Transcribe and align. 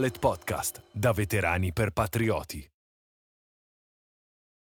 Dolet 0.00 0.18
Podcast, 0.18 0.82
da 0.92 1.12
veterani 1.12 1.74
per 1.74 1.90
patrioti. 1.90 2.66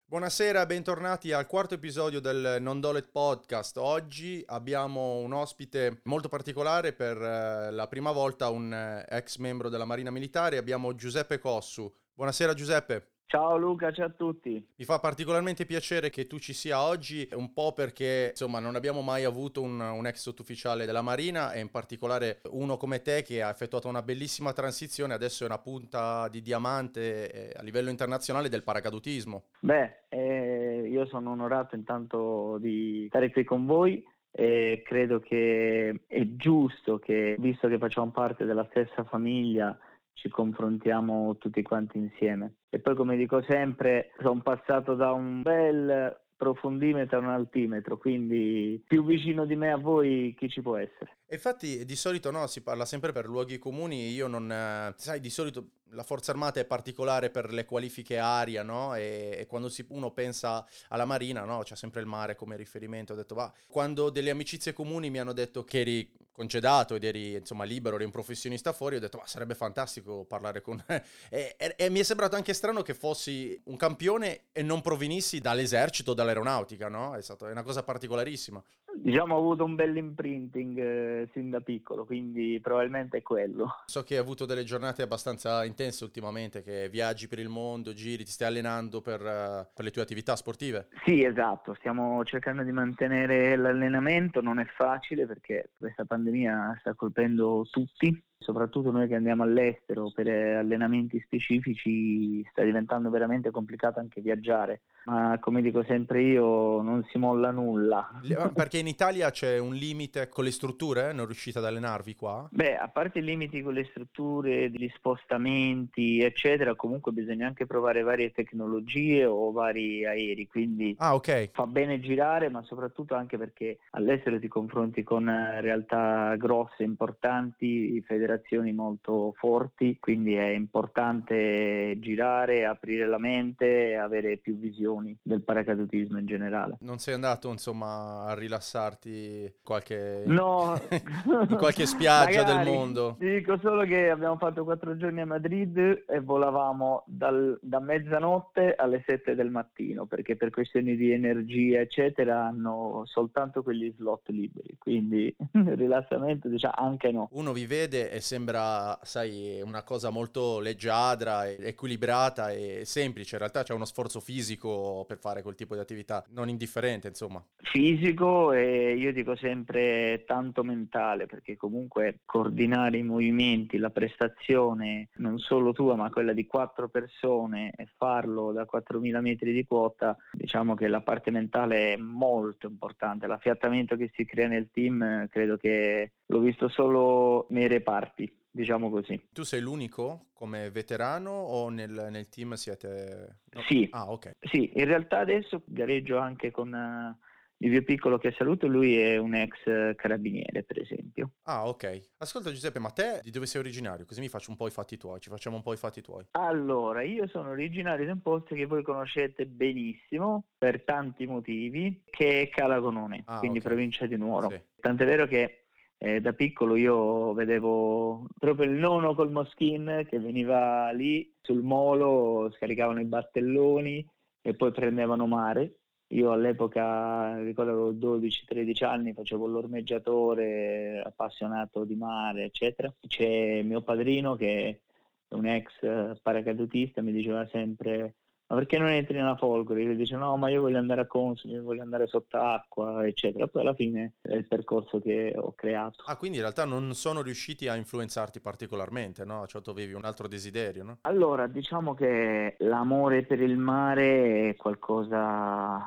Buonasera, 0.07 0.65
bentornati 0.65 1.31
al 1.33 1.47
quarto 1.47 1.75
episodio 1.75 2.21
del 2.21 2.57
Non 2.59 2.81
Dolet 2.81 3.11
Podcast. 3.11 3.77
Oggi 3.77 4.43
abbiamo 4.47 5.17
un 5.19 5.35
ospite 5.35 6.01
molto 6.05 6.29
particolare 6.29 6.95
per 6.95 7.21
eh, 7.21 7.71
la 7.71 7.87
prima 7.87 8.13
volta, 8.13 8.49
un 8.49 8.73
eh, 8.73 9.05
ex 9.11 9.37
membro 9.37 9.69
della 9.69 9.85
Marina 9.85 10.11
Militare. 10.11 10.57
Abbiamo 10.57 10.95
Giuseppe 10.95 11.39
Cossu. 11.39 11.95
Buonasera 12.15 12.55
Giuseppe. 12.55 13.20
Ciao 13.31 13.57
Luca, 13.57 13.93
ciao 13.93 14.07
a 14.07 14.11
tutti. 14.11 14.61
Mi 14.75 14.85
fa 14.85 14.99
particolarmente 14.99 15.65
piacere 15.65 16.11
che 16.11 16.27
tu 16.27 16.41
ci 16.41 16.53
sia 16.53 16.83
oggi, 16.83 17.29
un 17.35 17.53
po' 17.53 17.73
perché 17.73 18.31
insomma 18.31 18.59
non 18.59 18.75
abbiamo 18.75 19.03
mai 19.03 19.23
avuto 19.23 19.63
un, 19.63 19.79
un 19.79 20.05
ex 20.05 20.17
sottufficiale 20.17 20.85
della 20.85 21.01
Marina 21.01 21.53
e 21.53 21.61
in 21.61 21.71
particolare 21.71 22.41
uno 22.51 22.77
come 22.77 23.03
te 23.03 23.23
che 23.23 23.41
ha 23.41 23.49
effettuato 23.49 23.87
una 23.87 24.03
bellissima 24.03 24.53
transizione, 24.53 25.15
adesso 25.15 25.45
è 25.45 25.47
una 25.47 25.61
punta 25.61 26.27
di 26.27 26.43
diamante 26.43 27.53
eh, 27.53 27.53
a 27.57 27.63
livello 27.63 27.91
internazionale 27.91 28.49
del 28.49 28.65
paracadutismo. 28.65 29.45
Beh, 29.61 30.07
eh, 30.09 30.89
io 30.91 31.07
sono 31.07 31.31
onorato 31.31 31.77
intanto 31.77 32.59
di 32.59 33.07
stare 33.11 33.31
qui 33.31 33.45
con 33.45 33.65
voi 33.65 34.05
e 34.33 34.83
credo 34.85 35.21
che 35.21 36.01
è 36.09 36.27
giusto 36.35 36.99
che, 36.99 37.37
visto 37.39 37.69
che 37.69 37.79
facciamo 37.79 38.11
parte 38.11 38.45
della 38.45 38.67
stessa 38.71 39.05
famiglia, 39.05 39.79
ci 40.15 40.29
confrontiamo 40.29 41.37
tutti 41.39 41.63
quanti 41.63 41.99
insieme. 41.99 42.57
E 42.69 42.79
poi 42.81 42.95
come 42.95 43.17
dico 43.17 43.43
sempre, 43.43 44.13
sono 44.21 44.41
passato 44.43 44.95
da 44.95 45.13
un 45.13 45.43
bel 45.43 46.19
profondimetro 46.37 47.19
a 47.19 47.21
un 47.21 47.29
altimetro, 47.29 47.99
quindi 47.99 48.83
più 48.87 49.05
vicino 49.05 49.45
di 49.45 49.57
me 49.57 49.71
a 49.71 49.77
voi 49.77 50.35
chi 50.39 50.49
ci 50.49 50.63
può 50.63 50.77
essere. 50.77 51.20
Infatti 51.31 51.85
di 51.85 51.97
solito 51.97 52.31
no, 52.31 52.47
si 52.47 52.61
parla 52.61 52.85
sempre 52.85 53.13
per 53.13 53.27
luoghi 53.27 53.59
comuni, 53.59 54.11
io 54.11 54.27
non... 54.27 54.95
Sai, 54.97 55.21
di 55.21 55.31
solito 55.31 55.71
la 55.93 56.03
Forza 56.03 56.31
Armata 56.31 56.61
è 56.61 56.65
particolare 56.65 57.31
per 57.31 57.53
le 57.53 57.65
qualifiche 57.65 58.19
aria, 58.19 58.63
no? 58.63 58.95
E, 58.95 59.37
e 59.39 59.47
quando 59.47 59.69
si, 59.69 59.85
uno 59.89 60.11
pensa 60.13 60.67
alla 60.89 61.05
Marina, 61.05 61.45
no? 61.45 61.63
C'è 61.63 61.77
sempre 61.77 62.01
il 62.01 62.07
mare 62.07 62.35
come 62.35 62.57
riferimento. 62.57 63.13
Ho 63.13 63.17
detto, 63.17 63.35
va. 63.35 63.53
Quando 63.67 64.11
delle 64.11 64.31
amicizie 64.31 64.73
comuni 64.73 65.11
mi 65.11 65.19
hanno 65.19 65.33
detto 65.33 65.65
che 65.65 65.81
eri 65.81 66.13
concedato 66.33 66.95
ed 66.95 67.05
eri 67.05 67.35
insomma 67.35 67.65
libero, 67.65 67.97
eri 67.97 68.05
un 68.05 68.11
professionista 68.11 68.73
fuori, 68.73 68.97
ho 68.97 69.01
detto, 69.01 69.19
ma 69.19 69.27
sarebbe 69.27 69.55
fantastico 69.55 70.25
parlare 70.25 70.61
con... 70.63 70.83
e, 71.29 71.55
e, 71.57 71.75
e, 71.77 71.91
mi 71.91 71.99
è 71.99 72.03
sembrato 72.03 72.37
anche 72.37 72.55
strano 72.55 72.83
che 72.83 72.95
fossi 72.95 73.61
un 73.65 73.77
campione 73.77 74.45
e 74.53 74.63
non 74.63 74.81
provenissi 74.81 75.41
dall'esercito 75.41 76.13
o 76.13 76.15
dall'aeronautica, 76.15 76.89
no? 76.89 77.15
È, 77.15 77.23
stato, 77.23 77.47
è 77.47 77.51
una 77.51 77.63
cosa 77.63 77.83
particolarissima. 77.83 78.63
Diciamo 78.97 79.35
ho 79.35 79.39
avuto 79.39 79.65
un 79.65 79.75
bel 79.75 79.97
imprinting 79.97 80.79
eh, 80.79 81.29
sin 81.33 81.51
da 81.51 81.61
piccolo, 81.61 82.05
quindi 82.05 82.59
probabilmente 82.63 83.19
è 83.19 83.23
quello. 83.23 83.83
So 83.87 84.03
che 84.03 84.15
hai 84.15 84.21
avuto 84.21 84.47
delle 84.47 84.65
giornate 84.65 85.03
abbastanza 85.03 85.65
intense 85.65 86.05
ultimamente, 86.05 86.63
che 86.63 86.89
viaggi 86.89 87.29
per 87.29 87.39
il 87.39 87.49
mondo, 87.49 87.93
giri, 87.93 88.25
ti 88.25 88.31
stai 88.31 88.49
allenando 88.49 89.01
per, 89.01 89.21
uh, 89.21 89.67
per 89.75 89.85
le 89.85 89.91
tue 89.91 90.03
attività 90.03 90.37
sportive. 90.37 90.89
Sì, 91.05 91.25
esatto, 91.25 91.75
stiamo 91.75 92.23
cercando 92.25 92.63
di 92.63 92.73
mantenere 92.73 93.57
l'allenamento, 93.57 94.41
non 94.41 94.59
è 94.59 94.67
facile 94.67 95.27
perché 95.27 95.71
questa 95.79 96.05
pandemia 96.05 96.77
sta 96.81 96.95
colpendo 96.95 97.67
tutti, 97.71 98.23
soprattutto 98.41 98.91
noi 98.91 99.07
che 99.07 99.15
andiamo 99.15 99.43
all'estero 99.43 100.11
per 100.11 100.27
allenamenti 100.29 101.21
specifici 101.21 102.43
sta 102.51 102.63
diventando 102.63 103.11
veramente 103.11 103.51
complicato 103.51 104.01
anche 104.01 104.23
viaggiare 104.23 104.81
ma 105.05 105.39
come 105.41 105.63
dico 105.63 105.83
sempre 105.85 106.23
io 106.23 106.83
non 106.83 107.05
si 107.11 107.19
molla 107.19 107.51
nulla. 107.51 108.21
Perché 108.55 108.79
in 108.79 108.87
Italia 108.87 109.31
c'è 109.31 109.59
un 109.59 109.75
limite 109.75 110.29
con 110.29 110.45
le 110.45 110.51
strutture? 110.51 111.13
Non 111.13 111.27
riuscite 111.27 111.59
ad 111.59 111.65
allenarvi 111.65 112.15
qua? 112.15 112.47
Beh, 112.51 112.77
a 112.77 112.89
parte 112.89 113.21
i 113.21 113.23
limiti 113.23 113.63
con 113.63 113.73
le 113.73 113.85
strutture, 113.85 114.71
gli 114.71 114.89
spostamenti, 114.95 116.21
eccetera, 116.21 116.75
comunque 116.75 117.13
bisogna 117.13 117.47
anche 117.47 117.67
provare 117.67 118.03
varie 118.03 118.33
tecnologie 118.33 119.25
o 119.25 119.51
vari 119.53 120.05
aerei, 120.05 120.47
quindi 120.47 120.95
ah, 120.99 121.15
okay. 121.15 121.51
fa 121.53 121.67
bene 121.67 122.01
girare, 122.01 122.49
ma 122.49 122.63
soprattutto 122.63 123.15
anche 123.15 123.39
perché 123.39 123.79
all'estero 123.91 124.39
ti 124.39 124.49
confronti 124.49 125.03
con 125.03 125.25
realtà 125.61 126.35
grosse, 126.37 126.83
importanti, 126.83 128.03
federazioni 128.31 128.73
molto 128.73 129.35
forti, 129.37 129.99
quindi 129.99 130.35
è 130.35 130.49
importante 130.49 131.97
girare, 131.99 132.65
aprire 132.65 133.07
la 133.07 133.19
mente, 133.19 133.97
avere 133.97 134.37
più 134.37 134.59
passioni 134.81 135.17
del 135.23 135.43
paracadutismo 135.43 136.19
in 136.19 136.27
generale. 136.27 136.77
Non 136.81 136.99
sei 136.99 137.15
andato 137.15 137.51
insomma 137.51 138.25
a 138.25 138.35
rilassarti 138.35 139.55
qualche... 139.63 140.23
no. 140.27 140.81
in 140.91 141.57
qualche 141.57 141.87
spiaggia 141.87 142.43
del 142.45 142.65
mondo? 142.65 143.17
Ti 143.19 143.29
dico 143.29 143.59
solo 143.59 143.85
che 143.85 144.11
abbiamo 144.11 144.37
fatto 144.37 144.65
quattro 144.65 144.97
giorni 144.97 145.21
a 145.21 145.27
Madrid 145.27 146.05
e 146.07 146.21
volavamo 146.21 147.05
dal, 147.07 147.59
da 147.61 147.81
mezzanotte 147.81 148.75
alle 148.77 149.03
sette 149.07 149.35
del 149.35 149.51
mattino 149.51 150.07
perché 150.07 150.37
per 150.37 150.51
questioni 150.51 150.97
di 150.97 151.13
energia 151.13 151.81
eccetera 151.81 152.47
hanno 152.47 153.03
soltanto 153.07 153.63
quegli 153.63 153.93
slot 153.97 154.29
liberi, 154.29 154.77
quindi 154.79 155.35
rilassamento 155.53 156.49
diciamo 156.49 156.75
anche 156.77 157.11
no. 157.11 157.29
Uno 157.33 157.53
vi 157.53 157.67
vede 157.67 158.11
e 158.11 158.20
sembra, 158.21 158.99
sai, 159.03 159.61
una 159.63 159.83
cosa 159.83 160.11
molto 160.11 160.61
leggiadra, 160.61 161.49
equilibrata 161.49 162.51
e 162.51 162.83
semplice, 162.85 163.35
in 163.35 163.41
realtà 163.41 163.63
c'è 163.63 163.75
uno 163.75 163.85
sforzo 163.85 164.21
fisico 164.21 165.05
per 165.07 165.19
fare 165.19 165.43
quel 165.43 165.55
tipo 165.55 165.75
di 165.75 165.81
attività, 165.81 166.25
non 166.31 166.49
indifferente 166.49 167.09
insomma. 167.09 167.45
Fisico 167.57 168.53
e 168.53 168.95
io 168.95 169.13
dico 169.13 169.37
sempre 169.37 170.25
tanto 170.27 170.63
mentale 170.63 171.27
perché 171.27 171.57
comunque 171.57 172.21
coordinare 172.25 172.99
i 172.99 173.03
movimenti, 173.03 173.79
la 173.79 173.91
prestazione 173.91 175.09
non 175.17 175.39
solo 175.39 175.73
tua 175.73 175.95
ma 175.97 176.11
quella 176.11 176.33
di 176.33 176.47
quattro 176.47 176.89
persone 176.89 177.73
e 177.77 177.87
farlo 177.97 178.53
da 178.53 178.67
4.000 178.71 179.21
metri 179.21 179.53
di 179.53 179.65
quota, 179.65 180.17
diciamo 180.33 180.75
che 180.75 180.89
la 180.89 181.01
parte 181.01 181.31
mentale 181.31 181.95
è 181.95 181.97
molto 181.97 182.67
importante, 182.67 183.27
l'affiattamento 183.27 183.97
che 183.97 184.11
si 184.15 184.25
crea 184.25 184.49
nel 184.49 184.71
team 184.73 185.29
credo 185.29 185.57
che 185.57 186.13
l'ho 186.31 186.41
visto 186.41 186.69
solo 186.69 187.47
nei 187.51 187.67
reparti 187.67 188.39
diciamo 188.53 188.91
così. 188.91 189.29
Tu 189.33 189.43
sei 189.43 189.61
l'unico 189.61 190.27
come 190.33 190.71
veterano 190.71 191.31
o 191.31 191.69
nel, 191.69 192.09
nel 192.11 192.29
team 192.29 192.55
siete... 192.55 193.43
No. 193.51 193.63
Sì. 193.69 193.89
Ah, 193.93 194.11
ok. 194.11 194.37
Sì, 194.41 194.73
in 194.75 194.87
realtà 194.87 195.19
adesso 195.19 195.63
gareggio 195.67 196.19
anche 196.19 196.51
con 196.51 196.73
uh, 196.73 197.27
il 197.59 197.71
mio 197.71 197.83
piccolo 197.83 198.19
che 198.19 198.35
saluto, 198.37 198.67
lui 198.67 198.99
è 198.99 199.19
un 199.19 199.35
ex 199.35 199.95
carabiniere, 199.95 200.65
per 200.65 200.81
esempio. 200.81 201.33
Ah, 201.43 201.69
ok. 201.69 202.09
Ascolta 202.19 202.51
Giuseppe, 202.51 202.79
ma 202.79 202.91
te 202.91 203.21
di 203.23 203.31
dove 203.31 203.47
sei 203.47 203.61
originario? 203.61 204.05
Così 204.05 204.21
mi 204.21 204.29
faccio 204.29 204.51
un 204.51 204.57
po' 204.57 204.67
i 204.67 204.73
fatti 204.73 204.97
tuoi, 204.97 205.21
ci 205.21 205.29
facciamo 205.29 205.57
un 205.57 205.63
po' 205.63 205.73
i 205.73 205.77
fatti 205.77 206.01
tuoi. 206.01 206.25
Allora, 206.33 207.03
io 207.03 207.29
sono 207.29 207.51
originario 207.51 208.05
di 208.05 208.11
un 208.11 208.23
posto 208.23 208.55
che 208.55 208.67
voi 208.67 208.83
conoscete 208.83 209.47
benissimo, 209.47 210.47
per 210.59 210.83
tanti 210.85 211.27
motivi, 211.27 212.03
che 212.11 212.43
è 212.43 212.49
Calagonone, 212.49 213.23
ah, 213.27 213.39
quindi 213.39 213.59
okay. 213.59 213.71
provincia 213.71 214.07
di 214.07 214.17
Nuoro. 214.17 214.49
Sì. 214.49 214.61
Tant'è 214.81 215.05
vero 215.05 215.27
che 215.27 215.67
eh, 216.03 216.21
da 216.23 216.33
piccolo 216.33 216.77
io 216.77 217.35
vedevo 217.35 218.27
proprio 218.39 218.71
il 218.71 218.79
nono 218.79 219.15
col 219.15 219.31
Moschin 219.31 220.07
che 220.09 220.19
veniva 220.19 220.91
lì 220.93 221.31
sul 221.43 221.63
molo, 221.63 222.51
scaricavano 222.57 223.01
i 223.01 223.05
battelloni 223.05 224.07
e 224.41 224.55
poi 224.55 224.73
prendevano 224.73 225.27
mare. 225.27 225.75
Io 226.13 226.33
all'epoca, 226.33 227.37
ricordo 227.43 227.71
avevo 227.71 228.17
12-13 228.17 228.85
anni, 228.85 229.13
facevo 229.13 229.47
l'ormeggiatore, 229.47 231.03
appassionato 231.05 231.85
di 231.85 231.97
mare, 231.97 232.45
eccetera. 232.45 232.93
C'è 233.07 233.63
mio 233.63 233.83
padrino 233.83 234.37
che 234.37 234.81
è 235.29 235.35
un 235.35 235.47
ex 235.47 236.19
paracadutista, 236.23 237.03
mi 237.03 237.13
diceva 237.13 237.47
sempre 237.49 238.15
ma 238.51 238.57
perché 238.57 238.79
non 238.79 238.89
entri 238.89 239.17
nella 239.17 239.37
folgore? 239.37 239.85
Io 239.85 239.95
dice 239.95 240.17
no, 240.17 240.37
ma 240.37 240.51
io 240.51 240.61
voglio 240.61 240.79
andare 240.79 241.03
a 241.03 241.07
Consoli, 241.07 241.57
voglio 241.61 241.83
andare 241.83 242.09
sott'acqua, 242.09 243.07
eccetera. 243.07 243.47
Poi 243.47 243.63
alla 243.63 243.75
fine 243.75 244.15
è 244.21 244.35
il 244.35 244.49
percorso 244.49 245.01
che 245.01 245.33
ho 245.37 245.53
creato. 245.55 246.03
Ah, 246.07 246.17
quindi 246.17 246.39
in 246.39 246.43
realtà 246.43 246.65
non 246.65 246.93
sono 246.95 247.23
riusciti 247.23 247.69
a 247.69 247.77
influenzarti 247.77 248.41
particolarmente, 248.41 249.25
no? 249.25 249.47
Cioè 249.47 249.63
tu 249.63 249.71
avevi 249.71 249.93
un 249.93 250.05
altro 250.05 250.27
desiderio, 250.27 250.83
no? 250.83 250.99
Allora, 251.03 251.47
diciamo 251.47 251.95
che 251.95 252.57
l'amore 252.59 253.25
per 253.25 253.41
il 253.41 253.57
mare 253.57 254.49
è 254.49 254.57
qualcosa 254.57 255.85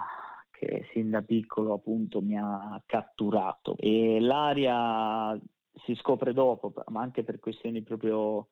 che 0.51 0.87
sin 0.93 1.09
da 1.09 1.21
piccolo 1.21 1.73
appunto 1.73 2.21
mi 2.21 2.37
ha 2.37 2.81
catturato 2.85 3.75
e 3.77 4.21
l'aria 4.21 5.37
si 5.83 5.95
scopre 5.95 6.31
dopo, 6.31 6.71
ma 6.87 7.01
anche 7.01 7.25
per 7.25 7.41
questioni 7.41 7.81
proprio 7.81 8.47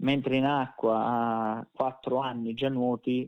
mentre 0.00 0.36
in 0.36 0.44
acqua 0.44 1.06
a 1.06 1.66
quattro 1.72 2.18
anni 2.18 2.52
già 2.52 2.68
nuoti 2.68 3.26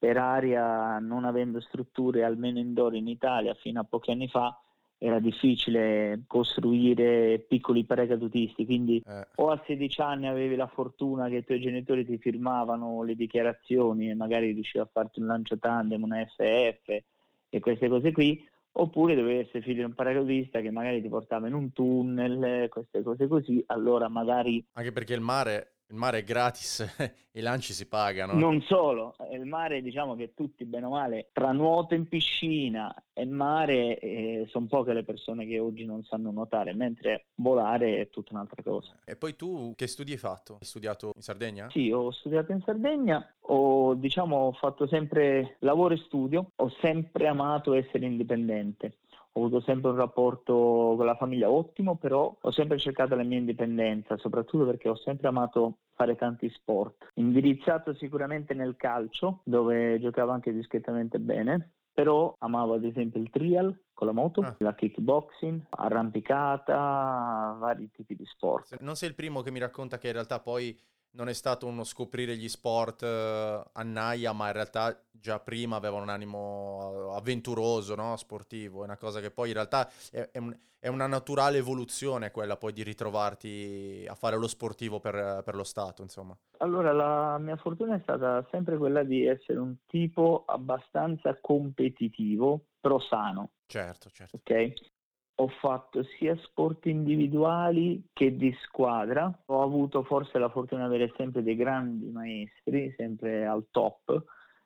per 0.00 0.16
aria, 0.16 0.98
non 0.98 1.26
avendo 1.26 1.60
strutture 1.60 2.24
almeno 2.24 2.58
indoor 2.58 2.94
in 2.94 3.06
Italia 3.06 3.52
fino 3.52 3.80
a 3.80 3.84
pochi 3.84 4.10
anni 4.10 4.28
fa, 4.28 4.58
era 4.96 5.18
difficile 5.18 6.22
costruire 6.26 7.38
piccoli 7.46 7.84
paracadutisti, 7.84 8.64
quindi 8.64 9.02
eh. 9.06 9.26
o 9.34 9.50
a 9.50 9.62
16 9.66 10.00
anni 10.00 10.26
avevi 10.26 10.56
la 10.56 10.68
fortuna 10.68 11.28
che 11.28 11.36
i 11.36 11.44
tuoi 11.44 11.60
genitori 11.60 12.06
ti 12.06 12.16
firmavano 12.16 13.02
le 13.02 13.14
dichiarazioni 13.14 14.08
e 14.08 14.14
magari 14.14 14.52
riuscivi 14.52 14.82
a 14.82 14.88
farti 14.90 15.20
un 15.20 15.26
lancio 15.26 15.58
tandem, 15.58 16.02
una 16.02 16.24
FF 16.24 17.02
e 17.50 17.60
queste 17.60 17.88
cose 17.90 18.10
qui, 18.12 18.42
oppure 18.72 19.14
dovevi 19.14 19.40
essere 19.40 19.60
figlio 19.60 19.80
di 19.80 19.84
un 19.84 19.94
paracadutista 19.94 20.60
che 20.60 20.70
magari 20.70 21.02
ti 21.02 21.08
portava 21.08 21.46
in 21.46 21.52
un 21.52 21.72
tunnel, 21.74 22.70
queste 22.70 23.02
cose 23.02 23.28
così, 23.28 23.62
allora 23.66 24.08
magari... 24.08 24.64
Anche 24.72 24.92
perché 24.92 25.12
il 25.12 25.20
mare 25.20 25.79
Il 25.90 25.96
mare 25.96 26.18
è 26.18 26.22
gratis, 26.22 26.86
i 27.34 27.40
lanci 27.40 27.72
si 27.72 27.88
pagano. 27.88 28.34
Non 28.34 28.62
solo, 28.62 29.16
il 29.32 29.44
mare 29.44 29.82
diciamo 29.82 30.14
che 30.14 30.34
tutti 30.34 30.64
bene 30.64 30.86
o 30.86 30.90
male, 30.90 31.30
tra 31.32 31.50
nuoto 31.50 31.94
in 31.94 32.06
piscina 32.06 32.94
e 33.12 33.26
mare 33.26 33.98
eh, 33.98 34.46
sono 34.50 34.66
poche 34.66 34.92
le 34.92 35.02
persone 35.02 35.46
che 35.46 35.58
oggi 35.58 35.84
non 35.84 36.04
sanno 36.04 36.30
nuotare, 36.30 36.74
mentre 36.74 37.26
volare 37.36 38.02
è 38.02 38.08
tutta 38.08 38.34
un'altra 38.34 38.62
cosa. 38.62 38.96
E 39.04 39.16
poi 39.16 39.34
tu 39.34 39.72
che 39.74 39.88
studi 39.88 40.12
hai 40.12 40.18
fatto? 40.18 40.58
Hai 40.60 40.66
studiato 40.66 41.10
in 41.16 41.22
Sardegna? 41.22 41.68
Sì, 41.70 41.90
ho 41.90 42.12
studiato 42.12 42.52
in 42.52 42.62
Sardegna, 42.64 43.34
ho 43.40 43.94
diciamo 43.94 44.52
fatto 44.52 44.86
sempre 44.86 45.56
lavoro 45.58 45.94
e 45.94 45.98
studio, 45.98 46.52
ho 46.54 46.72
sempre 46.80 47.26
amato 47.26 47.74
essere 47.74 48.06
indipendente 48.06 48.98
ho 49.32 49.40
avuto 49.40 49.60
sempre 49.60 49.90
un 49.90 49.96
rapporto 49.96 50.94
con 50.96 51.04
la 51.04 51.16
famiglia 51.16 51.50
ottimo, 51.50 51.96
però 51.96 52.36
ho 52.40 52.50
sempre 52.50 52.78
cercato 52.78 53.14
la 53.14 53.22
mia 53.22 53.38
indipendenza, 53.38 54.16
soprattutto 54.18 54.64
perché 54.64 54.88
ho 54.88 54.96
sempre 54.96 55.28
amato 55.28 55.78
fare 55.94 56.16
tanti 56.16 56.50
sport. 56.50 57.10
Indirizzato 57.14 57.94
sicuramente 57.94 58.54
nel 58.54 58.76
calcio, 58.76 59.40
dove 59.44 60.00
giocavo 60.00 60.32
anche 60.32 60.52
discretamente 60.52 61.18
bene, 61.18 61.72
però 61.92 62.34
amavo 62.38 62.74
ad 62.74 62.84
esempio 62.84 63.20
il 63.20 63.30
trial 63.30 63.78
con 63.92 64.06
la 64.06 64.14
moto, 64.14 64.40
ah. 64.40 64.54
la 64.58 64.74
kickboxing, 64.74 65.66
arrampicata, 65.70 67.56
vari 67.58 67.90
tipi 67.92 68.16
di 68.16 68.24
sport. 68.24 68.80
Non 68.80 68.96
sei 68.96 69.10
il 69.10 69.14
primo 69.14 69.42
che 69.42 69.50
mi 69.50 69.58
racconta 69.58 69.98
che 69.98 70.06
in 70.06 70.14
realtà 70.14 70.40
poi 70.40 70.76
non 71.12 71.28
è 71.28 71.32
stato 71.32 71.66
uno 71.66 71.84
scoprire 71.84 72.36
gli 72.36 72.48
sport 72.48 73.02
uh, 73.02 73.68
a 73.72 73.82
naia, 73.82 74.32
ma 74.32 74.46
in 74.46 74.52
realtà 74.52 74.96
già 75.10 75.38
prima 75.40 75.76
aveva 75.76 75.96
un 75.96 76.08
animo 76.08 77.12
avventuroso, 77.14 77.94
no? 77.94 78.16
sportivo. 78.16 78.82
È 78.82 78.84
una 78.84 78.96
cosa 78.96 79.20
che 79.20 79.30
poi 79.30 79.48
in 79.48 79.54
realtà 79.54 79.88
è, 80.10 80.28
è, 80.32 80.38
un, 80.38 80.56
è, 80.78 80.88
una 80.88 81.06
naturale 81.06 81.58
evoluzione 81.58 82.30
quella 82.30 82.56
poi 82.56 82.72
di 82.72 82.82
ritrovarti 82.82 84.06
a 84.08 84.14
fare 84.14 84.36
lo 84.36 84.48
sportivo 84.48 85.00
per, 85.00 85.42
per, 85.44 85.54
lo 85.54 85.64
Stato, 85.64 86.02
insomma. 86.02 86.36
Allora, 86.58 86.92
la 86.92 87.38
mia 87.38 87.56
fortuna 87.56 87.96
è 87.96 88.00
stata 88.02 88.46
sempre 88.50 88.76
quella 88.76 89.02
di 89.02 89.26
essere 89.26 89.58
un 89.58 89.76
tipo 89.86 90.44
abbastanza 90.46 91.36
competitivo, 91.40 92.66
però 92.80 92.98
sano. 93.00 93.50
Certo, 93.66 94.10
certo. 94.10 94.36
Ok? 94.36 94.98
Ho 95.34 95.48
fatto 95.48 96.02
sia 96.18 96.36
sport 96.36 96.86
individuali 96.86 98.08
che 98.12 98.36
di 98.36 98.54
squadra. 98.62 99.32
Ho 99.46 99.62
avuto 99.62 100.02
forse 100.02 100.38
la 100.38 100.50
fortuna 100.50 100.88
di 100.88 100.94
avere 100.94 101.12
sempre 101.16 101.42
dei 101.42 101.56
grandi 101.56 102.10
maestri, 102.10 102.92
sempre 102.96 103.46
al 103.46 103.66
top. 103.70 104.22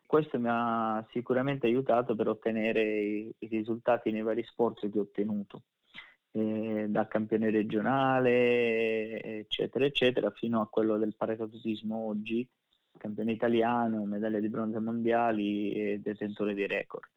Questo 0.07 0.39
mi 0.39 0.49
ha 0.49 1.05
sicuramente 1.11 1.67
aiutato 1.67 2.15
per 2.15 2.29
ottenere 2.29 2.83
i, 2.83 3.35
risultati 3.49 4.11
nei 4.11 4.23
vari 4.23 4.45
sport 4.45 4.91
che 4.91 4.99
ho 4.99 5.03
ottenuto, 5.03 5.63
eh, 6.33 6.87
da 6.89 7.07
campione 7.07 7.51
regionale, 7.51 9.21
eccetera, 9.23 9.85
eccetera, 9.85 10.31
fino 10.31 10.61
a 10.61 10.69
quello 10.69 10.99
del 10.99 11.15
paracadutismo 11.17 11.97
oggi, 11.97 12.47
campione 12.99 13.33
italiano, 13.33 14.05
medaglia 14.05 14.41
di 14.41 14.49
bronzo 14.49 14.81
mondiali 14.81 15.73
e 15.73 16.01
detentore 16.01 16.55
di 16.55 16.67
record. 16.67 17.14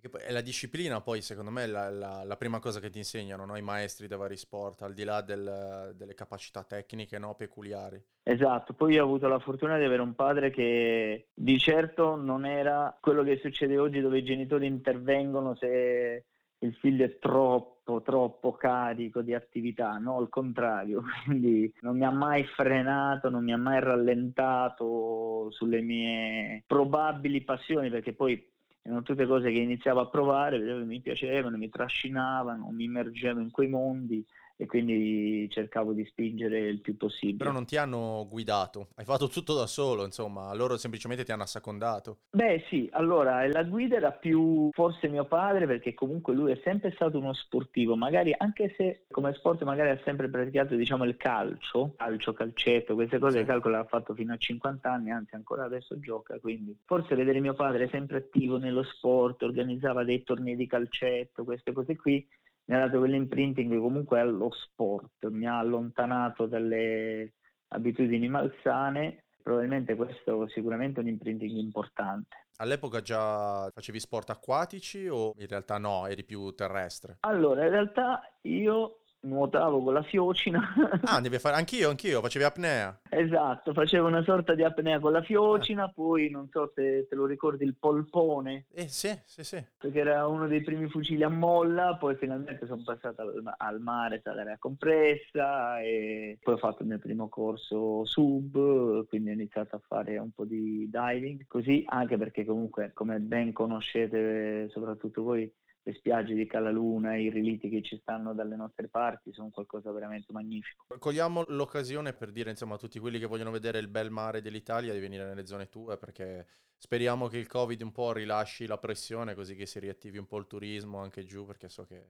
È 0.00 0.30
la 0.30 0.40
disciplina 0.40 1.00
poi 1.00 1.20
secondo 1.22 1.50
me 1.50 1.64
è 1.64 1.66
la, 1.66 1.90
la, 1.90 2.22
la 2.24 2.36
prima 2.36 2.60
cosa 2.60 2.78
che 2.78 2.88
ti 2.88 2.98
insegnano 2.98 3.44
no? 3.44 3.56
i 3.56 3.62
maestri 3.62 4.06
dei 4.06 4.16
vari 4.16 4.36
sport, 4.36 4.82
al 4.82 4.94
di 4.94 5.02
là 5.02 5.22
del, 5.22 5.92
delle 5.96 6.14
capacità 6.14 6.62
tecniche 6.62 7.18
no? 7.18 7.34
peculiari. 7.34 8.00
Esatto, 8.22 8.74
poi 8.74 8.98
ho 8.98 9.04
avuto 9.04 9.26
la 9.26 9.40
fortuna 9.40 9.76
di 9.76 9.84
avere 9.84 10.02
un 10.02 10.14
padre 10.14 10.50
che 10.50 11.28
di 11.34 11.58
certo 11.58 12.14
non 12.14 12.46
era 12.46 12.96
quello 13.00 13.24
che 13.24 13.38
succede 13.42 13.78
oggi 13.78 14.00
dove 14.00 14.18
i 14.18 14.24
genitori 14.24 14.66
intervengono 14.66 15.56
se 15.56 16.24
il 16.60 16.74
figlio 16.74 17.04
è 17.04 17.18
troppo, 17.18 18.02
troppo 18.02 18.52
carico 18.52 19.22
di 19.22 19.34
attività, 19.34 19.96
no, 19.98 20.16
al 20.16 20.28
contrario, 20.28 21.02
quindi 21.24 21.72
non 21.80 21.96
mi 21.96 22.04
ha 22.04 22.10
mai 22.10 22.44
frenato, 22.44 23.30
non 23.30 23.44
mi 23.44 23.52
ha 23.52 23.58
mai 23.58 23.80
rallentato 23.80 25.50
sulle 25.50 25.80
mie 25.80 26.64
probabili 26.66 27.42
passioni, 27.42 27.90
perché 27.90 28.12
poi 28.12 28.56
erano 28.88 29.02
tutte 29.02 29.26
cose 29.26 29.50
che 29.52 29.58
iniziavo 29.58 30.00
a 30.00 30.08
provare, 30.08 30.58
vedevo 30.58 30.78
che 30.78 30.84
mi 30.86 31.00
piacevano, 31.00 31.58
mi 31.58 31.68
trascinavano, 31.68 32.70
mi 32.70 32.84
immergevo 32.84 33.38
in 33.40 33.50
quei 33.50 33.68
mondi 33.68 34.24
e 34.60 34.66
quindi 34.66 35.48
cercavo 35.50 35.92
di 35.92 36.04
spingere 36.04 36.58
il 36.58 36.80
più 36.80 36.96
possibile. 36.96 37.38
Però 37.38 37.52
non 37.52 37.64
ti 37.64 37.76
hanno 37.76 38.26
guidato, 38.28 38.88
hai 38.96 39.04
fatto 39.04 39.28
tutto 39.28 39.54
da 39.54 39.68
solo, 39.68 40.04
insomma, 40.04 40.52
loro 40.52 40.76
semplicemente 40.76 41.24
ti 41.24 41.30
hanno 41.30 41.44
assecondato. 41.44 42.18
Beh 42.30 42.64
sì, 42.68 42.88
allora 42.92 43.46
la 43.46 43.62
guida 43.62 43.96
era 43.96 44.10
più 44.10 44.68
forse 44.72 45.06
mio 45.06 45.26
padre 45.26 45.66
perché 45.66 45.94
comunque 45.94 46.34
lui 46.34 46.50
è 46.50 46.60
sempre 46.64 46.90
stato 46.90 47.18
uno 47.18 47.32
sportivo, 47.34 47.94
magari 47.94 48.34
anche 48.36 48.74
se 48.76 49.04
come 49.12 49.32
sport 49.34 49.62
magari 49.62 49.90
ha 49.90 50.00
sempre 50.04 50.28
praticato 50.28 50.74
diciamo 50.74 51.04
il 51.04 51.16
calcio, 51.16 51.94
calcio, 51.96 52.32
calcetto, 52.32 52.94
queste 52.94 53.20
cose, 53.20 53.38
sì. 53.38 53.44
calcolo 53.44 53.76
l'ha 53.76 53.84
fatto 53.84 54.12
fino 54.12 54.32
a 54.32 54.36
50 54.36 54.90
anni, 54.90 55.12
anzi 55.12 55.36
ancora 55.36 55.64
adesso 55.64 56.00
gioca, 56.00 56.36
quindi 56.40 56.76
forse 56.84 57.14
vedere 57.14 57.38
mio 57.38 57.54
padre 57.54 57.88
sempre 57.88 58.16
attivo 58.18 58.58
nello 58.58 58.82
sport, 58.82 59.40
organizzava 59.42 60.02
dei 60.02 60.24
tornei 60.24 60.56
di 60.56 60.66
calcetto, 60.66 61.44
queste 61.44 61.70
cose 61.70 61.94
qui, 61.94 62.26
mi 62.68 62.74
ha 62.76 62.80
dato 62.80 62.98
quell'imprinting 62.98 63.78
comunque 63.78 64.20
allo 64.20 64.50
sport, 64.52 65.26
mi 65.28 65.46
ha 65.46 65.58
allontanato 65.58 66.46
dalle 66.46 67.34
abitudini 67.68 68.28
malsane, 68.28 69.24
probabilmente 69.42 69.94
questo 69.94 70.44
è 70.44 70.48
sicuramente 70.50 71.00
un 71.00 71.08
imprinting 71.08 71.56
importante. 71.56 72.48
All'epoca 72.56 73.00
già 73.00 73.70
facevi 73.70 74.00
sport 74.00 74.30
acquatici 74.30 75.06
o 75.08 75.32
in 75.38 75.46
realtà 75.46 75.78
no, 75.78 76.06
eri 76.06 76.24
più 76.24 76.52
terrestre? 76.54 77.18
Allora, 77.20 77.64
in 77.64 77.70
realtà 77.70 78.20
io 78.42 79.00
nuotavo 79.20 79.82
con 79.82 79.94
la 79.94 80.02
fiocina. 80.02 80.60
ah, 81.04 81.20
devi 81.20 81.38
fare 81.38 81.56
anch'io, 81.56 81.90
anch'io, 81.90 82.20
facevi 82.20 82.44
apnea. 82.44 83.00
Esatto, 83.08 83.72
facevo 83.72 84.06
una 84.06 84.22
sorta 84.22 84.54
di 84.54 84.62
apnea 84.62 85.00
con 85.00 85.12
la 85.12 85.22
fiocina, 85.22 85.84
ah. 85.84 85.92
poi 85.92 86.30
non 86.30 86.48
so 86.50 86.70
se 86.74 87.06
te 87.08 87.14
lo 87.14 87.26
ricordi 87.26 87.64
il 87.64 87.76
polpone. 87.78 88.66
Eh 88.72 88.88
sì, 88.88 89.18
sì, 89.24 89.42
sì. 89.42 89.64
Perché 89.76 89.98
era 89.98 90.26
uno 90.26 90.46
dei 90.46 90.62
primi 90.62 90.88
fucili 90.88 91.22
a 91.22 91.28
molla, 91.28 91.96
poi 91.96 92.16
finalmente 92.16 92.66
sono 92.66 92.82
passato 92.84 93.22
al, 93.22 93.54
al 93.56 93.80
mare, 93.80 94.20
all'area 94.24 94.58
compressa 94.58 95.80
e 95.80 96.38
poi 96.42 96.54
ho 96.54 96.58
fatto 96.58 96.82
il 96.82 96.88
mio 96.88 96.98
primo 96.98 97.28
corso 97.28 98.04
sub, 98.04 99.06
quindi 99.08 99.30
ho 99.30 99.32
iniziato 99.32 99.76
a 99.76 99.82
fare 99.86 100.18
un 100.18 100.30
po' 100.30 100.44
di 100.44 100.88
diving, 100.90 101.46
così 101.46 101.82
anche 101.86 102.16
perché 102.16 102.44
comunque 102.44 102.92
come 102.92 103.18
ben 103.18 103.52
conoscete 103.52 104.68
soprattutto 104.70 105.22
voi 105.22 105.50
le 105.88 105.94
spiagge 105.94 106.34
di 106.34 106.46
Calaluna, 106.46 107.16
i 107.16 107.30
reliti 107.30 107.70
che 107.70 107.82
ci 107.82 107.98
stanno 108.02 108.34
dalle 108.34 108.56
nostre 108.56 108.88
parti 108.88 109.32
sono 109.32 109.48
qualcosa 109.48 109.90
veramente 109.90 110.32
magnifico. 110.32 110.84
Cogliamo 110.98 111.44
l'occasione 111.48 112.12
per 112.12 112.30
dire 112.30 112.50
insomma 112.50 112.74
a 112.74 112.78
tutti 112.78 112.98
quelli 112.98 113.18
che 113.18 113.26
vogliono 113.26 113.50
vedere 113.50 113.78
il 113.78 113.88
bel 113.88 114.10
mare 114.10 114.42
dell'Italia 114.42 114.92
di 114.92 115.00
venire 115.00 115.24
nelle 115.24 115.46
zone 115.46 115.70
tue 115.70 115.96
perché 115.96 116.46
speriamo 116.76 117.26
che 117.28 117.38
il 117.38 117.46
Covid 117.46 117.80
un 117.80 117.92
po' 117.92 118.12
rilasci 118.12 118.66
la 118.66 118.76
pressione 118.76 119.34
così 119.34 119.54
che 119.56 119.64
si 119.64 119.78
riattivi 119.78 120.18
un 120.18 120.26
po' 120.26 120.36
il 120.36 120.46
turismo 120.46 120.98
anche 120.98 121.24
giù 121.24 121.46
perché 121.46 121.70
so 121.70 121.86
che 121.86 122.04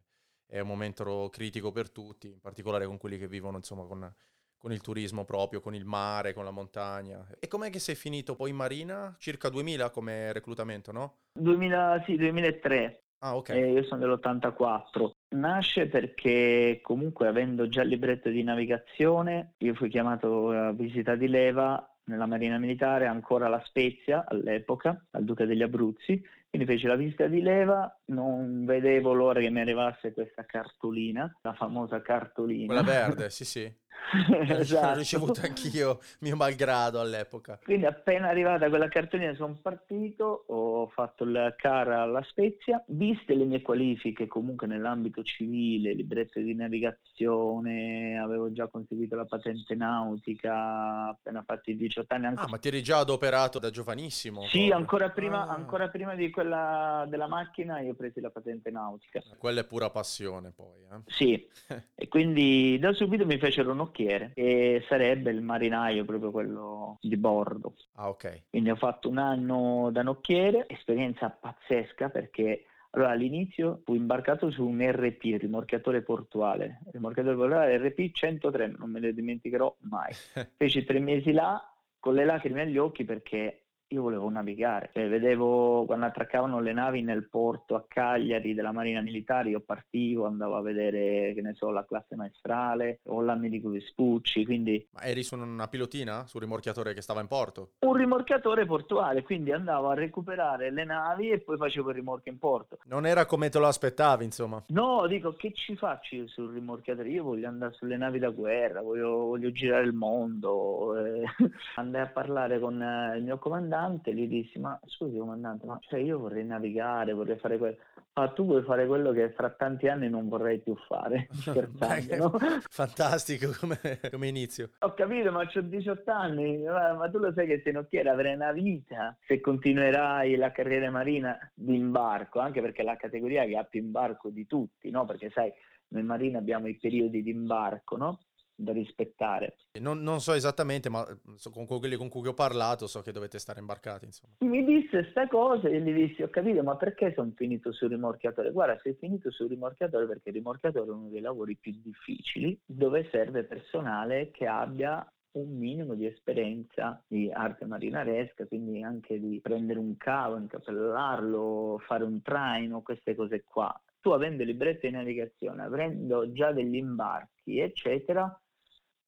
è 0.45 0.59
un 0.59 0.67
momento 0.67 1.29
critico 1.31 1.71
per 1.71 1.91
tutti, 1.91 2.27
in 2.27 2.41
particolare 2.41 2.85
con 2.85 2.97
quelli 2.99 3.17
che 3.17 3.29
vivono 3.29 3.59
insomma 3.59 3.85
con 3.85 4.13
con 4.59 4.73
il 4.73 4.81
turismo 4.81 5.25
proprio, 5.25 5.61
con 5.61 5.73
il 5.73 5.85
mare, 5.85 6.33
con 6.33 6.43
la 6.43 6.51
montagna. 6.51 7.25
E 7.39 7.47
com'è 7.47 7.71
che 7.71 7.79
sei 7.79 7.95
finito 7.95 8.35
poi 8.35 8.51
in 8.51 8.57
Marina? 8.57 9.15
Circa 9.17 9.49
2000 9.51 9.91
come 9.91 10.33
reclutamento, 10.33 10.91
no? 10.91 11.19
2000, 11.35 12.03
sì, 12.05 12.17
2003. 12.17 13.08
Ah, 13.21 13.37
ok. 13.37 13.49
Eh, 13.51 13.73
io 13.73 13.83
sono 13.85 14.01
dell'84. 14.01 15.11
Nasce 15.31 15.87
perché 15.87 16.81
comunque 16.83 17.27
avendo 17.27 17.69
già 17.69 17.83
il 17.83 17.89
libretto 17.89 18.29
di 18.29 18.43
navigazione, 18.43 19.55
io 19.59 19.75
fui 19.75 19.89
chiamato 19.89 20.51
a 20.51 20.73
visita 20.73 21.15
di 21.17 21.29
leva 21.29 21.83
nella 22.05 22.27
Marina 22.27 22.59
Militare, 22.59 23.07
ancora 23.07 23.49
la 23.49 23.63
Spezia 23.65 24.25
all'epoca, 24.27 25.05
al 25.11 25.25
Duca 25.25 25.45
degli 25.45 25.63
Abruzzi, 25.63 26.23
quindi 26.49 26.67
feci 26.67 26.87
la 26.87 26.97
visita 26.97 27.27
di 27.27 27.43
leva, 27.43 27.95
non 28.07 28.65
vedevo 28.65 29.13
l'ora 29.13 29.41
che 29.41 29.51
mi 29.51 29.61
arrivasse 29.61 30.15
questa 30.15 30.45
cartolina, 30.47 31.31
la 31.43 31.53
famosa 31.53 32.01
cartolina. 32.01 32.67
Quella 32.67 32.83
verde, 32.83 33.29
sì 33.31 33.45
sì. 33.45 33.71
esatto. 34.49 34.87
L'ho 34.87 34.95
ricevuta 34.97 35.43
anch'io, 35.43 36.01
mio 36.21 36.37
malgrado 36.37 37.01
all'epoca. 37.01 37.59
Quindi 37.63 37.87
appena 37.87 38.29
arrivata 38.29 38.69
quella 38.69 38.89
cartolina 38.89 39.35
sono 39.35 39.59
partito, 39.61 40.45
ho 40.47 40.87
fatto 40.89 41.25
il 41.25 41.55
car 41.59 41.89
alla 41.89 42.23
Spezia, 42.23 42.83
viste 42.89 43.35
le 43.35 43.45
mie 43.45 43.63
qualifiche 43.63 44.27
comunque 44.27 44.67
nell'ambito 44.67 45.23
civile, 45.23 45.93
libretto 45.93 46.41
di 46.41 46.55
navigazione, 46.55 48.19
avevo 48.19 48.53
già 48.53 48.67
conseguito 48.69 49.17
la 49.17 49.27
patente 49.27 49.75
nautica 49.75 51.09
appena 51.09 51.43
fatti 51.43 51.73
i 51.73 51.77
18 51.77 52.15
anni. 52.15 52.27
Anche... 52.27 52.43
Ah, 52.43 52.49
ma 52.49 52.59
ti 52.59 52.69
eri 52.69 52.83
già 52.83 52.99
adoperato 52.99 53.59
da 53.59 53.71
giovanissimo? 53.71 54.47
Sì, 54.47 54.71
ancora 54.71 55.11
prima, 55.11 55.47
ah. 55.47 55.55
ancora 55.55 55.89
prima, 55.89 56.15
di 56.15 56.31
quella 56.31 57.05
della 57.09 57.29
macchina 57.29 57.81
io 57.81 57.93
ho 57.93 57.95
preso 57.95 58.21
la 58.21 58.31
patente 58.31 58.71
nautica. 58.71 59.23
Quella 59.37 59.61
è 59.61 59.65
pura 59.65 59.91
passione 59.91 60.51
poi. 60.51 60.83
Eh? 60.91 61.01
Sì, 61.07 61.49
e 61.95 62.09
quindi 62.09 62.79
da 62.79 62.93
subito 62.93 63.27
mi 63.27 63.39
fecero 63.39 63.73
un'occhiata 63.73 63.88
nocchiere 63.89 64.33
e 64.35 64.85
sarebbe 64.89 65.31
il 65.31 65.43
marinaio 65.43 66.05
proprio 66.05 66.31
quello 66.31 66.99
di 67.01 67.17
bordo. 67.17 67.75
Ah, 67.95 68.09
ok. 68.09 68.45
Quindi 68.51 68.71
ho 68.71 68.77
fatto 68.77 69.09
un 69.09 69.19
anno 69.19 69.91
da 69.91 70.03
nocchiere, 70.03 70.67
esperienza 70.69 71.31
pazzesca 71.31 72.11
perché 72.11 72.65
Allora 72.93 73.11
all'inizio 73.11 73.83
fu 73.85 73.95
imbarcato 73.95 74.51
su 74.51 74.67
un 74.67 74.81
RP, 74.81 75.37
rimorchiatore 75.39 76.01
portuale, 76.01 76.81
rimorchiatore 76.91 77.37
portuale 77.37 77.77
RP 77.77 78.13
103, 78.13 78.77
non 78.79 78.91
me 78.91 78.99
ne 78.99 79.13
dimenticherò 79.13 79.77
mai. 79.81 80.13
Feci 80.57 80.85
tre 80.85 80.99
mesi 80.99 81.33
là 81.33 81.63
con 82.01 82.15
le 82.15 82.25
lacrime 82.25 82.63
agli 82.63 82.79
occhi 82.79 83.05
perché 83.05 83.68
io 83.89 84.03
volevo 84.03 84.29
navigare, 84.29 84.91
cioè, 84.93 85.09
vedevo 85.09 85.85
quando 85.87 86.07
attraccavano 86.07 86.61
le 86.61 86.73
navi 86.73 87.03
nel 87.03 87.29
porto 87.29 87.75
a 87.75 87.85
Cagliari 87.89 88.55
della 88.55 88.73
Marina 88.73 89.01
Militare, 89.01 89.51
io 89.51 89.61
partivo, 89.61 90.27
andavo 90.27 90.57
a 90.57 90.63
vedere, 90.63 91.33
che 91.35 91.41
ne 91.41 91.55
so, 91.55 91.71
la 91.71 91.87
classe 91.87 92.15
maestrale 92.15 93.01
o 93.05 93.23
l'Americo 93.23 93.71
Vespucci, 93.71 94.45
quindi... 94.45 94.87
Ma 94.93 95.03
eri 95.03 95.23
su 95.23 95.37
una 95.37 95.69
pilotina, 95.69 96.27
sul 96.27 96.43
rimorchiatore 96.43 96.93
che 96.93 97.01
stava 97.01 97.21
in 97.21 97.29
porto? 97.29 97.73
Un 97.81 97.95
rimorchiatore 97.95 98.67
portuale, 98.67 99.23
quindi 99.23 99.53
andavo 99.53 99.89
a 99.89 99.95
recuperare 99.95 100.71
le 100.71 100.85
navi 100.85 101.31
e 101.31 101.41
poi 101.41 101.57
facevo 101.57 101.89
il 101.89 101.97
rimorchio 101.97 102.33
in 102.33 102.39
porto. 102.39 102.79
Non 102.85 103.07
era 103.07 103.25
come 103.25 103.49
te 103.49 103.59
lo 103.59 103.67
aspettavi, 103.67 104.25
insomma? 104.25 104.63
No, 104.69 105.07
dico, 105.07 105.33
che 105.33 105.53
ci 105.53 105.77
faccio 105.77 106.15
io 106.15 106.29
sul 106.29 106.53
rimorchiatore? 106.53 107.09
Io 107.09 107.25
voglio 107.25 107.49
andare 107.49 107.73
sulle 107.73 107.97
navi 107.97 108.19
da 108.19 108.31
guerra, 108.31 108.83
voglio, 108.83 109.17
voglio 109.17 109.51
girare 109.51 109.85
il 109.85 109.95
mondo. 109.95 110.95
Eh. 110.97 111.25
Andai 111.77 112.03
a 112.03 112.09
parlare 112.09 112.59
con 112.59 112.81
eh, 112.83 113.17
il 113.17 113.23
mio 113.23 113.39
comandante 113.39 113.77
comandante, 113.79 114.13
gli 114.13 114.27
dissi, 114.27 114.59
ma 114.59 114.79
scusi 114.87 115.17
comandante, 115.17 115.67
ma 115.67 115.79
cioè 115.81 116.01
io 116.01 116.19
vorrei 116.19 116.45
navigare, 116.45 117.13
vorrei 117.13 117.39
fare 117.39 117.59
quello. 117.59 117.77
Ma 118.15 118.29
tu 118.31 118.47
vuoi 118.47 118.65
fare 118.65 118.87
quello 118.87 119.13
che 119.13 119.31
fra 119.31 119.51
tanti 119.51 119.87
anni 119.87 120.09
non 120.09 120.29
vorrei 120.29 120.59
più 120.59 120.75
fare, 120.89 121.29
no? 122.19 122.33
Fantastico 122.69 123.53
come, 123.59 123.79
come, 124.11 124.27
inizio. 124.27 124.71
Ho 124.81 124.93
capito, 124.95 125.31
ma 125.31 125.43
ho 125.43 125.61
18 125.61 126.11
anni, 126.11 126.65
ma, 126.65 126.95
ma, 126.95 127.09
tu 127.09 127.19
lo 127.19 127.33
sai 127.33 127.47
che 127.47 127.61
se 127.63 127.71
non 127.71 127.87
quiero 127.89 128.11
avere 128.11 128.35
una 128.35 128.51
vita 128.51 129.17
se 129.25 129.41
continuerai 129.41 130.35
la 130.35 130.51
carriera 130.51 130.91
marina 130.91 131.39
di 131.55 131.77
imbarco, 131.77 132.41
anche 132.41 132.61
perché 132.61 132.83
è 132.83 132.85
la 132.85 132.97
categoria 132.97 133.45
che 133.45 133.57
ha 133.57 133.65
più 133.65 133.81
imbarco 133.81 134.31
di 134.31 134.47
tutti, 134.47 134.91
no? 134.91 135.05
Perché 135.05 135.31
sai, 135.31 135.53
noi 135.89 136.03
marini 136.03 136.37
abbiamo 136.37 136.67
i 136.67 136.77
periodi 136.77 137.23
di 137.23 137.31
imbarco, 137.31 137.97
no? 137.97 138.19
Da 138.59 138.73
rispettare. 138.73 139.57
Non, 139.81 140.03
non, 140.03 140.21
so 140.21 140.33
esattamente, 140.33 140.91
ma 140.91 141.07
con 141.53 141.67
quelli 141.67 141.95
con 141.95 142.09
cui 142.09 142.27
ho 142.27 142.35
parlato 142.35 142.89
so 142.89 143.03
che 143.03 143.13
dovete 143.13 143.39
stare 143.39 143.61
imbarcati. 143.61 144.05
Insomma. 144.05 144.35
Mi 144.41 144.65
disse 144.65 144.89
questa 145.03 145.29
cosa 145.29 145.69
e 145.69 145.81
gli 145.81 145.93
dissi, 145.93 146.23
ho 146.23 146.29
capito, 146.29 146.63
ma 146.63 146.77
perché 146.77 147.13
sono 147.15 147.33
finito 147.37 147.73
sul 147.73 147.91
rimorchiatore? 147.91 148.51
Guarda, 148.51 148.79
sei 148.83 148.95
finito 148.99 149.31
sul 149.31 149.49
rimorchiatore 149.49 150.07
perché 150.07 150.31
il 150.31 150.35
rimorchiatore 150.37 150.91
è 150.91 150.93
uno 150.93 151.09
dei 151.09 151.21
lavori 151.21 151.57
più 151.57 151.73
difficili, 151.81 152.59
dove 152.65 153.09
serve 153.13 153.45
personale 153.45 154.31
che 154.33 154.47
abbia 154.47 155.07
un 155.33 155.57
minimo 155.57 155.95
di 155.95 156.07
esperienza 156.07 157.01
di 157.07 157.31
arte 157.31 157.65
marinaresca, 157.65 158.47
quindi 158.47 158.83
anche 158.83 159.21
di 159.21 159.39
prendere 159.41 159.79
un 159.79 159.97
cavo, 159.97 160.37
incapellarlo, 160.37 161.81
fare 161.87 162.03
un 162.03 162.21
traino, 162.23 162.83
queste 162.83 163.15
cose 163.15 163.45
qua. 163.45 163.73
Tu 164.01 164.11
avendo 164.11 164.43
librette 164.43 164.89
di 164.89 164.95
navigazione, 164.95 165.63
avendo 165.63 166.33
già 166.33 166.53
degli 166.53 166.77
imbarchi, 166.77 167.59
eccetera, 167.59 168.41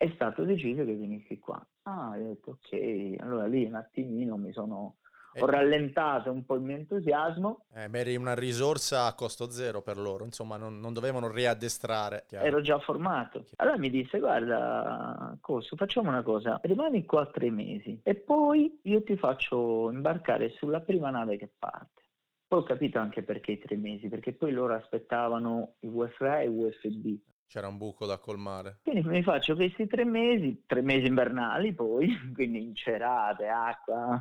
è 0.00 0.10
stato 0.14 0.44
deciso 0.44 0.82
che 0.86 0.96
venissi 0.96 1.38
qua. 1.38 1.62
Ah, 1.82 2.14
ho 2.16 2.16
detto 2.16 2.52
ok, 2.52 3.16
allora 3.18 3.46
lì 3.46 3.66
un 3.66 3.74
attimino 3.74 4.38
mi 4.38 4.50
sono... 4.50 4.96
Eh, 5.34 5.42
ho 5.42 5.46
rallentato 5.46 6.32
un 6.32 6.46
po' 6.46 6.54
il 6.54 6.62
mio 6.62 6.76
entusiasmo. 6.76 7.66
Eh, 7.74 7.86
ma 7.88 7.98
eri 7.98 8.16
una 8.16 8.34
risorsa 8.34 9.04
a 9.04 9.14
costo 9.14 9.50
zero 9.50 9.82
per 9.82 9.98
loro, 9.98 10.24
insomma 10.24 10.56
non, 10.56 10.80
non 10.80 10.94
dovevano 10.94 11.30
riaddestrare. 11.30 12.24
Chiaro. 12.28 12.46
Ero 12.46 12.60
già 12.62 12.78
formato. 12.78 13.44
Allora 13.56 13.76
mi 13.76 13.90
disse, 13.90 14.18
guarda, 14.18 15.36
Costo, 15.38 15.76
facciamo 15.76 16.08
una 16.08 16.22
cosa, 16.22 16.58
rimani 16.62 17.04
qua 17.04 17.26
tre 17.26 17.50
mesi 17.50 18.00
e 18.02 18.14
poi 18.14 18.80
io 18.84 19.02
ti 19.02 19.18
faccio 19.18 19.90
imbarcare 19.90 20.48
sulla 20.56 20.80
prima 20.80 21.10
nave 21.10 21.36
che 21.36 21.50
parte. 21.58 22.00
Poi 22.48 22.60
ho 22.60 22.62
capito 22.62 22.98
anche 22.98 23.22
perché 23.22 23.52
i 23.52 23.58
tre 23.58 23.76
mesi, 23.76 24.08
perché 24.08 24.32
poi 24.32 24.50
loro 24.52 24.74
aspettavano 24.74 25.74
i 25.80 25.88
UFA 25.88 26.40
e 26.40 26.46
i 26.46 26.48
USB. 26.48 27.18
C'era 27.50 27.66
un 27.66 27.78
buco 27.78 28.06
da 28.06 28.18
colmare. 28.18 28.78
Quindi 28.84 29.02
mi 29.08 29.24
faccio 29.24 29.56
questi 29.56 29.88
tre 29.88 30.04
mesi, 30.04 30.62
tre 30.66 30.82
mesi 30.82 31.08
invernali 31.08 31.72
poi, 31.74 32.06
quindi 32.32 32.62
incerate, 32.62 33.48
acqua. 33.48 34.20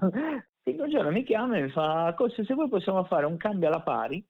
Quindi 0.63 0.81
un 0.81 0.89
giorno 0.89 1.12
mi 1.12 1.24
chiama 1.24 1.57
e 1.57 1.62
mi 1.62 1.69
fa, 1.69 2.12
Così, 2.17 2.43
se 2.43 2.55
vuoi 2.55 2.69
possiamo 2.69 3.03
fare 3.03 3.27
un 3.27 3.38
cambio 3.38 3.67
alla 3.67 3.81
pari, 3.81 4.25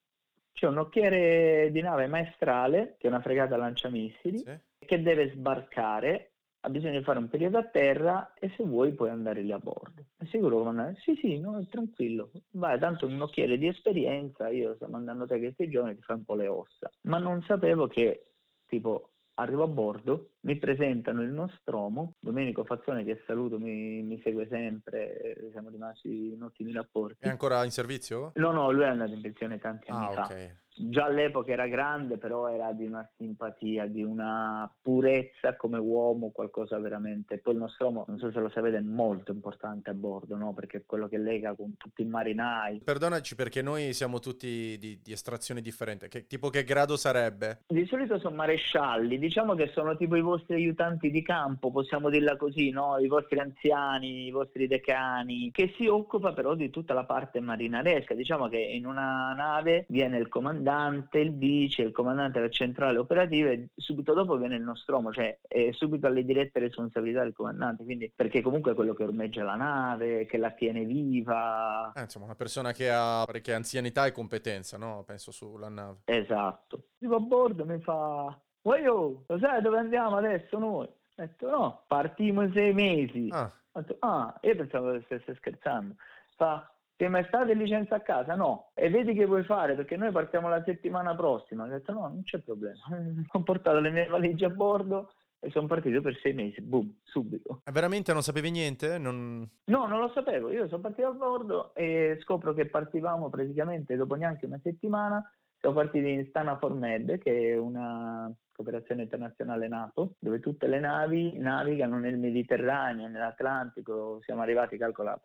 c'è 0.52 0.68
un 0.68 0.80
occhiere 0.80 1.70
di 1.72 1.80
nave 1.80 2.08
maestrale, 2.08 2.98
che 3.00 3.08
è 3.08 3.10
una 3.10 3.22
fregata 3.22 3.56
lanciamissili, 3.56 4.40
sì. 4.40 4.60
che 4.78 5.02
deve 5.02 5.30
sbarcare, 5.30 6.34
ha 6.60 6.70
bisogno 6.70 6.98
di 6.98 7.06
fare 7.06 7.20
un 7.20 7.30
periodo 7.30 7.58
a 7.58 7.64
terra 7.64 8.34
e 8.38 8.52
se 8.58 8.66
vuoi 8.66 8.92
puoi 8.92 9.12
andare 9.12 9.44
lì 9.44 9.54
a 9.54 9.60
bordo. 9.60 10.04
È 10.18 10.26
sicuro 10.26 10.62
con 10.62 10.76
me? 10.76 10.98
Sì, 11.00 11.16
sì, 11.22 11.40
no, 11.40 11.66
tranquillo. 11.70 12.32
Vai, 12.52 12.78
tanto 12.78 13.06
un 13.06 13.22
occhiere 13.22 13.58
di 13.58 13.68
esperienza, 13.68 14.50
io 14.50 14.76
sto 14.76 14.90
mandando 14.90 15.26
te 15.26 15.40
questi 15.40 15.70
giorni, 15.70 15.96
ti 15.96 16.02
fai 16.02 16.18
un 16.18 16.26
po' 16.26 16.36
le 16.36 16.48
ossa. 16.48 16.92
Ma 17.04 17.18
non 17.18 17.42
sapevo 17.44 17.88
che 17.88 18.26
tipo 18.70 19.10
arrivo 19.34 19.64
a 19.64 19.68
bordo, 19.68 20.32
mi 20.42 20.58
presentano 20.58 21.22
il 21.22 21.30
Nostromo, 21.30 22.14
Domenico 22.20 22.64
Fazzone 22.64 23.04
che 23.04 23.24
saluto 23.26 23.58
mi, 23.58 24.02
mi 24.04 24.20
segue 24.22 24.48
sempre, 24.50 25.50
siamo 25.52 25.70
rimasti 25.70 26.34
in 26.34 26.44
ottimi 26.44 26.72
rapporti. 26.72 27.26
È 27.26 27.30
ancora 27.30 27.64
in 27.64 27.72
servizio? 27.72 28.32
No, 28.36 28.52
no, 28.52 28.72
lui 28.72 28.84
è 28.84 28.88
andato 28.88 29.14
in 29.14 29.22
pensione 29.22 29.60
tanti 29.60 29.90
anni 29.90 30.06
ah, 30.08 30.12
fa. 30.12 30.24
Okay 30.26 30.58
già 30.80 31.06
all'epoca 31.06 31.52
era 31.52 31.68
grande, 31.68 32.18
però 32.18 32.48
era 32.50 32.72
di 32.72 32.86
una 32.86 33.08
simpatia, 33.18 33.86
di 33.86 34.04
una 34.04 34.72
purezza 34.82 35.56
come 35.56 35.78
uomo, 35.78 36.32
qualcosa 36.32 36.80
veramente. 36.80 37.40
Poi 37.40 37.54
il 37.54 37.60
nostro 37.60 37.88
uomo, 37.88 38.06
non 38.08 38.18
so 38.18 38.32
se 38.32 38.40
lo 38.40 38.50
sapete, 38.50 38.78
è 38.78 38.82
molto 38.82 39.32
importante 39.32 39.90
a 39.90 39.94
bordo, 39.94 40.38
no? 40.38 40.54
Perché 40.54 40.78
è 40.78 40.84
quello 40.86 41.08
che 41.08 41.18
lega 41.18 41.54
con 41.54 41.76
tutti 41.78 42.04
i 42.04 42.06
marinai. 42.06 42.82
Perdonaci 42.84 43.36
perché 43.36 43.62
noi 43.62 43.94
siamo 43.94 44.20
tutti 44.20 44.78
di, 44.80 45.00
di 45.04 45.12
estrazione 45.12 45.62
differente. 45.62 46.08
Che, 46.08 46.28
tipo 46.28 46.50
che 46.50 46.64
grado 46.64 46.96
sarebbe? 46.96 47.64
Di 47.68 47.86
solito 47.86 48.18
sono 48.20 48.36
marescialli, 48.36 49.18
diciamo 49.18 49.56
che 49.56 49.72
sono 49.74 49.98
tipo 49.98 50.16
i 50.16 50.22
vostri 50.22 50.56
aiutanti 50.56 51.12
di 51.12 51.22
campo, 51.22 51.72
possiamo 51.72 52.10
dirla 52.10 52.38
così, 52.38 52.70
no? 52.70 52.98
I 52.98 53.08
vostri 53.08 53.40
anziani, 53.40 54.28
i 54.28 54.32
vostri 54.32 54.68
decani, 54.68 55.52
che 55.52 55.74
si 55.76 55.88
occupa 55.88 56.32
però 56.32 56.56
di 56.56 56.70
tutta 56.70 56.94
la 56.94 57.04
parte 57.04 57.40
marinaresca. 57.42 58.14
Diciamo 58.14 58.48
che 58.48 58.58
in 58.60 58.86
una 58.86 59.34
nave 59.34 59.86
viene 59.90 60.18
il 60.18 60.30
comandante 60.30 60.68
comandante, 60.70 61.20
il 61.20 61.36
vice, 61.36 61.82
il 61.82 61.92
comandante 61.92 62.40
della 62.40 62.52
centrale 62.52 63.00
operativa 63.00 63.50
e 63.50 63.70
subito 63.76 64.14
dopo 64.14 64.38
viene 64.38 64.56
il 64.56 64.62
nostromo, 64.62 65.12
cioè 65.12 65.38
è 65.48 65.72
subito 65.72 66.08
alle 66.08 66.24
dirette 66.24 66.60
responsabilità 66.60 67.24
del 67.24 67.34
comandante, 67.34 67.84
quindi 67.84 68.12
perché 68.16 68.42
comunque 68.42 68.72
è 68.72 68.76
quello 68.76 68.94
che 68.94 69.04
ormeggia 69.04 69.44
la 69.44 69.56
nave, 69.56 70.26
che 70.26 70.38
la 70.38 70.52
tiene 70.52 70.86
viva. 70.86 71.92
Eh, 71.96 72.02
insomma, 72.02 72.26
una 72.26 72.36
persona 72.36 72.72
che 72.72 72.90
ha 72.92 73.24
parecchia 73.26 73.56
anzianità 73.56 74.06
e 74.06 74.12
competenza, 74.12 74.78
no? 74.78 75.04
Penso 75.06 75.32
sulla 75.32 75.70
nave. 75.70 76.00
Esatto. 76.06 76.84
Arrivo 77.00 77.16
a 77.16 77.20
bordo 77.20 77.66
mi 77.66 77.80
fa, 77.80 78.40
Uoio, 78.62 79.24
lo 79.26 79.40
sai 79.40 79.62
dove 79.62 79.80
andiamo 79.80 80.18
adesso 80.18 80.58
noi? 80.60 80.86
Ho 80.86 80.94
detto 81.16 81.50
no, 81.50 81.84
partiamo 81.88 82.44
in 82.44 82.54
sei 82.54 82.74
mesi. 82.74 83.28
Ah. 83.32 83.52
Ho 83.74 83.82
detto, 83.82 83.96
ah, 84.00 84.38
io 84.42 84.56
pensavo 84.56 84.92
che 84.92 85.02
stesse 85.06 85.36
scherzando. 85.36 85.96
Fa, 86.36 86.72
sei 87.00 87.10
mai 87.10 87.24
stato 87.28 87.50
in 87.52 87.58
licenza 87.58 87.96
a 87.96 88.02
casa? 88.02 88.36
No. 88.36 88.72
E 88.74 88.90
vedi 88.90 89.14
che 89.14 89.26
vuoi 89.26 89.46
fare 89.46 89.74
perché 89.74 89.96
noi 89.96 90.12
partiamo 90.12 90.50
la 90.50 90.62
settimana 90.66 91.16
prossima. 91.16 91.64
Ho 91.64 91.68
detto 91.68 91.94
no, 91.94 92.02
non 92.02 92.24
c'è 92.24 92.40
problema. 92.40 92.80
Ho 93.32 93.42
portato 93.42 93.80
le 93.80 93.90
mie 93.90 94.08
valigie 94.08 94.46
a 94.46 94.50
bordo 94.50 95.14
e 95.40 95.50
sono 95.52 95.68
partito 95.68 96.02
per 96.02 96.20
sei 96.22 96.34
mesi, 96.34 96.62
boom, 96.62 96.94
subito. 97.04 97.62
E 97.64 97.72
veramente 97.72 98.12
non 98.12 98.22
sapevi 98.22 98.52
niente? 98.52 98.98
Non... 98.98 99.50
No, 99.64 99.88
non 99.88 100.02
lo 100.02 100.10
sapevo. 100.10 100.52
Io 100.52 100.68
sono 100.68 100.82
partito 100.82 101.08
a 101.08 101.14
bordo 101.14 101.74
e 101.74 102.18
scopro 102.22 102.54
che 102.54 102.66
partivamo 102.66 103.30
praticamente 103.30 103.96
dopo 103.96 104.16
neanche 104.16 104.46
una 104.46 104.60
settimana. 104.62 105.24
Siamo 105.58 105.76
partiti 105.76 106.10
in 106.10 106.26
Stana 106.28 106.58
Formed, 106.58 107.18
che 107.20 107.54
è 107.54 107.58
una 107.58 108.30
cooperazione 108.60 109.04
internazionale 109.04 109.70
NATO, 109.70 110.16
dove 110.20 110.42
tutte 110.42 110.68
le 110.68 110.80
navi 110.80 111.38
navigano 111.38 111.98
nel 111.98 112.18
Mediterraneo, 112.18 113.08
nell'Atlantico, 113.08 114.20
siamo 114.24 114.42
arrivati, 114.42 114.78
calcola, 114.78 115.18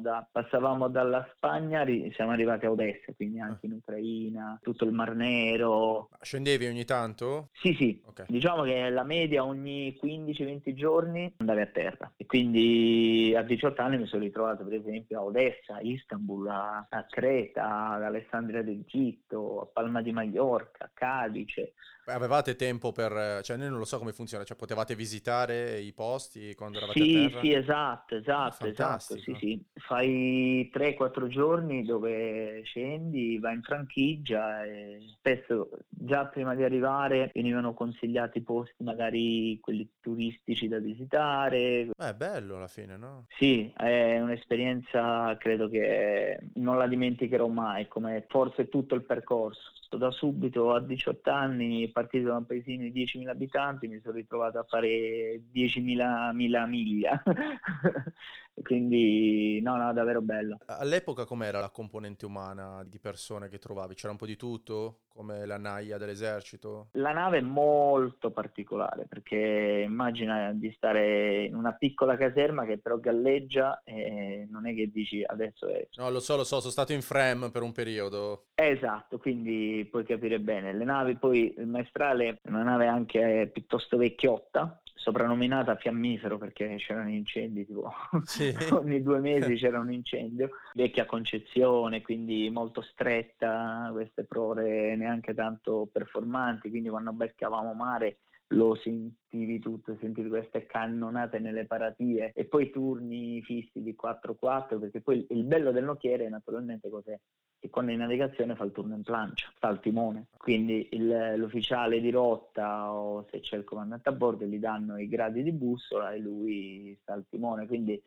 da, 0.00 0.26
passavamo 0.30 0.88
dalla 0.88 1.28
Spagna, 1.34 1.84
siamo 2.14 2.30
arrivati 2.30 2.64
a 2.64 2.70
Odessa, 2.70 3.12
quindi 3.14 3.40
anche 3.40 3.66
in 3.66 3.72
Ucraina, 3.72 4.58
tutto 4.62 4.86
il 4.86 4.92
Mar 4.92 5.14
Nero. 5.14 6.08
Scendevi 6.20 6.66
ogni 6.66 6.86
tanto? 6.86 7.50
Sì, 7.52 7.74
sì, 7.74 8.02
okay. 8.06 8.24
diciamo 8.28 8.62
che 8.62 8.88
la 8.88 9.04
media 9.04 9.44
ogni 9.44 9.98
15-20 10.02 10.74
giorni 10.74 11.34
andavi 11.36 11.60
a 11.60 11.66
terra 11.66 12.12
e 12.16 12.24
quindi 12.24 13.34
a 13.36 13.42
18 13.42 13.82
anni 13.82 13.98
mi 13.98 14.06
sono 14.06 14.22
ritrovato 14.22 14.64
per 14.64 14.74
esempio 14.74 15.18
a 15.18 15.24
Odessa, 15.24 15.76
a 15.76 15.80
Istanbul, 15.82 16.48
a, 16.48 16.86
a 16.88 17.04
Creta, 17.04 17.90
ad 17.90 18.02
Alessandria 18.02 18.62
d'Egitto, 18.62 19.60
a 19.60 19.66
Palma 19.66 20.00
di 20.00 20.12
Mallorca, 20.12 20.84
a 20.84 20.90
Cadice, 20.92 21.74
Avevate 22.08 22.56
tempo 22.56 22.92
per, 22.92 23.42
cioè 23.42 23.56
noi 23.56 23.68
non 23.68 23.78
lo 23.78 23.84
so 23.84 23.98
come 23.98 24.12
funziona, 24.12 24.44
cioè 24.44 24.56
potevate 24.56 24.94
visitare 24.94 25.78
i 25.80 25.92
posti 25.92 26.54
quando 26.54 26.78
eravate 26.78 27.00
sì, 27.00 27.16
a 27.16 27.28
terra? 27.28 27.40
Sì, 27.40 27.52
esatto, 27.52 28.16
esatto, 28.16 28.66
esatto, 28.66 29.18
sì, 29.18 29.36
sì. 29.38 29.64
Fai 29.74 30.70
3-4 30.72 31.28
giorni 31.28 31.84
dove 31.84 32.62
scendi, 32.64 33.38
vai 33.38 33.54
in 33.54 33.62
franchigia 33.62 34.64
e 34.64 34.98
spesso 35.16 35.68
già 35.88 36.26
prima 36.26 36.54
di 36.54 36.64
arrivare 36.64 37.30
venivano 37.34 37.74
consigliati 37.74 38.40
posti 38.40 38.82
magari 38.82 39.58
quelli 39.60 39.88
turistici 40.00 40.68
da 40.68 40.78
visitare. 40.78 41.90
È 41.96 42.14
bello 42.14 42.56
alla 42.56 42.68
fine, 42.68 42.96
no? 42.96 43.26
Sì, 43.36 43.70
è 43.76 44.18
un'esperienza 44.20 45.36
credo 45.38 45.68
che 45.68 46.38
non 46.54 46.78
la 46.78 46.86
dimenticherò 46.86 47.46
mai, 47.48 47.86
come 47.86 48.24
forse 48.28 48.68
tutto 48.68 48.94
il 48.94 49.04
percorso. 49.04 49.72
Da 49.90 50.10
subito 50.10 50.74
a 50.74 50.80
18 50.80 51.30
anni 51.30 51.88
partito 51.98 52.28
da 52.28 52.36
un 52.36 52.46
paesino 52.46 52.88
di 52.88 53.04
10.000 53.04 53.28
abitanti, 53.28 53.88
mi 53.88 53.98
sono 54.00 54.14
ritrovato 54.14 54.58
a 54.60 54.64
fare 54.64 55.42
10.000 55.52 56.32
miglia. 56.66 57.22
Quindi, 58.62 59.60
no, 59.62 59.76
no, 59.76 59.92
davvero 59.92 60.20
bello. 60.20 60.58
All'epoca 60.66 61.24
com'era 61.24 61.60
la 61.60 61.70
componente 61.70 62.26
umana 62.26 62.84
di 62.84 62.98
persone 62.98 63.48
che 63.48 63.58
trovavi? 63.58 63.94
C'era 63.94 64.12
un 64.12 64.18
po' 64.18 64.26
di 64.26 64.36
tutto? 64.36 65.00
Come 65.08 65.46
la 65.46 65.58
naia 65.58 65.98
dell'esercito? 65.98 66.88
La 66.92 67.12
nave 67.12 67.38
è 67.38 67.42
molto 67.42 68.30
particolare 68.30 69.06
perché 69.08 69.82
immagina 69.84 70.52
di 70.52 70.70
stare 70.76 71.44
in 71.44 71.56
una 71.56 71.72
piccola 71.72 72.16
caserma 72.16 72.64
che 72.64 72.78
però 72.78 72.98
galleggia 72.98 73.80
e 73.82 74.46
non 74.48 74.68
è 74.68 74.74
che 74.74 74.90
dici 74.92 75.22
adesso 75.26 75.66
è... 75.66 75.88
No, 75.96 76.10
lo 76.10 76.20
so, 76.20 76.36
lo 76.36 76.44
so, 76.44 76.60
sono 76.60 76.70
stato 76.70 76.92
in 76.92 77.02
frame 77.02 77.50
per 77.50 77.62
un 77.62 77.72
periodo. 77.72 78.46
Esatto, 78.54 79.18
quindi 79.18 79.86
puoi 79.90 80.04
capire 80.04 80.38
bene. 80.38 80.72
Le 80.72 80.84
navi 80.84 81.16
poi, 81.16 81.52
il 81.56 81.66
maestrale 81.66 82.40
è 82.42 82.48
una 82.48 82.62
nave 82.62 82.86
anche 82.86 83.50
piuttosto 83.52 83.96
vecchiotta, 83.96 84.80
soprannominata 84.98 85.76
fiammifero 85.76 86.38
perché 86.38 86.74
c'erano 86.76 87.10
incendi 87.10 87.64
tipo 87.64 87.92
sì. 88.24 88.52
ogni 88.72 89.00
due 89.00 89.20
mesi 89.20 89.54
c'era 89.56 89.78
un 89.78 89.92
incendio 89.92 90.50
vecchia 90.74 91.06
concezione 91.06 92.02
quindi 92.02 92.50
molto 92.50 92.80
stretta 92.82 93.88
queste 93.92 94.24
prore 94.24 94.96
neanche 94.96 95.34
tanto 95.34 95.88
performanti 95.90 96.68
quindi 96.68 96.88
quando 96.88 97.12
beccavamo 97.12 97.72
mare 97.74 98.18
lo 98.48 98.74
sentivi 98.76 99.58
tutto, 99.58 99.96
sentivi 100.00 100.28
queste 100.28 100.66
cannonate 100.66 101.38
nelle 101.38 101.66
paratie 101.66 102.32
e 102.34 102.44
poi 102.44 102.70
turni 102.70 103.42
fissi 103.42 103.82
di 103.82 103.96
4-4 104.00 104.78
perché 104.78 105.00
poi 105.00 105.26
il 105.30 105.44
bello 105.44 105.72
del 105.72 105.84
nocchiere 105.84 106.28
naturalmente 106.28 106.88
cos'è? 106.88 107.18
Che 107.60 107.70
quando 107.70 107.90
in 107.90 107.98
navigazione 107.98 108.54
fa 108.54 108.64
il 108.64 108.70
turno 108.70 108.94
in 108.94 109.02
plancia, 109.02 109.50
sta 109.56 109.66
al 109.66 109.80
timone, 109.80 110.28
quindi 110.36 110.88
il, 110.92 111.34
l'ufficiale 111.36 112.00
di 112.00 112.10
rotta 112.10 112.92
o 112.92 113.26
se 113.30 113.40
c'è 113.40 113.56
il 113.56 113.64
comandante 113.64 114.08
a 114.08 114.12
bordo 114.12 114.44
gli 114.44 114.58
danno 114.58 114.96
i 114.96 115.08
gradi 115.08 115.42
di 115.42 115.50
bussola 115.50 116.12
e 116.12 116.18
lui 116.18 116.96
sta 117.02 117.14
al 117.14 117.26
timone, 117.28 117.66
quindi 117.66 118.00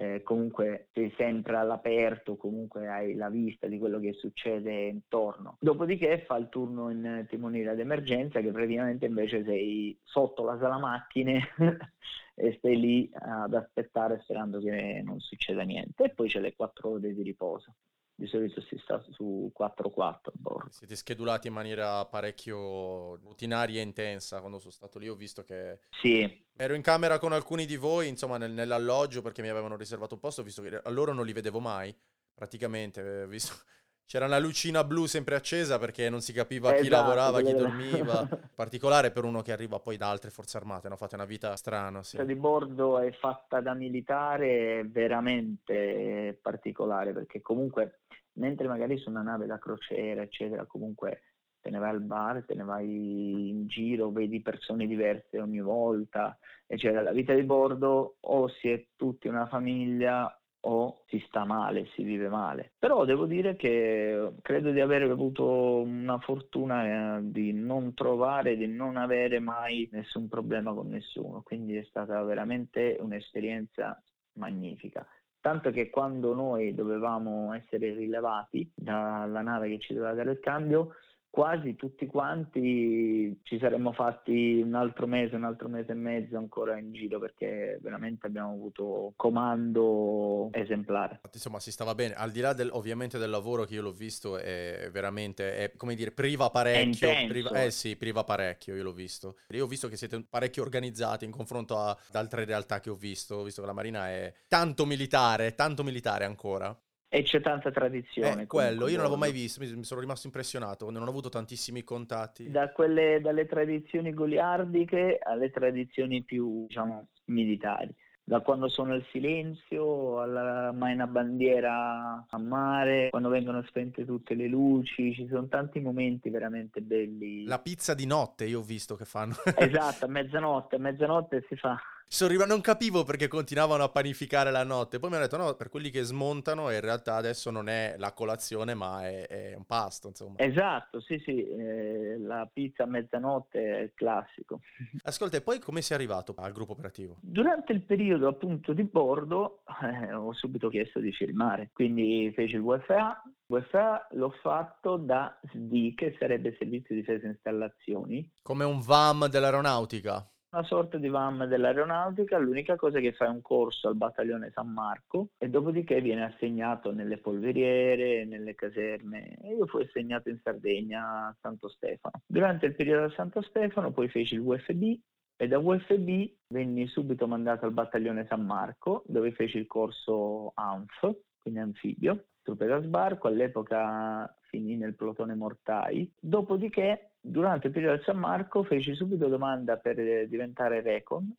eh, 0.00 0.22
comunque 0.22 0.86
sei 0.92 1.12
sempre 1.16 1.56
all'aperto, 1.56 2.36
comunque 2.36 2.86
hai 2.86 3.14
la 3.14 3.28
vista 3.28 3.66
di 3.66 3.78
quello 3.78 3.98
che 3.98 4.12
succede 4.12 4.86
intorno. 4.86 5.56
Dopodiché 5.58 6.22
fa 6.24 6.36
il 6.36 6.48
turno 6.48 6.88
in 6.90 7.26
timoniera 7.28 7.74
d'emergenza 7.74 8.40
che 8.40 8.52
praticamente 8.52 9.06
invece 9.06 9.42
sei 9.42 9.98
sotto 10.04 10.44
la 10.44 10.56
sala 10.56 10.78
macchine 10.78 11.40
e 12.36 12.54
stai 12.58 12.78
lì 12.78 13.10
ad 13.12 13.52
aspettare 13.54 14.20
sperando 14.22 14.60
che 14.60 15.02
non 15.04 15.18
succeda 15.18 15.62
niente 15.62 16.04
e 16.04 16.10
poi 16.10 16.28
c'è 16.28 16.38
le 16.38 16.54
quattro 16.54 16.90
ore 16.90 17.12
di 17.12 17.22
riposo 17.22 17.74
di 18.18 18.26
solito 18.26 18.60
si 18.62 18.76
sta 18.82 19.00
su 19.12 19.52
4-4 19.56 20.00
a 20.00 20.20
bordo. 20.32 20.70
Siete 20.72 20.96
schedulati 20.96 21.46
in 21.46 21.52
maniera 21.52 22.04
parecchio 22.04 23.14
rutinaria 23.14 23.78
e 23.78 23.84
intensa. 23.84 24.40
Quando 24.40 24.58
sono 24.58 24.72
stato 24.72 24.98
lì 24.98 25.08
ho 25.08 25.14
visto 25.14 25.44
che... 25.44 25.78
Sì. 25.90 26.46
Ero 26.56 26.74
in 26.74 26.82
camera 26.82 27.20
con 27.20 27.32
alcuni 27.32 27.64
di 27.64 27.76
voi, 27.76 28.08
insomma, 28.08 28.36
nel, 28.36 28.50
nell'alloggio 28.50 29.22
perché 29.22 29.40
mi 29.40 29.50
avevano 29.50 29.76
riservato 29.76 30.14
un 30.14 30.20
posto, 30.20 30.42
visto 30.42 30.62
che 30.62 30.80
a 30.82 30.90
loro 30.90 31.12
non 31.12 31.24
li 31.24 31.32
vedevo 31.32 31.60
mai, 31.60 31.94
praticamente. 32.34 33.28
Visto... 33.28 33.54
C'era 34.08 34.24
una 34.24 34.38
lucina 34.38 34.84
blu 34.84 35.04
sempre 35.04 35.34
accesa 35.34 35.78
perché 35.78 36.08
non 36.08 36.22
si 36.22 36.32
capiva 36.32 36.68
esatto, 36.70 36.82
chi 36.82 36.88
lavorava, 36.88 37.42
chi 37.42 37.52
dormiva. 37.52 38.20
In 38.22 38.48
particolare 38.56 39.10
per 39.10 39.24
uno 39.24 39.42
che 39.42 39.52
arriva 39.52 39.78
poi 39.80 39.98
da 39.98 40.08
altre 40.08 40.30
forze 40.30 40.56
armate, 40.56 40.88
no? 40.88 40.96
Fate 40.96 41.14
una 41.14 41.26
vita 41.26 41.54
strana. 41.56 42.02
Sì. 42.02 42.24
Di 42.24 42.34
bordo 42.34 42.98
è 42.98 43.12
fatta 43.12 43.60
da 43.60 43.74
militare 43.74 44.82
veramente 44.88 46.38
particolare 46.40 47.12
perché 47.12 47.42
comunque 47.42 47.98
mentre 48.38 48.66
magari 48.68 48.96
su 48.98 49.10
una 49.10 49.22
nave 49.22 49.46
da 49.46 49.58
crociera, 49.58 50.22
eccetera, 50.22 50.64
comunque 50.66 51.22
te 51.60 51.70
ne 51.70 51.78
vai 51.78 51.90
al 51.90 52.02
bar, 52.02 52.44
te 52.44 52.54
ne 52.54 52.64
vai 52.64 53.48
in 53.50 53.66
giro, 53.66 54.10
vedi 54.10 54.40
persone 54.40 54.86
diverse 54.86 55.40
ogni 55.40 55.60
volta, 55.60 56.38
eccetera. 56.66 57.02
La 57.02 57.12
vita 57.12 57.34
di 57.34 57.42
bordo 57.42 58.16
o 58.20 58.48
si 58.48 58.70
è 58.70 58.86
tutti 58.96 59.28
una 59.28 59.46
famiglia 59.46 60.32
o 60.60 61.02
si 61.06 61.22
sta 61.26 61.44
male, 61.44 61.86
si 61.94 62.02
vive 62.02 62.28
male. 62.28 62.72
Però 62.78 63.04
devo 63.04 63.26
dire 63.26 63.56
che 63.56 64.34
credo 64.42 64.70
di 64.70 64.80
aver 64.80 65.02
avuto 65.02 65.80
una 65.80 66.18
fortuna 66.18 67.18
eh, 67.18 67.30
di 67.30 67.52
non 67.52 67.94
trovare, 67.94 68.56
di 68.56 68.66
non 68.66 68.96
avere 68.96 69.38
mai 69.38 69.88
nessun 69.92 70.28
problema 70.28 70.72
con 70.72 70.88
nessuno, 70.88 71.42
quindi 71.42 71.76
è 71.76 71.84
stata 71.84 72.22
veramente 72.22 72.96
un'esperienza 73.00 74.00
magnifica 74.34 75.06
tanto 75.40 75.70
che 75.70 75.90
quando 75.90 76.34
noi 76.34 76.74
dovevamo 76.74 77.52
essere 77.54 77.92
rilevati 77.94 78.70
dalla 78.74 79.40
nave 79.40 79.68
che 79.68 79.78
ci 79.78 79.94
doveva 79.94 80.14
dare 80.14 80.32
il 80.32 80.40
cambio, 80.40 80.94
quasi 81.38 81.76
tutti 81.76 82.06
quanti 82.06 83.38
ci 83.44 83.60
saremmo 83.60 83.92
fatti 83.92 84.60
un 84.60 84.74
altro 84.74 85.06
mese, 85.06 85.36
un 85.36 85.44
altro 85.44 85.68
mese 85.68 85.92
e 85.92 85.94
mezzo 85.94 86.36
ancora 86.36 86.76
in 86.76 86.92
giro 86.92 87.20
perché 87.20 87.78
veramente 87.80 88.26
abbiamo 88.26 88.50
avuto 88.50 89.12
comando 89.14 90.48
esemplare. 90.50 91.20
Insomma, 91.32 91.60
si 91.60 91.70
stava 91.70 91.94
bene, 91.94 92.14
al 92.14 92.32
di 92.32 92.40
là 92.40 92.54
del, 92.54 92.70
ovviamente 92.72 93.18
del 93.18 93.30
lavoro 93.30 93.66
che 93.66 93.74
io 93.74 93.82
l'ho 93.82 93.92
visto, 93.92 94.36
è 94.36 94.88
veramente, 94.90 95.58
è, 95.58 95.76
come 95.76 95.94
dire, 95.94 96.10
priva 96.10 96.50
parecchio. 96.50 97.08
Priva, 97.28 97.50
eh 97.62 97.70
sì, 97.70 97.94
priva 97.94 98.24
parecchio, 98.24 98.74
io 98.74 98.82
l'ho 98.82 98.92
visto. 98.92 99.36
Io 99.50 99.62
ho 99.62 99.68
visto 99.68 99.86
che 99.86 99.96
siete 99.96 100.20
parecchio 100.28 100.64
organizzati 100.64 101.24
in 101.24 101.30
confronto 101.30 101.78
a, 101.78 101.90
ad 101.90 102.14
altre 102.16 102.46
realtà 102.46 102.80
che 102.80 102.90
ho 102.90 102.96
visto, 102.96 103.36
ho 103.36 103.44
visto 103.44 103.60
che 103.60 103.68
la 103.68 103.72
Marina 103.72 104.08
è 104.08 104.34
tanto 104.48 104.84
militare, 104.84 105.54
tanto 105.54 105.84
militare 105.84 106.24
ancora. 106.24 106.76
E 107.10 107.22
c'è 107.22 107.40
tanta 107.40 107.70
tradizione. 107.70 108.42
Eh, 108.42 108.46
quello, 108.46 108.86
io 108.86 108.94
non 108.94 109.04
l'avevo 109.04 109.16
mai 109.16 109.32
visto, 109.32 109.64
mi, 109.64 109.82
sono 109.82 110.00
rimasto 110.00 110.26
impressionato, 110.26 110.90
non 110.90 111.02
ho 111.02 111.08
avuto 111.08 111.30
tantissimi 111.30 111.82
contatti. 111.82 112.50
Da 112.50 112.70
quelle, 112.70 113.20
dalle 113.22 113.46
tradizioni 113.46 114.12
goliardiche 114.12 115.18
alle 115.22 115.50
tradizioni 115.50 116.22
più, 116.22 116.66
diciamo, 116.66 117.08
militari. 117.26 117.94
Da 118.22 118.40
quando 118.40 118.68
suona 118.68 118.94
il 118.94 119.06
silenzio 119.10 120.20
alla 120.20 120.70
mai 120.70 120.92
una 120.92 121.06
bandiera 121.06 122.26
a 122.28 122.38
mare, 122.38 123.08
quando 123.08 123.30
vengono 123.30 123.62
spente 123.62 124.04
tutte 124.04 124.34
le 124.34 124.48
luci, 124.48 125.14
ci 125.14 125.26
sono 125.28 125.48
tanti 125.48 125.80
momenti 125.80 126.28
veramente 126.28 126.82
belli. 126.82 127.46
La 127.46 127.58
pizza 127.58 127.94
di 127.94 128.04
notte 128.04 128.44
io 128.44 128.58
ho 128.58 128.62
visto 128.62 128.96
che 128.96 129.06
fanno. 129.06 129.34
esatto, 129.56 130.04
a 130.04 130.08
mezzanotte, 130.12 130.76
a 130.76 130.78
mezzanotte 130.78 131.46
si 131.48 131.56
fa 131.56 131.80
sono 132.08 132.30
arrivato, 132.30 132.50
non 132.50 132.62
capivo 132.62 133.04
perché 133.04 133.28
continuavano 133.28 133.84
a 133.84 133.90
panificare 133.90 134.50
la 134.50 134.64
notte. 134.64 134.98
Poi 134.98 135.10
mi 135.10 135.16
hanno 135.16 135.24
detto: 135.26 135.36
no, 135.36 135.54
per 135.54 135.68
quelli 135.68 135.90
che 135.90 136.02
smontano, 136.02 136.70
in 136.70 136.80
realtà 136.80 137.16
adesso 137.16 137.50
non 137.50 137.68
è 137.68 137.94
la 137.98 138.12
colazione, 138.12 138.74
ma 138.74 139.06
è, 139.06 139.26
è 139.26 139.54
un 139.54 139.64
pasto. 139.64 140.08
Insomma. 140.08 140.38
Esatto, 140.38 141.00
sì, 141.00 141.20
sì. 141.22 141.46
Eh, 141.46 142.18
la 142.18 142.48
pizza 142.50 142.84
a 142.84 142.86
mezzanotte 142.86 143.58
è 143.58 143.80
il 143.82 143.92
classico. 143.94 144.60
Ascolta, 145.02 145.36
e 145.36 145.42
poi 145.42 145.58
come 145.58 145.82
sei 145.82 145.96
arrivato 145.96 146.34
al 146.38 146.52
gruppo 146.52 146.72
operativo? 146.72 147.16
Durante 147.20 147.72
il 147.72 147.82
periodo 147.82 148.28
appunto 148.28 148.72
di 148.72 148.84
bordo 148.84 149.62
eh, 149.82 150.14
ho 150.14 150.32
subito 150.32 150.70
chiesto 150.70 151.00
di 151.00 151.12
filmare, 151.12 151.70
quindi 151.72 152.32
feci 152.34 152.54
il 152.54 152.62
WFA. 152.62 153.22
WFA 153.46 154.08
l'ho 154.12 154.30
fatto 154.42 154.96
da 154.96 155.38
SD, 155.50 155.94
che 155.94 156.16
sarebbe 156.18 156.54
Servizio 156.58 156.94
di 156.94 157.00
Difesa 157.00 157.26
Installazioni. 157.26 158.30
Come 158.42 158.64
un 158.64 158.80
VAM 158.80 159.28
dell'aeronautica 159.28 160.26
una 160.50 160.64
sorta 160.64 160.96
di 160.96 161.08
VAM 161.08 161.44
dell'aeronautica, 161.46 162.38
l'unica 162.38 162.76
cosa 162.76 162.98
è 162.98 163.00
che 163.02 163.12
fai 163.12 163.28
un 163.28 163.42
corso 163.42 163.88
al 163.88 163.96
battaglione 163.96 164.50
San 164.54 164.72
Marco 164.72 165.28
e 165.36 165.48
dopodiché 165.48 166.00
viene 166.00 166.24
assegnato 166.24 166.90
nelle 166.90 167.18
polveriere, 167.18 168.24
nelle 168.24 168.54
caserme 168.54 169.36
e 169.42 169.54
io 169.54 169.66
fui 169.66 169.84
assegnato 169.84 170.30
in 170.30 170.38
Sardegna 170.42 171.26
a 171.26 171.36
Santo 171.40 171.68
Stefano. 171.68 172.22
Durante 172.26 172.66
il 172.66 172.74
periodo 172.74 173.06
a 173.06 173.14
Santo 173.14 173.42
Stefano 173.42 173.92
poi 173.92 174.08
feci 174.08 174.34
il 174.34 174.40
UFB 174.40 174.98
e 175.36 175.48
da 175.48 175.58
UFB 175.58 176.32
venni 176.48 176.86
subito 176.86 177.28
mandato 177.28 177.66
al 177.66 177.72
battaglione 177.72 178.26
San 178.26 178.44
Marco 178.44 179.02
dove 179.06 179.32
feci 179.32 179.58
il 179.58 179.66
corso 179.66 180.52
ANF, 180.54 181.14
quindi 181.38 181.60
anfibio, 181.60 182.24
truppe 182.42 182.66
da 182.66 182.80
sbarco, 182.80 183.28
all'epoca 183.28 184.34
finì 184.48 184.76
nel 184.76 184.94
plotone 184.94 185.34
Mortai, 185.34 186.10
dopodiché 186.18 187.10
durante 187.28 187.68
il 187.68 187.72
periodo 187.72 187.96
del 187.96 188.04
San 188.04 188.18
Marco 188.18 188.62
feci 188.64 188.94
subito 188.94 189.28
domanda 189.28 189.76
per 189.76 190.26
diventare 190.28 190.80
Recon. 190.80 191.34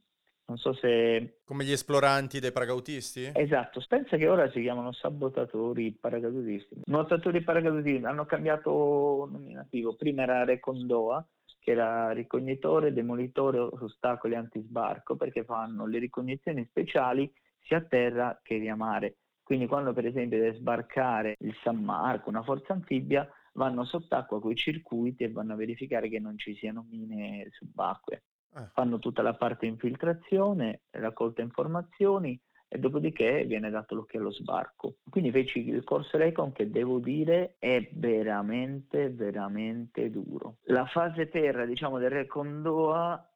Non 0.46 0.58
so 0.58 0.74
se... 0.74 1.42
Come 1.46 1.64
gli 1.64 1.72
esploranti 1.72 2.40
dei 2.40 2.52
paracautisti? 2.52 3.32
Esatto, 3.36 3.84
pensa 3.88 4.18
che 4.18 4.28
ora 4.28 4.50
si 4.50 4.62
chiamano 4.62 4.92
sabotatori 4.92 5.92
paracautisti. 5.92 6.82
Nuotatori 6.86 7.42
paracautisti 7.42 8.04
hanno 8.04 8.26
cambiato 8.26 9.30
nominativo, 9.32 9.96
prima 9.96 10.24
era 10.24 10.46
Recon 10.46 10.88
Doa, 10.88 11.24
che 11.60 11.72
era 11.72 12.10
ricognitore, 12.12 12.94
demolitore, 12.94 13.60
ostacoli 13.60 14.34
antisbarco, 14.34 15.16
perché 15.16 15.44
fanno 15.44 15.86
le 15.86 16.00
ricognizioni 16.00 16.66
speciali 16.66 17.32
sia 17.62 17.78
a 17.78 17.82
terra 17.82 18.40
che 18.42 18.58
via 18.58 18.76
mare. 18.76 19.18
Quindi 19.44 19.68
quando 19.68 19.94
per 19.94 20.08
esempio 20.08 20.40
deve 20.40 20.58
sbarcare 20.58 21.36
il 21.42 21.56
San 21.64 21.84
Marco, 21.84 22.30
una 22.30 22.44
forza 22.44 22.74
anfibia, 22.74 23.28
vanno 23.60 23.84
sott'acqua 23.84 24.40
con 24.40 24.52
i 24.52 24.56
circuiti 24.56 25.26
e 25.26 25.32
vanno 25.32 25.52
a 25.52 25.58
verificare 25.58 26.08
che 26.08 26.20
non 26.20 26.38
ci 26.38 26.56
siano 26.56 26.88
mine 26.90 27.50
subacquee. 27.52 28.24
Eh. 28.56 28.70
Fanno 28.72 29.00
tutta 29.00 29.22
la 29.22 29.34
parte 29.34 29.66
infiltrazione, 29.66 30.84
raccolta 30.92 31.42
informazioni 31.42 32.40
e 32.70 32.80
dopodiché 32.80 33.44
viene 33.46 33.70
dato 33.70 33.96
l'occhio 33.96 34.20
allo 34.20 34.32
sbarco. 34.32 34.96
Quindi 35.10 35.30
feci 35.32 35.68
il 35.68 35.84
corso 35.84 36.18
Recon 36.18 36.54
che 36.54 36.70
devo 36.70 37.00
dire 37.00 37.56
è 37.60 37.90
veramente, 37.92 39.10
veramente 39.10 40.10
duro. 40.10 40.58
La 40.66 40.86
fase 40.86 41.28
terra, 41.28 41.66
diciamo, 41.66 41.98
del 41.98 42.12
Recon 42.12 42.62
Doha 42.62 43.29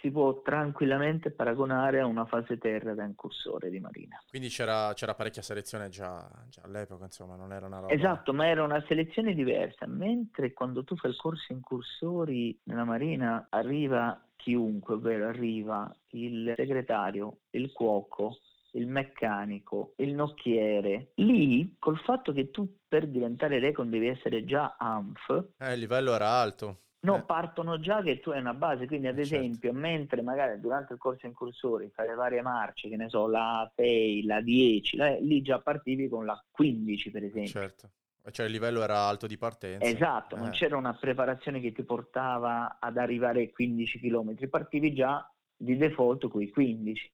si 0.00 0.10
può 0.10 0.40
tranquillamente 0.42 1.30
paragonare 1.30 2.00
a 2.00 2.06
una 2.06 2.24
fase 2.24 2.58
terra 2.58 2.94
da 2.94 3.04
incursore 3.04 3.70
di 3.70 3.80
marina. 3.80 4.22
Quindi 4.28 4.48
c'era, 4.48 4.92
c'era 4.94 5.14
parecchia 5.14 5.42
selezione 5.42 5.88
già, 5.88 6.28
già, 6.48 6.62
all'epoca, 6.64 7.04
insomma, 7.04 7.36
non 7.36 7.52
era 7.52 7.66
una 7.66 7.80
roba... 7.80 7.92
Esatto, 7.92 8.32
ma 8.32 8.46
era 8.46 8.62
una 8.62 8.82
selezione 8.86 9.34
diversa, 9.34 9.86
mentre 9.86 10.52
quando 10.52 10.84
tu 10.84 10.96
fai 10.96 11.10
il 11.10 11.16
corso 11.16 11.52
incursori 11.52 12.58
nella 12.64 12.84
marina 12.84 13.46
arriva 13.50 14.20
chiunque, 14.36 14.94
ovvero 14.94 15.28
arriva 15.28 15.92
il 16.10 16.52
segretario, 16.56 17.38
il 17.50 17.72
cuoco, 17.72 18.38
il 18.72 18.86
meccanico, 18.86 19.94
il 19.96 20.14
nocchiere. 20.14 21.12
Lì, 21.16 21.76
col 21.78 21.98
fatto 21.98 22.32
che 22.32 22.50
tu 22.50 22.78
per 22.86 23.08
diventare 23.08 23.58
recon 23.58 23.90
devi 23.90 24.08
essere 24.08 24.44
già 24.44 24.76
ANF... 24.78 25.48
Eh, 25.58 25.72
il 25.72 25.80
livello 25.80 26.14
era 26.14 26.28
alto. 26.28 26.82
No, 27.06 27.18
eh. 27.18 27.22
partono 27.22 27.78
già 27.78 28.02
che 28.02 28.20
tu 28.20 28.30
hai 28.30 28.40
una 28.40 28.54
base, 28.54 28.86
quindi 28.86 29.06
ad 29.06 29.18
eh, 29.18 29.24
certo. 29.24 29.44
esempio, 29.44 29.72
mentre 29.72 30.22
magari 30.22 30.60
durante 30.60 30.94
il 30.94 30.98
corso 30.98 31.26
incursori 31.26 31.90
fai 31.94 32.08
le 32.08 32.14
varie 32.14 32.42
marce, 32.42 32.88
che 32.88 32.96
ne 32.96 33.08
so, 33.08 33.26
la 33.28 33.70
6, 33.74 34.24
la 34.24 34.40
10, 34.40 34.96
la, 34.96 35.16
lì 35.18 35.40
già 35.42 35.60
partivi 35.60 36.08
con 36.08 36.24
la 36.24 36.42
15 36.50 37.10
per 37.10 37.24
esempio. 37.24 37.50
Certo. 37.50 37.90
Cioè 38.28 38.46
il 38.46 38.52
livello 38.52 38.82
era 38.82 39.06
alto 39.06 39.28
di 39.28 39.38
partenza. 39.38 39.86
Esatto, 39.86 40.34
eh. 40.34 40.38
non 40.40 40.50
c'era 40.50 40.76
una 40.76 40.94
preparazione 40.94 41.60
che 41.60 41.70
ti 41.72 41.84
portava 41.84 42.78
ad 42.80 42.96
arrivare 42.96 43.40
ai 43.40 43.52
15 43.52 44.00
km, 44.00 44.48
partivi 44.48 44.92
già 44.92 45.30
di 45.56 45.76
default 45.76 46.28
con 46.28 46.42
i 46.42 46.50
15. 46.50 47.12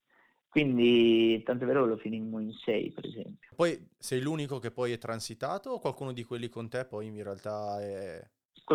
Quindi, 0.48 1.42
tanto 1.44 1.64
è 1.64 1.66
vero 1.66 1.84
che 1.84 1.88
lo 1.88 1.96
finimmo 1.96 2.38
in 2.38 2.52
6, 2.52 2.90
per 2.90 3.06
esempio. 3.06 3.50
Poi 3.54 3.88
sei 3.98 4.20
l'unico 4.20 4.58
che 4.58 4.70
poi 4.70 4.92
è 4.92 4.98
transitato 4.98 5.70
o 5.70 5.78
qualcuno 5.78 6.12
di 6.12 6.24
quelli 6.24 6.50
con 6.50 6.68
te 6.68 6.84
poi 6.84 7.06
in 7.06 7.22
realtà 7.22 7.80
è... 7.80 8.22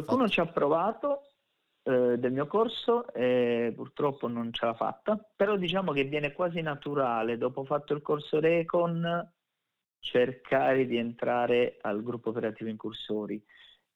Qualcuno 0.04 0.28
fatto? 0.28 0.32
ci 0.32 0.40
ha 0.40 0.46
provato 0.48 1.22
eh, 1.84 2.18
del 2.18 2.32
mio 2.32 2.48
corso 2.48 3.12
e 3.14 3.72
purtroppo 3.76 4.28
non 4.28 4.52
ce 4.52 4.66
l'ha 4.66 4.74
fatta, 4.74 5.18
però 5.36 5.56
diciamo 5.56 5.94
che 5.94 6.04
viene 6.04 6.34
quasi 6.34 6.62
naturale, 6.62 7.38
dopo 7.38 7.64
fatto 7.64 7.94
il 7.94 8.02
corso 8.02 8.40
Recon, 8.40 9.32
cercare 10.00 10.86
di 10.86 10.98
entrare 10.98 11.78
al 11.82 12.04
gruppo 12.04 12.30
operativo 12.30 12.70
incursori. 12.70 13.42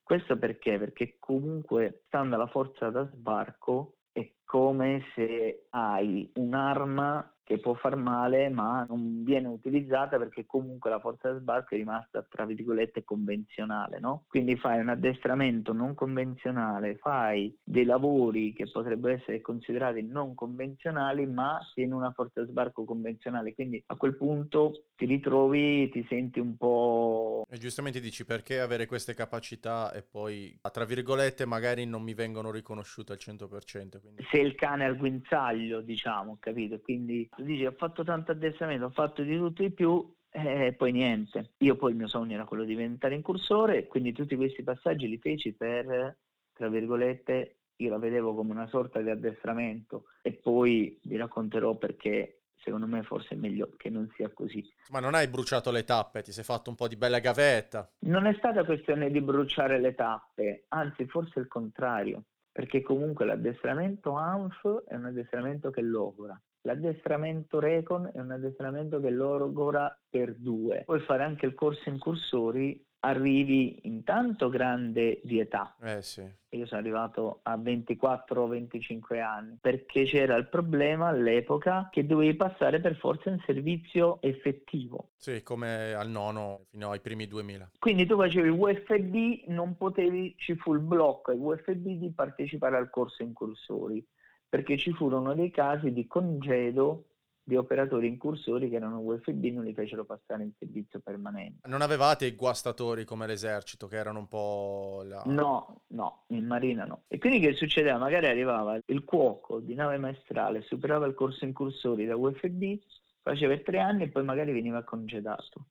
Questo 0.01 0.37
perché? 0.37 0.77
Perché 0.77 1.17
comunque, 1.19 2.03
stando 2.05 2.35
alla 2.35 2.47
forza 2.47 2.89
da 2.89 3.05
sbarco, 3.07 3.97
è 4.11 4.29
come 4.43 5.03
se 5.15 5.67
hai 5.69 6.29
un'arma 6.35 7.33
che 7.51 7.57
può 7.57 7.73
far 7.73 7.97
male 7.97 8.47
ma 8.47 8.85
non 8.87 9.25
viene 9.25 9.49
utilizzata 9.49 10.17
perché 10.17 10.45
comunque 10.45 10.89
la 10.89 11.01
forza 11.01 11.33
di 11.33 11.39
sbarco 11.39 11.75
è 11.75 11.77
rimasta 11.77 12.25
tra 12.29 12.45
virgolette 12.45 13.03
convenzionale, 13.03 13.99
no? 13.99 14.23
Quindi 14.29 14.55
fai 14.55 14.79
un 14.79 14.87
addestramento 14.87 15.73
non 15.73 15.93
convenzionale, 15.93 16.95
fai 16.95 17.53
dei 17.61 17.83
lavori 17.83 18.53
che 18.53 18.69
potrebbero 18.71 19.15
essere 19.15 19.41
considerati 19.41 20.01
non 20.01 20.33
convenzionali 20.33 21.25
ma 21.25 21.59
in 21.75 21.91
una 21.91 22.11
forza 22.11 22.41
di 22.41 22.49
sbarco 22.49 22.85
convenzionale, 22.85 23.53
quindi 23.53 23.83
a 23.87 23.95
quel 23.97 24.15
punto 24.15 24.85
ti 24.95 25.05
ritrovi, 25.05 25.89
ti 25.89 26.05
senti 26.07 26.39
un 26.39 26.55
po'... 26.55 27.45
E 27.49 27.57
giustamente 27.57 27.99
dici 27.99 28.23
perché 28.23 28.61
avere 28.61 28.85
queste 28.85 29.13
capacità 29.13 29.91
e 29.91 30.03
poi, 30.03 30.57
tra 30.71 30.85
virgolette, 30.85 31.45
magari 31.45 31.85
non 31.85 32.01
mi 32.01 32.13
vengono 32.13 32.49
riconosciute 32.51 33.11
al 33.11 33.17
100%. 33.19 33.99
Quindi... 33.99 34.23
Se 34.29 34.37
il 34.37 34.55
cane 34.55 34.85
al 34.85 34.95
guinzaglio, 34.95 35.81
diciamo, 35.81 36.37
capito? 36.39 36.79
Quindi 36.79 37.27
tu 37.41 37.47
dici 37.47 37.65
ho 37.65 37.71
fatto 37.71 38.03
tanto 38.03 38.31
addestramento, 38.31 38.85
ho 38.85 38.91
fatto 38.91 39.23
di 39.23 39.35
tutto 39.35 39.63
di 39.63 39.71
più, 39.71 40.13
e 40.29 40.67
eh, 40.67 40.73
poi 40.73 40.91
niente. 40.91 41.53
Io 41.57 41.75
poi 41.75 41.91
il 41.91 41.97
mio 41.97 42.07
sogno 42.07 42.35
era 42.35 42.45
quello 42.45 42.63
di 42.63 42.75
diventare 42.75 43.15
incursore, 43.15 43.87
quindi 43.87 44.13
tutti 44.13 44.35
questi 44.35 44.63
passaggi 44.63 45.07
li 45.07 45.17
feci 45.17 45.53
per, 45.53 46.17
tra 46.53 46.69
virgolette, 46.69 47.57
io 47.77 47.89
la 47.89 47.97
vedevo 47.97 48.35
come 48.35 48.51
una 48.51 48.67
sorta 48.67 49.01
di 49.01 49.09
addestramento 49.09 50.05
e 50.21 50.33
poi 50.33 50.99
vi 51.03 51.17
racconterò 51.17 51.75
perché 51.75 52.43
secondo 52.63 52.85
me 52.85 53.01
forse 53.01 53.29
è 53.33 53.37
meglio 53.37 53.71
che 53.75 53.89
non 53.89 54.07
sia 54.15 54.29
così. 54.29 54.63
Ma 54.89 54.99
non 54.99 55.15
hai 55.15 55.27
bruciato 55.27 55.71
le 55.71 55.83
tappe, 55.83 56.21
ti 56.21 56.31
sei 56.31 56.43
fatto 56.43 56.69
un 56.69 56.75
po' 56.75 56.87
di 56.87 56.95
bella 56.95 57.19
gavetta? 57.19 57.89
Non 58.01 58.27
è 58.27 58.35
stata 58.35 58.63
questione 58.63 59.09
di 59.09 59.19
bruciare 59.19 59.79
le 59.79 59.95
tappe, 59.95 60.65
anzi 60.67 61.07
forse 61.07 61.39
il 61.39 61.47
contrario, 61.47 62.25
perché 62.51 62.83
comunque 62.83 63.25
l'addestramento 63.25 64.13
ANF 64.13 64.83
è 64.85 64.93
un 64.93 65.05
addestramento 65.05 65.71
che 65.71 65.81
logora. 65.81 66.39
L'addestramento 66.63 67.59
Recon 67.59 68.11
è 68.13 68.19
un 68.19 68.31
addestramento 68.31 68.99
che 68.99 69.09
logora 69.09 69.97
per 70.09 70.35
due. 70.35 70.83
Puoi 70.85 70.99
fare 70.99 71.23
anche 71.23 71.45
il 71.45 71.55
corso 71.55 71.89
in 71.89 71.97
cursori 71.97 72.83
arrivi 73.03 73.79
intanto 73.87 74.49
grande 74.49 75.21
di 75.23 75.39
età. 75.39 75.75
Eh 75.81 76.01
sì. 76.01 76.23
Io 76.49 76.65
sono 76.65 76.81
arrivato 76.81 77.39
a 77.43 77.57
24-25 77.57 79.21
anni 79.21 79.57
perché 79.59 80.03
c'era 80.03 80.35
il 80.35 80.47
problema 80.49 81.07
all'epoca 81.07 81.87
che 81.89 82.05
dovevi 82.05 82.35
passare 82.35 82.79
per 82.79 82.95
forza 82.97 83.29
in 83.29 83.41
servizio 83.45 84.21
effettivo. 84.21 85.11
Sì, 85.15 85.41
come 85.43 85.93
al 85.93 86.09
nono 86.09 86.65
fino 86.69 86.91
ai 86.91 86.99
primi 86.99 87.27
2000. 87.27 87.71
Quindi 87.79 88.05
tu 88.05 88.17
facevi 88.17 88.49
UFB, 88.49 89.47
non 89.47 89.75
potevi, 89.77 90.35
ci 90.37 90.55
fu 90.55 90.73
il 90.73 90.81
blocco 90.81 91.31
ai 91.31 91.37
UFB 91.37 91.87
di 91.87 92.11
partecipare 92.11 92.77
al 92.77 92.89
corso 92.89 93.23
in 93.23 93.33
cursori 93.33 94.05
perché 94.51 94.77
ci 94.77 94.91
furono 94.91 95.33
dei 95.33 95.49
casi 95.49 95.93
di 95.93 96.05
congedo 96.07 97.05
di 97.41 97.55
operatori 97.55 98.07
incursori 98.07 98.69
che 98.69 98.75
erano 98.75 98.99
UFB 98.99 99.45
non 99.45 99.63
li 99.63 99.73
fecero 99.73 100.03
passare 100.03 100.43
in 100.43 100.51
servizio 100.59 100.99
permanente. 100.99 101.65
Non 101.69 101.81
avevate 101.81 102.25
i 102.25 102.35
guastatori 102.35 103.05
come 103.05 103.27
l'esercito 103.27 103.87
che 103.87 103.95
erano 103.95 104.19
un 104.19 104.27
po' 104.27 105.03
la... 105.05 105.23
No, 105.25 105.83
no, 105.87 106.25
in 106.27 106.45
marina 106.45 106.83
no. 106.83 107.03
E 107.07 107.17
quindi 107.17 107.39
che 107.39 107.53
succedeva? 107.53 107.97
Magari 107.97 108.27
arrivava 108.27 108.77
il 108.85 109.05
cuoco 109.05 109.61
di 109.61 109.73
nave 109.73 109.97
maestrale, 109.97 110.63
superava 110.63 111.05
il 111.05 111.13
corso 111.13 111.45
incursori 111.45 112.05
da 112.05 112.17
UFB, 112.17 112.77
faceva 113.21 113.57
tre 113.59 113.79
anni 113.79 114.03
e 114.03 114.09
poi 114.09 114.25
magari 114.25 114.51
veniva 114.51 114.83
congedato. 114.83 115.67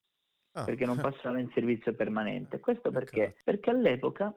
Ah. 0.52 0.64
Perché 0.64 0.86
non 0.86 0.96
passava 0.96 1.38
in 1.38 1.50
servizio 1.52 1.94
permanente. 1.94 2.60
Questo 2.60 2.90
perché? 2.90 3.36
Perché 3.44 3.68
all'epoca 3.68 4.34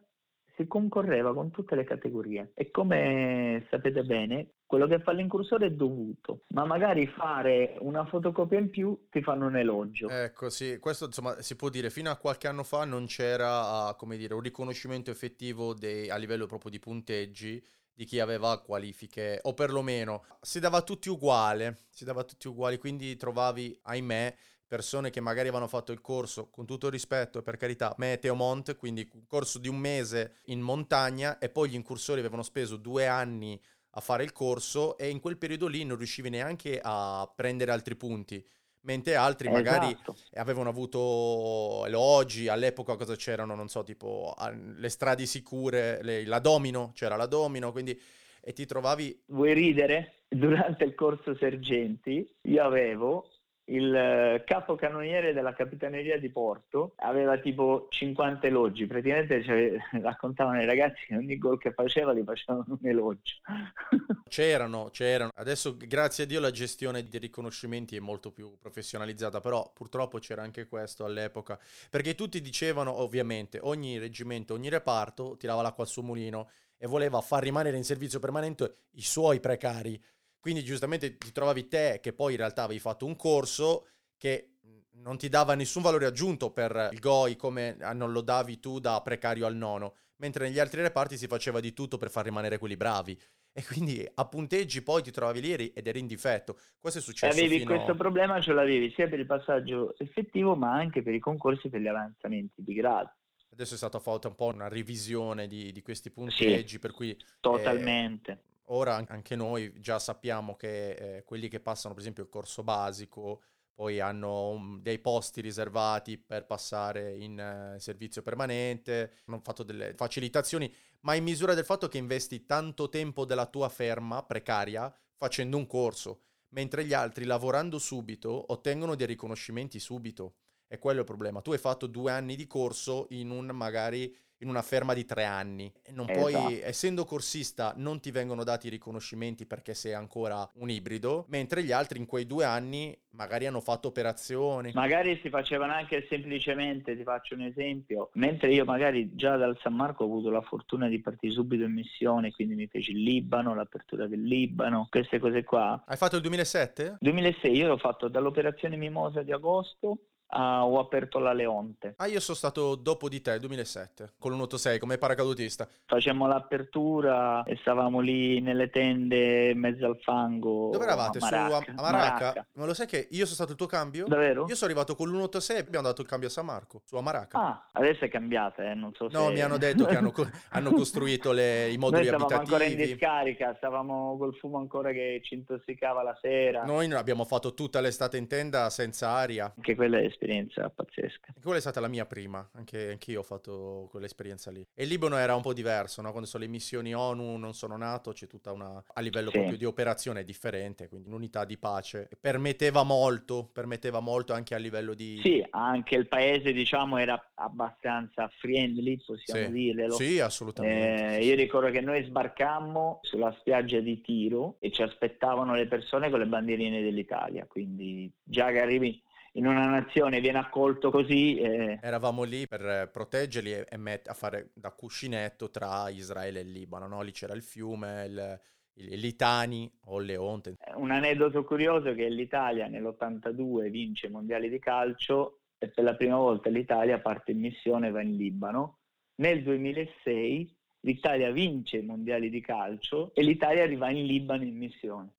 si 0.56 0.68
concorreva 0.68 1.34
con 1.34 1.52
tutte 1.52 1.76
le 1.76 1.84
categorie 1.84 2.52
e 2.54 2.72
come 2.72 3.66
sapete 3.70 4.04
bene 4.04 4.50
quello 4.66 4.88
che 4.88 5.00
fa 5.00 5.12
l'incursore 5.12 5.68
è 5.68 5.72
dovuto, 5.72 6.46
ma 6.50 6.66
magari 6.66 7.06
fare 7.08 7.76
una 7.80 8.06
fotocopia 8.06 8.58
in 8.58 8.70
più 8.72 9.06
ti 9.12 9.22
fanno 9.22 9.46
un 9.46 9.56
elogio. 9.56 10.10
Ecco, 10.10 10.50
sì, 10.50 10.80
questo 10.80 11.06
insomma 11.06 11.42
si 11.42 11.56
può 11.56 11.70
dire, 11.70 11.90
fino 11.92 12.10
a 12.10 12.18
qualche 12.18 12.48
anno 12.48 12.64
fa 12.64 12.84
non 12.84 13.06
c'era, 13.06 13.94
come 13.98 14.18
dire, 14.18 14.34
un 14.34 14.42
riconoscimento 14.42 15.12
effettivo 15.12 15.74
dei, 15.74 16.10
a 16.10 16.18
livello 16.18 16.48
proprio 16.48 16.72
di 16.72 16.80
punteggi 16.80 17.64
di 17.96 18.06
chi 18.06 18.20
aveva 18.20 18.60
qualifiche, 18.62 19.40
o 19.44 19.54
perlomeno 19.54 20.24
si 20.42 20.60
dava 20.60 20.82
tutti 20.82 21.10
uguale, 21.10 21.84
si 21.90 22.04
dava 22.04 22.24
tutti 22.24 22.48
uguali, 22.48 22.80
quindi 22.80 23.16
trovavi, 23.16 23.78
ahimè, 23.84 24.36
persone 24.74 25.12
che 25.12 25.22
magari 25.22 25.50
avevano 25.50 25.68
fatto 25.68 25.92
il 25.92 26.02
corso, 26.02 26.50
con 26.50 26.66
tutto 26.66 26.88
il 26.88 26.94
rispetto 26.94 27.38
e 27.38 27.42
per 27.44 27.58
carità, 27.58 27.94
Meteomont, 27.96 28.76
quindi 28.76 29.08
un 29.14 29.28
corso 29.28 29.60
di 29.60 29.68
un 29.68 29.78
mese 29.78 30.38
in 30.46 30.62
montagna 30.62 31.38
e 31.38 31.50
poi 31.50 31.70
gli 31.70 31.76
incursori 31.76 32.22
avevano 32.22 32.42
speso 32.42 32.76
due 32.76 33.06
anni 33.06 33.62
a 33.92 34.02
fare 34.02 34.24
il 34.24 34.32
corso 34.32 34.98
e 34.98 35.10
in 35.10 35.20
quel 35.20 35.38
periodo 35.38 35.68
lì 35.68 35.86
non 35.86 35.98
riuscivi 35.98 36.30
neanche 36.30 36.80
a 36.82 37.32
prendere 37.36 37.70
altri 37.70 37.96
punti 37.96 38.44
mentre 38.86 39.14
altri 39.14 39.48
esatto. 39.48 39.62
magari 39.62 39.98
avevano 40.34 40.70
avuto 40.70 41.86
elogi, 41.86 42.48
all'epoca 42.48 42.96
cosa 42.96 43.16
c'erano, 43.16 43.54
non 43.54 43.68
so, 43.68 43.84
tipo 43.84 44.34
le 44.76 44.90
strade 44.90 45.28
sicure, 45.28 46.02
le, 46.02 46.26
la 46.26 46.40
domino, 46.40 46.94
c'era 46.96 47.16
la 47.16 47.28
domino, 47.28 47.72
quindi 47.72 48.02
e 48.42 48.54
ti 48.54 48.66
trovavi... 48.66 49.22
Vuoi 49.28 49.54
ridere? 49.54 50.14
Durante 50.28 50.84
il 50.84 50.96
corso 50.96 51.36
sergenti 51.36 52.28
io 52.42 52.64
avevo 52.64 53.30
il 53.66 53.96
eh, 53.96 54.44
capocannoniere 54.46 55.32
della 55.32 55.54
capitaneria 55.54 56.20
di 56.20 56.30
Porto 56.30 56.94
aveva 56.98 57.38
tipo 57.38 57.88
50 57.90 58.48
elogi, 58.48 58.86
praticamente 58.86 59.44
cioè, 59.44 59.72
raccontavano 60.02 60.60
ai 60.60 60.66
ragazzi 60.66 61.06
che 61.06 61.16
ogni 61.16 61.38
gol 61.38 61.58
che 61.58 61.72
faceva 61.72 62.14
gli 62.14 62.24
facevano 62.24 62.66
un 62.68 62.88
elogio. 62.88 63.36
C'erano, 64.28 64.90
c'erano. 64.92 65.30
Adesso 65.36 65.78
grazie 65.78 66.24
a 66.24 66.28
Dio 66.28 66.40
la 66.40 66.50
gestione 66.50 67.04
dei 67.04 67.20
riconoscimenti 67.20 67.96
è 67.96 68.00
molto 68.00 68.32
più 68.32 68.58
professionalizzata, 68.58 69.40
però 69.40 69.72
purtroppo 69.72 70.18
c'era 70.18 70.42
anche 70.42 70.66
questo 70.66 71.06
all'epoca, 71.06 71.60
perché 71.88 72.16
tutti 72.16 72.42
dicevano 72.42 73.00
ovviamente 73.00 73.60
ogni 73.62 74.00
reggimento, 74.00 74.56
ogni 74.56 74.70
reparto 74.70 75.38
tirava 75.38 75.62
l'acqua 75.62 75.84
al 75.84 75.90
suo 75.90 76.02
mulino 76.02 76.50
e 76.78 76.88
voleva 76.88 77.22
far 77.22 77.44
rimanere 77.44 77.78
in 77.78 77.84
servizio 77.84 78.20
permanente 78.20 78.78
i 78.94 79.04
suoi 79.04 79.40
precari. 79.40 80.02
Quindi 80.44 80.66
giustamente 80.66 81.18
ti 81.18 81.32
trovavi 81.32 81.70
te 81.70 82.00
che 82.02 82.12
poi 82.12 82.34
in 82.34 82.38
realtà 82.40 82.64
avevi 82.64 82.82
fatto 82.82 83.06
un 83.06 83.16
corso 83.16 83.88
che 84.18 84.56
non 84.96 85.18
ti 85.18 85.30
dava 85.30 85.56
nessun 85.56 85.82
valore 85.82 86.06
aggiunto 86.06 86.52
per 86.52 86.90
il 86.92 87.00
GOI 87.00 87.38
come 87.38 87.78
non 87.94 88.12
lo 88.12 88.20
davi 88.20 88.60
tu 88.60 88.80
da 88.80 89.00
precario 89.02 89.46
al 89.46 89.56
nono, 89.56 89.96
mentre 90.18 90.46
negli 90.46 90.60
altri 90.60 90.82
reparti 90.82 91.16
si 91.16 91.28
faceva 91.28 91.62
di 91.62 91.72
tutto 91.72 91.98
per 91.98 92.12
far 92.12 92.26
rimanere 92.26 92.58
quelli 92.58 92.76
bravi. 92.76 93.18
E 93.54 93.64
quindi 93.64 94.06
a 94.16 94.28
punteggi 94.28 94.82
poi 94.82 95.02
ti 95.02 95.12
trovavi 95.12 95.40
lì 95.40 95.54
ed 95.72 95.88
eri 95.88 96.00
in 96.00 96.08
difetto. 96.08 96.60
Questo 96.78 97.00
è 97.00 97.02
successo. 97.02 97.40
Avevi 97.40 97.60
fino... 97.60 97.76
questo 97.76 97.96
problema, 97.96 98.42
ce 98.42 98.52
l'avevi 98.52 98.92
sia 98.92 99.08
per 99.08 99.20
il 99.20 99.26
passaggio 99.26 99.98
effettivo, 99.98 100.58
ma 100.58 100.74
anche 100.74 101.02
per 101.02 101.14
i 101.14 101.20
concorsi 101.20 101.70
per 101.70 101.80
gli 101.80 101.88
avanzamenti 101.88 102.62
di 102.62 102.74
grado. 102.74 103.14
Adesso 103.54 103.76
è 103.76 103.78
stata 103.78 104.00
fatta 104.00 104.28
un 104.28 104.36
po' 104.36 104.48
una 104.48 104.68
revisione 104.68 105.48
di, 105.48 105.72
di 105.72 105.82
questi 105.82 106.12
punteggi, 106.12 106.68
sì, 106.68 106.80
per 106.80 106.92
cui... 106.92 107.18
Totalmente. 107.40 108.32
Eh, 108.32 108.52
ora 108.68 109.04
anche 109.08 109.36
noi 109.36 109.74
già 109.80 110.00
sappiamo 110.00 110.56
che 110.56 110.92
eh, 110.92 111.24
quelli 111.24 111.48
che 111.48 111.60
passano 111.60 111.94
per 111.94 112.02
esempio 112.02 112.24
il 112.24 112.30
corso 112.30 112.64
basico 112.64 113.42
poi 113.74 114.00
hanno 114.00 114.78
dei 114.82 115.00
posti 115.00 115.42
riservati 115.42 116.18
per 116.18 116.46
passare 116.46 117.16
in 117.16 117.74
uh, 117.76 117.80
servizio 117.80 118.22
permanente, 118.22 119.14
hanno 119.26 119.42
fatto 119.44 119.64
delle 119.64 119.94
facilitazioni, 119.96 120.72
ma 121.02 121.16
in 121.16 121.24
misura 121.24 121.56
del 121.56 121.66
fatto 121.66 121.88
che 121.88 121.98
investi 121.98 122.46
tanto 122.46 122.90
tempo 122.90 123.26
della 123.26 123.48
tua 123.48 123.70
ferma 123.70 124.24
precaria 124.24 124.94
facendo 125.16 125.58
un 125.58 125.66
corso, 125.66 126.22
mentre 126.50 126.86
gli 126.86 126.94
altri 126.94 127.26
lavorando 127.26 127.80
subito 127.80 128.52
ottengono 128.52 128.96
dei 128.96 129.08
riconoscimenti 129.08 129.80
subito. 129.80 130.36
E 130.68 130.80
quello 130.80 131.00
è 131.00 131.02
il 131.02 131.08
problema. 131.08 131.42
Tu 131.42 131.52
hai 131.52 131.60
fatto 131.60 131.88
due 131.88 132.12
anni 132.12 132.36
di 132.36 132.48
corso 132.48 133.08
in 133.10 133.30
un 133.30 133.48
magari 133.48 134.16
in 134.44 134.50
una 134.50 134.62
ferma 134.62 134.94
di 134.94 135.06
tre 135.06 135.24
anni. 135.24 135.72
Non 135.92 136.10
esatto. 136.10 136.30
puoi, 136.30 136.62
essendo 136.62 137.06
corsista, 137.06 137.74
non 137.78 138.00
ti 138.00 138.12
vengono 138.12 138.44
dati 138.44 138.68
i 138.68 138.70
riconoscimenti 138.70 139.46
perché 139.46 139.74
sei 139.74 139.94
ancora 139.94 140.48
un 140.56 140.70
ibrido, 140.70 141.26
mentre 141.30 141.64
gli 141.64 141.72
altri 141.72 141.98
in 141.98 142.06
quei 142.06 142.28
due 142.28 142.46
anni 142.46 142.96
magari 143.14 143.46
hanno 143.46 143.62
fatto 143.62 143.88
operazioni. 143.88 144.72
Magari 144.74 145.20
si 145.22 145.30
facevano 145.30 145.74
anche 145.74 146.06
semplicemente, 146.10 146.96
ti 146.96 147.04
faccio 147.04 147.36
un 147.36 147.42
esempio, 147.42 148.10
mentre 148.14 148.52
io 148.54 148.66
magari 148.66 149.16
già 149.16 149.38
dal 149.38 149.58
San 149.62 149.76
Marco 149.76 150.04
ho 150.04 150.08
avuto 150.08 150.30
la 150.30 150.42
fortuna 150.42 150.88
di 150.88 151.00
partire 151.00 151.34
subito 151.34 151.64
in 151.64 151.74
missione, 151.74 152.32
quindi 152.32 152.56
mi 152.56 152.68
feci 152.68 152.92
il 152.92 153.04
Libano, 153.04 153.56
l'apertura 153.56 154.08
del 154.08 154.24
Libano, 154.24 154.88
queste 154.90 155.20
cose 155.20 155.44
qua. 155.44 155.84
Hai 155.86 155.98
fatto 155.98 156.16
il 156.16 156.22
2007? 156.22 156.98
2006, 157.00 157.56
io 157.56 157.68
l'ho 157.68 157.78
fatto 157.78 158.08
dall'operazione 158.08 158.76
Mimosa 158.76 159.22
di 159.22 159.32
agosto 159.32 159.98
uh, 160.34 160.66
ho 160.66 160.80
aperto 160.80 161.20
la 161.20 161.34
Leonte. 161.34 161.94
Ah, 161.98 162.08
io 162.08 162.20
sono 162.20 162.38
stato 162.38 162.76
dopo 162.76 163.10
di 163.10 163.22
te, 163.22 163.40
2007, 163.40 164.14
con 164.18 164.34
l'186 164.34 164.80
come 164.80 164.98
paracadutista. 164.98 165.68
Facemmo 165.86 166.28
l'apertura 166.28 167.44
e 167.44 167.58
stavamo 167.58 168.00
lì 168.00 168.42
nelle 168.42 168.70
tende 168.70 169.52
in 169.52 169.60
mezzo 169.60 169.86
al 169.86 170.00
fango. 170.02 170.70
Dove 170.72 170.84
eravate? 170.84 171.20
A 171.20 171.22
Maracca. 171.22 171.48
Su 171.48 171.54
a, 171.54 171.74
a 171.76 171.82
Maracca. 171.82 172.26
Maracca. 172.26 172.48
Ma 172.54 172.66
lo 172.66 172.74
sai 172.74 172.88
che 172.88 173.08
io 173.12 173.24
sono 173.24 173.36
stato 173.36 173.52
il 173.52 173.58
tuo 173.58 173.68
cambio? 173.68 174.06
Davvero? 174.08 174.46
Io 174.48 174.56
sono 174.56 174.72
arrivato 174.72 174.96
con 174.96 175.10
l'186 175.10 175.56
e 175.56 175.60
abbiamo 175.60 175.88
dato 175.88 176.02
il 176.02 176.08
cambio 176.08 176.28
a 176.28 176.32
San 176.32 176.46
Marco, 176.46 176.82
su 176.86 176.96
a 176.96 177.02
Maracca. 177.02 177.38
Ah, 177.38 177.70
adesso 177.74 178.06
è 178.06 178.10
cambiata, 178.10 178.70
eh, 178.70 178.74
non 178.74 178.94
so 178.94 179.10
se... 179.10 179.18
No, 179.18 179.30
mi 179.30 179.42
hanno 179.42 179.58
detto 179.58 179.86
che 179.86 179.96
hanno, 179.96 180.12
co- 180.12 180.30
hanno 180.50 180.72
costruito 180.72 181.32
le, 181.32 181.70
i 181.70 181.78
moduli 181.78 182.10
Noi 182.10 182.20
stavamo 182.20 182.26
abitativi. 182.26 182.54
ancora 182.54 182.70
in 182.70 182.90
discarica, 182.90 183.54
stavamo 183.58 184.18
col 184.18 184.36
fumo 184.36 184.58
ancora 184.58 184.92
che 184.92 185.22
ci 185.24 185.36
intossicava 185.36 186.04
la 186.04 186.18
sera. 186.22 186.64
Noi 186.64 186.92
abbiamo 186.94 187.26
fatto 187.26 187.54
tutta 187.54 187.80
l'estate 187.80 188.18
in 188.18 188.28
tenda 188.28 188.70
senza 188.70 189.10
aria. 189.10 189.52
Anche 189.56 189.76
quella 189.76 190.00
è 190.00 190.04
l'esperienza 190.24 190.70
pazzesca. 190.70 191.34
Quella 191.42 191.58
è 191.58 191.62
stata 191.62 191.80
la 191.80 191.88
mia 191.88 192.06
prima, 192.06 192.50
anche 192.54 192.92
anch'io 192.92 193.20
ho 193.20 193.24
fatto 193.24 193.88
quell'esperienza 193.92 194.50
lì. 194.52 194.66
E 194.74 194.84
il 194.84 194.90
Libano 194.90 195.18
era 195.18 195.36
un 195.36 195.42
po' 195.42 195.54
diverso, 195.54 196.02
no? 196.02 196.10
quando 196.10 196.28
sono 196.28 196.44
le 196.44 196.50
missioni 196.50 196.94
ONU, 196.94 197.38
non 197.38 197.54
sono 197.54 197.78
nato, 197.78 198.12
c'è 198.12 198.28
tutta 198.28 198.52
una... 198.52 198.84
a 198.94 199.02
livello 199.02 199.30
sì. 199.30 199.38
proprio 199.38 199.58
di 199.58 199.66
operazione 199.66 200.24
differente, 200.24 200.88
quindi 200.88 201.10
un'unità 201.10 201.46
di 201.46 201.58
pace. 201.58 202.10
Permetteva 202.20 202.84
molto, 202.84 203.50
permetteva 203.52 204.00
molto 204.00 204.34
anche 204.34 204.56
a 204.56 204.58
livello 204.58 204.94
di... 204.94 205.20
Sì, 205.22 205.46
anche 205.52 205.96
il 205.96 206.08
paese 206.08 206.54
diciamo 206.54 206.98
era 206.98 207.22
abbastanza 207.36 208.30
friendly, 208.40 209.00
possiamo 209.06 209.46
sì. 209.46 209.52
dirlo. 209.52 209.94
Sì, 209.94 210.20
assolutamente. 210.20 211.18
Eh, 211.18 211.26
io 211.26 211.36
ricordo 211.36 211.70
che 211.70 211.82
noi 211.82 212.04
sbarcammo 212.04 213.00
sulla 213.02 213.36
spiaggia 213.40 213.80
di 213.80 214.02
Tiro 214.02 214.56
e 214.60 214.72
ci 214.72 214.82
aspettavano 214.82 215.54
le 215.56 215.68
persone 215.68 216.10
con 216.10 216.20
le 216.20 216.26
bandierine 216.26 216.82
dell'Italia, 216.82 217.46
quindi 217.46 218.12
già 218.24 218.52
che 218.52 218.60
arrivi 218.60 219.02
in 219.36 219.48
una 219.48 219.66
nazione 219.66 220.20
viene 220.20 220.40
accolto 220.40 220.92
così. 220.92 221.38
Eh... 221.38 221.80
Eravamo 221.82 222.24
lì 222.24 222.48
per 222.48 222.90
proteggerli 222.92 223.52
e, 223.52 223.66
e 223.70 223.78
met- 223.78 224.08
a 224.08 224.14
fare 224.14 224.52
da 224.54 224.72
cuscinetto 224.72 225.50
tra 225.50 225.90
Israele 225.90 226.42
e 226.42 226.44
Libano, 226.44 226.88
no? 226.88 227.02
Lì 227.02 227.12
c'era 227.12 227.34
il 227.34 227.42
fiume, 227.42 228.06
il, 228.06 228.40
il, 228.74 229.00
Litani 229.00 229.72
o 229.86 230.00
il 230.00 230.06
Leonte. 230.06 230.56
Un 230.76 230.92
aneddoto 230.92 231.44
curioso 231.44 231.90
è 231.90 231.96
che 231.96 232.10
l'Italia 232.10 232.68
nell'82 232.68 233.70
vince 233.70 234.08
i 234.08 234.12
mondiali 234.12 234.50
di 234.50 234.60
calcio 234.60 235.40
e 235.58 235.70
per 235.70 235.84
la 235.84 235.96
prima 235.96 236.18
volta 236.18 236.50
l'Italia 236.50 237.00
parte 237.00 237.32
in 237.32 237.40
missione 237.40 237.88
e 237.88 237.92
va 237.92 238.02
in 238.02 238.16
Libano. 238.16 238.80
Nel 239.16 239.42
2006 239.44 240.56
l'Italia 240.82 241.32
vince 241.32 241.78
i 241.78 241.84
mondiali 241.84 242.30
di 242.30 242.42
calcio 242.42 243.14
e 243.16 243.24
l'Italia 243.24 243.64
arriva 243.64 243.90
in 243.90 244.06
Libano 244.06 244.44
in 244.44 244.58
missione. 244.58 245.14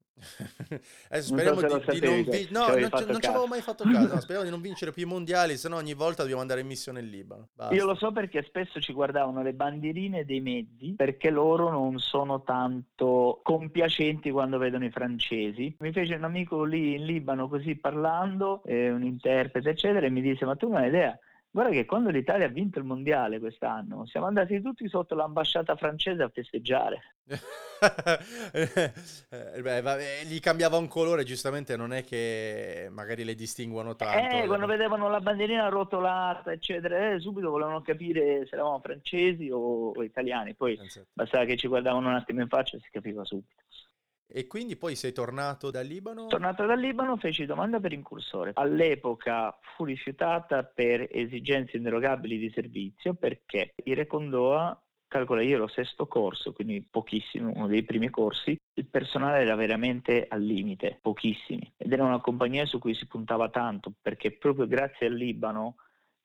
Eh, 1.11 1.21
speriamo 1.21 1.61
so 1.61 1.67
di, 1.67 2.01
di, 2.01 2.07
non 2.07 2.23
vincere. 2.23 2.47
No, 2.51 2.67
non, 2.69 2.91
c- 2.91 3.07
non 3.07 3.21
ci 3.21 3.29
avevo 3.29 3.47
mai 3.47 3.61
fatto 3.61 3.85
caso. 3.85 4.03
No, 4.15 4.21
speriamo 4.21 4.45
di 4.45 4.51
non 4.51 4.61
vincere 4.61 4.93
più 4.93 5.05
i 5.05 5.09
mondiali, 5.09 5.57
se 5.57 5.69
no 5.69 5.77
ogni 5.77 5.95
volta 5.95 6.23
dobbiamo 6.23 6.41
andare 6.41 6.61
in 6.61 6.67
missione 6.67 7.01
in 7.01 7.11
Libano. 7.11 7.49
Basta. 7.53 7.75
Io 7.75 7.85
lo 7.85 7.95
so 7.95 8.13
perché 8.13 8.43
spesso 8.43 8.81
ci 8.81 8.93
guardavano 8.93 9.43
le 9.43 9.53
bandierine 9.53 10.25
dei 10.25 10.41
mezzi 10.41 10.95
perché 10.97 11.31
loro 11.31 11.71
non 11.71 11.99
sono 11.99 12.43
tanto 12.43 13.41
compiacenti 13.43 14.31
quando 14.31 14.59
vedono 14.59 14.85
i 14.85 14.91
francesi. 14.91 15.75
Mi 15.81 15.93
fece 15.93 16.15
un 16.15 16.25
amico 16.25 16.65
lì 16.65 16.95
in 16.95 17.05
Libano 17.05 17.49
così 17.49 17.75
parlando, 17.77 18.63
eh, 18.65 18.91
un 18.91 19.03
interprete, 19.03 19.71
eccetera, 19.71 20.07
e 20.07 20.11
mi 20.11 20.21
disse: 20.21 20.45
Ma 20.45 20.55
tu 20.55 20.69
non 20.69 20.83
hai 20.83 20.89
idea? 20.89 21.19
Guarda 21.55 21.71
che 21.71 21.85
quando 21.85 22.11
l'Italia 22.11 22.47
ha 22.47 22.49
vinto 22.51 22.81
il 22.81 22.85
mondiale 22.85 23.39
quest'anno, 23.39 24.07
siamo 24.07 24.27
andati 24.27 24.61
tutti 24.61 24.89
sotto 24.89 25.15
l'ambasciata 25.15 25.77
francese 25.77 26.25
a 26.25 26.29
festeggiare. 26.29 27.15
eh, 28.53 29.63
beh, 29.63 29.81
vabbè, 29.81 30.25
gli 30.25 30.41
cambiava 30.41 30.79
un 30.79 30.89
colore, 30.89 31.23
giustamente 31.23 31.77
non 31.77 31.93
è 31.93 32.03
che 32.03 32.89
magari 32.91 33.23
le 33.23 33.37
distinguono 33.37 33.95
tanto. 33.95 34.35
Eh, 34.37 34.47
quando 34.49 34.67
vedevano 34.67 35.09
la 35.09 35.21
bandierina 35.21 35.69
rotolata, 35.69 36.51
eccetera, 36.51 37.13
eh, 37.13 37.21
subito 37.21 37.51
volevano 37.51 37.83
capire 37.83 38.45
se 38.47 38.55
eravamo 38.57 38.81
francesi 38.81 39.49
o, 39.49 39.93
o 39.93 40.03
italiani. 40.03 40.55
Poi 40.55 40.73
esatto. 40.73 41.07
bastava 41.13 41.45
che 41.45 41.57
ci 41.57 41.69
guardavano 41.69 42.09
un 42.09 42.15
attimo 42.17 42.41
in 42.41 42.49
faccia 42.49 42.79
e 42.79 42.81
si 42.81 42.91
capiva 42.91 43.25
subito. 43.25 43.63
E 44.27 44.47
quindi 44.47 44.77
poi 44.77 44.97
sei 44.97 45.13
tornato 45.13 45.71
dal 45.71 45.87
Libano? 45.87 46.27
Tornato 46.27 46.67
dal 46.67 46.81
Libano 46.81 47.17
feci 47.17 47.47
domanda 47.47 47.79
per 47.79 47.93
incursore. 47.93 48.53
All'epoca 48.55 49.57
fu 49.61 49.85
rifiutata 49.85 50.65
per 50.65 51.09
esigenze 51.11 51.77
inderogabili 51.77 52.39
di 52.39 52.51
servizio 52.51 53.15
perché 53.15 53.75
i 53.85 53.95
Recondoa, 53.95 54.81
calcola 55.07 55.43
io 55.43 55.57
ero 55.57 55.69
sesto 55.69 56.07
corso, 56.07 56.53
quindi 56.53 56.83
pochissimo, 56.83 57.53
uno 57.55 57.67
dei 57.67 57.85
primi 57.85 58.11
corsi, 58.11 58.59
il 58.75 58.87
personale 58.87 59.43
era 59.43 59.55
veramente 59.55 60.27
al 60.29 60.43
limite, 60.43 60.99
pochissimi. 61.01 61.73
Ed 61.77 61.93
era 61.93 62.05
una 62.05 62.21
compagnia 62.21 62.67
su 62.67 62.79
cui 62.79 62.95
si 62.95 63.07
puntava 63.07 63.51
tanto 63.51 63.93
perché 64.01 64.33
proprio 64.33 64.67
grazie 64.67 65.07
al 65.07 65.15
Libano 65.15 65.77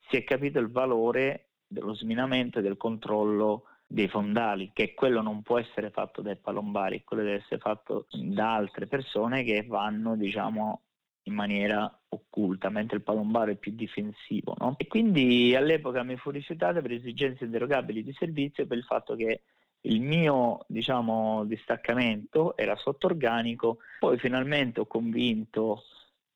si 0.10 0.16
è 0.16 0.24
capito 0.24 0.58
il 0.60 0.72
valore 0.72 1.50
dello 1.68 1.94
sminamento 1.94 2.58
e 2.58 2.62
del 2.64 2.78
controllo 2.78 3.66
dei 3.92 4.08
fondali, 4.08 4.70
che 4.72 4.94
quello 4.94 5.24
non 5.24 5.42
può 5.42 5.58
essere 5.58 5.90
fatto 5.90 6.22
dai 6.22 6.36
palombari, 6.36 7.04
quello 7.04 7.24
deve 7.24 7.38
essere 7.38 7.58
fatto 7.58 8.06
da 8.12 8.54
altre 8.54 8.86
persone 8.86 9.44
che 9.44 9.66
vanno, 9.68 10.16
diciamo, 10.16 10.82
in 11.24 11.34
maniera 11.34 11.92
occulta, 12.10 12.70
mentre 12.70 12.98
il 12.98 13.04
palombaro 13.04 13.50
è 13.50 13.56
più 13.56 13.72
difensivo. 13.74 14.54
No? 14.60 14.76
E 14.78 14.86
quindi 14.86 15.56
all'epoca 15.56 16.04
mi 16.04 16.18
fu 16.18 16.30
rifiutata 16.30 16.82
per 16.82 16.92
esigenze 16.92 17.46
inderogabili 17.46 18.04
di 18.04 18.14
servizio 18.14 18.68
per 18.68 18.78
il 18.78 18.84
fatto 18.84 19.16
che 19.16 19.42
il 19.82 20.02
mio 20.02 20.66
diciamo, 20.68 21.44
distaccamento 21.46 22.56
era 22.58 22.76
sotto 22.76 23.08
organico, 23.08 23.80
poi 23.98 24.20
finalmente 24.20 24.82
ho 24.82 24.86
convinto, 24.86 25.82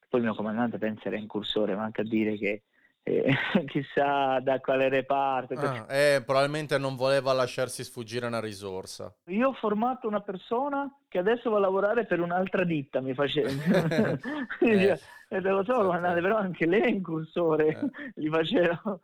poi 0.09 0.21
il 0.21 0.25
mio 0.25 0.35
comandante 0.35 0.79
pensa 0.79 1.03
era 1.05 1.17
incursore, 1.17 1.75
manca 1.75 2.01
a 2.01 2.05
dire 2.05 2.35
che 2.35 2.63
eh, 3.03 3.35
chissà 3.67 4.39
da 4.39 4.59
quale 4.59 4.89
reparto. 4.89 5.53
Ah, 5.55 5.85
eh, 5.89 6.23
probabilmente 6.25 6.77
non 6.77 6.95
voleva 6.95 7.33
lasciarsi 7.33 7.83
sfuggire 7.83 8.25
una 8.25 8.39
risorsa. 8.39 9.13
Io 9.25 9.49
ho 9.49 9.53
formato 9.53 10.07
una 10.07 10.21
persona 10.21 10.89
che 11.09 11.19
adesso 11.19 11.49
va 11.49 11.57
a 11.57 11.61
lavorare 11.61 12.05
per 12.05 12.21
un'altra 12.21 12.63
ditta, 12.63 13.01
mi 13.01 13.13
faceva. 13.13 13.49
eh, 14.59 14.99
e 15.29 15.41
te 15.41 15.49
lo 15.49 15.63
so, 15.63 15.73
comandante, 15.73 16.21
però 16.21 16.37
anche 16.37 16.65
lei 16.65 16.81
è 16.81 16.87
incursore, 16.87 17.67
eh. 17.67 18.11
gli 18.15 18.29
facevo 18.29 18.99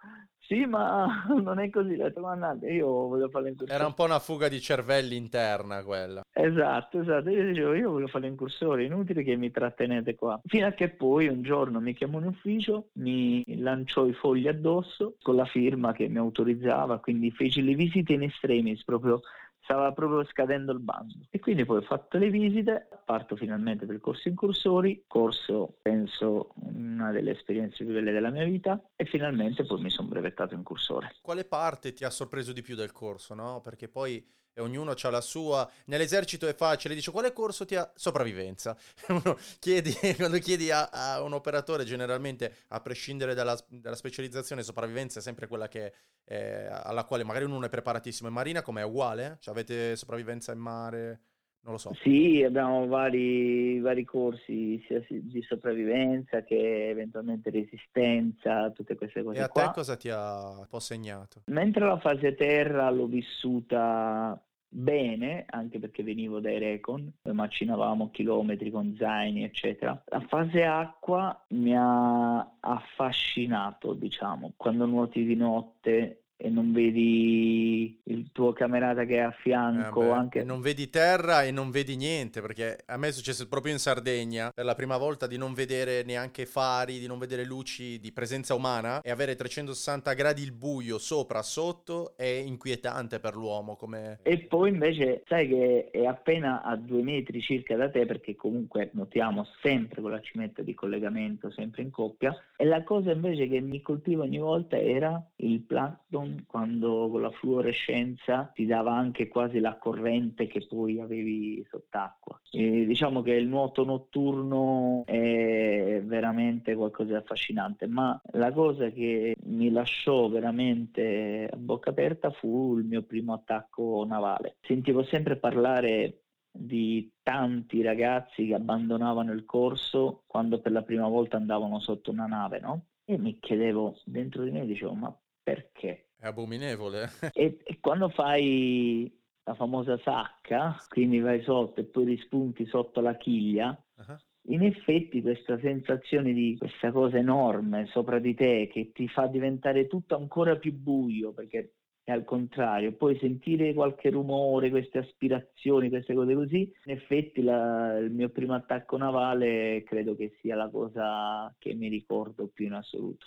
sì, 0.50 0.66
ma 0.66 1.26
non 1.44 1.60
è 1.60 1.70
così, 1.70 1.96
detto 1.96 2.22
comandante, 2.22 2.72
io 2.72 2.88
voglio 2.88 3.30
fare 3.30 3.46
l'incursore. 3.46 3.78
Era 3.78 3.86
un 3.86 3.94
po' 3.94 4.06
una 4.06 4.18
fuga 4.18 4.48
di 4.50 4.60
cervelli 4.60 5.16
interna 5.16 5.84
quella. 5.84 6.24
Esatto, 6.34 7.02
esatto, 7.02 7.30
io 7.30 7.46
dicevo, 7.46 7.76
io 7.76 7.92
voglio 7.92 8.08
fare 8.08 8.26
l'incursore, 8.26 8.84
inutile 8.84 9.22
che 9.22 9.36
mi 9.36 9.52
trattenete 9.52 10.16
qua. 10.16 10.42
Fino 10.44 10.66
a 10.66 10.72
che 10.72 10.90
poi 10.90 11.28
un 11.28 11.44
giorno 11.44 11.80
mi 11.80 11.94
chiamò 11.94 12.18
in 12.18 12.26
ufficio, 12.26 12.88
mi 12.94 13.44
lanciò 13.58 14.08
i 14.08 14.14
fogli 14.14 14.48
addosso 14.48 15.18
con 15.22 15.36
la 15.36 15.46
firma 15.46 15.94
che 15.94 16.08
mi 16.08 16.18
autorizzava, 16.18 16.98
quindi 16.98 17.30
feci 17.30 17.62
le 17.62 17.76
visite 17.76 18.14
in 18.14 18.24
estremis, 18.24 18.84
proprio 18.84 19.22
stava 19.70 19.92
proprio 19.92 20.26
scadendo 20.26 20.72
il 20.72 20.80
bando. 20.80 21.14
E 21.30 21.40
quindi 21.40 21.64
poi 21.64 21.78
ho 21.78 21.82
fatto 21.84 22.18
le 22.18 22.32
visite, 22.32 22.88
parto 23.06 23.36
finalmente 23.36 23.86
per 23.86 23.94
il 23.94 24.02
corso 24.02 24.28
incursori, 24.28 25.04
corso 25.06 25.78
penso 25.84 26.54
una 26.56 27.12
delle 27.12 27.32
esperienze 27.32 27.86
più 27.86 27.94
belle 27.94 28.12
della 28.12 28.32
mia 28.32 28.46
vita 28.46 28.82
e 28.96 29.06
finalmente 29.06 29.64
poi 29.66 29.80
mi 29.80 29.92
sono 29.92 30.08
brevettato 30.08 30.56
incursore. 30.56 31.14
Quale 31.22 31.46
parte 31.46 31.94
ti 31.94 32.04
ha 32.04 32.10
sorpreso 32.10 32.52
di 32.52 32.64
più 32.64 32.76
del 32.76 32.92
corso, 32.92 33.36
no? 33.36 33.62
Perché 33.62 33.88
poi 33.88 34.26
e 34.60 34.62
ognuno 34.62 34.92
ha 34.92 35.10
la 35.10 35.22
sua. 35.22 35.70
Nell'esercito 35.86 36.48
è 36.48 36.54
facile, 36.54 36.94
dice 36.94 37.12
quale 37.12 37.32
corso 37.32 37.66
ti 37.66 37.76
ha 37.76 37.90
sopravvivenza. 37.96 38.78
chiedi, 39.60 39.92
quando 40.18 40.38
chiedi 40.40 40.70
a, 40.70 40.90
a, 40.92 41.22
un 41.24 41.34
operatore, 41.34 41.86
generalmente, 41.86 42.54
a 42.68 42.82
prescindere 42.82 43.34
dalla, 43.34 43.58
dalla 43.70 43.96
specializzazione, 43.96 44.62
sopravvivenza 44.62 45.20
è 45.20 45.22
sempre 45.22 45.48
quella 45.48 45.68
che, 45.68 45.94
eh, 46.26 46.68
alla 46.70 47.06
quale 47.06 47.24
magari 47.24 47.46
uno 47.46 47.66
è 47.66 47.70
preparatissimo. 47.70 48.28
In 48.28 48.36
marina 48.36 48.62
come 48.62 48.82
è 48.82 48.86
uguale? 48.86 49.38
Cioè, 49.40 49.54
avete 49.54 49.96
sopravvivenza 49.96 50.52
in 50.52 50.60
mare? 50.60 51.22
Non 51.62 51.74
lo 51.74 51.78
so. 51.78 51.94
Sì, 52.02 52.42
abbiamo 52.42 52.88
vari, 52.88 53.80
vari 53.80 54.06
corsi 54.06 54.82
sia 54.88 55.04
di 55.10 55.42
sopravvivenza 55.42 56.42
che 56.44 56.90
eventualmente 56.90 57.50
resistenza, 57.50 58.72
tutte 58.72 58.96
queste 58.96 59.24
cose. 59.24 59.40
E 59.40 59.42
a 59.42 59.50
qua. 59.50 59.68
te 59.68 59.72
cosa 59.74 59.98
ti 59.98 60.10
ha 60.10 60.60
un 60.60 60.68
po' 60.70 60.80
segnato? 60.80 61.42
Mentre 61.48 61.86
la 61.86 62.00
fase 62.00 62.34
terra 62.36 62.90
l'ho 62.90 63.08
vissuta 63.08 64.42
bene, 64.70 65.46
anche 65.50 65.80
perché 65.80 66.04
venivo 66.04 66.40
dai 66.40 66.60
Recon, 66.60 67.12
macinavamo 67.24 68.12
chilometri 68.12 68.70
con 68.70 68.96
zaini, 68.98 69.44
eccetera. 69.44 70.02
La 70.06 70.22
fase 70.22 70.64
acqua 70.64 71.46
mi 71.50 71.74
ha 71.76 72.58
affascinato, 72.60 73.94
diciamo, 73.94 74.54
quando 74.56 74.86
nuoti 74.86 75.26
di 75.26 75.36
notte 75.36 76.24
e 76.42 76.50
non 76.50 76.72
vedi 76.72 78.00
il 78.04 78.30
tuo 78.32 78.54
camerata 78.54 79.04
che 79.04 79.16
è 79.16 79.20
a 79.20 79.32
fianco. 79.32 80.04
Eh 80.04 80.10
anche... 80.10 80.44
Non 80.46 80.62
vedi 80.62 80.90
terra 80.90 81.44
e 81.44 81.52
non 81.52 81.70
vedi 81.70 81.98
niente, 81.98 82.40
perché 82.40 82.78
a 82.86 82.96
me 82.96 83.10
è 83.10 83.12
successo 83.12 83.46
proprio 83.50 83.74
in 83.74 83.80
Sardegna, 83.80 84.50
per 84.56 84.64
la 84.64 84.74
prima 84.74 84.96
volta 84.96 85.28
di 85.28 85.38
non 85.38 85.54
vedere 85.54 86.04
neanche 86.04 86.46
fari, 86.46 86.98
di 86.98 87.08
non 87.08 87.20
vedere 87.20 87.44
luci 87.44 88.00
di 88.00 88.14
presenza 88.14 88.54
umana 88.54 89.02
e 89.02 89.12
avere 89.12 89.36
360 89.36 90.14
gradi 90.14 90.42
il 90.42 90.54
buio 90.54 90.98
sopra, 90.98 91.42
sotto, 91.42 92.14
è 92.16 92.24
inquietante 92.24 93.20
per 93.20 93.36
l'uomo. 93.36 93.76
Come... 93.76 94.20
E 94.24 94.38
poi 94.40 94.70
invece 94.70 95.24
sai 95.28 95.46
che 95.46 95.90
è 95.92 96.06
appena 96.06 96.64
a 96.64 96.78
due 96.78 97.02
metri 97.02 97.42
circa 97.42 97.76
da 97.76 97.90
te, 97.90 98.06
perché 98.06 98.38
comunque 98.38 98.92
notiamo 98.94 99.46
sempre 99.62 100.02
con 100.02 100.12
la 100.12 100.22
cimetta 100.22 100.62
di 100.62 100.74
collegamento, 100.74 101.52
sempre 101.52 101.82
in 101.82 101.90
coppia, 101.90 102.34
e 102.56 102.64
la 102.64 102.82
cosa 102.84 103.12
invece 103.12 103.50
che 103.50 103.60
mi 103.60 103.82
colpiva 103.82 104.24
ogni 104.24 104.40
volta 104.40 104.80
era 104.80 105.22
il 105.38 105.60
plankton 105.60 106.28
quando 106.48 107.10
con 107.10 107.22
la 107.22 107.32
fluorescenza 107.32 108.52
ti 108.54 108.66
dava 108.66 108.94
anche 108.94 109.28
quasi 109.28 109.60
la 109.60 109.78
corrente 109.78 110.48
che 110.48 110.66
poi 110.68 111.00
avevi 111.00 111.66
sott'acqua. 111.70 112.40
E 112.52 112.86
diciamo 112.86 113.22
che 113.22 113.34
il 113.34 113.48
nuoto 113.48 113.84
notturno 113.84 115.04
è 115.06 116.02
veramente 116.04 116.76
qualcosa 116.76 117.10
di 117.10 117.16
affascinante, 117.16 117.88
ma 117.88 118.20
la 118.34 118.52
cosa 118.52 118.90
che 118.90 119.36
mi 119.44 119.72
lasciò 119.72 120.30
veramente 120.30 121.50
a 121.52 121.56
bocca 121.58 121.92
aperta 121.92 122.32
fu 122.32 122.78
il 122.78 122.86
mio 122.86 123.04
primo 123.04 123.34
attacco 123.34 124.06
navale. 124.08 124.58
Sentivo 124.62 125.04
sempre 125.04 125.38
parlare 125.38 126.24
di 126.52 127.12
tanti 127.22 127.82
ragazzi 127.82 128.48
che 128.48 128.56
abbandonavano 128.56 129.32
il 129.32 129.46
corso 129.46 130.24
quando 130.26 130.60
per 130.60 130.72
la 130.72 130.82
prima 130.82 131.08
volta 131.08 131.38
andavano 131.38 131.80
sotto 131.80 132.12
una 132.12 132.26
nave, 132.26 132.60
no? 132.60 132.86
E 133.06 133.18
mi 133.18 133.40
chiedevo 133.40 133.98
dentro 134.06 134.44
di 134.44 134.52
me, 134.52 134.66
dicevo, 134.66 134.94
ma 134.94 135.16
perché? 135.42 136.09
È 136.20 136.28
abominevole. 136.28 137.10
e, 137.34 137.60
e 137.64 137.80
quando 137.80 138.10
fai 138.10 139.10
la 139.46 139.54
famosa 139.56 139.98
sacca, 140.04 140.76
quindi 140.90 141.20
vai 141.20 141.42
sotto 141.44 141.80
e 141.80 141.86
poi 141.86 142.04
rispunti 142.04 142.66
sotto 142.66 143.00
la 143.00 143.16
chiglia, 143.16 143.70
uh-huh. 143.96 144.18
in 144.54 144.64
effetti 144.64 145.22
questa 145.22 145.58
sensazione 145.60 146.34
di 146.34 146.58
questa 146.58 146.92
cosa 146.92 147.18
enorme 147.18 147.88
sopra 147.88 148.20
di 148.20 148.36
te 148.36 148.70
che 148.72 148.92
ti 148.92 149.08
fa 149.08 149.28
diventare 149.28 149.88
tutto 149.88 150.16
ancora 150.16 150.58
più 150.58 150.74
buio, 150.74 151.32
perché 151.32 151.76
è 152.04 152.12
al 152.12 152.26
contrario, 152.26 152.92
poi 152.94 153.18
sentire 153.18 153.74
qualche 153.74 154.10
rumore, 154.10 154.70
queste 154.70 154.98
aspirazioni, 154.98 155.90
queste 155.90 156.14
cose 156.14 156.34
così, 156.34 156.74
in 156.86 156.92
effetti 156.92 157.42
la, 157.42 157.98
il 157.98 158.12
mio 158.12 158.30
primo 158.30 158.56
attacco 158.56 158.98
navale 158.98 159.84
credo 159.84 160.16
che 160.16 160.36
sia 160.42 160.56
la 160.56 160.70
cosa 160.70 161.54
che 161.58 161.74
mi 161.76 161.88
ricordo 161.88 162.48
più 162.48 162.66
in 162.66 162.74
assoluto. 162.74 163.26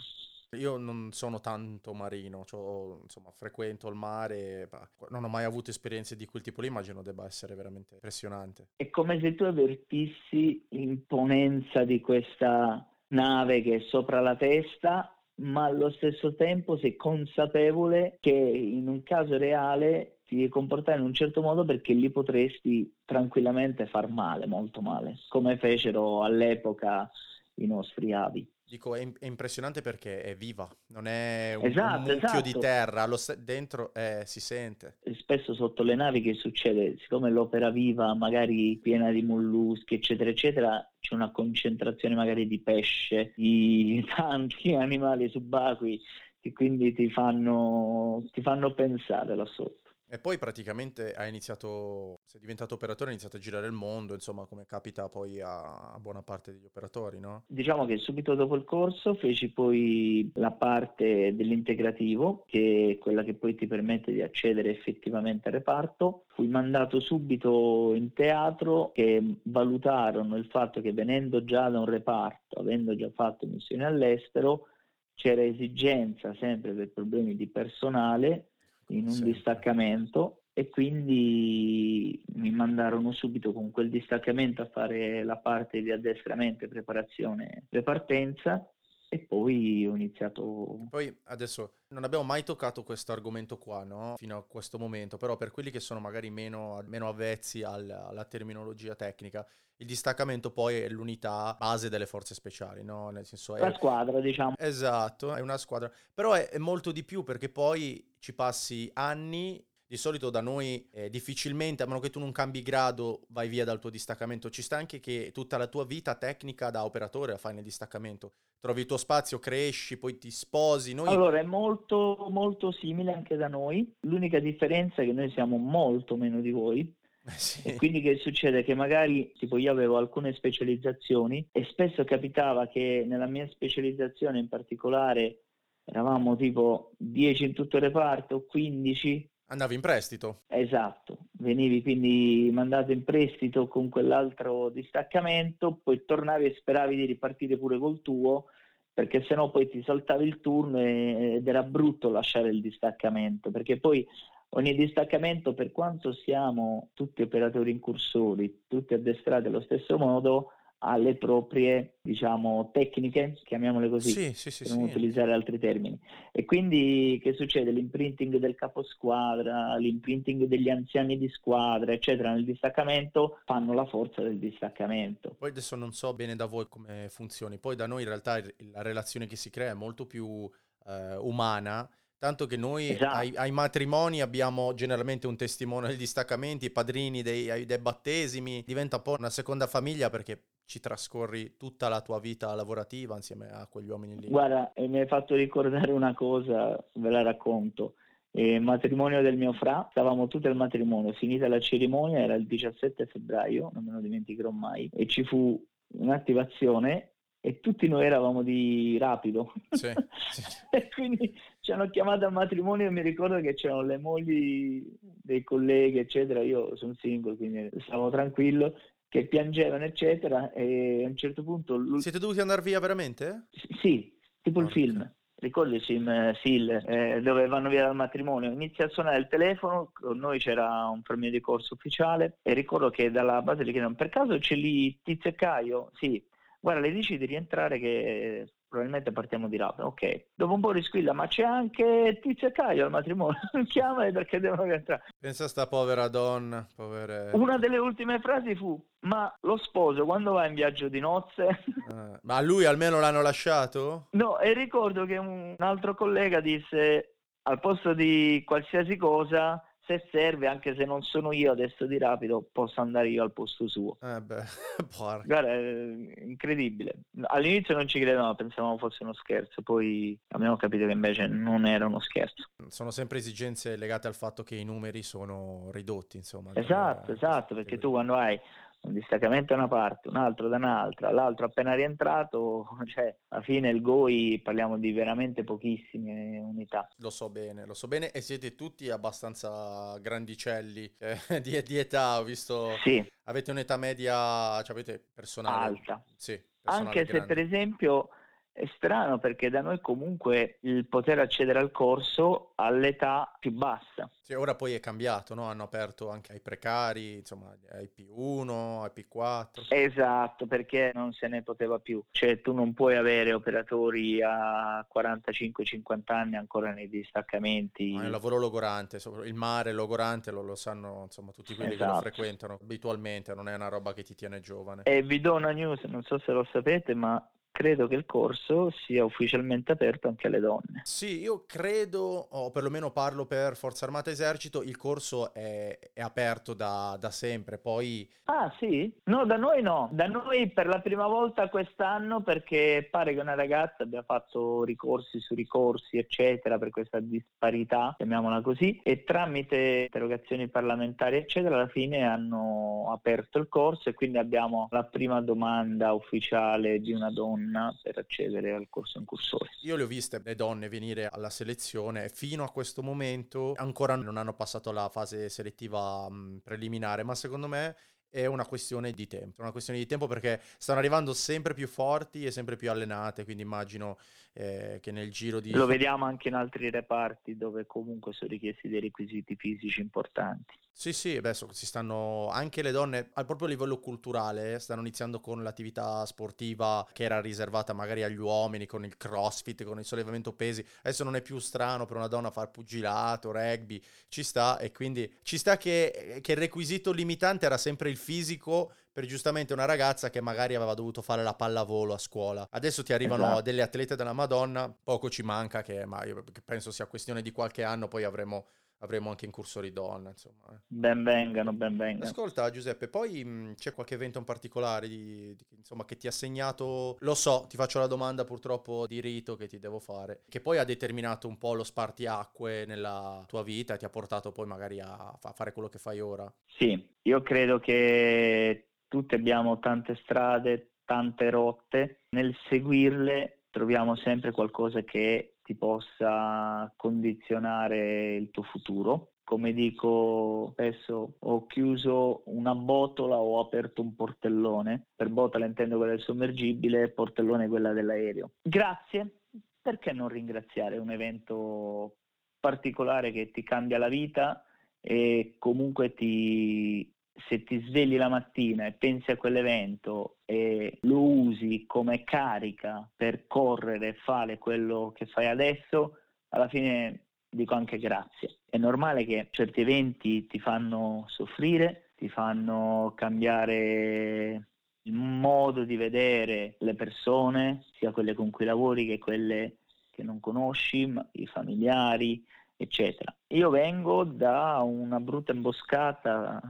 Io 0.56 0.76
non 0.76 1.12
sono 1.12 1.40
tanto 1.40 1.94
marino, 1.94 2.44
cioè, 2.44 2.98
insomma, 3.02 3.30
frequento 3.30 3.88
il 3.88 3.94
mare, 3.94 4.68
non 5.08 5.24
ho 5.24 5.28
mai 5.28 5.44
avuto 5.44 5.70
esperienze 5.70 6.14
di 6.14 6.26
quel 6.26 6.42
tipo 6.42 6.60
lì, 6.60 6.66
immagino 6.66 7.02
debba 7.02 7.24
essere 7.24 7.54
veramente 7.54 7.94
impressionante. 7.94 8.68
È 8.76 8.90
come 8.90 9.18
se 9.20 9.34
tu 9.34 9.44
avvertissi 9.44 10.66
l'imponenza 10.68 11.84
di 11.84 12.00
questa 12.00 12.86
nave 13.08 13.62
che 13.62 13.76
è 13.76 13.80
sopra 13.80 14.20
la 14.20 14.36
testa, 14.36 15.16
ma 15.36 15.64
allo 15.64 15.90
stesso 15.90 16.34
tempo 16.34 16.76
sei 16.76 16.96
consapevole 16.96 18.18
che 18.20 18.30
in 18.30 18.88
un 18.88 19.02
caso 19.02 19.38
reale 19.38 20.18
ti 20.26 20.36
devi 20.36 20.48
comportare 20.48 20.98
in 20.98 21.04
un 21.06 21.14
certo 21.14 21.40
modo 21.40 21.64
perché 21.64 21.94
lì 21.94 22.10
potresti 22.10 22.94
tranquillamente 23.06 23.86
far 23.86 24.08
male, 24.08 24.46
molto 24.46 24.82
male, 24.82 25.16
come 25.28 25.56
fecero 25.56 26.22
all'epoca 26.22 27.10
i 27.54 27.66
nostri 27.66 28.12
avi. 28.12 28.51
Dico, 28.72 28.94
è, 28.94 29.06
è, 29.18 29.26
impressionante 29.26 29.82
perché 29.82 30.22
è 30.22 30.34
viva, 30.34 30.66
non 30.94 31.06
è 31.06 31.52
un, 31.58 31.66
esatto, 31.66 32.08
un 32.08 32.14
mucchio 32.14 32.16
esatto. 32.16 32.40
di 32.40 32.58
terra, 32.58 33.04
lo, 33.04 33.18
dentro 33.36 33.92
eh, 33.92 34.22
si 34.24 34.40
sente. 34.40 34.96
Spesso 35.18 35.52
sotto 35.52 35.82
le 35.82 35.94
navi 35.94 36.22
che 36.22 36.32
succede? 36.32 36.96
Siccome 37.00 37.28
l'opera 37.28 37.68
viva, 37.68 38.14
magari 38.14 38.78
piena 38.82 39.10
di 39.10 39.20
molluschi, 39.20 39.96
eccetera, 39.96 40.30
eccetera, 40.30 40.90
c'è 41.00 41.14
una 41.14 41.30
concentrazione 41.30 42.14
magari 42.14 42.46
di 42.48 42.60
pesce, 42.60 43.34
di 43.36 44.02
tanti 44.16 44.72
animali 44.72 45.28
subacquei 45.28 46.00
che 46.40 46.54
quindi 46.54 46.94
ti 46.94 47.10
fanno, 47.10 48.24
ti 48.32 48.40
fanno 48.40 48.72
pensare 48.72 49.36
là 49.36 49.44
sotto. 49.44 49.90
E 50.12 50.18
poi 50.18 50.36
praticamente 50.36 51.14
ha 51.14 51.26
iniziato, 51.26 52.20
sei 52.26 52.38
diventato 52.38 52.74
operatore, 52.74 53.08
ha 53.08 53.12
iniziato 53.12 53.38
a 53.38 53.40
girare 53.40 53.66
il 53.66 53.72
mondo, 53.72 54.12
insomma, 54.12 54.44
come 54.44 54.66
capita 54.66 55.08
poi 55.08 55.40
a, 55.40 55.90
a, 55.90 55.98
buona 56.00 56.22
parte 56.22 56.52
degli 56.52 56.66
operatori, 56.66 57.18
no? 57.18 57.44
Diciamo 57.46 57.86
che 57.86 57.96
subito 57.96 58.34
dopo 58.34 58.54
il 58.54 58.64
corso 58.64 59.14
feci 59.14 59.50
poi 59.52 60.30
la 60.34 60.50
parte 60.50 61.34
dell'integrativo, 61.34 62.44
che 62.46 62.90
è 62.90 63.02
quella 63.02 63.24
che 63.24 63.32
poi 63.32 63.54
ti 63.54 63.66
permette 63.66 64.12
di 64.12 64.20
accedere 64.20 64.68
effettivamente 64.68 65.48
al 65.48 65.54
reparto. 65.54 66.24
Fui 66.34 66.46
mandato 66.46 67.00
subito 67.00 67.94
in 67.94 68.12
teatro 68.12 68.92
che 68.92 69.36
valutarono 69.44 70.36
il 70.36 70.44
fatto 70.50 70.82
che 70.82 70.92
venendo 70.92 71.42
già 71.42 71.70
da 71.70 71.78
un 71.78 71.86
reparto, 71.86 72.60
avendo 72.60 72.94
già 72.94 73.10
fatto 73.14 73.46
missioni 73.46 73.82
all'estero, 73.82 74.66
c'era 75.14 75.42
esigenza 75.42 76.34
sempre 76.38 76.72
per 76.72 76.90
problemi 76.92 77.34
di 77.34 77.46
personale 77.46 78.48
in 78.88 79.06
un 79.06 79.10
Sempre. 79.10 79.32
distaccamento 79.32 80.42
e 80.52 80.68
quindi 80.68 82.20
mi 82.34 82.50
mandarono 82.50 83.12
subito 83.12 83.52
con 83.52 83.70
quel 83.70 83.88
distaccamento 83.88 84.62
a 84.62 84.68
fare 84.68 85.24
la 85.24 85.36
parte 85.36 85.80
di 85.80 85.90
addestramento 85.90 86.64
e 86.64 86.68
preparazione 86.68 87.64
prepartenza 87.68 88.66
e 89.12 89.18
poi 89.18 89.86
ho 89.86 89.94
iniziato... 89.94 90.86
Poi 90.88 91.14
adesso 91.24 91.80
non 91.88 92.02
abbiamo 92.02 92.24
mai 92.24 92.44
toccato 92.44 92.82
questo 92.82 93.12
argomento 93.12 93.58
qua, 93.58 93.84
no? 93.84 94.14
Fino 94.16 94.38
a 94.38 94.42
questo 94.42 94.78
momento, 94.78 95.18
però 95.18 95.36
per 95.36 95.50
quelli 95.50 95.70
che 95.70 95.80
sono 95.80 96.00
magari 96.00 96.30
meno, 96.30 96.82
meno 96.86 97.08
avvezzi 97.08 97.62
al, 97.62 97.90
alla 97.90 98.24
terminologia 98.24 98.94
tecnica, 98.94 99.46
il 99.76 99.86
distaccamento 99.86 100.50
poi 100.50 100.76
è 100.76 100.88
l'unità 100.88 101.54
base 101.58 101.90
delle 101.90 102.06
forze 102.06 102.32
speciali, 102.32 102.82
no? 102.82 103.10
Nel 103.10 103.26
senso 103.26 103.54
è... 103.54 103.60
La 103.60 103.74
squadra, 103.74 104.18
diciamo. 104.18 104.54
Esatto, 104.56 105.34
è 105.34 105.40
una 105.40 105.58
squadra. 105.58 105.92
Però 106.14 106.32
è, 106.32 106.48
è 106.48 106.56
molto 106.56 106.90
di 106.90 107.04
più 107.04 107.22
perché 107.22 107.50
poi 107.50 108.14
ci 108.18 108.32
passi 108.32 108.90
anni 108.94 109.62
di 109.92 109.98
solito 109.98 110.30
da 110.30 110.40
noi 110.40 110.88
eh, 110.90 111.10
difficilmente, 111.10 111.82
a 111.82 111.86
meno 111.86 112.00
che 112.00 112.08
tu 112.08 112.18
non 112.18 112.32
cambi 112.32 112.62
grado, 112.62 113.26
vai 113.28 113.46
via 113.50 113.66
dal 113.66 113.78
tuo 113.78 113.90
distaccamento. 113.90 114.48
Ci 114.48 114.62
sta 114.62 114.78
anche 114.78 115.00
che 115.00 115.32
tutta 115.34 115.58
la 115.58 115.66
tua 115.66 115.84
vita 115.84 116.14
tecnica 116.14 116.70
da 116.70 116.86
operatore 116.86 117.32
la 117.32 117.36
fai 117.36 117.52
nel 117.52 117.62
distaccamento. 117.62 118.32
Trovi 118.58 118.80
il 118.80 118.86
tuo 118.86 118.96
spazio, 118.96 119.38
cresci, 119.38 119.98
poi 119.98 120.16
ti 120.16 120.30
sposi. 120.30 120.94
Noi... 120.94 121.08
Allora, 121.08 121.40
è 121.40 121.42
molto, 121.42 122.28
molto 122.30 122.72
simile 122.72 123.12
anche 123.12 123.36
da 123.36 123.48
noi. 123.48 123.86
L'unica 124.06 124.38
differenza 124.38 125.02
è 125.02 125.04
che 125.04 125.12
noi 125.12 125.30
siamo 125.32 125.58
molto 125.58 126.16
meno 126.16 126.40
di 126.40 126.50
voi. 126.50 126.90
Eh 127.24 127.38
sì. 127.38 127.62
E 127.62 127.76
quindi 127.76 128.00
che 128.00 128.16
succede? 128.16 128.64
Che 128.64 128.74
magari 128.74 129.30
tipo 129.38 129.56
io 129.56 129.70
avevo 129.70 129.96
alcune 129.96 130.32
specializzazioni 130.32 131.46
e 131.52 131.62
spesso 131.70 132.02
capitava 132.02 132.66
che 132.66 133.04
nella 133.06 133.26
mia 133.26 133.46
specializzazione 133.46 134.40
in 134.40 134.48
particolare 134.48 135.42
eravamo 135.84 136.34
tipo 136.34 136.90
10 136.96 137.44
in 137.44 137.52
tutto 137.52 137.76
il 137.76 137.82
reparto, 137.82 138.44
15 138.44 139.31
Andavi 139.52 139.74
in 139.74 139.82
prestito. 139.82 140.40
Esatto, 140.48 141.26
venivi 141.32 141.82
quindi 141.82 142.48
mandato 142.50 142.90
in 142.90 143.04
prestito 143.04 143.68
con 143.68 143.90
quell'altro 143.90 144.70
distaccamento, 144.70 145.78
poi 145.82 146.06
tornavi 146.06 146.46
e 146.46 146.54
speravi 146.54 146.96
di 146.96 147.04
ripartire 147.04 147.58
pure 147.58 147.78
col 147.78 148.00
tuo 148.00 148.46
perché 148.94 149.22
sennò 149.24 149.50
poi 149.50 149.68
ti 149.68 149.82
saltavi 149.82 150.26
il 150.26 150.40
turno 150.40 150.80
ed 150.80 151.46
era 151.46 151.62
brutto 151.62 152.10
lasciare 152.10 152.48
il 152.48 152.62
distaccamento, 152.62 153.50
perché 153.50 153.78
poi 153.78 154.06
ogni 154.50 154.74
distaccamento, 154.74 155.52
per 155.52 155.70
quanto 155.70 156.12
siamo 156.14 156.88
tutti 156.94 157.20
operatori 157.20 157.70
incursori, 157.72 158.64
tutti 158.68 158.94
addestrati 158.94 159.48
allo 159.48 159.62
stesso 159.62 159.98
modo, 159.98 160.52
ha 160.84 160.96
le 160.96 161.14
proprie 161.14 161.98
diciamo, 162.02 162.70
tecniche, 162.72 163.38
chiamiamole 163.44 163.88
così, 163.88 164.10
sì, 164.10 164.32
sì, 164.34 164.50
sì, 164.50 164.64
per 164.64 164.74
non 164.76 164.84
utilizzare 164.84 165.32
altri 165.32 165.58
termini. 165.58 165.98
E 166.32 166.44
quindi 166.44 167.20
che 167.22 167.34
succede? 167.34 167.70
L'imprinting 167.70 168.36
del 168.36 168.56
caposquadra, 168.56 169.76
l'imprinting 169.76 170.44
degli 170.44 170.68
anziani 170.68 171.16
di 171.18 171.28
squadra, 171.28 171.92
eccetera, 171.92 172.32
nel 172.32 172.44
distaccamento 172.44 173.38
fanno 173.44 173.72
la 173.72 173.86
forza 173.86 174.22
del 174.22 174.38
distaccamento. 174.38 175.36
Poi 175.38 175.50
adesso 175.50 175.76
non 175.76 175.92
so 175.92 176.12
bene 176.14 176.34
da 176.34 176.46
voi 176.46 176.66
come 176.68 177.06
funzioni, 177.08 177.58
poi 177.58 177.76
da 177.76 177.86
noi 177.86 178.02
in 178.02 178.08
realtà 178.08 178.40
la 178.72 178.82
relazione 178.82 179.26
che 179.26 179.36
si 179.36 179.50
crea 179.50 179.70
è 179.70 179.74
molto 179.74 180.06
più 180.06 180.50
eh, 180.86 181.16
umana 181.16 181.88
Tanto 182.22 182.46
che 182.46 182.56
noi 182.56 182.90
esatto. 182.90 183.16
ai, 183.16 183.32
ai, 183.34 183.50
matrimoni 183.50 184.20
abbiamo 184.20 184.74
generalmente 184.74 185.26
un 185.26 185.36
testimone 185.36 185.88
degli 185.88 185.96
distaccamenti, 185.96 186.66
i 186.66 186.70
padrini 186.70 187.20
dei, 187.20 187.66
dei, 187.66 187.78
battesimi, 187.80 188.62
diventa 188.64 188.98
un 188.98 189.02
po' 189.02 189.16
una 189.18 189.28
seconda 189.28 189.66
famiglia 189.66 190.08
perché 190.08 190.40
ci 190.72 190.80
trascorri 190.80 191.58
tutta 191.58 191.90
la 191.90 192.00
tua 192.00 192.18
vita 192.18 192.54
lavorativa 192.54 193.14
insieme 193.14 193.50
a 193.50 193.66
quegli 193.66 193.90
uomini 193.90 194.18
lì. 194.18 194.28
Guarda, 194.28 194.72
mi 194.76 195.00
hai 195.00 195.06
fatto 195.06 195.34
ricordare 195.34 195.92
una 195.92 196.14
cosa, 196.14 196.82
ve 196.94 197.10
la 197.10 197.20
racconto. 197.20 197.96
Il 198.30 198.62
matrimonio 198.62 199.20
del 199.20 199.36
mio 199.36 199.52
fra, 199.52 199.86
stavamo 199.90 200.28
tutti 200.28 200.46
al 200.46 200.56
matrimonio, 200.56 201.12
finita 201.12 201.46
la 201.46 201.60
cerimonia, 201.60 202.20
era 202.20 202.34
il 202.36 202.46
17 202.46 203.04
febbraio, 203.04 203.70
non 203.74 203.84
me 203.84 203.92
lo 203.92 204.00
dimenticherò 204.00 204.48
mai, 204.48 204.88
e 204.94 205.06
ci 205.06 205.24
fu 205.24 205.62
un'attivazione 205.98 207.10
e 207.44 207.60
tutti 207.60 207.86
noi 207.86 208.06
eravamo 208.06 208.42
di 208.42 208.96
rapido. 208.96 209.52
Sì, 209.72 209.92
sì. 210.30 210.42
e 210.70 210.88
quindi 210.88 211.38
ci 211.60 211.72
hanno 211.72 211.90
chiamato 211.90 212.24
al 212.24 212.32
matrimonio 212.32 212.86
e 212.86 212.90
mi 212.90 213.02
ricordo 213.02 213.38
che 213.40 213.52
c'erano 213.52 213.82
le 213.82 213.98
mogli 213.98 214.82
dei 215.00 215.42
colleghi, 215.42 215.98
eccetera. 215.98 216.40
Io 216.40 216.74
sono 216.76 216.94
single, 216.98 217.36
quindi 217.36 217.68
stavo 217.80 218.08
tranquillo, 218.08 218.74
che 219.12 219.26
piangevano, 219.26 219.84
eccetera. 219.84 220.50
E 220.54 221.02
a 221.04 221.06
un 221.06 221.16
certo 221.18 221.44
punto. 221.44 221.78
Siete 222.00 222.18
dovuti 222.18 222.40
andare 222.40 222.62
via 222.62 222.80
veramente? 222.80 223.48
S- 223.50 223.78
sì, 223.80 224.18
tipo 224.40 224.60
oh, 224.60 224.62
il 224.62 224.70
film. 224.70 225.14
Ricordi 225.34 225.74
il 225.74 225.82
film 225.82 226.08
eh, 226.08 226.34
Sil, 226.40 227.20
dove 227.22 227.46
vanno 227.46 227.68
via 227.68 227.82
dal 227.82 227.94
matrimonio? 227.94 228.50
Inizia 228.50 228.86
a 228.86 228.88
suonare 228.88 229.18
il 229.18 229.28
telefono, 229.28 229.90
con 229.92 230.16
noi 230.16 230.38
c'era 230.38 230.86
un 230.86 231.02
premio 231.02 231.30
di 231.30 231.40
corso 231.40 231.74
ufficiale 231.74 232.38
e 232.40 232.54
ricordo 232.54 232.88
che 232.88 233.10
dalla 233.10 233.42
base 233.42 233.64
gli 233.64 233.72
chiedono 233.72 233.94
per 233.94 234.08
caso 234.08 234.38
c'è 234.38 234.54
lì 234.54 234.98
Tizio 235.02 235.28
e 235.28 235.34
Caio? 235.34 235.90
Sì, 235.94 236.24
guarda 236.58 236.80
le 236.80 236.92
dici 236.92 237.18
di 237.18 237.26
rientrare 237.26 237.78
che 237.80 238.52
probabilmente 238.72 239.12
partiamo 239.12 239.48
di 239.48 239.58
là. 239.58 239.72
Ok, 239.76 240.28
dopo 240.34 240.54
un 240.54 240.60
po' 240.60 240.70
risquilla, 240.70 241.12
ma 241.12 241.26
c'è 241.26 241.42
anche 241.42 242.18
Tizio 242.22 242.48
e 242.48 242.52
Caio 242.52 242.86
al 242.86 242.90
matrimonio, 242.90 243.38
chiamali 243.68 244.12
perché 244.12 244.40
devono 244.40 244.62
rientrare. 244.62 245.04
Pensa 245.20 245.44
a 245.44 245.48
sta 245.48 245.66
povera 245.66 246.08
donna, 246.08 246.66
povere... 246.74 247.30
Una 247.34 247.58
delle 247.58 247.76
ultime 247.76 248.18
frasi 248.20 248.54
fu, 248.54 248.82
ma 249.00 249.30
lo 249.42 249.58
sposo 249.58 250.06
quando 250.06 250.32
va 250.32 250.46
in 250.46 250.54
viaggio 250.54 250.88
di 250.88 251.00
nozze? 251.00 251.64
Ah, 251.90 252.18
ma 252.22 252.36
a 252.36 252.40
lui 252.40 252.64
almeno 252.64 252.98
l'hanno 252.98 253.20
lasciato? 253.20 254.06
No, 254.12 254.38
e 254.38 254.54
ricordo 254.54 255.04
che 255.04 255.18
un 255.18 255.54
altro 255.58 255.94
collega 255.94 256.40
disse, 256.40 257.16
al 257.42 257.60
posto 257.60 257.92
di 257.92 258.42
qualsiasi 258.46 258.96
cosa 258.96 259.62
se 259.84 260.06
serve, 260.10 260.46
anche 260.46 260.74
se 260.74 260.84
non 260.84 261.02
sono 261.02 261.32
io 261.32 261.52
adesso 261.52 261.86
di 261.86 261.98
rapido, 261.98 262.46
posso 262.52 262.80
andare 262.80 263.08
io 263.08 263.22
al 263.22 263.32
posto 263.32 263.68
suo. 263.68 263.96
Eh 264.00 264.20
beh, 264.20 264.44
Guarda, 265.24 265.52
è 265.52 266.22
incredibile. 266.22 266.94
All'inizio 267.22 267.74
non 267.74 267.88
ci 267.88 267.98
credevamo, 267.98 268.34
pensavamo 268.34 268.78
fosse 268.78 269.02
uno 269.02 269.12
scherzo, 269.12 269.62
poi 269.62 270.18
abbiamo 270.28 270.56
capito 270.56 270.86
che 270.86 270.92
invece 270.92 271.26
non 271.26 271.66
era 271.66 271.86
uno 271.86 272.00
scherzo. 272.00 272.50
Sono 272.68 272.90
sempre 272.90 273.18
esigenze 273.18 273.76
legate 273.76 274.06
al 274.06 274.14
fatto 274.14 274.42
che 274.42 274.54
i 274.54 274.64
numeri 274.64 275.02
sono 275.02 275.70
ridotti, 275.72 276.16
insomma. 276.16 276.52
Esatto, 276.54 277.12
esatto, 277.12 277.54
perché 277.54 277.78
tu 277.78 277.90
quando 277.90 278.14
hai 278.14 278.38
un 278.82 278.92
distaccamento 278.94 279.54
da 279.54 279.60
una 279.60 279.68
parte, 279.68 280.08
un 280.08 280.16
altro 280.16 280.48
da 280.48 280.56
un'altra, 280.56 281.10
l'altro 281.10 281.46
appena 281.46 281.74
rientrato, 281.74 282.66
cioè 282.86 283.14
alla 283.28 283.42
fine 283.42 283.70
il 283.70 283.80
GOI 283.80 284.40
parliamo 284.42 284.78
di 284.78 284.92
veramente 284.92 285.44
pochissime 285.44 286.38
unità. 286.38 286.88
Lo 286.98 287.10
so 287.10 287.28
bene, 287.30 287.64
lo 287.64 287.74
so 287.74 287.86
bene 287.88 288.10
e 288.10 288.20
siete 288.20 288.54
tutti 288.54 288.90
abbastanza 288.90 289.96
grandicelli 289.98 290.94
eh, 290.98 291.40
di, 291.40 291.62
di, 291.62 291.78
età, 291.78 292.18
ho 292.18 292.24
visto... 292.24 292.70
Sì. 292.82 293.04
Avete 293.24 293.52
un'età 293.52 293.76
media, 293.76 294.60
cioè 294.62 294.70
avete 294.70 295.02
personale... 295.14 295.64
Alta. 295.64 296.04
Sì. 296.16 296.40
Anche 296.64 297.04
grande. 297.04 297.20
se 297.20 297.22
per 297.24 297.38
esempio 297.38 298.08
è 298.52 298.66
strano 298.76 299.18
perché 299.18 299.48
da 299.48 299.62
noi 299.62 299.80
comunque 299.80 300.58
il 300.60 300.86
poter 300.86 301.18
accedere 301.18 301.58
al 301.58 301.70
corso 301.70 302.52
all'età 302.56 303.34
più 303.38 303.50
bassa. 303.50 304.08
Sì, 304.20 304.34
ora 304.34 304.54
poi 304.54 304.74
è 304.74 304.80
cambiato, 304.80 305.34
no? 305.34 305.44
Hanno 305.44 305.62
aperto 305.62 306.10
anche 306.10 306.32
ai 306.32 306.40
precari, 306.40 307.14
insomma, 307.14 307.56
ai 307.70 307.90
P1, 307.94 308.82
ai 308.82 308.90
P4. 308.94 309.66
Esatto, 309.70 310.46
perché 310.46 310.90
non 310.94 311.12
se 311.12 311.28
ne 311.28 311.42
poteva 311.42 311.78
più. 311.78 312.02
Cioè 312.10 312.40
tu 312.40 312.52
non 312.52 312.74
puoi 312.74 312.96
avere 312.96 313.32
operatori 313.32 314.22
a 314.22 314.86
45-50 314.94 316.00
anni 316.12 316.36
ancora 316.36 316.72
nei 316.72 316.88
distaccamenti. 316.88 317.94
Ma 317.94 318.02
è 318.02 318.04
un 318.06 318.10
lavoro 318.10 318.36
logorante, 318.36 318.98
il 319.24 319.34
mare 319.34 319.72
logorante 319.72 320.30
lo, 320.30 320.42
lo 320.42 320.54
sanno 320.54 321.02
insomma 321.04 321.32
tutti 321.32 321.54
quelli 321.54 321.72
esatto. 321.72 321.84
che 321.84 321.90
lo 321.90 321.98
esatto. 321.98 322.14
frequentano 322.14 322.58
abitualmente, 322.60 323.34
non 323.34 323.48
è 323.48 323.54
una 323.54 323.68
roba 323.68 323.94
che 323.94 324.02
ti 324.02 324.14
tiene 324.14 324.40
giovane. 324.40 324.82
E 324.84 325.02
vi 325.02 325.20
do 325.20 325.34
una 325.34 325.52
news, 325.52 325.82
non 325.84 326.02
so 326.02 326.18
se 326.18 326.32
lo 326.32 326.46
sapete, 326.52 326.94
ma 326.94 327.24
credo 327.52 327.86
che 327.86 327.94
il 327.94 328.06
corso 328.06 328.70
sia 328.70 329.04
ufficialmente 329.04 329.72
aperto 329.72 330.08
anche 330.08 330.26
alle 330.26 330.40
donne. 330.40 330.80
Sì, 330.82 331.20
io 331.20 331.44
credo, 331.46 332.00
o 332.30 332.50
perlomeno 332.50 332.90
parlo 332.90 333.26
per 333.26 333.56
Forza 333.56 333.84
Armata 333.84 334.10
Esercito, 334.10 334.62
il 334.62 334.76
corso 334.76 335.32
è, 335.32 335.78
è 335.92 336.00
aperto 336.00 336.54
da, 336.54 336.96
da, 336.98 337.10
sempre, 337.10 337.58
poi... 337.58 338.08
Ah 338.24 338.52
sì? 338.58 338.92
No, 339.04 339.26
da 339.26 339.36
noi 339.36 339.62
no, 339.62 339.90
da 339.92 340.06
noi 340.06 340.50
per 340.50 340.66
la 340.66 340.80
prima 340.80 341.06
volta 341.06 341.48
quest'anno 341.48 342.22
perché 342.22 342.88
pare 342.90 343.14
che 343.14 343.20
una 343.20 343.34
ragazza 343.34 343.82
abbia 343.82 344.02
fatto 344.02 344.64
ricorsi 344.64 345.20
su 345.20 345.34
ricorsi, 345.34 345.98
eccetera, 345.98 346.58
per 346.58 346.70
questa 346.70 347.00
disparità, 347.00 347.94
chiamiamola 347.96 348.40
così, 348.40 348.80
e 348.82 349.04
tramite 349.04 349.82
interrogazioni 349.84 350.48
parlamentari, 350.48 351.18
eccetera, 351.18 351.56
alla 351.56 351.68
fine 351.68 352.02
hanno 352.02 352.90
aperto 352.92 353.38
il 353.38 353.48
corso 353.48 353.90
e 353.90 353.94
quindi 353.94 354.16
abbiamo 354.16 354.68
la 354.70 354.84
prima 354.84 355.20
domanda 355.20 355.92
ufficiale 355.92 356.80
di 356.80 356.92
una 356.92 357.10
donna 357.10 357.40
donna 357.52 357.78
per 357.80 357.98
accedere 357.98 358.52
al 358.52 358.68
corso 358.68 358.98
incursore. 358.98 359.50
Io 359.60 359.76
le 359.76 359.84
ho 359.84 359.86
viste 359.86 360.20
le 360.24 360.34
donne 360.34 360.68
venire 360.68 361.06
alla 361.06 361.30
selezione 361.30 362.08
fino 362.08 362.42
a 362.42 362.50
questo 362.50 362.82
momento 362.82 363.52
ancora 363.56 363.94
non 363.94 364.16
hanno 364.16 364.34
passato 364.34 364.72
la 364.72 364.88
fase 364.88 365.28
selettiva 365.28 366.08
mh, 366.08 366.40
preliminare, 366.42 367.02
ma 367.04 367.14
secondo 367.14 367.46
me 367.46 367.76
è 368.08 368.26
una 368.26 368.44
questione 368.44 368.92
di 368.92 369.06
tempo, 369.06 369.40
una 369.40 369.52
questione 369.52 369.78
di 369.78 369.86
tempo 369.86 370.06
perché 370.06 370.40
stanno 370.58 370.78
arrivando 370.78 371.14
sempre 371.14 371.54
più 371.54 371.66
forti 371.66 372.24
e 372.26 372.30
sempre 372.30 372.56
più 372.56 372.70
allenate, 372.70 373.24
quindi 373.24 373.42
immagino 373.42 373.98
eh, 374.32 374.78
che 374.80 374.92
nel 374.92 375.10
giro 375.10 375.40
di... 375.40 375.50
Lo 375.50 375.66
vediamo 375.66 376.04
anche 376.04 376.28
in 376.28 376.34
altri 376.34 376.70
reparti 376.70 377.36
dove 377.36 377.66
comunque 377.66 378.12
sono 378.12 378.30
richiesti 378.30 378.68
dei 378.68 378.80
requisiti 378.80 379.36
fisici 379.36 379.80
importanti. 379.80 380.54
Sì, 380.74 380.94
sì, 380.94 381.16
adesso 381.16 381.48
si 381.52 381.66
stanno 381.66 382.28
anche 382.30 382.62
le 382.62 382.70
donne, 382.70 383.10
al 383.12 383.26
proprio 383.26 383.46
livello 383.46 383.78
culturale, 383.78 384.58
stanno 384.58 384.80
iniziando 384.80 385.20
con 385.20 385.42
l'attività 385.42 386.04
sportiva 386.06 386.86
che 386.92 387.04
era 387.04 387.20
riservata 387.20 387.74
magari 387.74 388.02
agli 388.02 388.16
uomini, 388.16 388.64
con 388.64 388.84
il 388.84 388.96
crossfit, 388.96 389.64
con 389.64 389.78
il 389.78 389.84
sollevamento 389.84 390.32
pesi. 390.32 390.64
Adesso 390.78 391.04
non 391.04 391.14
è 391.14 391.20
più 391.20 391.38
strano 391.38 391.84
per 391.84 391.98
una 391.98 392.08
donna 392.08 392.30
fare 392.30 392.50
pugilato, 392.50 393.32
rugby, 393.32 393.80
ci 394.08 394.22
sta 394.22 394.58
e 394.58 394.72
quindi 394.72 395.18
ci 395.22 395.36
sta 395.36 395.58
che, 395.58 396.20
che 396.22 396.32
il 396.32 396.38
requisito 396.38 396.90
limitante 396.90 397.44
era 397.44 397.58
sempre 397.58 397.90
il 397.90 397.98
fisico 397.98 398.72
per 398.92 399.06
giustamente 399.06 399.52
una 399.52 399.64
ragazza 399.64 400.10
che 400.10 400.20
magari 400.20 400.54
aveva 400.54 400.74
dovuto 400.74 401.02
fare 401.02 401.22
la 401.22 401.34
pallavolo 401.34 401.94
a 401.94 401.98
scuola. 401.98 402.46
Adesso 402.50 402.82
ti 402.82 402.92
arrivano 402.92 403.24
esatto. 403.24 403.42
delle 403.42 403.62
atlete 403.62 403.96
della 403.96 404.12
Madonna, 404.12 404.72
poco 404.82 405.08
ci 405.08 405.22
manca, 405.22 405.62
che 405.62 405.86
ma 405.86 406.04
io 406.04 406.22
penso 406.44 406.70
sia 406.70 406.86
questione 406.86 407.22
di 407.22 407.30
qualche 407.30 407.64
anno, 407.64 407.88
poi 407.88 408.04
avremo 408.04 408.46
avremo 408.82 409.10
anche 409.10 409.24
incursori 409.24 409.72
donna, 409.72 410.10
insomma. 410.10 410.52
Eh. 410.52 410.60
Ben 410.66 411.02
vengano, 411.02 411.52
ben 411.52 411.76
vengano. 411.76 412.04
Ascolta 412.04 412.50
Giuseppe, 412.50 412.88
poi 412.88 413.24
mh, 413.24 413.54
c'è 413.54 413.72
qualche 413.72 413.94
evento 413.94 414.18
in 414.18 414.24
particolare 414.24 414.88
di, 414.88 415.34
di, 415.34 415.44
insomma, 415.56 415.84
che 415.84 415.96
ti 415.96 416.06
ha 416.06 416.10
segnato, 416.10 416.96
lo 417.00 417.14
so, 417.14 417.46
ti 417.48 417.56
faccio 417.56 417.78
la 417.78 417.86
domanda 417.86 418.24
purtroppo 418.24 418.86
di 418.86 419.00
rito 419.00 419.36
che 419.36 419.46
ti 419.46 419.58
devo 419.58 419.78
fare, 419.78 420.22
che 420.28 420.40
poi 420.40 420.58
ha 420.58 420.64
determinato 420.64 421.28
un 421.28 421.38
po' 421.38 421.54
lo 421.54 421.64
spartiacque 421.64 422.66
nella 422.66 423.24
tua 423.26 423.42
vita 423.42 423.74
e 423.74 423.78
ti 423.78 423.84
ha 423.84 423.90
portato 423.90 424.32
poi 424.32 424.46
magari 424.46 424.80
a, 424.80 425.16
a 425.20 425.32
fare 425.32 425.52
quello 425.52 425.68
che 425.68 425.78
fai 425.78 426.00
ora? 426.00 426.32
Sì, 426.46 426.96
io 427.02 427.22
credo 427.22 427.60
che 427.60 428.71
tutti 428.92 429.14
abbiamo 429.14 429.58
tante 429.58 429.94
strade, 430.02 430.72
tante 430.84 431.30
rotte, 431.30 432.02
nel 432.10 432.36
seguirle 432.50 433.44
troviamo 433.48 433.96
sempre 433.96 434.32
qualcosa 434.32 434.82
che 434.82 435.36
ti 435.42 435.54
possa 435.54 436.70
condizionare 436.76 438.16
il 438.16 438.30
tuo 438.30 438.42
futuro 438.42 439.12
come 439.24 439.54
dico 439.54 440.50
spesso, 440.52 441.14
ho 441.18 441.46
chiuso 441.46 442.22
una 442.26 442.54
botola 442.54 443.16
o 443.16 443.36
ho 443.36 443.40
aperto 443.40 443.80
un 443.80 443.94
portellone. 443.94 444.88
Per 444.94 445.08
botola 445.08 445.46
intendo 445.46 445.78
quella 445.78 445.92
del 445.92 446.02
sommergibile, 446.02 446.90
portellone 446.90 447.48
quella 447.48 447.72
dell'aereo. 447.72 448.32
Grazie. 448.42 449.20
Perché 449.62 449.92
non 449.92 450.08
ringraziare 450.08 450.76
un 450.76 450.90
evento 450.90 451.96
particolare 452.40 453.10
che 453.10 453.30
ti 453.30 453.42
cambia 453.42 453.78
la 453.78 453.88
vita 453.88 454.44
e 454.82 455.36
comunque 455.38 455.94
ti, 455.94 456.92
se 457.28 457.44
ti 457.44 457.60
svegli 457.66 457.96
la 457.96 458.08
mattina 458.08 458.66
e 458.66 458.72
pensi 458.72 459.10
a 459.10 459.16
quell'evento 459.16 460.18
e 460.24 460.78
lo 460.82 461.02
usi 461.02 461.64
come 461.66 462.04
carica 462.04 462.88
per 462.94 463.26
correre 463.26 463.88
e 463.88 463.94
fare 463.94 464.38
quello 464.38 464.92
che 464.94 465.06
fai 465.06 465.26
adesso, 465.26 465.98
alla 466.28 466.48
fine 466.48 467.00
dico 467.28 467.54
anche 467.54 467.78
grazie. 467.78 468.38
È 468.48 468.56
normale 468.58 469.04
che 469.04 469.28
certi 469.30 469.60
eventi 469.60 470.26
ti 470.26 470.38
fanno 470.38 471.04
soffrire, 471.08 471.90
ti 471.96 472.08
fanno 472.08 472.92
cambiare 472.96 474.48
il 474.82 474.92
modo 474.92 475.64
di 475.64 475.76
vedere 475.76 476.56
le 476.58 476.74
persone, 476.74 477.64
sia 477.78 477.92
quelle 477.92 478.14
con 478.14 478.30
cui 478.30 478.44
lavori 478.44 478.86
che 478.86 478.98
quelle 478.98 479.58
che 479.90 480.02
non 480.02 480.20
conosci, 480.20 480.92
i 481.12 481.26
familiari, 481.26 482.24
eccetera. 482.56 483.14
Io 483.28 483.50
vengo 483.50 484.04
da 484.04 484.58
una 484.58 484.98
brutta 485.00 485.32
imboscata 485.32 486.40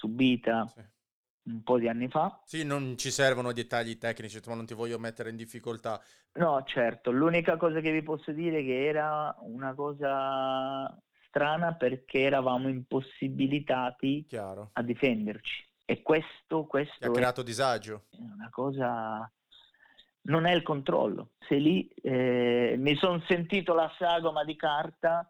subita 0.00 0.66
sì. 0.74 0.80
un 1.50 1.62
po' 1.62 1.78
di 1.78 1.88
anni 1.88 2.08
fa. 2.08 2.40
Sì, 2.44 2.64
non 2.64 2.96
ci 2.96 3.10
servono 3.10 3.52
dettagli 3.52 3.98
tecnici, 3.98 4.40
ma 4.46 4.54
non 4.54 4.66
ti 4.66 4.74
voglio 4.74 4.98
mettere 4.98 5.30
in 5.30 5.36
difficoltà. 5.36 6.00
No, 6.34 6.62
certo, 6.64 7.10
l'unica 7.10 7.56
cosa 7.56 7.80
che 7.80 7.92
vi 7.92 8.02
posso 8.02 8.32
dire 8.32 8.60
è 8.60 8.64
che 8.64 8.86
era 8.86 9.36
una 9.40 9.74
cosa 9.74 10.98
strana 11.26 11.74
perché 11.74 12.20
eravamo 12.20 12.68
impossibilitati 12.68 14.24
Chiaro. 14.26 14.70
a 14.72 14.82
difenderci. 14.82 15.68
E 15.84 16.02
questo, 16.02 16.64
questo 16.64 16.96
Ti 16.98 17.06
ha 17.06 17.10
creato 17.10 17.42
disagio. 17.42 18.04
È 18.10 18.16
una 18.20 18.48
cosa 18.50 19.30
non 20.22 20.46
è 20.46 20.52
il 20.52 20.62
controllo. 20.62 21.30
Se 21.48 21.56
lì 21.56 21.88
eh, 21.88 22.76
mi 22.78 22.94
sono 22.96 23.20
sentito 23.26 23.74
la 23.74 23.90
sagoma 23.98 24.44
di 24.44 24.54
carta 24.54 25.28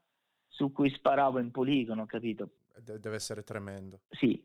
su 0.48 0.72
cui 0.72 0.90
sparavo 0.90 1.38
in 1.38 1.50
poligono, 1.50 2.06
capito? 2.06 2.50
deve 2.80 3.14
essere 3.14 3.42
tremendo. 3.42 4.00
Sì, 4.08 4.42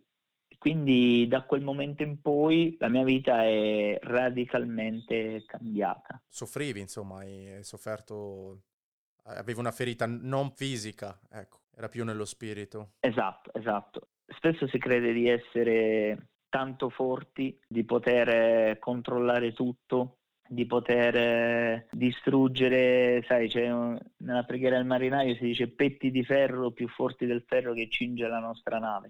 quindi 0.57 1.27
da 1.27 1.43
quel 1.43 1.61
momento 1.61 2.03
in 2.03 2.21
poi 2.21 2.75
la 2.79 2.89
mia 2.89 3.03
vita 3.03 3.43
è 3.43 3.97
radicalmente 4.01 5.43
cambiata. 5.45 6.21
Soffrivi, 6.27 6.79
insomma, 6.79 7.19
hai 7.19 7.59
sofferto, 7.61 8.61
avevi 9.23 9.59
una 9.59 9.71
ferita 9.71 10.05
non 10.05 10.51
fisica, 10.51 11.19
ecco, 11.31 11.61
era 11.75 11.89
più 11.89 12.03
nello 12.03 12.25
spirito. 12.25 12.93
Esatto, 12.99 13.53
esatto. 13.53 14.09
Spesso 14.27 14.67
si 14.67 14.77
crede 14.77 15.13
di 15.13 15.27
essere 15.27 16.29
tanto 16.49 16.89
forti, 16.89 17.59
di 17.67 17.83
poter 17.83 18.79
controllare 18.79 19.53
tutto, 19.53 20.19
di 20.47 20.65
poter 20.65 21.87
distruggere, 21.91 23.23
sai, 23.27 23.49
c'è 23.49 23.71
un, 23.71 23.97
nella 24.17 24.43
preghiera 24.43 24.77
del 24.77 24.85
marinaio 24.85 25.35
si 25.35 25.43
dice 25.43 25.67
petti 25.67 26.11
di 26.11 26.23
ferro 26.23 26.71
più 26.71 26.87
forti 26.87 27.25
del 27.25 27.43
ferro 27.47 27.73
che 27.73 27.89
cinge 27.89 28.27
la 28.27 28.39
nostra 28.39 28.77
nave. 28.77 29.09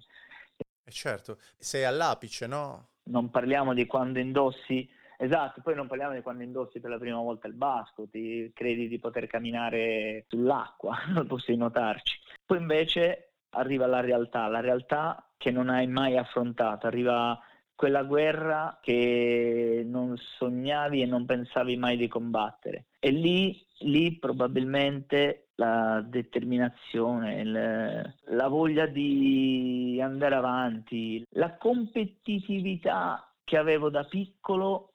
E 0.87 0.91
certo, 0.91 1.39
sei 1.57 1.83
all'apice, 1.83 2.45
no? 2.45 2.89
Non 3.05 3.31
parliamo 3.31 3.73
di 3.73 3.87
quando 3.87 4.19
indossi, 4.19 4.87
esatto, 5.17 5.61
poi 5.61 5.73
non 5.73 5.87
parliamo 5.87 6.13
di 6.13 6.21
quando 6.21 6.43
indossi 6.43 6.79
per 6.79 6.91
la 6.91 6.99
prima 6.99 7.17
volta 7.17 7.47
il 7.47 7.55
basco, 7.55 8.07
ti 8.07 8.51
credi 8.53 8.87
di 8.87 8.99
poter 8.99 9.25
camminare 9.25 10.25
sull'acqua, 10.27 10.95
possiamo 11.27 11.63
notarci. 11.63 12.19
Poi 12.45 12.59
invece 12.59 13.31
arriva 13.49 13.87
la 13.87 13.99
realtà, 13.99 14.47
la 14.47 14.59
realtà 14.59 15.27
che 15.37 15.49
non 15.49 15.69
hai 15.69 15.87
mai 15.87 16.17
affrontato, 16.17 16.85
arriva 16.85 17.39
quella 17.73 18.03
guerra 18.03 18.77
che 18.79 19.83
non 19.85 20.15
sognavi 20.37 21.01
e 21.01 21.05
non 21.07 21.25
pensavi 21.25 21.77
mai 21.77 21.97
di 21.97 22.07
combattere. 22.07 22.85
E 22.99 23.09
lì, 23.09 23.59
lì 23.79 24.17
probabilmente 24.19 25.44
la 25.55 26.01
determinazione, 26.05 27.41
il, 27.41 28.15
la 28.35 28.47
voglia 28.47 28.85
di 28.87 29.99
andare 30.01 30.35
avanti, 30.35 31.25
la 31.31 31.55
competitività 31.57 33.33
che 33.43 33.57
avevo 33.57 33.89
da 33.89 34.03
piccolo 34.03 34.89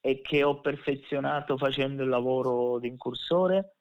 e 0.00 0.20
che 0.22 0.42
ho 0.42 0.60
perfezionato 0.60 1.56
facendo 1.56 2.02
il 2.02 2.08
lavoro 2.08 2.78
di 2.78 2.88
incursore 2.88 3.76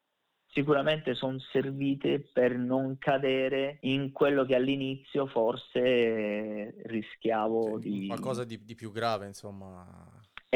sicuramente 0.55 1.15
sono 1.15 1.38
servite 1.51 2.21
per 2.31 2.57
non 2.57 2.97
cadere 2.97 3.79
in 3.81 4.13
quello 4.13 4.45
che 4.45 4.55
all'inizio 4.55 5.27
forse 5.27 6.81
rischiavo 6.86 7.77
di... 7.77 8.07
Qualcosa 8.07 8.45
di, 8.45 8.63
di, 8.63 8.73
più 8.73 8.89
grave, 8.89 9.27
insomma. 9.27 9.86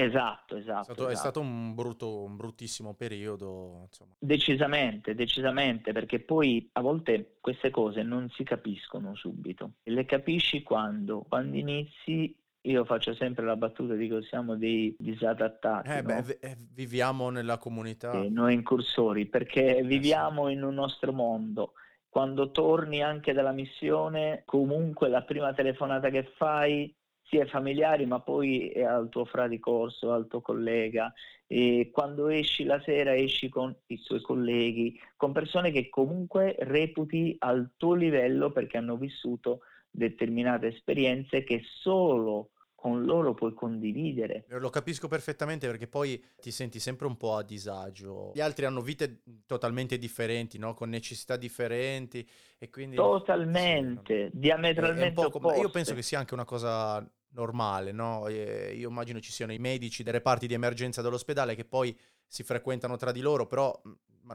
Esatto, 0.03 0.55
esatto. 0.55 0.79
È 0.79 0.83
stato, 0.83 0.91
esatto. 0.91 1.07
È 1.09 1.15
stato 1.15 1.39
un, 1.41 1.75
brutto, 1.75 2.23
un, 2.23 2.35
bruttissimo 2.35 2.93
periodo. 2.93 3.81
Insomma. 3.87 4.13
Decisamente, 4.19 5.15
decisamente, 5.15 5.91
perché 5.91 6.19
poi 6.19 6.69
a 6.73 6.81
volte 6.81 7.37
queste 7.41 7.69
cose 7.69 8.03
non 8.03 8.29
si 8.29 8.43
capiscono 8.43 9.15
subito. 9.15 9.73
Le 9.83 10.05
capisci 10.05 10.63
quando? 10.63 11.25
Quando 11.27 11.57
inizi 11.57 12.35
io 12.63 12.83
faccio 12.83 13.13
sempre 13.13 13.45
la 13.45 13.55
battuta, 13.55 13.93
dico 13.93 14.21
siamo 14.21 14.55
dei 14.55 14.95
disadattati. 14.99 15.89
Eh, 15.89 16.01
no? 16.01 16.21
beh, 16.21 16.37
eh, 16.41 16.57
viviamo 16.73 17.29
nella 17.29 17.57
comunità. 17.57 18.11
Eh, 18.11 18.29
noi 18.29 18.53
incursori, 18.53 19.27
perché 19.27 19.81
viviamo 19.83 20.47
eh, 20.47 20.51
sì. 20.51 20.57
in 20.57 20.63
un 20.63 20.73
nostro 20.73 21.13
mondo. 21.13 21.73
Quando 22.09 22.51
torni 22.51 23.01
anche 23.01 23.33
dalla 23.33 23.51
missione, 23.51 24.41
comunque 24.45 25.09
la 25.09 25.21
prima 25.21 25.53
telefonata 25.53 26.09
che 26.09 26.23
fai 26.35 26.93
sì 27.29 27.37
è 27.37 27.45
familiare, 27.45 28.05
ma 28.05 28.19
poi 28.19 28.69
è 28.69 28.83
al 28.83 29.07
tuo 29.09 29.25
fra 29.25 29.47
di 29.47 29.59
corso, 29.59 30.11
al 30.11 30.27
tuo 30.27 30.41
collega. 30.41 31.13
E 31.47 31.89
quando 31.91 32.27
esci 32.27 32.63
la 32.63 32.81
sera 32.81 33.15
esci 33.15 33.49
con 33.49 33.75
i 33.87 34.01
tuoi 34.01 34.21
colleghi, 34.21 34.99
con 35.15 35.31
persone 35.31 35.71
che 35.71 35.89
comunque 35.89 36.55
reputi 36.59 37.35
al 37.39 37.71
tuo 37.77 37.93
livello 37.93 38.51
perché 38.51 38.77
hanno 38.77 38.97
vissuto 38.97 39.61
determinate 39.89 40.67
esperienze 40.67 41.43
che 41.43 41.61
solo 41.63 42.51
con 42.79 43.03
loro 43.03 43.33
puoi 43.33 43.53
condividere. 43.53 44.45
Lo 44.47 44.69
capisco 44.69 45.09
perfettamente 45.09 45.67
perché 45.67 45.87
poi 45.87 46.23
ti 46.39 46.49
senti 46.49 46.79
sempre 46.79 47.07
un 47.07 47.17
po' 47.17 47.35
a 47.35 47.43
disagio. 47.43 48.31
Gli 48.33 48.39
altri 48.39 48.63
hanno 48.65 48.79
vite 48.79 49.21
totalmente 49.45 49.97
differenti, 49.97 50.57
no? 50.57 50.73
con 50.73 50.89
necessità 50.89 51.35
differenti 51.35 52.27
e 52.57 52.69
quindi... 52.69 52.95
Totalmente, 52.95 54.29
sì, 54.31 54.39
diametralmente 54.39 55.25
opposte. 55.25 55.59
Io 55.59 55.69
penso 55.69 55.93
che 55.93 56.01
sia 56.01 56.19
anche 56.19 56.33
una 56.33 56.45
cosa 56.45 57.05
normale, 57.31 57.91
no? 57.91 58.27
Io 58.27 58.89
immagino 58.89 59.19
ci 59.19 59.31
siano 59.31 59.53
i 59.53 59.59
medici 59.59 60.03
delle 60.03 60.21
parti 60.21 60.47
di 60.47 60.53
emergenza 60.53 61.01
dell'ospedale 61.01 61.55
che 61.55 61.65
poi 61.65 61.97
si 62.27 62.43
frequentano 62.43 62.95
tra 62.95 63.11
di 63.11 63.21
loro, 63.21 63.47
però 63.47 63.79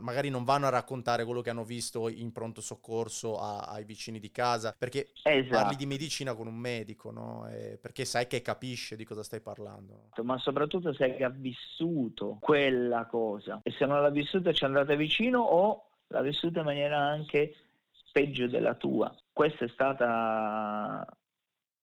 magari 0.01 0.29
non 0.29 0.45
vanno 0.45 0.67
a 0.67 0.71
raccontare 0.71 1.25
quello 1.25 1.41
che 1.41 1.51
hanno 1.51 1.65
visto 1.65 2.09
in 2.09 2.33
pronto 2.33 2.61
soccorso 2.61 3.39
a, 3.39 3.61
ai 3.61 3.85
vicini 3.85 4.19
di 4.19 4.31
casa, 4.31 4.75
perché 4.77 5.11
esatto. 5.23 5.55
parli 5.55 5.77
di 5.77 5.87
medicina 5.87 6.35
con 6.35 6.47
un 6.47 6.57
medico, 6.57 7.11
no? 7.11 7.49
E 7.49 7.79
perché 7.81 8.05
sai 8.05 8.27
che 8.27 8.43
capisce 8.43 8.97
di 8.97 9.05
cosa 9.05 9.23
stai 9.23 9.41
parlando. 9.41 10.09
Ma 10.23 10.39
soprattutto 10.39 10.93
sai 10.95 11.17
che 11.17 11.25
ha 11.25 11.31
vissuto 11.31 12.39
quella 12.41 13.07
cosa 13.07 13.61
e 13.63 13.71
se 13.73 13.87
non 13.87 14.03
l'ha 14.03 14.11
vissuta 14.11 14.53
ci 14.53 14.65
è 14.65 14.67
andata 14.67 14.95
vicino 14.95 15.41
o 15.41 15.87
l'ha 16.09 16.23
vissuta 16.23 16.61
in 16.61 16.65
maniera 16.65 16.99
anche 16.99 17.55
peggio 18.13 18.47
della 18.47 18.75
tua. 18.75 19.15
Questa 19.33 19.65
è 19.65 19.69
stata 19.69 21.07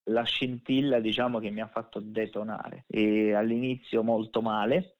la 0.05 0.23
scintilla, 0.23 0.99
diciamo, 0.99 1.39
che 1.39 1.49
mi 1.49 1.61
ha 1.61 1.67
fatto 1.67 1.99
detonare. 1.99 2.85
E 2.87 3.33
all'inizio 3.33 4.03
molto 4.03 4.41
male, 4.41 4.97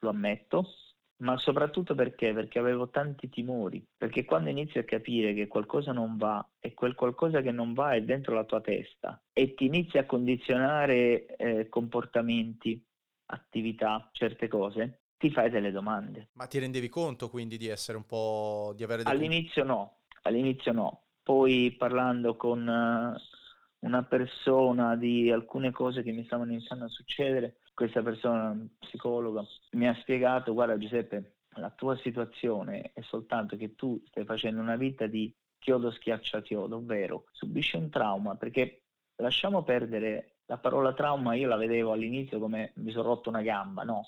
lo 0.00 0.10
ammetto, 0.10 0.74
ma 1.16 1.38
soprattutto 1.38 1.94
perché? 1.94 2.32
Perché 2.32 2.58
avevo 2.58 2.90
tanti 2.90 3.28
timori, 3.28 3.84
perché 3.96 4.24
quando 4.24 4.50
inizi 4.50 4.78
a 4.78 4.84
capire 4.84 5.32
che 5.32 5.46
qualcosa 5.46 5.92
non 5.92 6.16
va 6.16 6.46
e 6.58 6.74
quel 6.74 6.94
qualcosa 6.94 7.40
che 7.40 7.52
non 7.52 7.72
va 7.72 7.94
è 7.94 8.02
dentro 8.02 8.34
la 8.34 8.44
tua 8.44 8.60
testa 8.60 9.22
e 9.32 9.54
ti 9.54 9.66
inizi 9.66 9.98
a 9.98 10.06
condizionare 10.06 11.26
eh, 11.36 11.68
comportamenti, 11.68 12.84
attività, 13.26 14.08
certe 14.12 14.48
cose, 14.48 15.04
ti 15.16 15.30
fai 15.30 15.50
delle 15.50 15.70
domande. 15.70 16.30
Ma 16.32 16.46
ti 16.46 16.58
rendevi 16.58 16.88
conto 16.88 17.30
quindi 17.30 17.56
di 17.56 17.68
essere 17.68 17.96
un 17.96 18.04
po' 18.04 18.72
di 18.76 18.82
avere 18.82 19.02
dei 19.04 19.12
All'inizio 19.12 19.64
no, 19.64 20.00
all'inizio 20.22 20.72
no. 20.72 21.02
Poi 21.22 21.74
parlando 21.78 22.36
con 22.36 22.66
uh, 22.66 23.18
una 23.84 24.02
persona 24.02 24.96
di 24.96 25.30
alcune 25.30 25.70
cose 25.70 26.02
che 26.02 26.10
mi 26.10 26.24
stavano 26.24 26.52
iniziando 26.52 26.86
a 26.86 26.88
succedere, 26.88 27.58
questa 27.74 28.02
persona, 28.02 28.56
psicologa, 28.78 29.44
mi 29.72 29.86
ha 29.86 29.94
spiegato, 30.00 30.54
guarda 30.54 30.78
Giuseppe, 30.78 31.34
la 31.56 31.70
tua 31.70 31.96
situazione 31.98 32.90
è 32.94 33.02
soltanto 33.02 33.56
che 33.56 33.74
tu 33.74 34.02
stai 34.06 34.24
facendo 34.24 34.60
una 34.60 34.76
vita 34.76 35.06
di 35.06 35.32
chiodo 35.58 35.90
schiaccia 35.90 36.42
chiodo, 36.42 36.76
ovvero 36.76 37.26
subisci 37.32 37.76
un 37.76 37.90
trauma, 37.90 38.36
perché 38.36 38.84
lasciamo 39.16 39.62
perdere 39.62 40.38
la 40.46 40.58
parola 40.58 40.94
trauma, 40.94 41.34
io 41.34 41.48
la 41.48 41.56
vedevo 41.56 41.92
all'inizio 41.92 42.38
come 42.38 42.72
mi 42.76 42.90
sono 42.90 43.08
rotto 43.08 43.28
una 43.28 43.42
gamba, 43.42 43.82
no, 43.82 44.06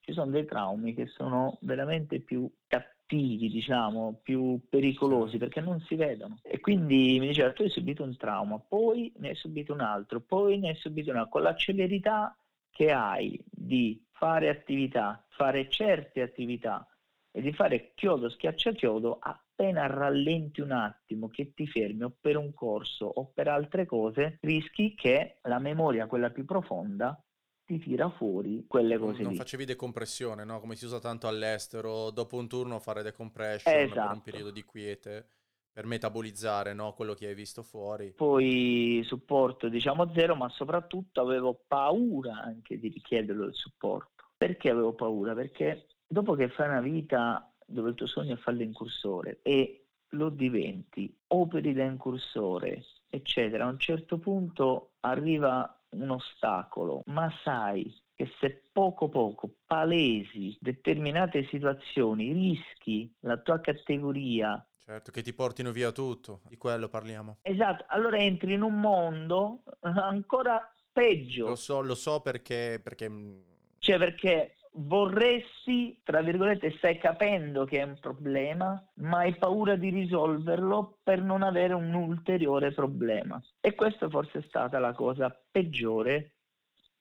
ci 0.00 0.12
sono 0.12 0.30
dei 0.30 0.46
traumi 0.46 0.94
che 0.94 1.06
sono 1.06 1.58
veramente 1.60 2.20
più 2.20 2.50
cattivi 2.66 2.98
cattivi, 3.10 3.48
diciamo, 3.48 4.20
più 4.22 4.60
pericolosi 4.68 5.36
perché 5.36 5.60
non 5.60 5.80
si 5.80 5.96
vedono. 5.96 6.38
E 6.42 6.60
quindi 6.60 7.18
mi 7.18 7.26
diceva 7.26 7.52
tu 7.52 7.62
hai 7.62 7.68
subito 7.68 8.04
un 8.04 8.16
trauma, 8.16 8.58
poi 8.58 9.12
ne 9.16 9.30
hai 9.30 9.34
subito 9.34 9.72
un 9.72 9.80
altro, 9.80 10.20
poi 10.20 10.58
ne 10.58 10.70
hai 10.70 10.76
subito 10.76 11.10
un 11.10 11.16
altro, 11.16 11.32
con 11.32 11.42
la 11.42 11.56
celerità 11.56 12.36
che 12.70 12.92
hai 12.92 13.42
di 13.50 14.02
fare 14.12 14.48
attività, 14.48 15.24
fare 15.28 15.68
certe 15.68 16.22
attività 16.22 16.86
e 17.32 17.40
di 17.40 17.52
fare 17.52 17.92
chiodo 17.94 18.28
schiaccia 18.28 18.72
chiodo 18.72 19.18
appena 19.20 19.86
rallenti 19.86 20.60
un 20.60 20.72
attimo 20.72 21.28
che 21.28 21.52
ti 21.52 21.66
fermi 21.66 22.04
o 22.04 22.12
per 22.18 22.36
un 22.36 22.52
corso 22.54 23.06
o 23.06 23.30
per 23.32 23.48
altre 23.48 23.86
cose 23.86 24.38
rischi 24.40 24.94
che 24.94 25.38
la 25.42 25.60
memoria 25.60 26.06
quella 26.06 26.30
più 26.30 26.44
profonda 26.44 27.22
ti 27.70 27.78
tira 27.78 28.10
fuori 28.10 28.64
quelle 28.66 28.98
cose 28.98 29.22
non 29.22 29.30
lì. 29.30 29.38
facevi 29.38 29.64
decompressione, 29.64 30.42
no? 30.42 30.58
Come 30.58 30.74
si 30.74 30.86
usa 30.86 30.98
tanto 30.98 31.28
all'estero, 31.28 32.10
dopo 32.10 32.36
un 32.36 32.48
turno 32.48 32.80
fare 32.80 33.04
decompression 33.04 33.72
esatto. 33.72 33.90
per 33.90 34.02
un 34.02 34.10
esatto. 34.10 34.20
periodo 34.24 34.50
di 34.50 34.64
quiete 34.64 35.28
per 35.72 35.86
metabolizzare 35.86 36.74
no? 36.74 36.94
quello 36.94 37.14
che 37.14 37.28
hai 37.28 37.34
visto 37.34 37.62
fuori. 37.62 38.12
Poi 38.16 39.02
supporto 39.04 39.68
diciamo 39.68 40.12
zero, 40.12 40.34
ma 40.34 40.48
soprattutto 40.48 41.20
avevo 41.20 41.62
paura 41.64 42.42
anche 42.42 42.76
di 42.76 42.88
richiederlo 42.88 43.44
il 43.44 43.54
supporto. 43.54 44.24
Perché 44.36 44.68
avevo 44.70 44.94
paura? 44.94 45.32
Perché 45.32 45.86
dopo 46.04 46.34
che 46.34 46.48
fai 46.48 46.68
una 46.68 46.80
vita 46.80 47.54
dove 47.64 47.90
il 47.90 47.94
tuo 47.94 48.08
sogno 48.08 48.34
è 48.34 48.38
fare 48.38 48.56
l'incursore 48.56 49.38
e 49.42 49.84
lo 50.14 50.28
diventi, 50.28 51.16
operi 51.28 51.72
da 51.72 51.84
incursore, 51.84 52.82
eccetera, 53.08 53.64
a 53.64 53.68
un 53.68 53.78
certo 53.78 54.18
punto 54.18 54.94
arriva 55.00 55.79
un 55.90 56.10
ostacolo, 56.10 57.02
ma 57.06 57.32
sai 57.42 57.92
che 58.14 58.30
se 58.38 58.68
poco 58.70 59.08
poco 59.08 59.50
palesi 59.66 60.56
determinate 60.60 61.46
situazioni, 61.46 62.32
rischi 62.32 63.12
la 63.20 63.38
tua 63.38 63.60
categoria. 63.60 64.64
Certo, 64.78 65.10
che 65.10 65.22
ti 65.22 65.32
portino 65.32 65.72
via 65.72 65.92
tutto, 65.92 66.40
di 66.48 66.56
quello 66.56 66.88
parliamo. 66.88 67.38
Esatto, 67.42 67.84
allora 67.88 68.18
entri 68.18 68.54
in 68.54 68.62
un 68.62 68.78
mondo 68.78 69.62
ancora 69.80 70.60
peggio. 70.92 71.48
Lo 71.48 71.56
so, 71.56 71.80
lo 71.80 71.94
so 71.94 72.20
perché... 72.20 72.80
perché... 72.82 73.08
Mm, 73.08 73.40
cioè 73.78 73.96
perché 73.96 74.56
vorresti, 74.72 76.00
tra 76.04 76.22
virgolette, 76.22 76.76
stai 76.76 76.98
capendo 76.98 77.64
che 77.64 77.80
è 77.80 77.82
un 77.82 77.98
problema, 78.00 78.82
ma 78.96 79.18
hai 79.18 79.36
paura 79.36 79.76
di 79.76 79.90
risolverlo 79.90 80.98
per 81.02 81.22
non 81.22 81.42
avere 81.42 81.74
un 81.74 81.92
ulteriore 81.94 82.72
problema. 82.72 83.42
E 83.60 83.74
questa 83.74 84.08
forse 84.08 84.38
è 84.38 84.42
stata 84.42 84.78
la 84.78 84.92
cosa 84.92 85.36
peggiore 85.50 86.34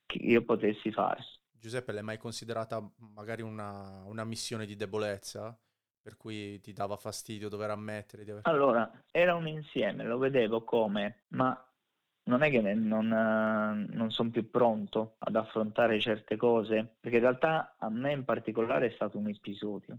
che 0.06 0.18
io 0.18 0.44
potessi 0.44 0.92
fare. 0.92 1.24
Giuseppe, 1.52 1.92
l'hai 1.92 2.04
mai 2.04 2.18
considerata 2.18 2.82
magari 3.14 3.42
una, 3.42 4.04
una 4.06 4.24
missione 4.24 4.66
di 4.66 4.76
debolezza? 4.76 5.58
Per 6.02 6.16
cui 6.16 6.60
ti 6.62 6.72
dava 6.72 6.96
fastidio 6.96 7.50
dover 7.50 7.70
ammettere 7.70 8.24
di 8.24 8.32
aver... 8.32 8.44
Allora, 8.46 8.90
era 9.12 9.36
un 9.36 9.48
insieme, 9.48 10.06
lo 10.06 10.18
vedevo 10.18 10.64
come, 10.64 11.26
ma 11.30 11.69
non 12.30 12.44
è 12.44 12.52
che 12.52 12.62
non, 12.62 13.12
eh, 13.12 13.96
non 13.96 14.12
sono 14.12 14.30
più 14.30 14.50
pronto 14.50 15.16
ad 15.18 15.36
affrontare 15.36 16.00
certe 16.00 16.38
cose, 16.38 16.96
perché 17.00 17.18
in 17.18 17.24
realtà 17.24 17.76
a 17.80 17.90
me 17.90 18.14
in 18.14 18.24
particolare 18.24 18.88
è 18.88 18.92
stato 18.92 19.18
un 19.18 19.28
episodio, 19.28 19.98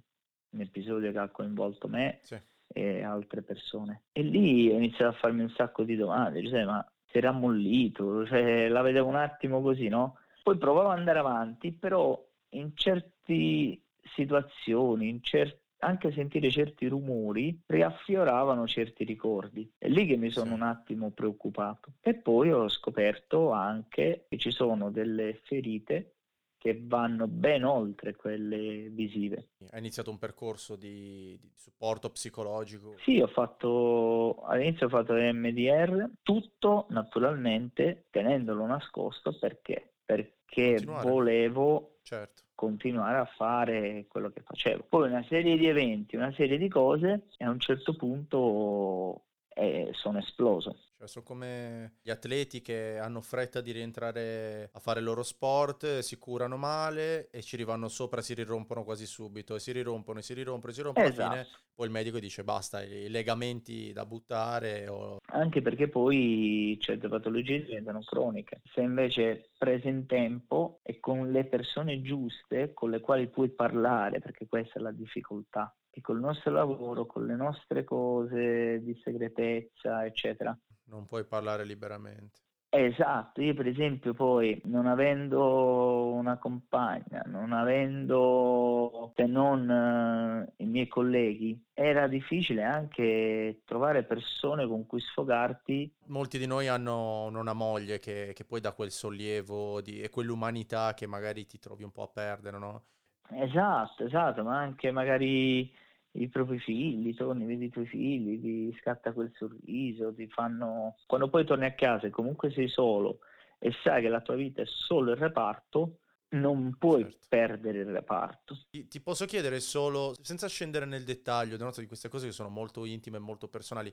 un 0.51 0.61
episodio 0.61 1.11
che 1.11 1.19
ha 1.19 1.29
coinvolto 1.29 1.89
me 1.89 2.21
sì. 2.23 2.41
e 2.69 3.03
altre 3.03 3.43
persone. 3.43 4.05
E 4.13 4.23
lì 4.23 4.71
ho 4.71 4.77
iniziato 4.77 5.15
a 5.15 5.19
farmi 5.19 5.43
un 5.43 5.51
sacco 5.51 5.83
di 5.83 5.97
domande, 5.97 6.49
cioè, 6.49 6.65
ma 6.65 6.89
si 7.05 7.19
era 7.19 7.31
ammollito, 7.31 8.25
cioè, 8.25 8.69
la 8.69 8.83
vedevo 8.83 9.09
un 9.09 9.17
attimo 9.17 9.61
così, 9.61 9.89
no? 9.89 10.19
Poi 10.43 10.57
provavo 10.57 10.91
ad 10.91 10.99
andare 10.99 11.19
avanti, 11.19 11.73
però 11.73 12.19
in 12.51 12.75
certe 12.77 13.81
situazioni, 14.15 15.09
in 15.09 15.21
certi 15.21 15.60
anche 15.81 16.13
sentire 16.13 16.51
certi 16.51 16.87
rumori 16.87 17.61
riaffioravano 17.67 18.67
certi 18.67 19.05
ricordi. 19.05 19.71
È 19.77 19.89
lì 19.89 20.07
che 20.07 20.17
mi 20.17 20.31
sono 20.31 20.55
un 20.55 20.63
attimo 20.63 21.11
preoccupato. 21.11 21.93
E 22.01 22.15
poi 22.15 22.53
ho 22.53 22.69
scoperto 22.69 23.51
anche 23.51 24.27
che 24.29 24.39
ci 24.39 24.51
sono 24.51 24.91
delle 24.91 25.41
ferite 25.45 26.15
che 26.61 26.79
vanno 26.85 27.27
ben 27.27 27.65
oltre 27.65 28.15
quelle 28.15 28.91
visive. 28.91 29.49
Hai 29.71 29.79
iniziato 29.79 30.11
un 30.11 30.19
percorso 30.19 30.77
di, 30.77 31.39
di 31.41 31.51
supporto 31.55 32.11
psicologico? 32.11 32.97
Sì, 33.03 33.19
ho 33.19 33.29
fatto 33.29 34.43
all'inizio 34.43 34.87
ho 34.87 34.91
fatto 34.91 35.15
MDR, 35.15 36.11
tutto 36.23 36.87
naturalmente 36.91 38.05
tenendolo 38.11 38.67
nascosto 38.67 39.39
perché? 39.39 39.95
Perché 40.05 40.75
Continuare. 40.75 41.09
volevo 41.09 41.90
certo 42.03 42.43
continuare 42.61 43.17
a 43.17 43.25
fare 43.25 44.05
quello 44.07 44.29
che 44.29 44.43
facevo. 44.43 44.85
Poi 44.87 45.09
una 45.09 45.25
serie 45.27 45.57
di 45.57 45.67
eventi, 45.67 46.17
una 46.17 46.31
serie 46.33 46.59
di 46.59 46.69
cose 46.69 47.29
e 47.39 47.45
a 47.47 47.49
un 47.49 47.59
certo 47.59 47.97
punto 47.97 49.23
eh, 49.55 49.89
sono 49.95 50.19
esploso. 50.19 50.90
Cioè, 51.01 51.09
sono 51.09 51.25
come 51.25 51.95
gli 52.03 52.11
atleti 52.11 52.61
che 52.61 52.99
hanno 52.99 53.23
fretta 53.23 53.63
di 53.63 53.73
rientrare 53.73 54.69
a 54.71 54.81
fare 54.81 54.99
il 54.99 55.07
loro 55.07 55.23
sport, 55.23 56.01
si 56.01 56.19
curano 56.19 56.59
male 56.59 57.31
e 57.31 57.41
ci 57.41 57.57
rivanno 57.57 57.89
sopra, 57.89 58.21
si 58.21 58.35
rirompono 58.35 58.85
quasi 58.85 59.07
subito 59.07 59.55
e 59.55 59.61
si 59.61 59.73
rirompono 59.73 60.19
e 60.19 60.23
si 60.23 60.35
rirompono 60.35 60.71
e 60.71 60.75
si 60.75 60.83
rompono. 60.83 61.07
Esatto. 61.07 61.33
Alla 61.33 61.43
fine 61.45 61.59
poi 61.75 61.87
il 61.87 61.93
medico 61.93 62.19
dice 62.19 62.45
basta, 62.45 62.83
i 62.83 63.09
legamenti 63.09 63.95
da 63.95 64.05
buttare. 64.05 64.89
O... 64.89 65.21
Anche 65.29 65.63
perché 65.63 65.89
poi 65.89 66.77
certe 66.79 67.09
patologie 67.09 67.65
diventano 67.65 68.01
croniche. 68.01 68.61
Se 68.75 68.83
invece 68.83 69.49
prese 69.57 69.89
in 69.89 70.05
tempo 70.05 70.81
e 70.83 71.01
con 71.01 71.31
le 71.31 71.47
persone 71.47 72.03
giuste 72.03 72.75
con 72.75 72.91
le 72.91 73.01
quali 73.01 73.27
puoi 73.29 73.49
parlare, 73.49 74.21
perché 74.21 74.47
questa 74.47 74.79
è 74.79 74.83
la 74.83 74.93
difficoltà, 74.93 75.75
che 75.89 76.03
col 76.03 76.21
nostro 76.21 76.53
lavoro, 76.53 77.07
con 77.07 77.25
le 77.25 77.37
nostre 77.37 77.85
cose 77.85 78.83
di 78.83 79.01
segretezza, 79.03 80.05
eccetera, 80.05 80.55
non 80.91 81.07
puoi 81.07 81.25
parlare 81.25 81.65
liberamente. 81.65 82.41
Esatto, 82.73 83.43
io 83.43 83.53
per 83.53 83.67
esempio 83.67 84.15
poi 84.15 84.61
non 84.67 84.87
avendo 84.87 86.13
una 86.13 86.39
compagna, 86.39 87.21
non 87.27 87.53
avendo 87.53 89.13
se 89.17 89.27
non 89.27 89.69
uh, 89.69 90.63
i 90.63 90.67
miei 90.67 90.87
colleghi, 90.87 91.61
era 91.75 92.07
difficile 92.07 92.63
anche 92.63 93.63
trovare 93.65 94.05
persone 94.05 94.69
con 94.69 94.87
cui 94.87 95.01
sfogarti. 95.01 95.97
Molti 96.07 96.39
di 96.39 96.47
noi 96.47 96.69
hanno 96.69 97.25
una 97.25 97.55
moglie 97.55 97.99
che, 97.99 98.31
che 98.37 98.45
poi 98.45 98.61
dà 98.61 98.71
quel 98.71 98.93
sollievo 98.93 99.81
di, 99.81 100.01
e 100.01 100.09
quell'umanità 100.09 100.95
che 100.95 101.09
magari 101.09 101.47
ti 101.47 101.59
trovi 101.59 101.83
un 101.83 101.91
po' 101.91 102.05
a 102.05 102.09
perdere, 102.09 102.59
no? 102.59 102.85
Esatto, 103.33 104.05
esatto, 104.05 104.45
ma 104.45 104.59
anche 104.59 104.93
magari 104.93 105.73
i 106.13 106.29
propri 106.29 106.59
figli, 106.59 107.15
torni, 107.15 107.45
vedi 107.45 107.67
i 107.67 107.71
tuoi 107.71 107.87
figli, 107.87 108.41
ti 108.41 108.79
scatta 108.81 109.13
quel 109.13 109.33
sorriso, 109.35 110.13
ti 110.15 110.27
fanno... 110.29 110.97
Quando 111.07 111.29
poi 111.29 111.45
torni 111.45 111.67
a 111.67 111.75
casa 111.75 112.07
e 112.07 112.11
comunque 112.11 112.51
sei 112.51 112.69
solo 112.69 113.21
e 113.59 113.73
sai 113.83 114.03
che 114.03 114.09
la 114.09 114.21
tua 114.21 114.35
vita 114.35 114.63
è 114.63 114.67
solo 114.67 115.13
il 115.13 115.19
reparto, 115.19 115.99
non 116.31 116.77
puoi 116.79 117.03
certo. 117.03 117.19
perdere 117.29 117.79
il 117.81 117.91
reparto. 117.91 118.59
Ti, 118.71 118.89
ti, 118.89 119.01
posso 119.01 119.27
chiedere 119.27 119.61
solo, 119.61 120.15
senza 120.21 120.49
scendere 120.49 120.87
nel 120.87 121.05
dettaglio 121.05 121.57
di 121.57 121.87
queste 121.87 122.09
cose 122.09 122.27
che 122.27 122.33
sono 122.33 122.49
molto 122.49 122.85
intime 122.85 123.19
e 123.19 123.21
molto 123.21 123.49
personali, 123.49 123.93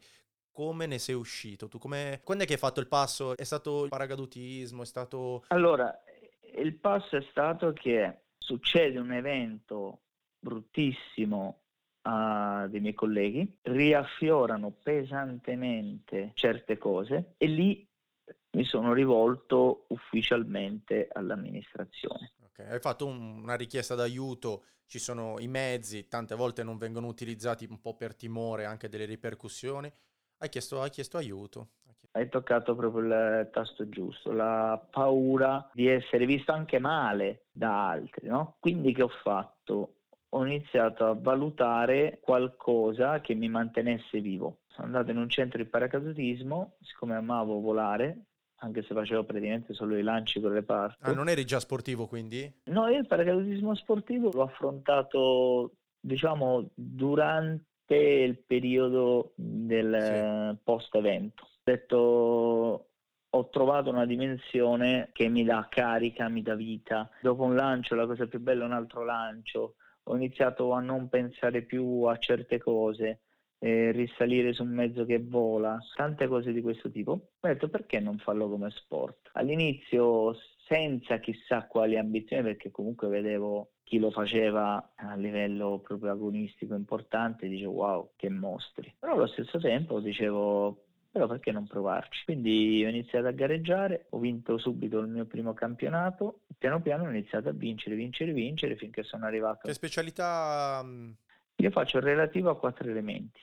come 0.52 0.88
ne 0.88 0.98
sei 0.98 1.16
uscito? 1.16 1.68
Tu 1.68 1.78
come... 1.78 2.22
Quando 2.24 2.44
è 2.44 2.48
che 2.48 2.54
hai 2.54 2.60
fatto 2.60 2.80
il 2.80 2.88
passo? 2.88 3.36
È 3.36 3.44
stato 3.44 3.84
il 3.84 3.90
paracadutismo? 3.90 4.82
È 4.82 4.86
stato... 4.86 5.44
Allora, 5.50 5.94
il 6.56 6.74
passo 6.76 7.18
è 7.18 7.26
stato 7.30 7.74
che 7.74 8.22
succede 8.38 8.98
un 8.98 9.12
evento 9.12 10.02
bruttissimo 10.40 11.62
uh, 12.08 12.68
dei 12.70 12.80
miei 12.80 12.94
colleghi, 12.94 13.60
riaffiorano 13.64 14.72
pesantemente 14.72 16.32
certe 16.34 16.78
cose 16.78 17.34
e 17.38 17.48
lì 17.48 17.86
mi 18.52 18.64
sono 18.64 18.94
rivolto 18.94 19.86
ufficialmente 19.90 21.08
all'amministrazione. 21.12 22.34
Okay. 22.46 22.72
Hai 22.72 22.80
fatto 22.80 23.06
un, 23.06 23.42
una 23.44 23.56
richiesta 23.56 23.94
d'aiuto, 23.94 24.64
ci 24.86 25.00
sono 25.00 25.36
i 25.40 25.48
mezzi, 25.48 26.08
tante 26.08 26.34
volte 26.34 26.64
non 26.64 26.78
vengono 26.78 27.08
utilizzati 27.08 27.68
un 27.70 27.80
po' 27.82 27.96
per 27.96 28.16
timore 28.16 28.66
anche 28.66 28.90
delle 28.90 29.06
ripercussioni. 29.06 29.92
Hai 30.38 30.50
chiesto, 30.50 30.82
hai 30.82 30.90
chiesto 30.90 31.18
aiuto. 31.18 31.70
Hai 32.12 32.30
toccato 32.30 32.76
proprio 32.76 33.04
il 33.04 33.50
tasto 33.52 33.90
giusto, 33.90 34.32
la 34.32 34.84
paura 34.90 35.70
di 35.74 35.88
essere 35.88 36.26
visto 36.26 36.52
anche 36.52 36.80
male 36.80 37.46
da 37.52 37.90
altri, 37.90 38.28
no? 38.28 38.56
Quindi 38.60 38.94
che 38.94 39.04
ho 39.04 39.12
fatto? 39.24 39.97
Ho 40.30 40.46
iniziato 40.46 41.06
a 41.06 41.14
valutare 41.14 42.20
qualcosa 42.22 43.22
che 43.22 43.34
mi 43.34 43.48
mantenesse 43.48 44.20
vivo. 44.20 44.60
Sono 44.68 44.88
andato 44.88 45.12
in 45.12 45.18
un 45.18 45.30
centro 45.30 45.62
di 45.62 45.70
paracadutismo, 45.70 46.76
siccome 46.82 47.16
amavo 47.16 47.60
volare, 47.60 48.26
anche 48.58 48.84
se 48.84 48.94
facevo 48.94 49.24
praticamente 49.24 49.74
solo 49.74 49.98
i 49.98 50.04
lanci 50.04 50.40
con 50.40 50.54
le 50.54 50.64
parti. 50.64 50.98
Ah, 51.02 51.14
non 51.14 51.30
eri 51.30 51.46
già 51.46 51.60
sportivo 51.60 52.08
quindi? 52.08 52.52
No, 52.66 52.88
io 52.88 53.00
il 53.00 53.08
paracadutismo 53.08 53.76
sportivo 53.76 54.30
l'ho 54.34 54.44
affrontato, 54.44 55.74
diciamo, 56.00 56.70
durante 56.74 57.96
il 57.96 58.38
periodo 58.46 59.34
del 59.36 60.54
sì. 60.54 60.62
post-evento. 60.64 61.44
Ho 61.44 61.62
detto, 61.64 62.90
ho 63.30 63.50
trovato 63.50 63.90
una 63.90 64.06
dimensione 64.06 65.10
che 65.14 65.30
mi 65.30 65.44
dà 65.44 65.68
carica, 65.70 66.28
mi 66.28 66.42
dà 66.42 66.56
vita. 66.56 67.10
Dopo 67.22 67.44
un 67.44 67.56
lancio 67.56 67.96
la 67.96 68.06
cosa 68.06 68.28
più 68.28 68.40
bella 68.40 68.64
è 68.64 68.68
un 68.68 68.74
altro 68.74 69.04
lancio 69.04 69.76
ho 70.08 70.16
iniziato 70.16 70.72
a 70.72 70.80
non 70.80 71.10
pensare 71.10 71.62
più 71.64 72.04
a 72.04 72.18
certe 72.18 72.58
cose, 72.58 73.22
eh, 73.60 73.92
risalire 73.92 74.54
su 74.54 74.64
un 74.64 74.74
mezzo 74.74 75.06
che 75.06 75.20
vola, 75.20 75.78
tante 75.96 76.28
cose 76.28 76.54
di 76.54 76.62
questo 76.62 76.90
tipo. 76.90 77.12
Ho 77.12 77.48
detto 77.48 77.70
perché 77.70 78.00
non 78.00 78.18
farlo 78.18 78.50
come 78.50 78.70
sport? 78.72 79.30
All'inizio 79.34 80.36
senza 80.68 81.20
chissà 81.20 81.66
quali 81.66 81.98
ambizioni, 81.98 82.44
perché 82.44 82.72
comunque 82.72 83.08
vedevo 83.08 83.72
chi 83.84 84.00
lo 84.00 84.12
faceva 84.12 84.92
a 84.96 85.16
livello 85.16 85.80
proprio 85.80 86.12
agonistico 86.12 86.76
importante, 86.76 87.48
dicevo 87.48 87.72
wow, 87.72 88.12
che 88.16 88.30
mostri. 88.30 88.94
Però 89.00 89.14
allo 89.14 89.28
stesso 89.28 89.60
tempo 89.60 90.00
dicevo 90.02 90.87
però 91.12 91.28
perché 91.28 91.52
non 91.52 91.68
provarci? 91.68 92.26
Quindi 92.26 92.84
ho 92.86 92.90
iniziato 92.90 93.28
a 93.28 93.32
gareggiare, 93.32 94.08
ho 94.10 94.20
vinto 94.20 94.58
subito 94.58 95.00
il 95.00 95.08
mio 95.08 95.26
primo 95.26 95.54
campionato, 95.54 96.42
piano 96.58 96.82
piano 96.82 97.04
ho 97.04 97.10
iniziato 97.10 97.50
a 97.50 97.54
vincere, 97.54 97.96
vincere, 97.96 98.34
vincere 98.34 98.76
finché 98.76 99.04
sono 99.04 99.26
arrivato. 99.26 99.68
Che 99.68 99.74
specialità? 99.74 100.82
Mm? 100.84 101.12
Io 101.58 101.72
faccio 101.72 101.98
il 101.98 102.04
relativo 102.04 102.50
a 102.50 102.58
quattro 102.58 102.90
elementi. 102.90 103.40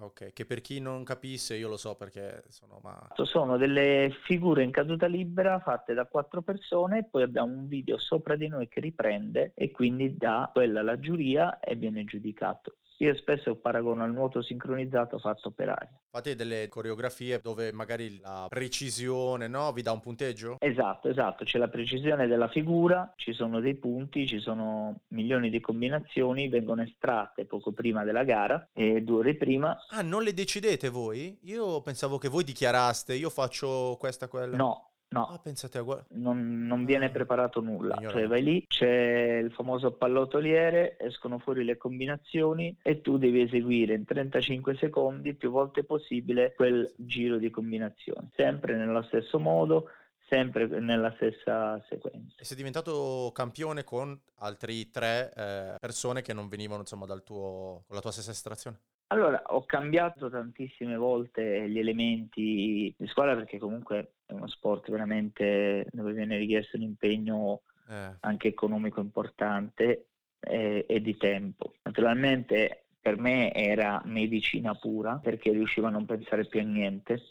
Ok, 0.00 0.32
che 0.32 0.46
per 0.46 0.60
chi 0.60 0.78
non 0.78 1.02
capisse 1.02 1.56
io 1.56 1.68
lo 1.68 1.76
so 1.76 1.96
perché 1.96 2.44
sono 2.50 2.78
ma... 2.84 3.08
Sono 3.24 3.56
delle 3.56 4.16
figure 4.22 4.62
in 4.62 4.70
caduta 4.70 5.06
libera 5.06 5.58
fatte 5.58 5.92
da 5.92 6.06
quattro 6.06 6.40
persone 6.40 6.98
e 6.98 7.04
poi 7.04 7.24
abbiamo 7.24 7.52
un 7.52 7.66
video 7.66 7.98
sopra 7.98 8.36
di 8.36 8.46
noi 8.46 8.68
che 8.68 8.78
riprende 8.78 9.52
e 9.56 9.72
quindi 9.72 10.16
dà 10.16 10.50
quella 10.52 10.80
alla 10.80 11.00
giuria 11.00 11.58
e 11.58 11.74
viene 11.74 12.04
giudicato. 12.04 12.76
Io 13.00 13.14
spesso 13.14 13.54
paragono 13.54 14.02
al 14.02 14.12
nuoto 14.12 14.42
sincronizzato 14.42 15.18
fatto 15.18 15.50
per 15.52 15.68
aria. 15.68 16.00
Fate 16.10 16.34
delle 16.34 16.66
coreografie 16.68 17.38
dove 17.40 17.72
magari 17.72 18.18
la 18.18 18.46
precisione 18.48 19.46
no, 19.46 19.72
vi 19.72 19.82
dà 19.82 19.92
un 19.92 20.00
punteggio? 20.00 20.56
Esatto, 20.58 21.08
esatto, 21.08 21.44
c'è 21.44 21.58
la 21.58 21.68
precisione 21.68 22.26
della 22.26 22.48
figura, 22.48 23.12
ci 23.14 23.32
sono 23.32 23.60
dei 23.60 23.76
punti, 23.76 24.26
ci 24.26 24.40
sono 24.40 25.02
milioni 25.08 25.48
di 25.48 25.60
combinazioni, 25.60 26.48
vengono 26.48 26.82
estratte 26.82 27.44
poco 27.44 27.70
prima 27.72 28.02
della 28.02 28.24
gara 28.24 28.68
e 28.72 29.02
due 29.02 29.18
ore 29.18 29.36
prima. 29.36 29.78
Ah, 29.90 30.02
non 30.02 30.24
le 30.24 30.34
decidete 30.34 30.88
voi? 30.88 31.38
Io 31.42 31.80
pensavo 31.82 32.18
che 32.18 32.28
voi 32.28 32.42
dichiaraste, 32.42 33.14
io 33.14 33.30
faccio 33.30 33.96
questa, 34.00 34.26
quella. 34.26 34.56
No, 34.56 34.87
No, 35.10 35.26
ah, 35.26 35.38
pensate 35.38 35.78
a 35.78 35.82
guarda. 35.82 36.04
Non, 36.10 36.66
non, 36.66 36.84
viene 36.84 37.06
ah, 37.06 37.10
preparato 37.10 37.60
nulla. 37.60 37.96
Cioè 38.08 38.26
vai 38.26 38.42
lì, 38.42 38.64
c'è 38.66 39.38
il 39.42 39.50
famoso 39.52 39.92
pallotoliere, 39.92 40.98
escono 40.98 41.38
fuori 41.38 41.64
le 41.64 41.78
combinazioni 41.78 42.76
e 42.82 43.00
tu 43.00 43.16
devi 43.16 43.40
eseguire 43.40 43.94
in 43.94 44.04
35 44.04 44.76
secondi 44.76 45.34
più 45.34 45.50
volte 45.50 45.84
possibile 45.84 46.52
quel 46.54 46.92
giro 46.96 47.38
di 47.38 47.48
combinazioni. 47.48 48.28
Sempre 48.34 48.76
nello 48.76 49.02
stesso 49.02 49.38
modo, 49.38 49.88
sempre 50.28 50.66
nella 50.66 51.12
stessa 51.16 51.82
sequenza. 51.88 52.36
E 52.38 52.44
sei 52.44 52.56
diventato 52.56 53.30
campione 53.32 53.84
con 53.84 54.18
altri 54.36 54.90
tre 54.90 55.32
eh, 55.34 55.74
persone 55.80 56.20
che 56.20 56.34
non 56.34 56.48
venivano 56.48 56.80
insomma 56.80 57.06
dal 57.06 57.24
tuo, 57.24 57.84
con 57.86 57.96
la 57.96 58.02
tua 58.02 58.12
stessa 58.12 58.30
estrazione? 58.30 58.78
Allora, 59.10 59.42
ho 59.46 59.64
cambiato 59.64 60.28
tantissime 60.28 60.96
volte 60.96 61.68
gli 61.68 61.78
elementi 61.78 62.94
di 62.96 63.06
squadra 63.06 63.34
perché 63.34 63.58
comunque 63.58 64.12
è 64.26 64.32
uno 64.32 64.48
sport 64.48 64.90
veramente 64.90 65.86
dove 65.90 66.12
viene 66.12 66.36
richiesto 66.36 66.76
un 66.76 66.82
impegno 66.82 67.62
eh. 67.88 68.16
anche 68.20 68.48
economico 68.48 69.00
importante 69.00 70.08
e, 70.40 70.84
e 70.86 71.00
di 71.00 71.16
tempo. 71.16 71.74
Naturalmente 71.82 72.84
per 73.00 73.18
me 73.18 73.54
era 73.54 74.02
medicina 74.04 74.74
pura 74.74 75.16
perché 75.16 75.52
riuscivo 75.52 75.86
a 75.86 75.90
non 75.90 76.04
pensare 76.04 76.44
più 76.44 76.60
a 76.60 76.64
niente 76.64 77.22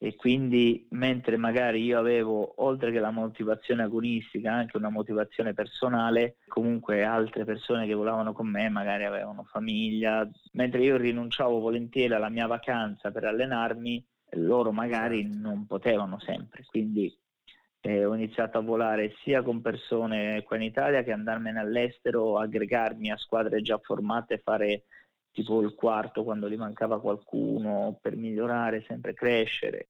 e 0.00 0.14
quindi 0.14 0.86
mentre 0.90 1.36
magari 1.36 1.82
io 1.82 1.98
avevo 1.98 2.62
oltre 2.62 2.92
che 2.92 3.00
la 3.00 3.10
motivazione 3.10 3.82
agonistica 3.82 4.52
anche 4.52 4.76
una 4.76 4.90
motivazione 4.90 5.54
personale 5.54 6.36
comunque 6.46 7.02
altre 7.02 7.44
persone 7.44 7.84
che 7.84 7.94
volavano 7.94 8.32
con 8.32 8.48
me 8.48 8.68
magari 8.68 9.04
avevano 9.04 9.42
famiglia 9.50 10.28
mentre 10.52 10.84
io 10.84 10.96
rinunciavo 10.96 11.58
volentieri 11.58 12.14
alla 12.14 12.28
mia 12.28 12.46
vacanza 12.46 13.10
per 13.10 13.24
allenarmi 13.24 14.06
loro 14.32 14.70
magari 14.70 15.22
certo. 15.22 15.38
non 15.40 15.66
potevano 15.66 16.20
sempre 16.20 16.64
quindi 16.64 17.12
eh, 17.80 18.04
ho 18.04 18.14
iniziato 18.14 18.58
a 18.58 18.62
volare 18.62 19.14
sia 19.22 19.42
con 19.42 19.60
persone 19.60 20.44
qua 20.44 20.56
in 20.56 20.62
Italia 20.62 21.02
che 21.02 21.10
andarmene 21.10 21.58
all'estero 21.58 22.38
aggregarmi 22.38 23.10
a 23.10 23.16
squadre 23.16 23.62
già 23.62 23.78
formate 23.78 24.38
fare 24.38 24.84
tipo 25.30 25.60
il 25.60 25.74
quarto 25.74 26.24
quando 26.24 26.48
gli 26.48 26.56
mancava 26.56 27.00
qualcuno 27.00 27.98
per 28.00 28.16
migliorare, 28.16 28.84
sempre 28.86 29.14
crescere. 29.14 29.88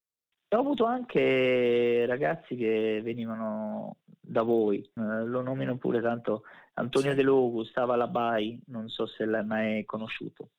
E 0.48 0.56
ho 0.56 0.60
avuto 0.60 0.84
anche 0.84 2.06
ragazzi 2.06 2.56
che 2.56 3.00
venivano 3.02 3.96
da 4.04 4.42
voi, 4.42 4.80
eh, 4.80 5.24
lo 5.24 5.42
nomino 5.42 5.76
pure 5.76 6.00
tanto 6.00 6.44
Antonio 6.74 7.10
sì. 7.10 7.16
De 7.16 7.22
Logu, 7.22 7.64
stava 7.64 7.94
alla 7.94 8.06
BAI, 8.06 8.62
non 8.66 8.88
so 8.88 9.06
se 9.06 9.24
l'hai 9.24 9.44
mai 9.44 9.84
conosciuto. 9.84 10.50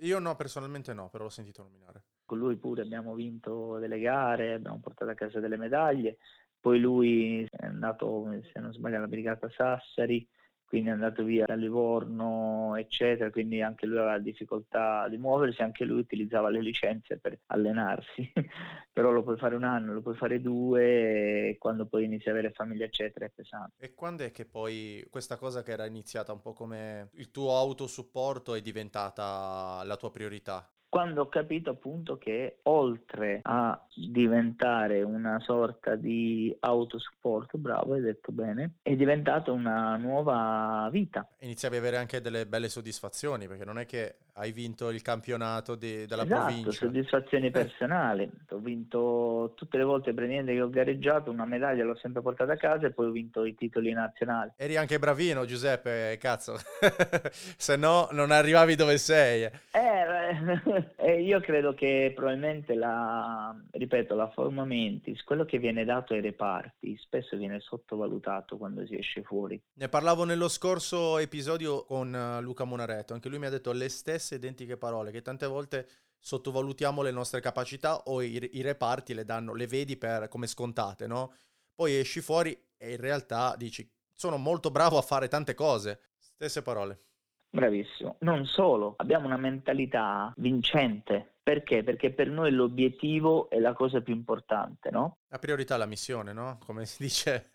Io 0.00 0.18
no, 0.18 0.36
personalmente 0.36 0.92
no, 0.92 1.08
però 1.08 1.24
l'ho 1.24 1.30
sentito 1.30 1.62
nominare. 1.62 2.02
Con 2.24 2.38
lui 2.38 2.56
pure 2.56 2.82
abbiamo 2.82 3.14
vinto 3.14 3.78
delle 3.78 3.98
gare, 3.98 4.54
abbiamo 4.54 4.80
portato 4.80 5.10
a 5.10 5.14
casa 5.14 5.40
delle 5.40 5.56
medaglie, 5.56 6.18
poi 6.60 6.78
lui 6.78 7.48
è 7.50 7.66
andato, 7.66 8.26
se 8.52 8.60
non 8.60 8.72
sbaglio, 8.72 8.96
alla 8.96 9.06
Brigata 9.06 9.48
Sassari, 9.48 10.28
quindi 10.68 10.90
è 10.90 10.92
andato 10.92 11.24
via 11.24 11.46
da 11.46 11.54
Livorno, 11.54 12.76
eccetera, 12.76 13.30
quindi 13.30 13.62
anche 13.62 13.86
lui 13.86 13.96
aveva 13.96 14.18
difficoltà 14.18 15.08
di 15.08 15.16
muoversi, 15.16 15.62
anche 15.62 15.86
lui 15.86 16.00
utilizzava 16.00 16.50
le 16.50 16.60
licenze 16.60 17.18
per 17.18 17.38
allenarsi, 17.46 18.30
però 18.92 19.10
lo 19.10 19.22
puoi 19.22 19.38
fare 19.38 19.54
un 19.54 19.64
anno, 19.64 19.94
lo 19.94 20.02
puoi 20.02 20.14
fare 20.14 20.42
due, 20.42 21.48
e 21.48 21.56
quando 21.58 21.86
poi 21.86 22.04
inizi 22.04 22.28
ad 22.28 22.36
avere 22.36 22.52
famiglia, 22.52 22.84
eccetera, 22.84 23.24
è 23.24 23.32
pesante. 23.34 23.76
E 23.78 23.94
quando 23.94 24.24
è 24.24 24.30
che 24.30 24.44
poi 24.44 25.02
questa 25.08 25.38
cosa 25.38 25.62
che 25.62 25.72
era 25.72 25.86
iniziata 25.86 26.32
un 26.32 26.42
po' 26.42 26.52
come 26.52 27.08
il 27.14 27.30
tuo 27.30 27.56
autosupporto 27.56 28.54
è 28.54 28.60
diventata 28.60 29.82
la 29.84 29.96
tua 29.96 30.10
priorità? 30.10 30.70
Quando 30.88 31.22
ho 31.22 31.28
capito 31.28 31.70
appunto 31.70 32.16
che 32.16 32.58
oltre 32.62 33.40
a 33.42 33.78
diventare 33.94 35.02
una 35.02 35.38
sorta 35.40 35.96
di 35.96 36.54
autosupporto, 36.60 37.58
bravo, 37.58 37.94
hai 37.94 38.00
detto 38.00 38.32
bene, 38.32 38.76
è 38.82 38.94
diventata 38.94 39.52
una 39.52 39.96
nuova 39.96 40.88
vita. 40.90 41.28
Iniziavi 41.40 41.76
ad 41.76 41.82
avere 41.82 41.96
anche 41.98 42.20
delle 42.20 42.46
belle 42.46 42.68
soddisfazioni, 42.68 43.46
perché 43.46 43.64
non 43.64 43.78
è 43.78 43.86
che 43.86 44.16
hai 44.38 44.52
vinto 44.52 44.90
il 44.90 45.02
campionato 45.02 45.74
di, 45.74 46.06
della 46.06 46.22
esatto, 46.22 46.44
provincia. 46.44 46.70
soddisfazioni 46.70 47.50
personali. 47.50 48.30
ho 48.50 48.58
vinto 48.58 49.52
tutte 49.56 49.78
le 49.78 49.84
volte 49.84 50.14
praticamente 50.14 50.54
che 50.54 50.62
ho 50.62 50.70
gareggiato, 50.70 51.30
una 51.30 51.44
medaglia 51.44 51.84
l'ho 51.84 51.96
sempre 51.96 52.22
portata 52.22 52.52
a 52.52 52.56
casa 52.56 52.86
e 52.86 52.92
poi 52.92 53.06
ho 53.06 53.10
vinto 53.10 53.44
i 53.44 53.54
titoli 53.54 53.92
nazionali. 53.92 54.52
Eri 54.56 54.76
anche 54.76 54.98
bravino 54.98 55.44
Giuseppe, 55.44 56.16
cazzo, 56.20 56.56
se 57.32 57.76
no 57.76 58.08
non 58.12 58.30
arrivavi 58.30 58.76
dove 58.76 58.96
sei. 58.96 59.42
Eh, 59.42 60.77
eh, 60.96 61.22
io 61.22 61.40
credo 61.40 61.74
che 61.74 62.12
probabilmente 62.14 62.74
la, 62.74 63.54
ripeto, 63.70 64.14
la 64.14 64.30
forma 64.30 64.64
mentis, 64.64 65.22
quello 65.22 65.44
che 65.44 65.58
viene 65.58 65.84
dato 65.84 66.14
ai 66.14 66.20
reparti, 66.20 66.96
spesso 66.98 67.36
viene 67.36 67.60
sottovalutato 67.60 68.56
quando 68.56 68.86
si 68.86 68.96
esce 68.96 69.22
fuori. 69.22 69.60
Ne 69.74 69.88
parlavo 69.88 70.24
nello 70.24 70.48
scorso 70.48 71.18
episodio 71.18 71.84
con 71.84 72.12
uh, 72.12 72.42
Luca 72.42 72.64
Monaretto, 72.64 73.14
anche 73.14 73.28
lui 73.28 73.38
mi 73.38 73.46
ha 73.46 73.50
detto 73.50 73.72
le 73.72 73.88
stesse 73.88 74.36
identiche 74.36 74.76
parole, 74.76 75.10
che 75.10 75.22
tante 75.22 75.46
volte 75.46 75.86
sottovalutiamo 76.18 77.02
le 77.02 77.10
nostre 77.10 77.40
capacità 77.40 78.02
o 78.04 78.22
i, 78.22 78.50
i 78.52 78.60
reparti 78.60 79.14
le 79.14 79.24
danno, 79.24 79.54
le 79.54 79.66
vedi 79.66 79.96
per, 79.96 80.28
come 80.28 80.46
scontate, 80.46 81.06
no? 81.06 81.32
Poi 81.74 81.96
esci 81.96 82.20
fuori 82.20 82.58
e 82.76 82.92
in 82.92 83.00
realtà 83.00 83.54
dici 83.56 83.88
sono 84.12 84.36
molto 84.36 84.70
bravo 84.70 84.98
a 84.98 85.02
fare 85.02 85.28
tante 85.28 85.54
cose. 85.54 86.00
Stesse 86.18 86.62
parole. 86.62 87.02
Bravissimo. 87.50 88.16
Non 88.20 88.44
solo, 88.46 88.94
abbiamo 88.98 89.26
una 89.26 89.36
mentalità 89.36 90.32
vincente. 90.36 91.32
Perché? 91.42 91.82
Perché 91.82 92.10
per 92.10 92.28
noi 92.28 92.50
l'obiettivo 92.50 93.48
è 93.48 93.58
la 93.58 93.72
cosa 93.72 94.02
più 94.02 94.14
importante, 94.14 94.90
no? 94.90 95.16
La 95.28 95.38
priorità 95.38 95.76
è 95.76 95.78
la 95.78 95.86
missione, 95.86 96.34
no? 96.34 96.58
Come 96.64 96.84
si 96.84 97.02
dice. 97.02 97.50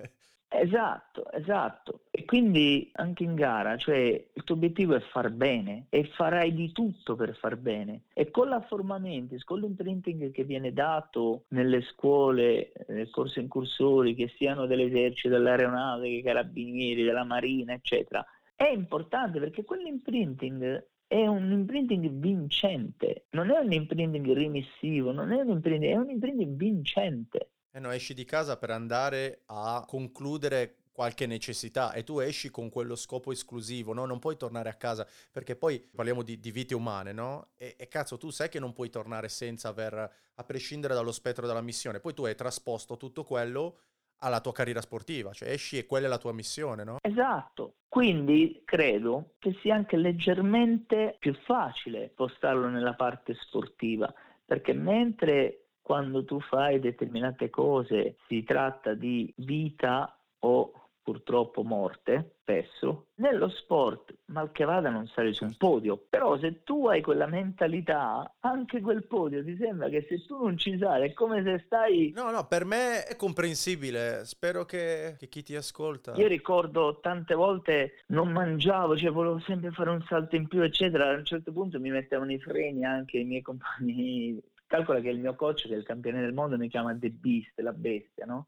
Esatto, 0.56 1.32
esatto. 1.32 2.02
E 2.12 2.26
quindi 2.26 2.91
anche 2.94 3.24
in 3.24 3.34
gara, 3.34 3.76
cioè 3.78 3.98
il 4.34 4.44
tuo 4.44 4.54
obiettivo 4.54 4.96
è 4.96 5.00
far 5.00 5.32
bene 5.32 5.88
e 5.89 6.06
farai 6.06 6.54
di 6.54 6.72
tutto 6.72 7.16
per 7.16 7.36
far 7.36 7.56
bene. 7.56 8.04
E 8.14 8.30
con 8.30 8.50
la 8.50 8.62
Formamentis, 8.62 9.44
con 9.44 9.60
l'imprinting 9.60 10.32
che 10.32 10.44
viene 10.44 10.72
dato 10.72 11.46
nelle 11.50 11.82
scuole, 11.82 12.72
nel 12.88 13.10
corso 13.10 13.39
incursori, 13.39 14.14
che 14.14 14.32
siano 14.38 14.68
dell'esercito, 14.68 15.30
dell'aeronautica, 15.30 16.32
carabinieri, 16.32 17.04
della 17.04 17.24
marina, 17.24 17.74
eccetera, 17.74 18.24
è 18.66 18.72
importante 18.72 19.39
perché 19.39 19.64
quell'imprinting 19.64 20.88
è 21.07 21.28
un 21.28 21.51
imprinting 21.51 22.09
vincente, 22.09 23.28
non 23.32 23.51
è 23.51 23.59
un 23.59 23.72
imprinting 23.72 24.32
remissivo, 24.32 25.11
non 25.11 25.32
è 25.32 25.41
un 25.41 25.49
imprinting, 25.49 25.91
è 25.91 25.95
un 25.95 26.09
imprinting 26.09 26.55
vincente. 26.55 27.51
Eh 27.72 27.80
no, 27.80 27.91
esci 27.91 28.14
di 28.14 28.26
casa 28.26 28.57
per 28.57 28.72
andare 28.72 29.43
a 29.45 29.84
concludere 29.88 30.78
qualche 30.91 31.26
necessità 31.26 31.91
e 31.91 32.03
tu 32.03 32.20
esci 32.20 32.49
con 32.49 32.70
quello 32.70 32.95
scopo 32.95 33.32
esclusivo, 33.32 33.93
no? 33.93 34.05
Non 34.05 34.20
puoi 34.20 34.38
tornare 34.38 34.70
a 34.70 34.76
casa 34.76 35.07
perché 35.32 35.55
poi 35.55 35.80
parliamo 35.80 36.22
di, 36.22 36.39
di 36.39 36.51
vite 36.51 36.76
umane, 36.76 37.11
no? 37.11 37.49
E, 37.57 37.76
e, 37.78 37.88
cazzo, 37.88 38.18
tu 38.18 38.30
sai 38.30 38.49
che 38.49 38.59
non 38.59 38.74
puoi 38.74 38.89
tornare 38.89 39.28
senza 39.28 39.70
aver, 39.70 39.93
a 40.36 40.43
prescindere 40.43 40.93
dallo 40.93 41.11
spettro 41.11 41.47
della 41.47 41.61
missione, 41.61 41.99
poi 41.99 42.14
tu 42.14 42.26
hai 42.26 42.36
trasposto 42.36 42.95
tutto 42.95 43.24
quello 43.24 43.80
alla 44.24 44.40
tua 44.40 44.54
carriera 44.54 44.82
sportiva, 44.82 45.34
cioè 45.34 45.50
esci 45.50 45.78
e 45.78 45.86
quella 45.86 46.08
è 46.08 46.10
la 46.10 46.18
tua 46.18 46.34
missione, 46.34 46.84
no? 46.84 46.98
Esatto. 47.02 47.76
Quindi 47.90 48.62
credo 48.66 49.34
che 49.38 49.56
sia 49.62 49.76
anche 49.76 49.98
leggermente 49.98 51.18
più 51.20 51.34
facile 51.46 52.10
spostarlo 52.14 52.68
nella 52.70 52.96
parte 52.96 53.36
sportiva, 53.36 54.12
perché 54.46 54.74
mentre 54.74 55.66
quando 55.82 56.24
tu 56.24 56.40
fai 56.40 56.80
determinate 56.80 57.50
cose 57.50 58.16
si 58.28 58.44
tratta 58.44 58.94
di 58.94 59.32
vita 59.38 60.18
o 60.40 60.83
purtroppo 61.04 61.64
morte, 61.64 62.38
spesso, 62.41 63.08
nello 63.16 63.49
sport, 63.49 64.14
mal 64.26 64.51
che 64.51 64.64
vada, 64.64 64.89
non 64.89 65.06
sali 65.08 65.34
su 65.34 65.43
un 65.43 65.51
certo. 65.51 65.68
podio. 65.68 66.06
Però 66.10 66.38
se 66.39 66.64
tu 66.64 66.88
hai 66.88 67.01
quella 67.01 67.28
mentalità, 67.28 68.36
anche 68.39 68.82
quel 68.82 69.06
podio 69.06 69.43
ti 69.43 69.56
sembra 69.58 69.89
che 69.89 70.06
se 70.08 70.26
tu 70.26 70.41
non 70.41 70.58
ci 70.58 70.78
sali 70.78 71.10
è 71.10 71.14
come 71.14 71.43
se 71.43 71.62
stai... 71.66 72.12
No, 72.16 72.32
no, 72.32 72.47
per 72.47 72.66
me 72.66 73.04
è 73.04 73.16
comprensibile. 73.16 74.26
Spero 74.26 74.66
che, 74.66 75.16
che 75.20 75.28
chi 75.28 75.43
ti 75.43 75.56
ascolta... 75.56 76.14
Io 76.16 76.28
ricordo 76.28 76.99
tante 77.01 77.36
volte 77.36 78.04
non 78.08 78.32
mangiavo, 78.32 78.97
cioè 78.97 79.12
volevo 79.12 79.39
sempre 79.39 79.72
fare 79.72 79.89
un 79.89 80.04
salto 80.08 80.36
in 80.36 80.47
più, 80.47 80.62
eccetera. 80.62 81.10
A 81.10 81.18
un 81.18 81.26
certo 81.26 81.51
punto 81.51 81.80
mi 81.80 81.89
mettevano 81.89 82.32
i 82.32 82.39
freni 82.39 82.86
anche 82.86 83.18
i 83.18 83.26
miei 83.26 83.41
compagni 83.41 84.41
calcola 84.74 85.01
che 85.01 85.10
il 85.10 85.20
mio 85.20 85.36
coach, 85.36 85.68
che 85.68 85.74
è 85.76 85.78
il 85.78 85.84
campione 85.84 86.20
del 86.20 86.34
mondo, 86.34 86.58
mi 86.58 86.68
chiama 86.68 86.95
The 86.97 87.12
Beast, 87.12 87.60
la 87.60 87.74
bestia, 87.74 88.26
no? 88.26 88.47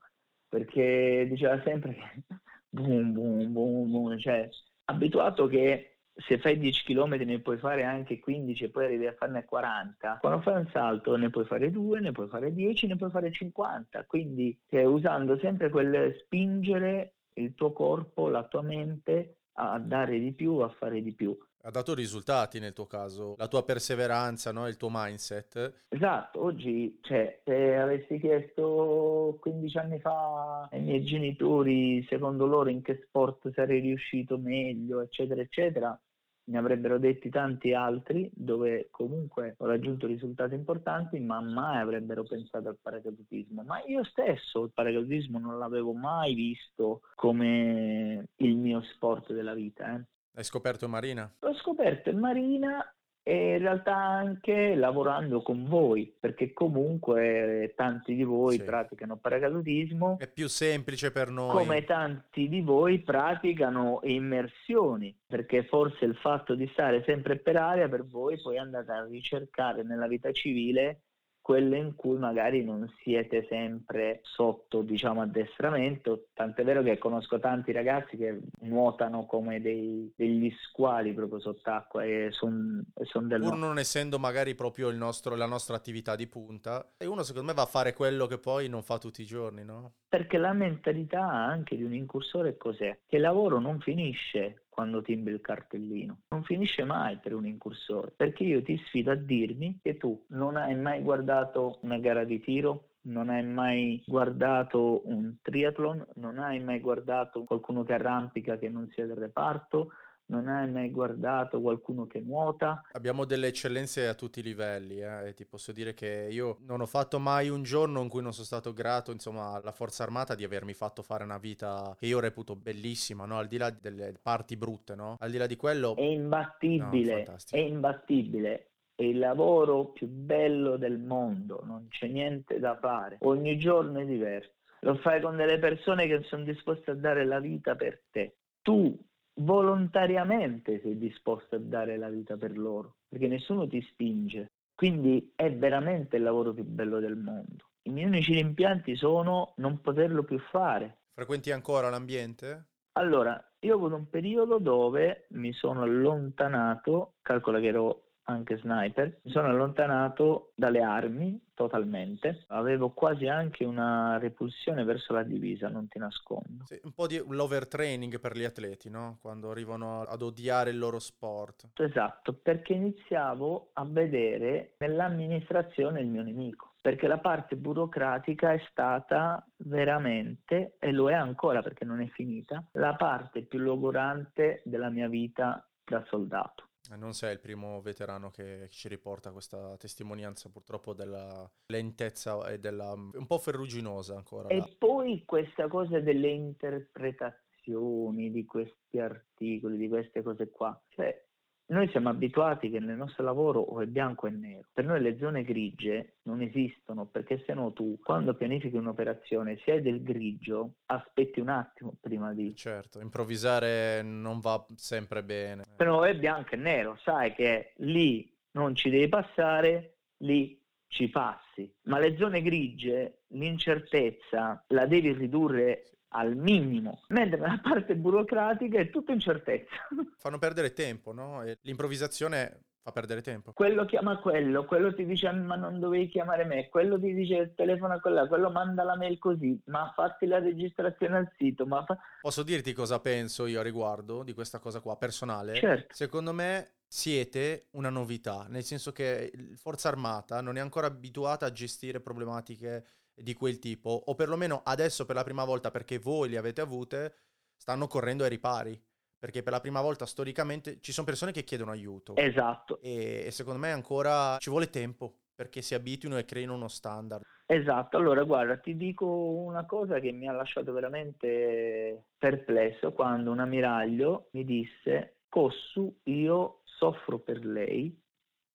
Perché 0.55 1.27
diceva 1.27 1.61
sempre 1.63 1.93
che 1.93 2.23
boom, 2.69 3.11
boom, 3.11 3.51
boom, 3.51 3.91
boom, 3.91 4.17
cioè 4.17 4.47
abituato 4.85 5.47
che 5.47 5.97
se 6.15 6.37
fai 6.37 6.57
10 6.57 6.85
km 6.85 7.15
ne 7.25 7.41
puoi 7.41 7.57
fare 7.57 7.83
anche 7.83 8.19
15 8.19 8.63
e 8.63 8.69
poi 8.69 8.85
arrivi 8.85 9.05
a 9.05 9.15
farne 9.17 9.43
40, 9.43 10.19
quando 10.21 10.39
fai 10.39 10.61
un 10.61 10.69
salto 10.71 11.17
ne 11.17 11.29
puoi 11.29 11.43
fare 11.43 11.69
2, 11.71 11.99
ne 11.99 12.13
puoi 12.13 12.29
fare 12.29 12.53
10, 12.53 12.87
ne 12.87 12.95
puoi 12.95 13.09
fare 13.09 13.33
50, 13.33 14.05
quindi 14.05 14.57
cioè, 14.69 14.85
usando 14.85 15.37
sempre 15.39 15.69
quel 15.69 16.15
spingere 16.21 17.15
il 17.33 17.53
tuo 17.53 17.73
corpo, 17.73 18.29
la 18.29 18.45
tua 18.45 18.61
mente 18.61 19.39
a 19.57 19.77
dare 19.77 20.19
di 20.19 20.31
più, 20.31 20.59
a 20.59 20.69
fare 20.69 21.01
di 21.01 21.13
più. 21.13 21.37
Ha 21.65 21.71
dato 21.71 21.95
risultati 21.95 22.59
nel 22.59 22.73
tuo 22.73 22.85
caso, 22.85 23.33
la 23.39 23.47
tua 23.47 23.63
perseveranza, 23.63 24.51
no? 24.51 24.67
il 24.67 24.77
tuo 24.77 24.89
mindset. 24.91 25.85
Esatto, 25.89 26.43
oggi, 26.43 26.99
cioè, 27.01 27.41
se 27.43 27.75
avessi 27.75 28.19
chiesto 28.19 29.35
15 29.41 29.77
anni 29.79 29.99
fa 29.99 30.67
ai 30.69 30.81
miei 30.81 31.03
genitori, 31.03 32.05
secondo 32.07 32.45
loro, 32.45 32.69
in 32.69 32.83
che 32.83 33.01
sport 33.07 33.51
sarei 33.55 33.79
riuscito 33.79 34.37
meglio, 34.37 35.01
eccetera, 35.01 35.41
eccetera, 35.41 35.99
ne 36.47 36.57
avrebbero 36.59 36.99
detti 36.99 37.29
tanti 37.29 37.73
altri 37.73 38.29
dove 38.31 38.89
comunque 38.91 39.55
ho 39.57 39.65
raggiunto 39.65 40.05
risultati 40.05 40.53
importanti, 40.53 41.19
ma 41.19 41.41
mai 41.41 41.79
avrebbero 41.79 42.21
pensato 42.23 42.69
al 42.69 42.77
paracadutismo. 42.79 43.63
Ma 43.63 43.81
io 43.87 44.03
stesso 44.03 44.65
il 44.65 44.71
paracadutismo 44.71 45.39
non 45.39 45.57
l'avevo 45.57 45.93
mai 45.93 46.35
visto 46.35 47.01
come 47.15 48.27
il 48.35 48.55
mio 48.55 48.83
sport 48.93 49.33
della 49.33 49.55
vita. 49.55 49.95
Eh. 49.95 50.05
Hai 50.37 50.43
scoperto 50.43 50.83
in 50.83 50.91
Marina? 50.91 51.33
L'ho 51.39 51.53
scoperto 51.53 52.09
in 52.09 52.19
Marina 52.19 52.93
e 53.23 53.53
in 53.53 53.59
realtà 53.59 53.95
anche 53.95 54.75
lavorando 54.75 55.41
con 55.41 55.65
voi, 55.65 56.13
perché 56.19 56.51
comunque 56.51 57.71
tanti 57.75 58.15
di 58.15 58.23
voi 58.23 58.57
sì. 58.57 58.63
praticano 58.63 59.15
paracadutismo. 59.15 60.17
È 60.19 60.27
più 60.29 60.49
semplice 60.49 61.11
per 61.11 61.29
noi. 61.29 61.55
Come 61.55 61.85
tanti 61.85 62.49
di 62.49 62.59
voi 62.59 62.99
praticano 62.99 64.01
immersioni, 64.03 65.17
perché 65.25 65.63
forse 65.63 66.03
il 66.03 66.15
fatto 66.17 66.53
di 66.53 66.69
stare 66.73 67.01
sempre 67.05 67.37
per 67.37 67.55
aria 67.55 67.87
per 67.87 68.05
voi 68.05 68.39
poi 68.41 68.57
andate 68.57 68.91
a 68.91 69.05
ricercare 69.05 69.83
nella 69.83 70.07
vita 70.07 70.33
civile 70.33 71.04
quelle 71.45 71.77
in 71.77 71.93
cui 71.95 72.17
magari 72.17 72.63
non 72.63 72.91
siete 73.03 73.45
sempre 73.47 74.21
sotto 74.23 74.81
diciamo 74.81 75.21
addestramento 75.21 76.29
tant'è 76.33 76.63
vero 76.63 76.81
che 76.81 76.97
conosco 76.97 77.39
tanti 77.39 77.71
ragazzi 77.71 78.17
che 78.17 78.39
nuotano 78.61 79.27
come 79.27 79.61
dei, 79.61 80.11
degli 80.15 80.51
squali 80.63 81.13
proprio 81.13 81.39
sott'acqua 81.39 82.03
e 82.03 82.29
sono 82.31 82.81
son 83.03 83.27
del 83.27 83.41
pur 83.41 83.57
non 83.57 83.77
essendo 83.77 84.17
magari 84.17 84.55
proprio 84.55 84.89
nostro, 84.89 85.35
la 85.35 85.45
nostra 85.45 85.75
attività 85.75 86.15
di 86.15 86.25
punta 86.25 86.93
e 86.97 87.05
uno 87.05 87.21
secondo 87.21 87.49
me 87.49 87.53
va 87.53 87.61
a 87.61 87.67
fare 87.67 87.93
quello 87.93 88.25
che 88.25 88.39
poi 88.39 88.67
non 88.67 88.81
fa 88.81 88.97
tutti 88.97 89.21
i 89.21 89.25
giorni 89.25 89.63
no? 89.63 89.97
perché 90.09 90.39
la 90.39 90.53
mentalità 90.53 91.21
anche 91.21 91.75
di 91.75 91.83
un 91.83 91.93
incursore 91.93 92.57
cos'è? 92.57 92.97
che 93.05 93.17
il 93.17 93.21
lavoro 93.21 93.59
non 93.59 93.79
finisce 93.81 94.63
quando 94.75 95.01
timbri 95.01 95.33
il 95.33 95.39
cartellino. 95.39 96.23
Non 96.27 96.43
finisce 96.43 96.83
mai 96.83 97.17
per 97.17 97.33
un 97.33 97.47
incursore, 97.47 98.11
perché 98.13 98.43
io 98.43 98.61
ti 98.61 98.77
sfido 98.87 99.11
a 99.11 99.15
dirmi 99.15 99.79
che 99.81 99.95
tu 99.95 100.21
non 100.31 100.57
hai 100.57 100.75
mai 100.75 101.01
guardato 101.01 101.79
una 101.83 101.97
gara 101.97 102.25
di 102.25 102.41
tiro, 102.41 102.89
non 103.03 103.29
hai 103.29 103.45
mai 103.45 104.03
guardato 104.05 105.01
un 105.05 105.35
triathlon, 105.41 106.05
non 106.15 106.39
hai 106.39 106.59
mai 106.59 106.81
guardato 106.81 107.45
qualcuno 107.45 107.83
che 107.83 107.93
arrampica 107.93 108.57
che 108.57 108.67
non 108.67 108.89
sia 108.89 109.05
del 109.05 109.15
reparto, 109.15 109.91
non 110.27 110.47
hai 110.47 110.69
mai 110.69 110.89
guardato 110.89 111.61
qualcuno 111.61 112.07
che 112.07 112.19
nuota. 112.19 112.81
Abbiamo 112.93 113.25
delle 113.25 113.47
eccellenze 113.47 114.07
a 114.07 114.15
tutti 114.15 114.39
i 114.39 114.43
livelli 114.43 114.99
eh? 114.99 115.27
e 115.27 115.33
ti 115.33 115.45
posso 115.45 115.71
dire 115.71 115.93
che 115.93 116.27
io 116.31 116.57
non 116.61 116.81
ho 116.81 116.85
fatto 116.85 117.19
mai 117.19 117.49
un 117.49 117.63
giorno 117.63 118.01
in 118.01 118.09
cui 118.09 118.21
non 118.21 118.33
sono 118.33 118.45
stato 118.45 118.73
grato 118.73 119.11
insomma 119.11 119.53
alla 119.53 119.71
Forza 119.71 120.03
Armata 120.03 120.35
di 120.35 120.43
avermi 120.43 120.73
fatto 120.73 121.03
fare 121.03 121.23
una 121.23 121.37
vita 121.37 121.95
che 121.97 122.07
io 122.07 122.19
reputo 122.19 122.55
bellissima, 122.55 123.25
no? 123.25 123.37
al 123.37 123.47
di 123.47 123.57
là 123.57 123.69
delle 123.69 124.17
parti 124.21 124.57
brutte, 124.57 124.95
no? 124.95 125.17
al 125.19 125.29
di 125.29 125.37
là 125.37 125.45
di 125.45 125.55
quello... 125.55 125.95
È 125.95 126.01
imbattibile, 126.01 127.25
no, 127.27 127.35
è 127.51 127.59
imbattibile 127.59 128.69
è 128.95 129.03
il 129.03 129.19
lavoro 129.19 129.87
più 129.87 130.07
bello 130.07 130.77
del 130.77 130.99
mondo, 130.99 131.61
non 131.65 131.87
c'è 131.89 132.07
niente 132.07 132.59
da 132.59 132.77
fare, 132.77 133.17
ogni 133.21 133.57
giorno 133.57 133.99
è 133.99 134.05
diverso. 134.05 134.51
Lo 134.81 134.95
fai 134.95 135.19
con 135.19 135.35
delle 135.35 135.59
persone 135.59 136.07
che 136.07 136.21
sono 136.23 136.43
disposte 136.43 136.91
a 136.91 136.95
dare 136.95 137.25
la 137.25 137.39
vita 137.39 137.75
per 137.75 138.03
te. 138.09 138.37
Tu 138.61 138.97
volontariamente 139.35 140.79
sei 140.81 140.97
disposto 140.97 141.55
a 141.55 141.59
dare 141.59 141.97
la 141.97 142.09
vita 142.09 142.37
per 142.37 142.57
loro, 142.57 142.97
perché 143.07 143.27
nessuno 143.27 143.67
ti 143.67 143.81
spinge. 143.81 144.51
Quindi 144.75 145.31
è 145.35 145.51
veramente 145.53 146.17
il 146.17 146.23
lavoro 146.23 146.53
più 146.53 146.63
bello 146.63 146.99
del 146.99 147.15
mondo. 147.15 147.69
I 147.83 147.91
miei 147.91 148.07
unici 148.07 148.33
rimpianti 148.33 148.95
sono 148.95 149.53
non 149.57 149.79
poterlo 149.79 150.23
più 150.23 150.39
fare. 150.39 151.03
Frequenti 151.13 151.51
ancora 151.51 151.89
l'ambiente? 151.89 152.67
Allora, 152.97 153.41
io 153.59 153.73
ho 153.73 153.77
avuto 153.77 153.95
un 153.95 154.09
periodo 154.09 154.57
dove 154.57 155.27
mi 155.31 155.53
sono 155.53 155.81
allontanato, 155.81 157.15
calcola 157.21 157.59
che 157.59 157.67
ero 157.67 158.04
anche 158.25 158.57
sniper, 158.57 159.19
mi 159.23 159.31
sono 159.31 159.47
allontanato 159.47 160.51
dalle 160.55 160.81
armi 160.81 161.39
totalmente, 161.53 162.43
avevo 162.47 162.91
quasi 162.91 163.27
anche 163.27 163.63
una 163.63 164.17
repulsione 164.17 164.83
verso 164.83 165.13
la 165.13 165.23
divisa, 165.23 165.69
non 165.69 165.87
ti 165.87 165.99
nascondo. 165.99 166.65
Sì, 166.65 166.79
un 166.83 166.91
po' 166.91 167.07
di 167.07 167.23
l'overtraining 167.27 168.19
per 168.19 168.35
gli 168.35 168.43
atleti, 168.43 168.89
no? 168.89 169.17
Quando 169.21 169.51
arrivano 169.51 170.01
ad 170.01 170.21
odiare 170.21 170.71
il 170.71 170.77
loro 170.77 170.99
sport. 170.99 171.69
Esatto, 171.75 172.33
perché 172.33 172.73
iniziavo 172.73 173.69
a 173.73 173.85
vedere 173.85 174.75
nell'amministrazione 174.79 176.01
il 176.01 176.07
mio 176.07 176.23
nemico 176.23 176.73
perché 176.85 177.07
la 177.07 177.17
parte 177.17 177.55
burocratica 177.55 178.53
è 178.53 178.61
stata 178.69 179.43
veramente, 179.57 180.75
e 180.77 180.91
lo 180.91 181.09
è 181.09 181.15
ancora 181.15 181.63
perché 181.63 181.83
non 181.83 181.99
è 181.99 182.05
finita, 182.09 182.63
la 182.73 182.93
parte 182.93 183.41
più 183.41 183.57
logorante 183.57 184.61
della 184.65 184.89
mia 184.89 185.07
vita 185.07 185.67
da 185.83 186.03
soldato. 186.05 186.67
Non 186.97 187.13
sei 187.13 187.33
il 187.33 187.39
primo 187.39 187.81
veterano 187.81 188.29
che 188.29 188.67
ci 188.69 188.87
riporta 188.87 189.31
questa 189.31 189.75
testimonianza 189.77 190.49
purtroppo 190.49 190.93
della 190.93 191.49
lentezza 191.67 192.47
e 192.47 192.59
della... 192.59 192.93
un 192.93 193.25
po' 193.27 193.39
ferruginosa 193.39 194.15
ancora. 194.15 194.49
E 194.49 194.57
là. 194.57 194.69
poi 194.77 195.23
questa 195.25 195.67
cosa 195.67 195.99
delle 195.99 196.29
interpretazioni 196.29 198.31
di 198.31 198.45
questi 198.45 198.99
articoli, 198.99 199.77
di 199.77 199.87
queste 199.87 200.21
cose 200.21 200.49
qua. 200.49 200.79
Cioè, 200.89 201.24
noi 201.67 201.89
siamo 201.89 202.09
abituati 202.09 202.69
che 202.69 202.79
nel 202.79 202.97
nostro 202.97 203.23
lavoro 203.23 203.59
o 203.59 203.81
è 203.81 203.85
bianco 203.87 204.27
è 204.27 204.29
nero. 204.29 204.67
Per 204.71 204.85
noi 204.85 205.01
le 205.01 205.17
zone 205.17 205.43
grigie 205.43 206.17
non 206.23 206.41
esistono 206.41 207.05
perché 207.05 207.43
se 207.45 207.53
no 207.53 207.73
tu 207.73 207.97
quando 208.03 208.35
pianifichi 208.35 208.75
un'operazione 208.75 209.59
se 209.63 209.71
hai 209.71 209.81
del 209.81 210.03
grigio 210.03 210.75
aspetti 210.87 211.39
un 211.39 211.49
attimo 211.49 211.95
prima 211.99 212.33
di... 212.33 212.55
Certo, 212.55 212.99
improvvisare 212.99 214.03
non 214.03 214.39
va 214.39 214.63
sempre 214.75 215.23
bene. 215.23 215.65
Per 215.75 215.87
noi 215.87 216.11
è 216.11 216.15
bianco 216.15 216.53
e 216.53 216.57
nero, 216.57 216.97
sai 217.03 217.33
che 217.33 217.73
lì 217.77 218.31
non 218.51 218.75
ci 218.75 218.89
devi 218.89 219.07
passare, 219.09 219.97
lì 220.17 220.61
ci 220.87 221.09
passi. 221.09 221.71
Ma 221.83 221.99
le 221.99 222.15
zone 222.15 222.41
grigie, 222.41 223.23
l'incertezza 223.29 224.63
la 224.67 224.85
devi 224.85 225.11
ridurre 225.13 225.94
al 226.15 226.35
minimo, 226.35 227.01
mentre 227.09 227.39
nella 227.39 227.59
parte 227.61 227.95
burocratica 227.95 228.79
è 228.79 228.89
tutta 228.89 229.11
incertezza. 229.11 229.75
Fanno 230.17 230.37
perdere 230.37 230.73
tempo, 230.73 231.11
no? 231.11 231.43
E 231.43 231.59
l'improvvisazione 231.61 232.59
fa 232.85 232.91
perdere 232.91 233.23
tempo. 233.23 233.51
Quello 233.51 233.83
chiama 233.85 234.19
quello, 234.19 234.63
quello 234.65 234.93
ti 234.93 235.05
dice 235.05 235.31
ma 235.31 235.55
non 235.55 235.79
dovevi 235.79 236.07
chiamare 236.07 236.45
me, 236.45 236.69
quello 236.69 236.99
ti 236.99 237.15
dice 237.15 237.53
telefona 237.55 237.99
quella, 237.99 238.27
quello 238.27 238.51
manda 238.51 238.83
la 238.83 238.95
mail 238.95 239.17
così, 239.17 239.59
ma 239.65 239.91
fatti 239.95 240.27
la 240.27 240.37
registrazione 240.37 241.17
al 241.17 241.31
sito. 241.35 241.65
Ma 241.65 241.83
fa... 241.83 241.97
Posso 242.21 242.43
dirti 242.43 242.73
cosa 242.73 242.99
penso 242.99 243.47
io 243.47 243.59
a 243.59 243.63
riguardo 243.63 244.21
di 244.21 244.33
questa 244.33 244.59
cosa 244.59 244.81
qua, 244.81 244.97
personale? 244.97 245.55
Certo. 245.55 245.95
Secondo 245.95 246.31
me 246.31 246.73
siete 246.87 247.69
una 247.71 247.89
novità, 247.89 248.45
nel 248.49 248.63
senso 248.63 248.91
che 248.91 249.31
Forza 249.55 249.89
Armata 249.89 250.39
non 250.41 250.55
è 250.55 250.59
ancora 250.59 250.85
abituata 250.85 251.47
a 251.47 251.51
gestire 251.51 251.99
problematiche 251.99 252.85
di 253.15 253.33
quel 253.33 253.59
tipo, 253.59 253.89
o 253.89 254.13
perlomeno 254.13 254.61
adesso 254.63 255.05
per 255.05 255.15
la 255.15 255.23
prima 255.23 255.45
volta 255.45 255.71
perché 255.71 255.97
voi 255.97 256.29
li 256.29 256.37
avete 256.37 256.61
avute, 256.61 257.15
stanno 257.55 257.87
correndo 257.87 258.23
ai 258.23 258.29
ripari. 258.29 258.79
Perché 259.17 259.41
per 259.41 259.53
la 259.53 259.61
prima 259.61 259.81
volta 259.81 260.05
storicamente 260.05 260.79
ci 260.81 260.91
sono 260.91 261.07
persone 261.07 261.31
che 261.31 261.43
chiedono 261.43 261.71
aiuto. 261.71 262.15
Esatto. 262.15 262.79
E, 262.81 263.23
e 263.25 263.31
secondo 263.31 263.59
me 263.59 263.71
ancora 263.71 264.37
ci 264.37 264.51
vuole 264.51 264.69
tempo 264.69 265.15
perché 265.33 265.61
si 265.61 265.73
abituino 265.73 266.17
e 266.17 266.25
creino 266.25 266.53
uno 266.53 266.67
standard. 266.67 267.23
Esatto, 267.47 267.97
allora 267.97 268.23
guarda, 268.23 268.57
ti 268.57 268.75
dico 268.75 269.05
una 269.05 269.65
cosa 269.65 269.99
che 269.99 270.11
mi 270.11 270.27
ha 270.27 270.31
lasciato 270.31 270.71
veramente 270.71 272.05
perplesso 272.17 272.93
quando 272.93 273.31
un 273.31 273.39
ammiraglio 273.39 274.29
mi 274.31 274.45
disse, 274.45 275.17
Cossu, 275.29 276.01
io 276.03 276.61
soffro 276.63 277.19
per 277.19 277.45
lei, 277.45 277.95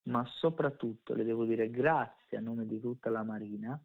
ma 0.05 0.25
soprattutto 0.27 1.15
le 1.15 1.25
devo 1.25 1.45
dire 1.45 1.71
grazie 1.71 2.39
a 2.39 2.41
nome 2.41 2.67
di 2.67 2.81
tutta 2.81 3.11
la 3.11 3.23
Marina, 3.23 3.81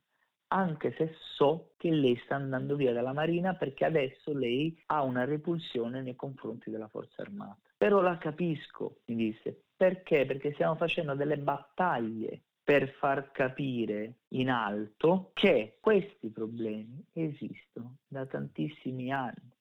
anche 0.55 0.93
se 0.97 1.13
so 1.35 1.71
che 1.75 1.91
lei 1.91 2.17
sta 2.23 2.35
andando 2.35 2.77
via 2.77 2.93
dalla 2.93 3.11
Marina 3.11 3.55
perché 3.55 3.83
adesso 3.83 4.33
lei 4.33 4.81
ha 4.87 5.03
una 5.03 5.25
repulsione 5.25 6.01
nei 6.01 6.15
confronti 6.15 6.71
della 6.71 6.87
Forza 6.87 7.21
Armata. 7.21 7.59
Però 7.77 7.99
la 7.99 8.17
capisco, 8.17 9.01
mi 9.07 9.15
disse, 9.15 9.65
perché? 9.75 10.25
Perché 10.25 10.53
stiamo 10.53 10.75
facendo 10.75 11.13
delle 11.13 11.37
battaglie 11.37 12.43
per 12.63 12.89
far 12.97 13.31
capire 13.31 14.19
in 14.29 14.49
alto 14.49 15.31
che 15.33 15.77
questi 15.81 16.29
problemi 16.29 17.05
esistono 17.11 17.97
da 18.07 18.25
tantissimi 18.25 19.11
anni. 19.11 19.53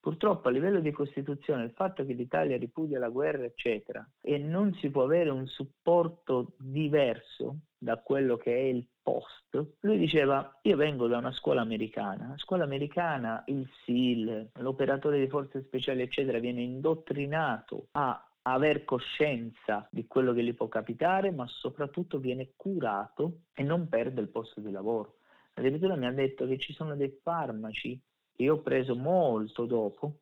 Purtroppo 0.00 0.48
a 0.48 0.50
livello 0.50 0.80
di 0.80 0.90
Costituzione 0.90 1.64
il 1.64 1.72
fatto 1.72 2.06
che 2.06 2.14
l'Italia 2.14 2.56
ripudia 2.56 2.98
la 2.98 3.10
guerra, 3.10 3.44
eccetera, 3.44 4.08
e 4.22 4.38
non 4.38 4.72
si 4.74 4.90
può 4.90 5.02
avere 5.02 5.28
un 5.28 5.46
supporto 5.46 6.54
diverso 6.56 7.58
da 7.76 7.98
quello 7.98 8.36
che 8.36 8.54
è 8.54 8.60
il 8.60 8.86
post, 9.08 9.76
lui 9.80 9.96
diceva 9.96 10.58
io 10.62 10.76
vengo 10.76 11.06
da 11.06 11.16
una 11.16 11.32
scuola 11.32 11.62
americana, 11.62 12.28
la 12.28 12.36
scuola 12.36 12.64
americana, 12.64 13.42
il 13.46 13.66
SEAL, 13.84 14.50
l'operatore 14.58 15.18
di 15.18 15.28
forze 15.28 15.62
speciali, 15.62 16.02
eccetera, 16.02 16.38
viene 16.38 16.60
indottrinato 16.60 17.88
a 17.92 18.22
aver 18.42 18.84
coscienza 18.84 19.88
di 19.90 20.06
quello 20.06 20.34
che 20.34 20.44
gli 20.44 20.54
può 20.54 20.68
capitare, 20.68 21.30
ma 21.30 21.46
soprattutto 21.46 22.18
viene 22.18 22.52
curato 22.54 23.44
e 23.54 23.62
non 23.62 23.88
perde 23.88 24.20
il 24.20 24.28
posto 24.28 24.60
di 24.60 24.70
lavoro. 24.70 25.16
Addirittura 25.54 25.96
mi 25.96 26.06
ha 26.06 26.12
detto 26.12 26.46
che 26.46 26.58
ci 26.58 26.74
sono 26.74 26.94
dei 26.94 27.18
farmaci 27.22 27.98
che 28.30 28.42
io 28.42 28.56
ho 28.56 28.60
preso 28.60 28.94
molto 28.94 29.64
dopo, 29.64 30.18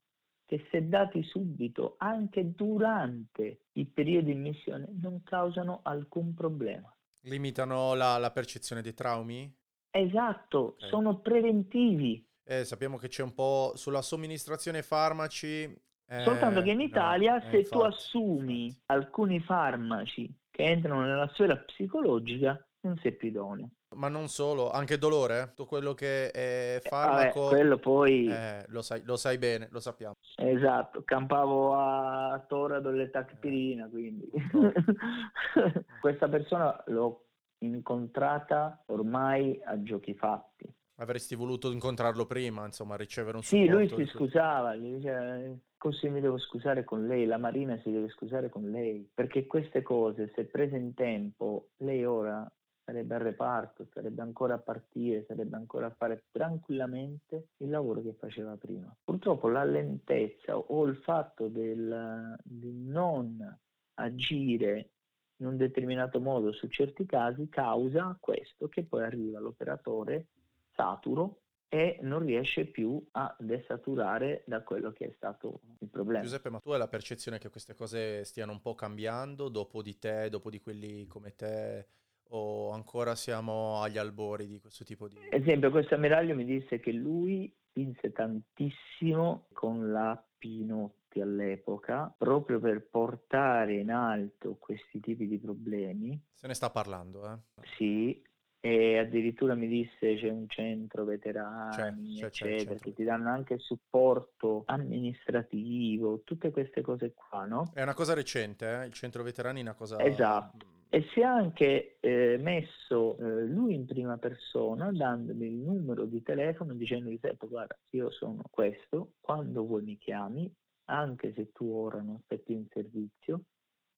che 0.46 0.64
se 0.70 0.86
dati 0.86 1.24
subito, 1.24 1.96
anche 1.98 2.54
durante 2.54 3.62
il 3.72 3.88
periodo 3.88 4.30
in 4.30 4.40
missione, 4.40 4.88
non 5.00 5.24
causano 5.24 5.80
alcun 5.82 6.34
problema. 6.34 6.95
Limitano 7.26 7.94
la, 7.94 8.18
la 8.18 8.30
percezione 8.30 8.82
dei 8.82 8.94
traumi? 8.94 9.52
Esatto, 9.90 10.74
okay. 10.76 10.88
sono 10.88 11.18
preventivi. 11.20 12.24
Eh, 12.44 12.64
sappiamo 12.64 12.96
che 12.96 13.08
c'è 13.08 13.22
un 13.22 13.34
po' 13.34 13.72
sulla 13.74 14.02
somministrazione 14.02 14.82
farmaci 14.82 15.84
eh, 16.08 16.22
Soltanto 16.22 16.62
che 16.62 16.70
in 16.70 16.80
Italia, 16.80 17.34
no, 17.34 17.40
se 17.50 17.58
infatti, 17.58 17.68
tu 17.68 17.78
assumi 17.80 18.66
infatti. 18.66 18.82
alcuni 18.86 19.40
farmaci 19.40 20.32
che 20.50 20.62
entrano 20.62 21.00
nella 21.02 21.28
sfera 21.32 21.56
psicologica, 21.56 22.64
non 22.82 22.96
sei 23.02 23.12
più 23.12 23.28
idoneo. 23.28 23.70
Ma 23.96 24.08
non 24.08 24.28
solo, 24.28 24.70
anche 24.70 24.98
dolore, 24.98 25.48
tutto 25.48 25.64
quello 25.64 25.94
che 25.94 26.30
è 26.30 26.80
farmaco. 26.82 27.46
Eh, 27.46 27.54
quello 27.54 27.78
poi. 27.78 28.28
Eh, 28.28 28.64
lo, 28.68 28.82
sai, 28.82 29.02
lo, 29.04 29.16
sai, 29.16 29.38
bene, 29.38 29.68
lo 29.70 29.80
sappiamo. 29.80 30.14
Esatto, 30.36 31.02
campavo 31.02 31.74
a 31.74 32.38
Torado 32.46 32.90
e 32.90 33.10
tachipirina, 33.10 33.88
quindi. 33.88 34.30
Questa 36.00 36.28
persona 36.28 36.82
l'ho 36.86 37.24
incontrata 37.58 38.82
ormai 38.86 39.58
a 39.64 39.82
giochi 39.82 40.14
fatti. 40.14 40.70
Avresti 40.96 41.34
voluto 41.34 41.70
incontrarlo 41.70 42.26
prima, 42.26 42.64
insomma, 42.66 42.96
ricevere 42.96 43.36
un 43.36 43.42
supporto. 43.42 43.66
Sì, 43.66 43.72
lui 43.72 43.88
si 43.88 44.10
scusava, 44.12 44.74
gli 44.74 44.94
diceva, 44.94 45.38
così 45.76 46.08
mi 46.08 46.20
devo 46.20 46.38
scusare 46.38 46.84
con 46.84 47.06
lei, 47.06 47.26
la 47.26 47.38
Marina 47.38 47.78
si 47.82 47.90
deve 47.90 48.08
scusare 48.08 48.48
con 48.48 48.70
lei, 48.70 49.08
perché 49.12 49.46
queste 49.46 49.82
cose, 49.82 50.32
se 50.34 50.44
prese 50.44 50.76
in 50.76 50.94
tempo, 50.94 51.68
lei 51.78 52.04
ora 52.04 52.50
sarebbe 52.86 53.16
al 53.16 53.20
reparto, 53.20 53.88
sarebbe 53.92 54.22
ancora 54.22 54.54
a 54.54 54.58
partire, 54.58 55.24
sarebbe 55.26 55.56
ancora 55.56 55.86
a 55.86 55.94
fare 55.94 56.26
tranquillamente 56.30 57.48
il 57.56 57.68
lavoro 57.68 58.00
che 58.00 58.14
faceva 58.14 58.56
prima. 58.56 58.94
Purtroppo 59.02 59.48
la 59.48 59.64
lentezza 59.64 60.56
o 60.56 60.84
il 60.84 60.96
fatto 60.98 61.48
del, 61.48 62.36
di 62.44 62.72
non 62.72 63.58
agire 63.94 64.90
in 65.38 65.46
un 65.46 65.56
determinato 65.56 66.20
modo 66.20 66.52
su 66.52 66.68
certi 66.68 67.04
casi 67.06 67.48
causa 67.48 68.16
questo 68.20 68.68
che 68.68 68.84
poi 68.84 69.02
arriva 69.02 69.40
l'operatore 69.40 70.28
saturo 70.74 71.40
e 71.68 71.98
non 72.02 72.20
riesce 72.20 72.66
più 72.66 73.04
a 73.12 73.34
desaturare 73.40 74.44
da 74.46 74.62
quello 74.62 74.92
che 74.92 75.06
è 75.06 75.12
stato 75.16 75.60
il 75.80 75.88
problema. 75.88 76.22
Giuseppe, 76.22 76.50
ma 76.50 76.60
tu 76.60 76.70
hai 76.70 76.78
la 76.78 76.86
percezione 76.86 77.38
che 77.38 77.50
queste 77.50 77.74
cose 77.74 78.24
stiano 78.24 78.52
un 78.52 78.60
po' 78.60 78.76
cambiando 78.76 79.48
dopo 79.48 79.82
di 79.82 79.98
te, 79.98 80.28
dopo 80.30 80.50
di 80.50 80.60
quelli 80.60 81.06
come 81.08 81.34
te, 81.34 81.88
o 82.28 82.70
ancora 82.70 83.14
siamo 83.14 83.80
agli 83.80 83.98
albori 83.98 84.46
di 84.46 84.58
questo 84.58 84.84
tipo 84.84 85.08
di... 85.08 85.16
Ad 85.16 85.40
esempio, 85.40 85.70
questo 85.70 85.94
ammiraglio 85.94 86.34
mi 86.34 86.44
disse 86.44 86.80
che 86.80 86.92
lui 86.92 87.52
spinse 87.68 88.12
tantissimo 88.12 89.46
con 89.52 89.92
la 89.92 90.20
Pinotti 90.38 91.20
all'epoca 91.20 92.12
proprio 92.16 92.58
per 92.58 92.88
portare 92.88 93.74
in 93.74 93.90
alto 93.90 94.56
questi 94.58 95.00
tipi 95.00 95.26
di 95.26 95.38
problemi. 95.38 96.18
Se 96.32 96.46
ne 96.46 96.54
sta 96.54 96.70
parlando, 96.70 97.32
eh? 97.32 97.38
Sì, 97.76 98.22
e 98.60 98.98
addirittura 98.98 99.54
mi 99.54 99.68
disse 99.68 100.16
c'è 100.16 100.28
un 100.28 100.48
centro 100.48 101.04
veterani, 101.04 102.16
c'è, 102.16 102.30
c'è, 102.30 102.46
eccetera, 102.46 102.74
c'è 102.74 102.80
che 102.80 102.92
ti 102.94 103.04
danno 103.04 103.30
anche 103.30 103.58
supporto 103.58 104.64
amministrativo, 104.66 106.22
tutte 106.24 106.50
queste 106.50 106.80
cose 106.80 107.12
qua, 107.14 107.44
no? 107.44 107.70
È 107.72 107.82
una 107.82 107.94
cosa 107.94 108.14
recente, 108.14 108.82
eh? 108.82 108.86
il 108.86 108.92
centro 108.92 109.22
veterani 109.22 109.60
è 109.60 109.62
una 109.62 109.74
cosa... 109.74 110.02
Esatto. 110.02 110.74
E 110.96 111.04
si 111.12 111.20
è 111.20 111.24
anche 111.24 111.98
eh, 112.00 112.38
messo 112.40 113.18
eh, 113.18 113.44
lui 113.44 113.74
in 113.74 113.84
prima 113.84 114.16
persona 114.16 114.90
dandomi 114.90 115.44
il 115.44 115.52
numero 115.52 116.06
di 116.06 116.22
telefono 116.22 116.72
dicendo 116.72 117.10
Giuseppe 117.10 117.46
guarda 117.48 117.76
io 117.90 118.10
sono 118.10 118.42
questo, 118.48 119.12
quando 119.20 119.66
vuoi 119.66 119.82
mi 119.82 119.98
chiami, 119.98 120.50
anche 120.86 121.34
se 121.34 121.52
tu 121.52 121.70
ora 121.70 122.00
non 122.00 122.14
aspetti 122.14 122.54
in 122.54 122.64
servizio, 122.72 123.42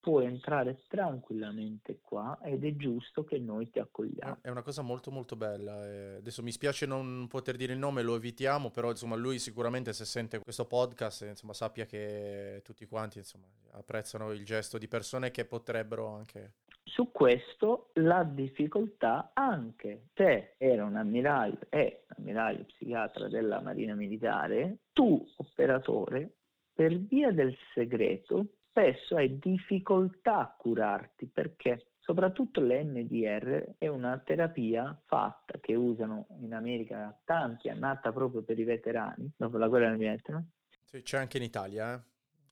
puoi 0.00 0.24
entrare 0.24 0.82
tranquillamente 0.88 2.00
qua 2.00 2.36
ed 2.42 2.64
è 2.64 2.74
giusto 2.74 3.22
che 3.22 3.38
noi 3.38 3.70
ti 3.70 3.78
accogliamo. 3.78 4.38
È 4.40 4.50
una 4.50 4.62
cosa 4.62 4.82
molto 4.82 5.12
molto 5.12 5.36
bella. 5.36 5.86
Eh, 5.86 6.14
adesso 6.16 6.42
mi 6.42 6.50
spiace 6.50 6.84
non 6.84 7.28
poter 7.28 7.54
dire 7.54 7.74
il 7.74 7.78
nome, 7.78 8.02
lo 8.02 8.16
evitiamo, 8.16 8.70
però 8.70 8.90
insomma 8.90 9.14
lui 9.14 9.38
sicuramente 9.38 9.92
se 9.92 10.04
sente 10.04 10.40
questo 10.40 10.66
podcast 10.66 11.22
insomma, 11.22 11.52
sappia 11.52 11.86
che 11.86 12.60
tutti 12.64 12.86
quanti 12.86 13.18
insomma, 13.18 13.46
apprezzano 13.70 14.32
il 14.32 14.44
gesto 14.44 14.78
di 14.78 14.88
persone 14.88 15.30
che 15.30 15.44
potrebbero 15.44 16.08
anche... 16.08 16.54
Su 16.88 17.10
questo 17.12 17.90
la 17.94 18.24
difficoltà 18.24 19.32
anche 19.34 20.08
se 20.14 20.54
era 20.56 20.84
un 20.84 20.96
ammiraglio, 20.96 21.58
è 21.68 22.04
un 22.08 22.24
ammiraglio 22.24 22.64
psichiatra 22.64 23.28
della 23.28 23.60
Marina 23.60 23.94
Militare, 23.94 24.78
tu 24.92 25.22
operatore 25.36 26.36
per 26.72 26.98
via 26.98 27.30
del 27.30 27.54
segreto 27.74 28.46
spesso 28.70 29.16
hai 29.16 29.38
difficoltà 29.38 30.38
a 30.38 30.54
curarti 30.56 31.26
perché 31.26 31.88
soprattutto 31.98 32.60
l'NDR 32.60 33.74
è 33.76 33.88
una 33.88 34.18
terapia 34.18 34.98
fatta 35.04 35.58
che 35.60 35.74
usano 35.74 36.26
in 36.40 36.54
America 36.54 37.16
tanti, 37.24 37.68
è 37.68 37.74
nata 37.74 38.12
proprio 38.12 38.42
per 38.42 38.58
i 38.58 38.64
veterani 38.64 39.30
dopo 39.36 39.58
la 39.58 39.68
guerra 39.68 39.90
del 39.90 39.98
Vietnam. 39.98 40.48
Sì, 40.84 41.02
c'è 41.02 41.18
anche 41.18 41.36
in 41.36 41.42
Italia, 41.42 41.94
eh? 41.94 42.00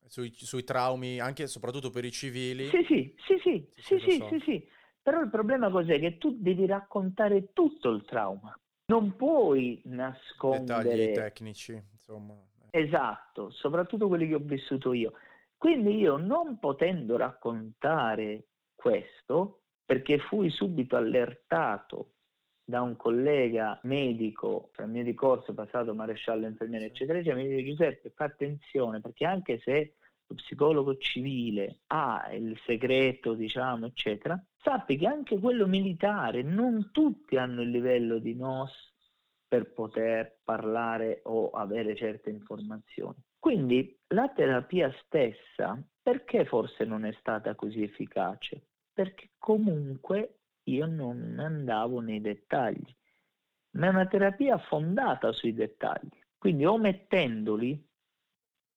Sui, 0.07 0.33
sui, 0.35 0.65
traumi, 0.65 1.21
anche 1.21 1.45
e 1.45 1.47
soprattutto 1.47 1.91
per 1.91 2.05
i 2.05 2.11
civili. 2.11 2.67
Sì, 2.69 2.85
sì, 2.87 3.15
sì, 3.27 3.39
sì, 3.43 3.71
sì, 3.77 3.99
sì, 3.99 4.17
so. 4.19 4.29
sì, 4.29 4.41
sì. 4.45 4.69
Però 5.03 5.21
il 5.21 5.31
problema 5.31 5.71
cos'è? 5.71 6.01
Che 6.01 6.19
tu 6.19 6.37
devi 6.39 6.67
raccontare 6.67 7.53
tutto 7.53 7.91
il 7.91 8.05
trauma. 8.05 8.59
Non 8.87 9.17
puoi 9.17 9.81
nascondere... 9.85 10.89
Dettagli 10.97 11.13
tecnici, 11.13 11.83
insomma. 11.93 12.35
Esatto, 12.71 13.51
soprattutto 13.51 14.09
quelli 14.09 14.29
che 14.29 14.35
ho 14.35 14.41
vissuto 14.41 14.93
io. 14.93 15.13
Quindi 15.57 15.97
io 15.97 16.17
non 16.17 16.59
potendo 16.59 17.17
raccontare 17.17 18.49
questo, 18.75 19.63
perché 19.85 20.19
fui 20.19 20.51
subito 20.51 20.97
allertato 20.97 22.16
da 22.69 22.83
un 22.83 22.97
collega 22.97 23.79
medico, 23.85 24.71
tra 24.73 24.85
il 24.85 24.91
mio 24.91 25.05
di 25.05 25.15
corso 25.15 25.55
passato 25.55 25.95
maresciallo, 25.95 26.47
infermiere, 26.47 26.87
eccetera, 26.87 27.19
eccetera, 27.19 27.41
mi 27.41 27.49
dice 27.49 27.65
Giuseppe, 27.65 28.11
fa 28.11 28.25
attenzione, 28.25 29.01
perché 29.01 29.25
anche 29.25 29.61
se 29.61 29.95
lo 30.27 30.35
psicologo 30.35 30.97
civile 30.97 31.83
ha 31.87 32.29
il 32.33 32.59
segreto, 32.67 33.35
diciamo, 33.35 33.87
eccetera, 33.87 34.43
sappi 34.57 34.97
che 34.97 35.07
anche 35.07 35.39
quello 35.39 35.69
militare, 35.69 36.43
non 36.43 36.91
tutti 36.91 37.37
hanno 37.37 37.63
il 37.63 37.71
livello 37.71 38.19
di 38.19 38.35
NOS 38.35 38.95
per 39.47 39.73
poter 39.73 40.39
parlare 40.43 41.21
o 41.23 41.51
avere 41.51 41.95
certe 41.95 42.31
informazioni. 42.31 43.23
Quindi 43.39 43.97
la 44.09 44.29
terapia 44.31 44.93
stessa, 45.05 45.81
perché 46.03 46.45
forse 46.45 46.85
non 46.85 47.05
è 47.05 47.13
stata 47.21 47.55
così 47.55 47.85
efficace? 47.85 48.61
Perché 48.93 49.31
comunque 49.39 50.36
io 50.67 50.87
non 50.87 51.37
andavo 51.39 52.01
nei 52.01 52.21
dettagli. 52.21 52.95
ma 53.73 53.87
è 53.87 53.91
una 53.91 54.07
terapia 54.07 54.59
fondata 54.59 55.33
sui 55.33 55.53
dettagli. 55.53 56.19
Quindi 56.39 56.65
omettendoli 56.65 57.89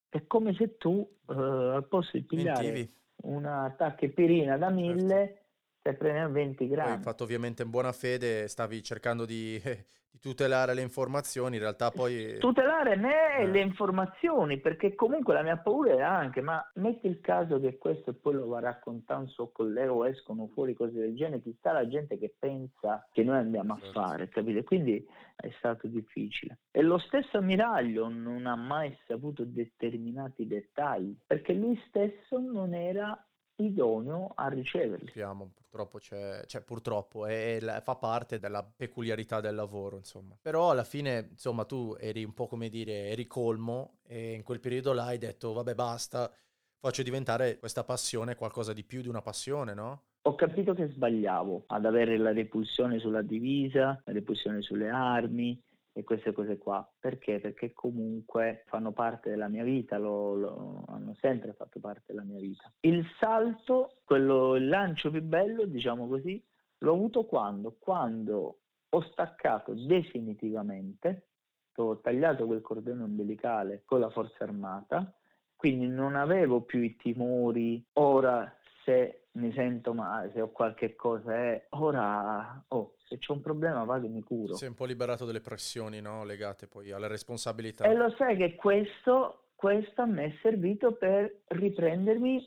è 0.09 0.25
come 0.27 0.53
se 0.53 0.77
tu 0.77 1.07
eh, 1.29 1.33
al 1.33 1.87
posto 1.87 2.17
di 2.17 2.23
pigliare 2.23 2.71
Mentivi. 2.71 2.93
una 3.23 3.73
tachipirina 3.77 4.57
da 4.57 4.69
mille 4.69 5.27
certo. 5.27 5.47
Stai 5.79 5.95
prendendo 5.95 6.33
20 6.33 6.67
grammi. 6.67 6.91
Hai 6.91 7.01
fatto 7.01 7.23
ovviamente 7.23 7.63
in 7.63 7.69
buona 7.69 7.91
fede, 7.91 8.47
stavi 8.47 8.83
cercando 8.83 9.25
di 9.25 9.61
di 10.11 10.19
tutelare 10.19 10.73
le 10.73 10.81
informazioni, 10.81 11.55
in 11.55 11.61
realtà 11.61 11.91
poi... 11.91 12.37
Tutelare 12.39 12.95
me 12.95 13.37
eh. 13.37 13.47
le 13.47 13.59
informazioni, 13.59 14.59
perché 14.59 14.95
comunque 14.95 15.33
la 15.33 15.43
mia 15.43 15.57
paura 15.57 15.93
è 15.93 16.01
anche, 16.01 16.41
ma 16.41 16.63
metti 16.75 17.07
il 17.07 17.19
caso 17.21 17.59
che 17.59 17.77
questo 17.77 18.11
e 18.11 18.13
poi 18.13 18.33
lo 18.33 18.47
va 18.47 18.59
raccontando 18.59 19.25
un 19.25 19.29
suo 19.29 19.51
collega 19.51 19.93
o 19.93 20.07
escono 20.07 20.49
fuori 20.53 20.73
cose 20.73 20.93
del 20.93 21.15
genere, 21.15 21.41
ci 21.43 21.55
sta 21.59 21.71
la 21.71 21.87
gente 21.87 22.17
che 22.17 22.33
pensa 22.37 23.07
che 23.11 23.23
noi 23.23 23.37
andiamo 23.37 23.73
a 23.73 23.79
certo. 23.79 23.99
fare, 23.99 24.29
capite? 24.29 24.63
Quindi 24.63 25.05
è 25.35 25.49
stato 25.57 25.87
difficile. 25.87 26.59
E 26.71 26.81
lo 26.81 26.97
stesso 26.97 27.37
ammiraglio 27.37 28.09
non 28.09 28.47
ha 28.47 28.55
mai 28.55 28.97
saputo 29.05 29.43
determinati 29.45 30.47
dettagli, 30.47 31.15
perché 31.25 31.53
lui 31.53 31.79
stesso 31.87 32.39
non 32.39 32.73
era 32.73 33.17
idoneo 33.59 34.31
a 34.35 34.47
riceverli. 34.47 35.07
Sappiamo, 35.07 35.51
purtroppo 35.55 35.97
c'è, 35.97 36.45
cioè 36.45 36.61
purtroppo 36.61 37.25
è, 37.25 37.57
è, 37.57 37.81
fa 37.81 37.95
parte 37.95 38.39
della 38.39 38.63
peculiarità 38.63 39.39
del 39.41 39.55
lavoro, 39.55 39.97
insomma. 39.97 40.37
Però 40.41 40.71
alla 40.71 40.83
fine, 40.83 41.29
insomma, 41.31 41.65
tu 41.65 41.95
eri 41.99 42.23
un 42.23 42.33
po' 42.33 42.47
come 42.47 42.69
dire, 42.69 43.09
eri 43.09 43.27
colmo 43.27 43.99
e 44.07 44.33
in 44.33 44.43
quel 44.43 44.59
periodo 44.59 44.93
là 44.93 45.05
hai 45.05 45.17
detto, 45.17 45.53
vabbè 45.53 45.75
basta, 45.75 46.31
faccio 46.79 47.03
diventare 47.03 47.59
questa 47.59 47.83
passione 47.83 48.35
qualcosa 48.35 48.73
di 48.73 48.83
più 48.83 49.01
di 49.01 49.07
una 49.07 49.21
passione, 49.21 49.73
no? 49.73 50.03
Ho 50.23 50.35
capito 50.35 50.73
che 50.73 50.87
sbagliavo 50.87 51.63
ad 51.67 51.85
avere 51.85 52.17
la 52.17 52.33
repulsione 52.33 52.99
sulla 52.99 53.21
divisa, 53.21 54.01
la 54.03 54.11
repulsione 54.11 54.61
sulle 54.61 54.89
armi, 54.89 55.59
e 55.99 56.03
queste 56.03 56.31
cose 56.31 56.57
qua. 56.57 56.87
Perché? 56.99 57.39
Perché 57.39 57.73
comunque 57.73 58.63
fanno 58.67 58.91
parte 58.91 59.29
della 59.29 59.47
mia 59.47 59.63
vita, 59.63 59.97
lo, 59.97 60.33
lo, 60.33 60.83
hanno 60.87 61.13
sempre 61.19 61.53
fatto 61.53 61.79
parte 61.79 62.05
della 62.07 62.23
mia 62.23 62.39
vita. 62.39 62.71
Il 62.81 63.05
salto, 63.19 63.97
quello, 64.03 64.55
il 64.55 64.67
lancio 64.67 65.11
più 65.11 65.21
bello, 65.21 65.65
diciamo 65.65 66.07
così, 66.07 66.43
l'ho 66.79 66.93
avuto 66.93 67.25
quando? 67.25 67.75
Quando 67.79 68.59
ho 68.89 69.01
staccato 69.01 69.73
definitivamente, 69.73 71.27
ho 71.75 71.99
tagliato 71.99 72.45
quel 72.45 72.61
cordone 72.61 73.03
umbilicale 73.03 73.83
con 73.85 73.99
la 73.99 74.09
forza 74.09 74.43
armata, 74.43 75.13
quindi 75.55 75.87
non 75.87 76.15
avevo 76.15 76.61
più 76.61 76.81
i 76.81 76.95
timori, 76.95 77.85
ora 77.93 78.53
se 78.83 79.27
mi 79.39 79.51
sento 79.53 79.93
male, 79.93 80.31
se 80.33 80.41
ho 80.41 80.49
qualche 80.49 80.95
cosa, 80.95 81.35
eh, 81.35 81.67
ora 81.69 82.63
oh, 82.67 82.95
se 83.07 83.17
c'è 83.17 83.31
un 83.31 83.41
problema 83.41 83.83
vado 83.83 84.05
e 84.05 84.09
mi 84.09 84.21
curo. 84.21 84.55
Sei 84.55 84.67
un 84.67 84.75
po' 84.75 84.85
liberato 84.85 85.25
dalle 85.25 85.41
pressioni 85.41 86.01
no? 86.01 86.23
legate 86.23 86.67
poi 86.67 86.91
alle 86.91 87.07
responsabilità. 87.07 87.85
E 87.85 87.95
lo 87.95 88.13
sai 88.17 88.37
che 88.37 88.55
questo, 88.55 89.49
questo 89.55 90.01
a 90.01 90.05
me 90.05 90.25
è 90.25 90.33
servito 90.41 90.93
per 90.93 91.41
riprendermi 91.47 92.45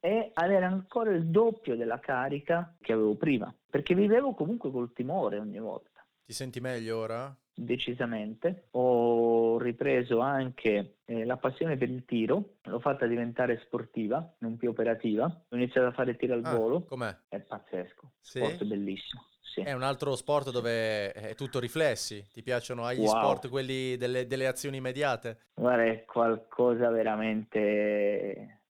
e 0.00 0.30
avere 0.34 0.66
ancora 0.66 1.10
il 1.10 1.26
doppio 1.26 1.76
della 1.76 1.98
carica 1.98 2.76
che 2.80 2.92
avevo 2.92 3.16
prima, 3.16 3.54
perché 3.70 3.94
vivevo 3.94 4.34
comunque 4.34 4.70
col 4.70 4.92
timore 4.92 5.38
ogni 5.38 5.58
volta. 5.58 6.04
Ti 6.26 6.32
senti 6.32 6.60
meglio 6.60 6.98
ora? 6.98 7.34
Decisamente. 7.54 8.68
Ho 8.72 9.58
ripreso 9.58 10.18
anche 10.20 10.96
eh, 11.04 11.24
la 11.24 11.36
passione 11.36 11.76
per 11.76 11.88
il 11.88 12.04
tiro, 12.04 12.56
l'ho 12.62 12.80
fatta 12.80 13.06
diventare 13.06 13.60
sportiva, 13.64 14.34
non 14.38 14.56
più 14.56 14.70
operativa. 14.70 15.24
Ho 15.24 15.56
iniziato 15.56 15.86
a 15.86 15.92
fare 15.92 16.16
tiro 16.16 16.34
al 16.34 16.44
ah, 16.44 16.54
volo. 16.54 16.82
Com'è? 16.84 17.16
È 17.28 17.38
pazzesco. 17.40 18.12
Sì? 18.20 18.38
Sport 18.38 18.64
bellissimo 18.64 19.28
sì. 19.54 19.60
È 19.60 19.72
un 19.72 19.82
altro 19.82 20.16
sport 20.16 20.50
dove 20.50 21.12
è 21.12 21.34
tutto 21.36 21.60
riflessi. 21.60 22.26
Ti 22.32 22.42
piacciono 22.42 22.84
agli 22.84 23.04
wow. 23.04 23.08
sport 23.08 23.48
quelli 23.48 23.96
delle, 23.96 24.26
delle, 24.26 24.48
azioni 24.48 24.78
immediate? 24.78 25.50
Guarda, 25.54 25.84
è 25.84 26.04
qualcosa 26.04 26.90
veramente. 26.90 28.62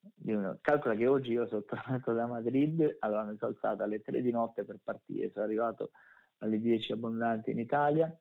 Calcola 0.61 0.95
che 0.95 1.07
oggi 1.07 1.33
io 1.33 1.47
sono 1.47 1.63
tornato 1.69 2.13
da 2.13 2.27
Madrid, 2.27 2.97
allora 3.01 3.23
mi 3.25 3.37
sono 3.39 3.53
alzato 3.53 3.83
alle 3.83 4.03
3 4.03 4.21
di 4.21 4.31
notte 4.31 4.65
per 4.65 4.79
partire, 4.83 5.31
sono 5.33 5.47
arrivato 5.47 5.91
alle 6.39 6.61
10 6.61 6.93
abbondanti 6.93 7.51
in 7.51 7.61
Italia, 7.61 8.15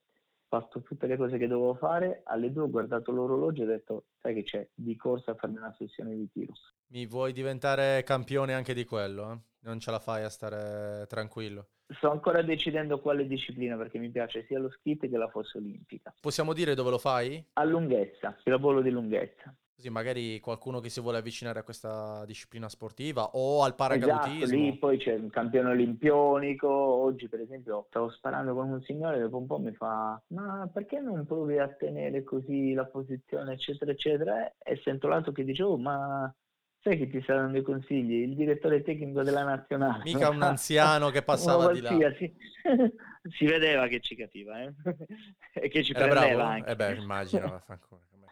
fatto 0.54 0.84
tutte 0.84 1.08
le 1.08 1.18
cose 1.18 1.39
che 1.39 1.47
dovevo 1.47 1.74
fare, 1.74 2.22
alle 2.26 2.51
2 2.51 2.64
ho 2.64 2.70
guardato 2.70 3.12
l'orologio 3.12 3.64
e 3.64 3.66
ho 3.66 3.70
detto, 3.70 4.06
sai 4.22 4.36
che 4.36 4.43
c'è, 4.43 4.68
di 4.76 4.95
corsa 4.95 5.32
a 5.32 5.36
farmi 5.36 5.58
una 5.58 5.74
sessione 5.76 6.14
di 6.16 6.30
tiro. 6.32 6.54
Mi 6.91 7.08
vuoi 7.08 7.34
diventare 7.34 8.04
campione 8.04 8.54
anche 8.54 8.76
di 8.76 8.86
quello? 8.86 9.32
Eh? 9.32 9.38
Non 9.62 9.80
ce 9.80 9.89
la 9.89 9.97
fai 9.97 10.24
a 10.24 10.30
stare 10.30 11.08
tranquillo? 11.08 11.70
Sto 11.88 12.12
ancora 12.12 12.43
decidendo 12.43 12.99
quale 12.99 13.26
disciplina 13.26 13.76
perché 13.78 13.97
mi 13.97 14.12
piace 14.12 14.45
sia 14.45 14.60
lo 14.60 14.70
skit 14.70 15.10
che 15.10 15.18
la 15.18 15.30
fossa 15.30 15.58
olimpica. 15.58 16.14
Possiamo 16.22 16.54
dire 16.54 16.76
dove 16.76 16.91
lo 16.91 16.99
fai? 16.99 17.43
A 17.54 17.64
lunghezza, 17.64 18.38
il 18.43 18.51
lavoro 18.51 18.82
di 18.82 18.91
lunghezza. 18.91 19.56
Così 19.84 19.96
magari 19.96 20.40
qualcuno 20.40 20.80
che 20.80 20.88
si 20.88 21.02
vuole 21.02 21.18
avvicinare 21.18 21.60
a 21.60 21.64
questa 21.64 22.24
disciplina 22.26 22.70
sportiva 22.70 23.32
o 23.34 23.64
al 23.64 23.76
paracadutismo. 23.76 24.44
Esatto, 24.44 24.56
lì 24.56 24.78
poi 24.78 24.98
c'è 24.98 25.16
un 25.16 25.30
campione 25.30 25.72
olimpionico. 25.72 26.70
Oggi, 26.70 27.28
per 27.28 27.42
esempio, 27.42 27.84
stavo 27.90 28.10
sparando 28.10 28.54
con 28.54 28.70
un 28.70 28.82
signore 28.84 29.18
e 29.18 29.20
dopo 29.20 29.40
un 29.40 29.46
po' 29.46 29.60
mi 29.60 29.74
fa: 29.74 30.22
Ma 30.28 30.70
perché 30.72 31.02
non 31.02 31.26
provi 31.26 31.60
a 31.60 31.68
tenere 31.68 32.24
così 32.24 32.72
la 32.72 32.86
posizione, 32.86 33.54
eccetera, 33.56 33.92
eccetera? 33.92 34.54
E 34.58 34.80
sento 34.86 35.10
l'altro 35.10 35.34
che 35.34 35.44
dice: 35.44 35.64
Oh, 35.64 35.78
ma 35.78 36.34
sai 36.82 36.98
che 36.98 37.10
ti 37.10 37.22
sta 37.22 37.36
dando 37.36 37.58
i 37.58 37.62
consigli? 37.64 38.22
Il 38.22 38.36
direttore 38.36 38.84
tecnico 38.84 39.22
della 39.22 39.44
nazionale. 39.44 40.04
Mica 40.06 40.30
un 40.30 40.42
anziano 40.44 41.10
che 41.10 41.24
passava 41.24 41.74
di 41.74 41.82
là. 41.82 41.90
si 43.38 43.46
vedeva 43.46 43.88
che 43.88 44.00
ci 44.00 44.16
capiva 44.16 44.62
eh? 44.62 44.74
e 45.56 45.68
che 45.68 45.84
ci 45.84 45.92
Era 45.92 46.08
prendeva 46.08 46.36
bravo? 46.36 46.54
anche. 46.54 46.72
Eh 46.72 46.76
beh, 46.78 46.96
immagino. 46.96 47.62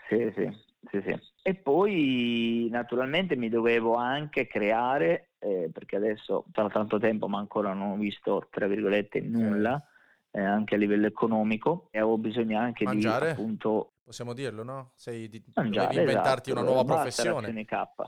sì, 0.08 0.32
sì, 0.34 0.71
sì, 0.90 1.02
sì. 1.06 1.20
E 1.44 1.56
poi 1.56 2.68
naturalmente 2.72 3.36
mi 3.36 3.50
dovevo 3.50 3.96
anche 3.96 4.48
creare, 4.48 5.32
eh, 5.40 5.70
perché 5.72 5.96
adesso 5.96 6.46
tra 6.52 6.70
tanto 6.70 7.00
tempo 7.00 7.28
ma 7.28 7.40
ancora 7.40 7.74
non 7.74 7.92
ho 7.92 7.98
visto, 7.98 8.48
tra 8.50 8.68
virgolette, 8.68 9.22
nulla, 9.22 9.84
eh, 10.32 10.42
anche 10.42 10.76
a 10.76 10.78
livello 10.78 11.08
economico, 11.08 11.88
e 11.92 12.00
avevo 12.00 12.18
bisogno 12.18 12.60
anche 12.60 12.86
Mangiare? 12.86 13.26
di 13.28 13.32
appunto 13.32 13.94
possiamo 14.12 14.34
dirlo, 14.34 14.64
no? 14.64 14.92
Sei 14.96 15.30
di, 15.30 15.42
Mangiare, 15.56 15.88
devi 15.88 16.00
inventarti 16.02 16.50
esatto, 16.50 16.66
una 16.66 16.70
nuova 16.70 16.84
professione. 16.84 17.66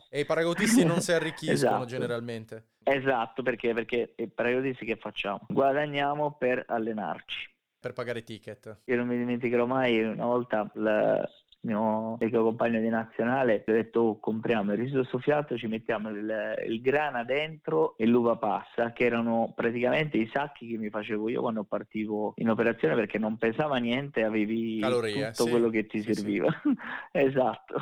E 0.10 0.20
i 0.20 0.26
paragotisti 0.26 0.84
non 0.84 1.00
si 1.00 1.12
arricchiscono 1.14 1.76
esatto. 1.76 1.86
generalmente. 1.86 2.68
Esatto, 2.84 3.42
perché? 3.42 3.74
Perché 3.74 4.14
i 4.18 4.28
paragotisti 4.28 4.86
che 4.86 4.98
facciamo? 4.98 5.40
Guadagniamo 5.48 6.34
per 6.34 6.66
allenarci. 6.68 7.52
Per 7.80 7.94
pagare 7.94 8.20
i 8.20 8.24
ticket. 8.24 8.82
Io 8.86 8.96
non 8.98 9.08
mi 9.08 9.18
dimenticherò 9.18 9.66
mai 9.66 10.04
una 10.04 10.26
volta 10.26 10.70
la, 10.74 11.26
mio 11.64 12.16
vecchio 12.18 12.44
compagno 12.44 12.80
di 12.80 12.90
nazionale, 12.90 13.64
ho 13.66 13.72
detto 13.72 14.00
oh, 14.02 14.20
compriamo 14.20 14.74
il 14.74 14.80
riso 14.80 15.04
soffiato, 15.04 15.58
ci 15.58 15.68
mettiamo 15.68 16.10
il, 16.10 16.56
il, 16.68 16.82
grana 16.82 17.24
dentro 17.24 17.96
e 17.98 18.06
l'uva 18.06 18.36
passa, 18.36 18.92
che 18.92 19.06
erano 19.06 19.54
praticamente 19.56 20.18
i 20.18 20.30
sacchi 20.32 20.68
che 20.68 20.78
mi 20.78 20.90
facevo 20.90 21.30
io 21.30 21.42
quando 21.42 21.64
partivo 21.64 22.34
in 22.38 22.50
operazione 22.50 22.96
perché 22.96 23.18
non 23.18 23.38
pesava 23.38 23.78
niente, 23.78 24.24
avevi 24.24 24.80
Calorie, 24.80 25.32
tutto 25.32 25.46
sì. 25.46 25.50
quello 25.50 25.70
che 25.70 25.86
ti 25.86 26.02
sì, 26.02 26.14
serviva. 26.14 26.50
Sì. 26.62 26.74
esatto 27.12 27.76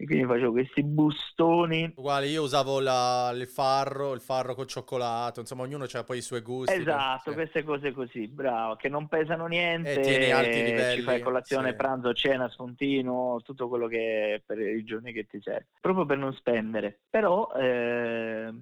e 0.00 0.06
quindi 0.06 0.24
facevo 0.24 0.52
questi 0.52 0.82
bustoni. 0.82 1.92
Uguale, 1.94 2.26
io 2.26 2.42
usavo 2.42 2.80
la, 2.80 3.30
il 3.34 3.46
farro, 3.46 4.14
il 4.14 4.22
farro 4.22 4.54
col 4.54 4.66
cioccolato, 4.66 5.40
insomma 5.40 5.64
ognuno 5.64 5.84
ha 5.92 6.04
poi 6.04 6.16
i 6.16 6.22
suoi 6.22 6.40
gusti. 6.40 6.72
Esatto, 6.72 7.28
sì. 7.28 7.36
queste 7.36 7.62
cose 7.64 7.92
così, 7.92 8.26
bravo, 8.26 8.76
che 8.76 8.88
non 8.88 9.08
pesano 9.08 9.44
niente, 9.44 10.00
e 10.00 10.00
tieni 10.00 10.30
alti 10.30 10.62
livelli. 10.62 10.96
ci 10.96 11.02
fai 11.02 11.20
colazione, 11.20 11.72
sì. 11.72 11.76
pranzo, 11.76 12.14
cena, 12.14 12.48
spuntino, 12.48 13.42
tutto 13.44 13.68
quello 13.68 13.88
che 13.88 14.42
per 14.46 14.58
i 14.58 14.82
giorni 14.84 15.12
che 15.12 15.26
ti 15.26 15.38
serve, 15.42 15.66
proprio 15.82 16.06
per 16.06 16.16
non 16.16 16.32
spendere. 16.32 17.00
Però 17.10 17.52
eh, 17.52 18.54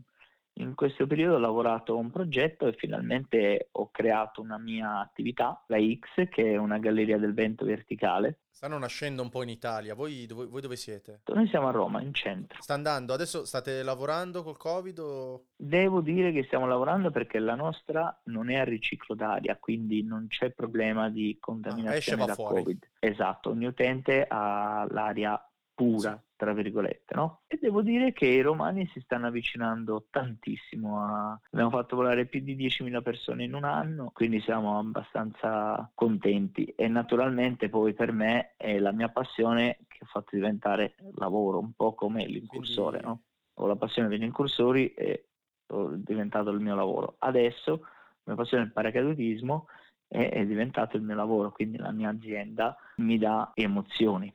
in 0.59 0.75
questo 0.75 1.07
periodo 1.07 1.37
ho 1.37 1.39
lavorato 1.39 1.93
a 1.93 1.97
un 1.97 2.11
progetto 2.11 2.67
e 2.67 2.73
finalmente 2.73 3.69
ho 3.73 3.91
creato 3.91 4.41
una 4.41 4.59
mia 4.59 5.01
attività, 5.01 5.63
la 5.67 5.79
X, 5.79 6.29
che 6.29 6.53
è 6.53 6.57
una 6.57 6.79
galleria 6.79 7.19
del 7.19 7.35
vento 7.35 7.65
verticale. 7.65 8.39
Stanno 8.59 8.79
nascendo 8.79 9.23
un 9.23 9.29
po' 9.29 9.45
in 9.45 9.51
Italia, 9.51 9.95
voi 9.95 10.27
dove, 10.27 10.47
voi 10.47 10.61
dove 10.61 10.75
siete? 10.75 11.21
Noi 11.27 11.47
siamo 11.47 11.69
a 11.69 11.71
Roma, 11.71 12.03
in 12.03 12.13
centro. 12.13 12.61
Sta 12.61 12.75
andando, 12.75 13.13
adesso 13.13 13.45
state 13.45 13.85
lavorando 13.85 14.43
col 14.43 14.57
Covid? 14.57 14.99
O... 14.99 15.45
Devo 15.55 16.01
dire 16.01 16.33
che 16.33 16.43
stiamo 16.43 16.67
lavorando 16.67 17.13
perché 17.13 17.39
la 17.39 17.55
nostra 17.55 18.21
non 18.25 18.51
è 18.51 18.57
a 18.57 18.65
riciclo 18.65 19.15
d'aria, 19.15 19.57
quindi 19.61 20.03
non 20.03 20.27
c'è 20.29 20.51
problema 20.51 21.09
di 21.09 21.37
contaminazione 21.41 22.25
ah, 22.25 22.27
da 22.27 22.35
fuori. 22.35 22.63
Covid. 22.65 22.89
Esatto, 22.99 23.51
ogni 23.51 23.67
utente 23.67 24.27
ha 24.29 24.85
l'aria 24.91 25.41
pura, 25.79 26.21
tra 26.35 26.53
virgolette, 26.55 27.15
no? 27.15 27.43
E 27.47 27.57
devo 27.63 27.83
dire 27.83 28.13
che 28.13 28.27
i 28.27 28.41
romani 28.41 28.85
si 28.89 28.99
stanno 28.99 29.29
avvicinando 29.29 30.09
tantissimo 30.11 31.01
a... 31.01 31.41
Abbiamo 31.53 31.71
fatto 31.71 31.95
volare 31.95 32.27
più 32.27 32.41
di 32.41 32.57
10.000 32.57 33.01
persone 33.01 33.45
in 33.45 33.55
un 33.55 33.63
anno, 33.63 34.11
quindi 34.13 34.41
siamo 34.41 34.77
abbastanza 34.77 35.89
contenti 35.95 36.65
e 36.65 36.89
naturalmente 36.89 37.69
poi 37.69 37.95
per 37.95 38.11
me 38.11 38.55
è 38.57 38.81
la 38.81 38.91
mia 38.91 39.09
passione 39.09 39.79
che 39.87 39.99
ha 40.01 40.07
fatto 40.07 40.35
diventare 40.35 40.97
lavoro, 41.15 41.61
un 41.61 41.73
po' 41.75 41.95
come 41.95 42.27
l'incursore, 42.27 43.01
no? 43.01 43.21
Ho 43.61 43.67
la 43.69 43.77
passione 43.77 44.09
per 44.09 44.19
gli 44.19 44.25
incursori 44.25 44.93
e 44.95 45.27
è 45.65 45.75
diventato 45.95 46.51
il 46.51 46.59
mio 46.59 46.75
lavoro. 46.75 47.15
Adesso 47.19 47.79
la 47.83 48.33
mia 48.33 48.35
passione 48.35 48.65
è 48.65 48.67
il 48.67 48.73
paracadutismo 48.73 49.69
è 50.09 50.45
diventato 50.45 50.97
il 50.97 51.03
mio 51.03 51.15
lavoro, 51.15 51.53
quindi 51.53 51.77
la 51.77 51.93
mia 51.93 52.09
azienda 52.09 52.75
mi 52.97 53.19
dà 53.19 53.53
emozioni 53.55 54.35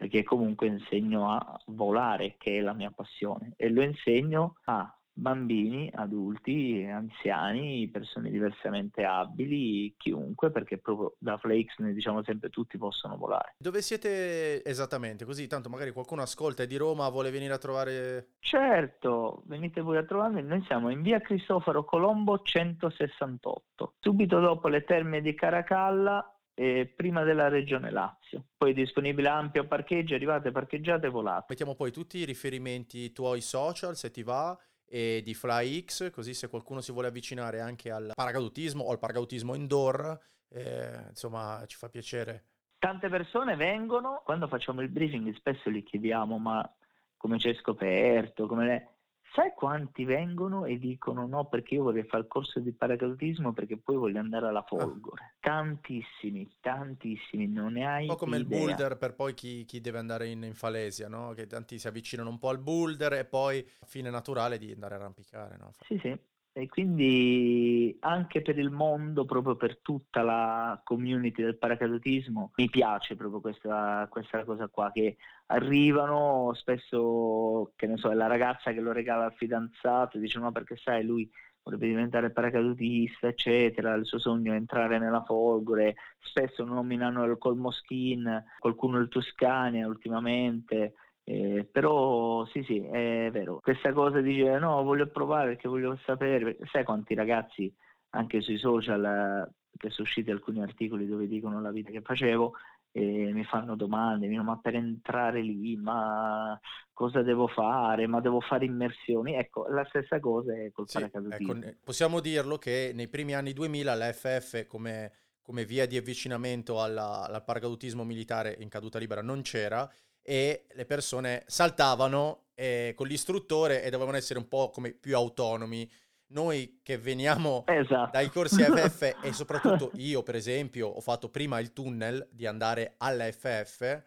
perché 0.00 0.22
comunque 0.22 0.66
insegno 0.66 1.30
a 1.30 1.60
volare, 1.66 2.36
che 2.38 2.56
è 2.56 2.60
la 2.62 2.72
mia 2.72 2.90
passione, 2.90 3.52
e 3.56 3.68
lo 3.68 3.82
insegno 3.82 4.54
a 4.64 4.90
bambini, 5.12 5.92
adulti, 5.94 6.88
anziani, 6.90 7.86
persone 7.88 8.30
diversamente 8.30 9.04
abili, 9.04 9.94
chiunque, 9.98 10.50
perché 10.50 10.78
proprio 10.78 11.16
da 11.18 11.36
Flakes 11.36 11.76
ne 11.80 11.92
diciamo 11.92 12.22
sempre 12.22 12.48
tutti 12.48 12.78
possono 12.78 13.18
volare. 13.18 13.56
Dove 13.58 13.82
siete 13.82 14.64
esattamente? 14.64 15.26
Così 15.26 15.46
tanto 15.46 15.68
magari 15.68 15.90
qualcuno 15.90 16.22
ascolta 16.22 16.62
e 16.62 16.66
di 16.66 16.78
Roma 16.78 17.06
vuole 17.10 17.30
venire 17.30 17.52
a 17.52 17.58
trovare... 17.58 18.36
Certo, 18.38 19.42
venite 19.44 19.82
voi 19.82 19.98
a 19.98 20.04
trovarmi, 20.04 20.42
noi 20.42 20.62
siamo 20.62 20.88
in 20.88 21.02
via 21.02 21.20
Cristoforo 21.20 21.84
Colombo 21.84 22.40
168, 22.40 23.96
subito 24.00 24.40
dopo 24.40 24.68
le 24.68 24.82
terme 24.84 25.20
di 25.20 25.34
Caracalla 25.34 26.34
eh, 26.60 26.92
prima 26.94 27.22
della 27.22 27.48
regione 27.48 27.90
Lazio. 27.90 28.48
Poi 28.58 28.72
è 28.72 28.74
disponibile 28.74 29.28
ampio 29.28 29.66
parcheggio, 29.66 30.14
arrivate, 30.14 30.50
parcheggiate, 30.50 31.08
volate. 31.08 31.46
Mettiamo 31.48 31.74
poi 31.74 31.90
tutti 31.90 32.18
i 32.18 32.26
riferimenti 32.26 33.12
tuoi 33.12 33.40
social, 33.40 33.96
se 33.96 34.10
ti 34.10 34.22
va, 34.22 34.54
e 34.84 35.22
di 35.24 35.32
FlyX, 35.32 36.10
così 36.10 36.34
se 36.34 36.48
qualcuno 36.48 36.82
si 36.82 36.92
vuole 36.92 37.08
avvicinare 37.08 37.60
anche 37.60 37.90
al 37.90 38.12
paracadutismo 38.14 38.84
o 38.84 38.90
al 38.90 38.98
paracadutismo 38.98 39.54
indoor, 39.54 40.20
eh, 40.50 41.06
insomma 41.08 41.64
ci 41.66 41.78
fa 41.78 41.88
piacere. 41.88 42.44
Tante 42.78 43.08
persone 43.08 43.56
vengono, 43.56 44.20
quando 44.22 44.46
facciamo 44.46 44.82
il 44.82 44.90
briefing 44.90 45.34
spesso 45.36 45.70
gli 45.70 45.82
chiediamo 45.82 46.36
ma 46.36 46.70
come 47.16 47.38
ci 47.38 47.48
hai 47.48 47.54
scoperto, 47.54 48.46
come. 48.46 48.96
Sai 49.32 49.52
quanti 49.54 50.04
vengono 50.04 50.64
e 50.64 50.76
dicono 50.78 51.26
no 51.26 51.44
perché 51.44 51.74
io 51.74 51.84
vorrei 51.84 52.02
fare 52.04 52.24
il 52.24 52.28
corso 52.28 52.58
di 52.58 52.72
paracadutismo 52.72 53.52
perché 53.52 53.76
poi 53.76 53.96
voglio 53.96 54.18
andare 54.18 54.48
alla 54.48 54.62
Folgore? 54.62 55.22
Ah. 55.22 55.32
Tantissimi, 55.38 56.50
tantissimi, 56.60 57.46
non 57.46 57.74
ne 57.74 57.86
hai 57.86 58.02
Un 58.02 58.08
po' 58.08 58.16
come 58.16 58.38
idea. 58.38 58.58
il 58.58 58.66
boulder 58.66 58.96
per 58.96 59.14
poi 59.14 59.34
chi, 59.34 59.64
chi 59.64 59.80
deve 59.80 59.98
andare 59.98 60.26
in, 60.26 60.42
in, 60.42 60.54
Falesia, 60.54 61.08
no? 61.08 61.32
Che 61.32 61.46
tanti 61.46 61.78
si 61.78 61.86
avvicinano 61.86 62.28
un 62.28 62.38
po' 62.38 62.48
al 62.48 62.58
boulder 62.58 63.12
e 63.12 63.24
poi 63.24 63.64
fine 63.84 64.10
naturale 64.10 64.58
di 64.58 64.72
andare 64.72 64.94
a 64.94 64.98
arrampicare, 64.98 65.56
no? 65.56 65.70
Sì, 65.86 65.96
sì. 66.02 66.18
E 66.52 66.66
quindi 66.66 67.96
anche 68.00 68.42
per 68.42 68.58
il 68.58 68.70
mondo, 68.70 69.24
proprio 69.24 69.54
per 69.54 69.78
tutta 69.78 70.22
la 70.22 70.80
community 70.82 71.42
del 71.42 71.56
paracadutismo, 71.56 72.50
mi 72.56 72.68
piace 72.68 73.14
proprio 73.14 73.40
questa, 73.40 74.08
questa 74.10 74.44
cosa 74.44 74.66
qua, 74.66 74.90
che 74.92 75.16
arrivano 75.46 76.52
spesso, 76.54 77.72
che 77.76 77.86
ne 77.86 77.96
so, 77.98 78.10
è 78.10 78.14
la 78.14 78.26
ragazza 78.26 78.72
che 78.72 78.80
lo 78.80 78.90
regala 78.90 79.26
al 79.26 79.34
fidanzato, 79.34 80.18
dice 80.18 80.40
no 80.40 80.50
perché 80.50 80.76
sai 80.76 81.04
lui 81.04 81.30
vorrebbe 81.62 81.86
diventare 81.86 82.30
paracadutista, 82.30 83.28
eccetera, 83.28 83.94
il 83.94 84.06
suo 84.06 84.18
sogno 84.18 84.52
è 84.52 84.56
entrare 84.56 84.98
nella 84.98 85.22
Folgore, 85.22 85.94
spesso 86.18 86.64
nominano 86.64 87.24
il 87.24 87.38
Colmoschin, 87.38 88.44
qualcuno 88.58 88.98
il 88.98 89.08
Toscania 89.08 89.86
ultimamente, 89.86 90.94
eh, 91.30 91.64
però 91.70 92.44
sì, 92.46 92.64
sì, 92.64 92.80
è 92.80 93.30
vero. 93.30 93.60
Questa 93.62 93.92
cosa 93.92 94.20
di 94.20 94.34
dire 94.34 94.58
no, 94.58 94.82
voglio 94.82 95.06
provare 95.06 95.50
perché 95.50 95.68
voglio 95.68 95.96
sapere. 96.04 96.58
Sai 96.72 96.82
quanti 96.82 97.14
ragazzi 97.14 97.72
anche 98.10 98.40
sui 98.40 98.58
social, 98.58 99.48
che 99.76 99.90
sono 99.90 100.08
usciti 100.08 100.32
alcuni 100.32 100.60
articoli 100.60 101.06
dove 101.06 101.28
dicono 101.28 101.60
la 101.60 101.70
vita 101.70 101.92
che 101.92 102.02
facevo, 102.02 102.54
e 102.90 103.30
mi 103.32 103.44
fanno 103.44 103.76
domande, 103.76 104.26
mi 104.26 104.32
dicono, 104.32 104.50
ma 104.50 104.58
per 104.60 104.74
entrare 104.74 105.40
lì, 105.40 105.76
ma 105.76 106.58
cosa 106.92 107.22
devo 107.22 107.46
fare, 107.46 108.08
ma 108.08 108.20
devo 108.20 108.40
fare 108.40 108.64
immersioni. 108.64 109.34
Ecco, 109.34 109.68
la 109.68 109.86
stessa 109.88 110.18
cosa 110.18 110.52
è 110.56 110.72
col 110.72 110.88
sì, 110.88 110.98
paracadutismo. 110.98 111.62
Ecco, 111.62 111.78
possiamo 111.84 112.18
dirlo 112.18 112.58
che 112.58 112.90
nei 112.92 113.06
primi 113.06 113.34
anni 113.34 113.52
2000 113.52 113.94
la 113.94 114.12
FF 114.12 114.66
come, 114.66 115.12
come 115.42 115.64
via 115.64 115.86
di 115.86 115.96
avvicinamento 115.96 116.82
alla, 116.82 117.22
al 117.28 117.44
paracadutismo 117.44 118.02
militare 118.02 118.56
in 118.58 118.68
caduta 118.68 118.98
libera 118.98 119.22
non 119.22 119.42
c'era 119.42 119.88
e 120.22 120.66
le 120.72 120.84
persone 120.84 121.44
saltavano 121.46 122.46
eh, 122.54 122.92
con 122.96 123.06
l'istruttore 123.06 123.82
e 123.82 123.90
dovevano 123.90 124.16
essere 124.16 124.38
un 124.38 124.48
po' 124.48 124.70
come 124.70 124.92
più 124.92 125.16
autonomi. 125.16 125.90
Noi 126.28 126.80
che 126.82 126.96
veniamo 126.98 127.64
esatto. 127.66 128.10
dai 128.12 128.28
corsi 128.28 128.62
FF 128.62 129.16
e 129.24 129.32
soprattutto 129.32 129.90
io 129.94 130.22
per 130.22 130.36
esempio 130.36 130.88
ho 130.88 131.00
fatto 131.00 131.28
prima 131.28 131.58
il 131.58 131.72
tunnel 131.72 132.28
di 132.30 132.46
andare 132.46 132.94
all'FF, 132.98 134.02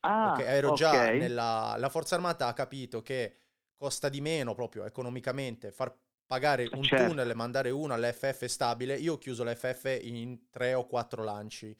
ah, 0.00 0.32
okay, 0.32 0.44
ero 0.44 0.72
okay. 0.72 0.78
già 0.78 1.10
nella 1.12 1.76
la 1.78 1.88
Forza 1.88 2.16
Armata 2.16 2.48
ha 2.48 2.52
capito 2.52 3.00
che 3.02 3.36
costa 3.76 4.08
di 4.08 4.20
meno 4.20 4.54
proprio 4.54 4.84
economicamente 4.86 5.70
far 5.70 5.94
pagare 6.26 6.68
un 6.72 6.82
certo. 6.82 7.06
tunnel 7.06 7.30
e 7.30 7.34
mandare 7.34 7.70
uno 7.70 7.94
all'FF 7.94 8.44
stabile, 8.46 8.96
io 8.96 9.14
ho 9.14 9.18
chiuso 9.18 9.44
l'FF 9.44 9.98
in 10.02 10.50
tre 10.50 10.74
o 10.74 10.86
quattro 10.86 11.22
lanci 11.22 11.76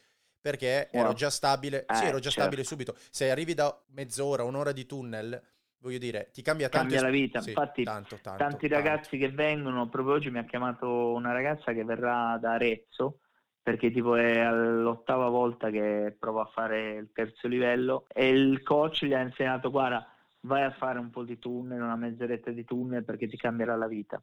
perché 0.49 0.89
ero 0.91 1.13
già 1.13 1.29
stabile, 1.29 1.85
eh, 1.85 1.95
sì, 1.95 2.05
ero 2.05 2.17
già 2.21 2.31
certo. 2.31 2.41
stabile 2.41 2.65
subito. 2.65 2.97
Se 3.11 3.31
arrivi 3.31 3.53
da 3.53 3.79
mezz'ora, 3.89 4.45
un'ora 4.45 4.73
di 4.73 4.87
tunnel, 4.87 5.39
voglio 5.81 5.99
dire, 5.99 6.31
ti 6.33 6.41
cambia 6.41 6.71
tanto. 6.71 6.95
Cambia 6.95 7.07
la 7.07 7.13
vita, 7.13 7.41
sì, 7.43 7.51
infatti 7.51 7.83
tanto, 7.83 8.19
tanto, 8.23 8.43
tanti 8.43 8.67
ragazzi 8.67 9.19
che 9.19 9.31
vengono, 9.31 9.91
proprio 9.91 10.15
oggi 10.15 10.31
mi 10.31 10.39
ha 10.39 10.45
chiamato 10.45 11.13
una 11.13 11.33
ragazza 11.33 11.75
che 11.75 11.85
verrà 11.85 12.39
da 12.41 12.53
Arezzo, 12.53 13.21
perché 13.63 13.91
tipo 13.91 14.17
è 14.17 14.51
l'ottava 14.51 15.29
volta 15.29 15.69
che 15.69 16.17
prova 16.19 16.45
a 16.45 16.51
fare 16.51 16.93
il 16.95 17.11
terzo 17.13 17.47
livello 17.47 18.07
e 18.09 18.31
il 18.31 18.63
coach 18.63 19.05
gli 19.05 19.13
ha 19.13 19.21
insegnato, 19.21 19.71
guarda, 19.71 20.11
vai 20.41 20.63
a 20.63 20.71
fare 20.71 20.99
un 20.99 21.11
po' 21.11 21.25
di 21.25 21.39
tunnel, 21.39 21.83
una 21.83 21.97
mezz'oretta 21.97 22.51
di 22.53 22.65
tunnel 22.65 23.05
perché 23.05 23.29
ti 23.29 23.37
cambierà 23.37 23.77
la 23.77 23.87
vita. 23.87 24.23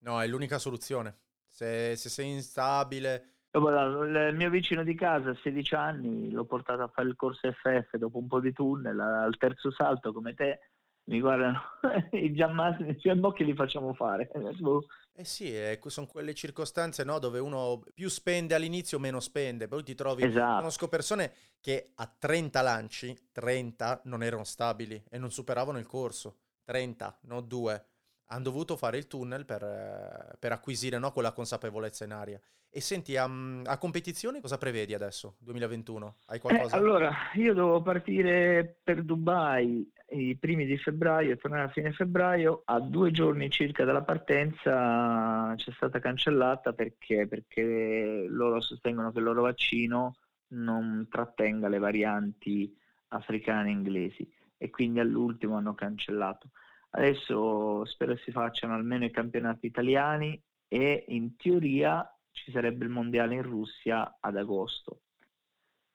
No, 0.00 0.20
è 0.20 0.26
l'unica 0.26 0.58
soluzione. 0.58 1.16
Se, 1.48 1.96
se 1.96 2.08
sei 2.10 2.30
instabile 2.30 3.31
il 3.58 4.34
mio 4.34 4.50
vicino 4.50 4.82
di 4.82 4.94
casa 4.94 5.30
a 5.30 5.38
16 5.42 5.74
anni 5.74 6.30
l'ho 6.30 6.44
portato 6.44 6.82
a 6.82 6.88
fare 6.88 7.08
il 7.08 7.16
corso 7.16 7.52
FF 7.52 7.96
dopo 7.96 8.18
un 8.18 8.26
po' 8.26 8.40
di 8.40 8.52
tunnel 8.52 8.98
al 8.98 9.36
terzo 9.36 9.70
salto 9.70 10.12
come 10.12 10.34
te 10.34 10.60
mi 11.04 11.20
guardano 11.20 11.60
i 12.12 12.32
giammasi 12.32 12.84
dice 12.84 13.14
ma 13.14 13.32
che 13.32 13.44
li 13.44 13.54
facciamo 13.54 13.92
fare. 13.94 14.30
Eh 15.14 15.26
sì 15.26 15.54
eh, 15.54 15.78
sono 15.88 16.06
quelle 16.06 16.32
circostanze 16.32 17.04
no, 17.04 17.18
dove 17.18 17.38
uno 17.38 17.82
più 17.92 18.08
spende 18.08 18.54
all'inizio 18.54 18.98
meno 18.98 19.20
spende. 19.20 19.68
Poi 19.68 19.82
ti 19.82 19.94
trovi 19.94 20.24
esatto. 20.24 20.56
conosco 20.56 20.88
persone 20.88 21.32
che 21.60 21.92
a 21.96 22.10
30 22.18 22.62
lanci 22.62 23.28
30 23.30 24.00
non 24.04 24.22
erano 24.22 24.44
stabili 24.44 25.04
e 25.10 25.18
non 25.18 25.30
superavano 25.30 25.78
il 25.78 25.86
corso. 25.86 26.36
30 26.64 27.18
non 27.24 27.46
due 27.46 27.91
hanno 28.32 28.42
dovuto 28.42 28.76
fare 28.76 28.96
il 28.96 29.06
tunnel 29.06 29.44
per, 29.44 29.62
eh, 29.62 30.36
per 30.38 30.52
acquisire 30.52 30.98
no, 30.98 31.12
quella 31.12 31.32
consapevolezza 31.32 32.04
in 32.04 32.12
aria. 32.12 32.40
E 32.74 32.80
senti, 32.80 33.16
a, 33.16 33.28
a 33.64 33.76
competizione 33.76 34.40
cosa 34.40 34.56
prevedi 34.56 34.94
adesso, 34.94 35.36
2021? 35.40 36.16
Hai 36.26 36.40
qualcosa? 36.40 36.74
Eh, 36.74 36.78
allora, 36.78 37.12
io 37.34 37.52
devo 37.52 37.82
partire 37.82 38.78
per 38.82 39.02
Dubai 39.02 39.92
i 40.12 40.36
primi 40.36 40.64
di 40.64 40.78
febbraio 40.78 41.32
e 41.32 41.36
tornare 41.36 41.64
a 41.64 41.68
fine 41.68 41.92
febbraio. 41.92 42.62
A 42.64 42.80
due 42.80 43.10
giorni 43.10 43.50
circa 43.50 43.84
dalla 43.84 44.02
partenza 44.02 45.52
c'è 45.54 45.70
stata 45.72 45.98
cancellata 45.98 46.72
perché, 46.72 47.26
perché 47.26 48.24
loro 48.28 48.60
sostengono 48.60 49.12
che 49.12 49.18
il 49.18 49.24
loro 49.24 49.42
vaccino 49.42 50.16
non 50.48 51.06
trattenga 51.10 51.68
le 51.68 51.78
varianti 51.78 52.74
africane 53.08 53.68
e 53.68 53.72
inglesi 53.72 54.32
e 54.56 54.70
quindi 54.70 54.98
all'ultimo 55.00 55.56
hanno 55.56 55.74
cancellato. 55.74 56.50
Adesso 56.94 57.84
spero 57.86 58.16
si 58.16 58.30
facciano 58.32 58.74
almeno 58.74 59.04
i 59.04 59.10
campionati 59.10 59.66
italiani 59.66 60.40
e 60.68 61.04
in 61.08 61.36
teoria 61.36 62.06
ci 62.30 62.50
sarebbe 62.50 62.84
il 62.84 62.90
mondiale 62.90 63.34
in 63.34 63.42
Russia 63.42 64.18
ad 64.20 64.36
agosto. 64.36 65.02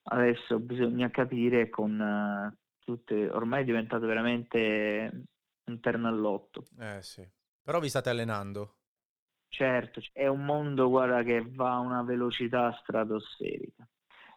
Adesso 0.10 0.60
bisogna 0.60 1.10
capire 1.10 1.70
con 1.70 2.00
uh, 2.00 2.58
tutte, 2.80 3.30
ormai 3.30 3.62
è 3.62 3.66
diventato 3.66 4.06
veramente 4.06 5.26
un 5.66 5.80
terno 5.82 6.08
all'otto. 6.08 6.66
Eh 6.80 7.02
sì, 7.02 7.28
però 7.62 7.80
vi 7.80 7.90
state 7.90 8.10
allenando? 8.10 8.76
Certo, 9.50 10.02
è 10.14 10.28
un 10.28 10.46
mondo 10.46 10.90
guarda, 10.90 11.24
che 11.24 11.44
va 11.48 11.74
a 11.74 11.80
una 11.80 12.02
velocità 12.04 12.72
stratosferica 12.82 13.88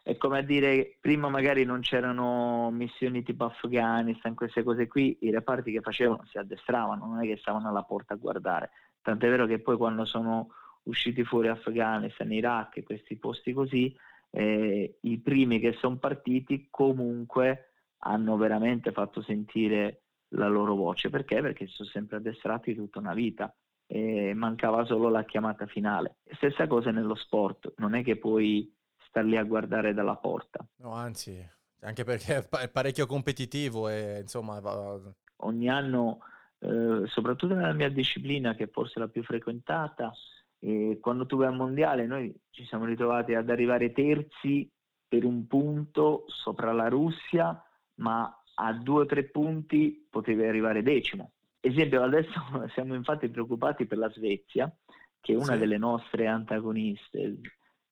è 0.03 0.17
come 0.17 0.39
a 0.39 0.41
dire 0.41 0.97
prima 0.99 1.29
magari 1.29 1.63
non 1.63 1.81
c'erano 1.81 2.71
missioni 2.71 3.23
tipo 3.23 3.45
Afghanistan, 3.45 4.33
queste 4.33 4.63
cose 4.63 4.87
qui, 4.87 5.17
i 5.21 5.31
reparti 5.31 5.71
che 5.71 5.81
facevano 5.81 6.25
si 6.25 6.37
addestravano, 6.37 7.05
non 7.05 7.23
è 7.23 7.27
che 7.27 7.37
stavano 7.37 7.69
alla 7.69 7.83
porta 7.83 8.15
a 8.15 8.17
guardare. 8.17 8.71
Tant'è 9.01 9.29
vero 9.29 9.45
che 9.45 9.59
poi 9.59 9.77
quando 9.77 10.05
sono 10.05 10.49
usciti 10.83 11.23
fuori 11.23 11.47
Afghanistan, 11.49 12.31
Iraq 12.31 12.77
e 12.77 12.83
questi 12.83 13.17
posti 13.17 13.53
così, 13.53 13.95
eh, 14.31 14.97
i 15.01 15.19
primi 15.19 15.59
che 15.59 15.73
sono 15.73 15.97
partiti 15.97 16.67
comunque 16.71 17.73
hanno 18.03 18.37
veramente 18.37 18.91
fatto 18.91 19.21
sentire 19.21 20.03
la 20.29 20.47
loro 20.47 20.75
voce. 20.75 21.09
Perché? 21.09 21.41
Perché 21.41 21.67
sono 21.67 21.89
sempre 21.89 22.17
addestrati 22.17 22.73
tutta 22.73 22.97
una 22.97 23.13
vita 23.13 23.53
e 23.85 24.33
mancava 24.33 24.85
solo 24.85 25.09
la 25.09 25.25
chiamata 25.25 25.67
finale. 25.67 26.17
Stessa 26.31 26.65
cosa 26.65 26.91
nello 26.91 27.15
sport, 27.15 27.73
non 27.77 27.93
è 27.93 28.03
che 28.03 28.17
poi 28.17 28.73
star 29.11 29.25
lì 29.25 29.37
a 29.37 29.43
guardare 29.43 29.93
dalla 29.93 30.15
porta. 30.15 30.65
No, 30.77 30.93
anzi, 30.93 31.45
anche 31.81 32.03
perché 32.03 32.47
è 32.49 32.69
parecchio 32.69 33.05
competitivo 33.05 33.89
e 33.89 34.19
insomma... 34.21 34.59
Va... 34.59 34.99
Ogni 35.43 35.69
anno, 35.69 36.19
eh, 36.59 37.03
soprattutto 37.07 37.53
nella 37.53 37.73
mia 37.73 37.89
disciplina, 37.89 38.55
che 38.55 38.63
è 38.63 38.69
forse 38.69 38.99
la 38.99 39.07
più 39.07 39.23
frequentata, 39.23 40.11
E 40.59 40.99
quando 41.01 41.25
tu 41.25 41.37
vai 41.37 41.47
al 41.47 41.55
mondiale 41.55 42.05
noi 42.05 42.33
ci 42.51 42.65
siamo 42.65 42.85
ritrovati 42.85 43.33
ad 43.33 43.49
arrivare 43.49 43.91
terzi 43.91 44.69
per 45.07 45.25
un 45.25 45.45
punto 45.47 46.23
sopra 46.27 46.71
la 46.71 46.87
Russia, 46.87 47.61
ma 47.95 48.33
a 48.53 48.73
due 48.73 49.01
o 49.01 49.05
tre 49.05 49.23
punti 49.25 50.07
potevi 50.09 50.45
arrivare 50.45 50.83
decimo. 50.83 51.31
Esempio, 51.59 52.01
adesso 52.01 52.31
siamo 52.73 52.93
infatti 52.93 53.27
preoccupati 53.27 53.85
per 53.85 53.97
la 53.97 54.09
Svezia, 54.09 54.71
che 55.19 55.33
è 55.33 55.35
una 55.35 55.53
sì. 55.53 55.57
delle 55.57 55.77
nostre 55.77 56.27
antagoniste, 56.27 57.39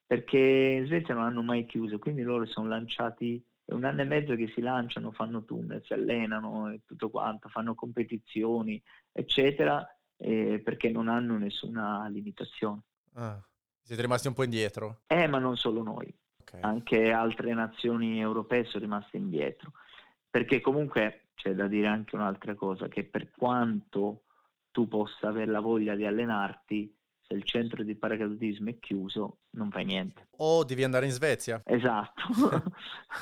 perché 0.10 0.40
in 0.40 0.88
Svezia 0.88 1.14
non 1.14 1.26
hanno 1.26 1.44
mai 1.44 1.68
chiuso, 1.68 2.00
quindi 2.00 2.24
loro 2.24 2.48
sono 2.48 2.68
lanciati, 2.68 3.40
è 3.64 3.74
un 3.74 3.84
anno 3.84 4.02
e 4.02 4.06
mezzo 4.06 4.34
che 4.34 4.52
si 4.56 4.60
lanciano, 4.60 5.12
fanno 5.12 5.46
tunnel, 5.46 5.84
si 5.86 5.94
allenano 5.94 6.72
e 6.72 6.82
tutto 6.84 7.12
quanto, 7.12 7.48
fanno 7.48 7.76
competizioni, 7.76 8.82
eccetera, 9.12 9.88
eh, 10.18 10.62
perché 10.64 10.90
non 10.90 11.10
hanno 11.10 11.38
nessuna 11.38 12.08
limitazione. 12.08 12.82
Ah, 13.14 13.40
siete 13.84 14.02
rimasti 14.02 14.28
un 14.28 14.34
po' 14.34 14.42
indietro? 14.42 15.02
Eh, 15.06 15.28
ma 15.28 15.38
non 15.38 15.56
solo 15.58 15.84
noi, 15.84 16.12
okay. 16.42 16.62
anche 16.62 17.12
altre 17.12 17.54
nazioni 17.54 18.20
europee 18.20 18.66
sono 18.66 18.86
rimaste 18.86 19.18
indietro, 19.18 19.74
perché 20.28 20.60
comunque 20.60 21.28
c'è 21.36 21.54
da 21.54 21.68
dire 21.68 21.86
anche 21.86 22.16
un'altra 22.16 22.56
cosa, 22.56 22.88
che 22.88 23.04
per 23.04 23.30
quanto 23.30 24.24
tu 24.72 24.88
possa 24.88 25.28
avere 25.28 25.52
la 25.52 25.60
voglia 25.60 25.94
di 25.94 26.08
allenarti, 26.08 26.98
se 27.30 27.36
il 27.36 27.44
centro 27.44 27.84
di 27.84 27.96
paracadutismo 27.96 28.70
è 28.70 28.80
chiuso, 28.80 29.38
non 29.52 29.70
fai 29.70 29.86
niente. 29.86 30.28
O 30.38 30.64
devi 30.64 30.84
andare 30.84 31.06
in 31.06 31.12
Svezia. 31.12 31.62
Esatto. 31.64 32.24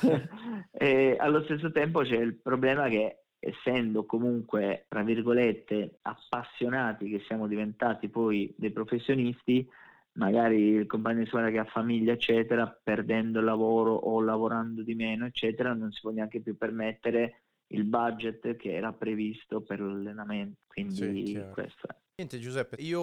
e 0.72 1.16
allo 1.18 1.42
stesso 1.44 1.70
tempo 1.70 2.00
c'è 2.00 2.16
il 2.16 2.34
problema 2.34 2.88
che 2.88 3.24
essendo 3.38 4.06
comunque, 4.06 4.86
tra 4.88 5.02
virgolette, 5.02 5.98
appassionati 6.02 7.10
che 7.10 7.22
siamo 7.26 7.46
diventati 7.46 8.08
poi 8.08 8.52
dei 8.56 8.70
professionisti, 8.70 9.68
magari 10.12 10.70
il 10.70 10.86
compagno 10.86 11.20
di 11.20 11.26
squadra 11.26 11.50
che 11.50 11.58
ha 11.58 11.64
famiglia, 11.64 12.12
eccetera, 12.12 12.66
perdendo 12.66 13.40
il 13.40 13.44
lavoro 13.44 13.92
o 13.92 14.20
lavorando 14.22 14.82
di 14.82 14.94
meno, 14.94 15.26
eccetera, 15.26 15.74
non 15.74 15.92
si 15.92 16.00
può 16.00 16.10
neanche 16.10 16.40
più 16.40 16.56
permettere 16.56 17.42
il 17.68 17.84
budget 17.84 18.56
che 18.56 18.74
era 18.74 18.92
previsto 18.92 19.62
per 19.62 19.80
l'allenamento. 19.80 20.60
Quindi 20.66 21.26
sì, 21.26 21.44
questo 21.52 21.88
è. 21.88 21.96
Niente 22.18 22.40
Giuseppe, 22.40 22.76
io 22.80 23.00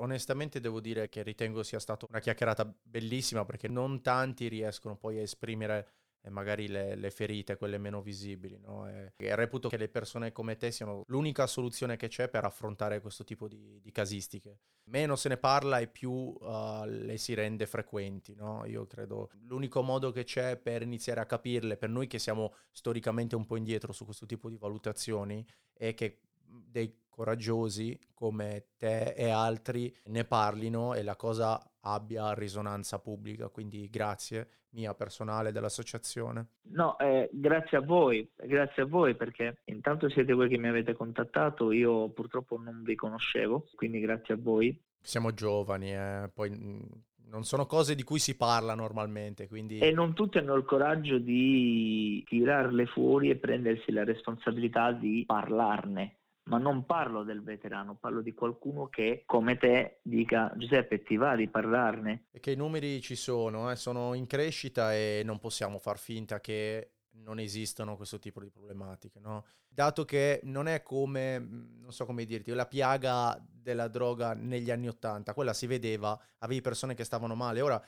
onestamente 0.00 0.58
devo 0.58 0.80
dire 0.80 1.10
che 1.10 1.22
ritengo 1.22 1.62
sia 1.62 1.78
stata 1.78 2.06
una 2.08 2.18
chiacchierata 2.18 2.74
bellissima 2.82 3.44
perché 3.44 3.68
non 3.68 4.00
tanti 4.00 4.48
riescono 4.48 4.96
poi 4.96 5.18
a 5.18 5.22
esprimere 5.22 6.03
eh, 6.24 6.30
magari 6.30 6.68
le, 6.68 6.94
le, 6.94 7.10
ferite, 7.10 7.56
quelle 7.56 7.76
meno 7.76 8.00
visibili. 8.00 8.58
No? 8.58 8.88
E, 8.88 9.12
e, 9.16 9.34
reputo 9.36 9.68
che 9.68 9.76
le 9.76 9.88
persone 9.88 10.32
come 10.32 10.56
te 10.56 10.70
siano 10.70 11.02
l'unica 11.08 11.46
soluzione 11.46 11.96
che 11.96 12.08
c'è 12.08 12.28
per 12.28 12.44
affrontare 12.44 13.00
questo 13.00 13.24
tipo 13.24 13.46
di, 13.46 13.78
di 13.82 13.92
casistiche. 13.92 14.58
Meno 14.84 15.16
se 15.16 15.28
ne 15.28 15.36
parla 15.36 15.78
e 15.78 15.86
più 15.86 16.10
uh, 16.10 16.84
le 16.86 17.18
si 17.18 17.34
rende 17.34 17.66
frequenti. 17.66 18.34
No? 18.34 18.64
Io 18.64 18.86
credo 18.86 19.30
l'unico 19.46 19.82
modo 19.82 20.10
che 20.12 20.24
c'è 20.24 20.56
per 20.56 20.82
iniziare 20.82 21.20
a 21.20 21.26
capirle, 21.26 21.76
per 21.76 21.90
noi 21.90 22.06
che 22.06 22.18
siamo 22.18 22.54
storicamente 22.70 23.36
un 23.36 23.44
po' 23.44 23.56
indietro 23.56 23.92
su 23.92 24.04
questo 24.04 24.24
tipo 24.24 24.48
di 24.48 24.56
valutazioni, 24.56 25.46
è 25.72 25.92
che 25.94 26.20
dei 26.46 27.02
coraggiosi 27.08 27.98
come 28.12 28.70
te 28.76 29.12
e 29.12 29.28
altri 29.28 29.94
ne 30.06 30.24
parlino 30.24 30.94
e 30.94 31.02
la 31.02 31.16
cosa 31.16 31.62
abbia 31.84 32.32
risonanza 32.34 32.98
pubblica. 32.98 33.48
Quindi 33.48 33.88
grazie 33.88 34.48
mia 34.74 34.94
personale 34.94 35.52
dell'associazione. 35.52 36.46
No, 36.72 36.98
eh, 36.98 37.30
grazie 37.32 37.78
a 37.78 37.80
voi, 37.80 38.28
grazie 38.36 38.82
a 38.82 38.86
voi 38.86 39.14
perché 39.14 39.60
intanto 39.66 40.08
siete 40.10 40.32
voi 40.32 40.48
che 40.48 40.58
mi 40.58 40.68
avete 40.68 40.94
contattato, 40.94 41.70
io 41.70 42.10
purtroppo 42.10 42.58
non 42.58 42.82
vi 42.82 42.94
conoscevo, 42.94 43.68
quindi 43.74 44.00
grazie 44.00 44.34
a 44.34 44.38
voi. 44.40 44.76
Siamo 45.00 45.32
giovani, 45.32 45.94
eh, 45.94 46.30
poi 46.32 46.50
mm, 46.50 46.80
non 47.28 47.44
sono 47.44 47.66
cose 47.66 47.94
di 47.94 48.02
cui 48.02 48.18
si 48.18 48.36
parla 48.36 48.74
normalmente. 48.74 49.46
Quindi... 49.48 49.78
E 49.78 49.92
non 49.92 50.14
tutti 50.14 50.38
hanno 50.38 50.54
il 50.54 50.64
coraggio 50.64 51.18
di 51.18 52.24
tirarle 52.26 52.86
fuori 52.86 53.30
e 53.30 53.36
prendersi 53.36 53.92
la 53.92 54.04
responsabilità 54.04 54.92
di 54.92 55.24
parlarne 55.26 56.16
ma 56.44 56.58
non 56.58 56.84
parlo 56.84 57.22
del 57.22 57.42
veterano, 57.42 57.96
parlo 57.96 58.20
di 58.20 58.34
qualcuno 58.34 58.88
che 58.88 59.22
come 59.26 59.56
te 59.56 60.00
dica 60.02 60.52
Giuseppe 60.56 61.02
ti 61.02 61.16
va 61.16 61.36
di 61.36 61.48
parlarne. 61.48 62.26
E 62.30 62.40
che 62.40 62.52
i 62.52 62.56
numeri 62.56 63.00
ci 63.00 63.14
sono, 63.14 63.70
eh, 63.70 63.76
sono 63.76 64.14
in 64.14 64.26
crescita 64.26 64.94
e 64.94 65.22
non 65.24 65.38
possiamo 65.38 65.78
far 65.78 65.98
finta 65.98 66.40
che 66.40 66.90
non 67.16 67.38
esistono 67.38 67.96
questo 67.96 68.18
tipo 68.18 68.40
di 68.40 68.50
problematiche, 68.50 69.20
no? 69.20 69.44
Dato 69.68 70.04
che 70.04 70.40
non 70.44 70.66
è 70.66 70.82
come, 70.82 71.38
non 71.38 71.92
so 71.92 72.04
come 72.04 72.24
dirti, 72.24 72.50
la 72.52 72.66
piaga 72.66 73.40
della 73.48 73.88
droga 73.88 74.34
negli 74.34 74.70
anni 74.70 74.88
Ottanta, 74.88 75.32
quella 75.32 75.52
si 75.52 75.66
vedeva, 75.66 76.18
avevi 76.38 76.60
persone 76.60 76.94
che 76.94 77.04
stavano 77.04 77.34
male, 77.34 77.60
ora 77.60 77.82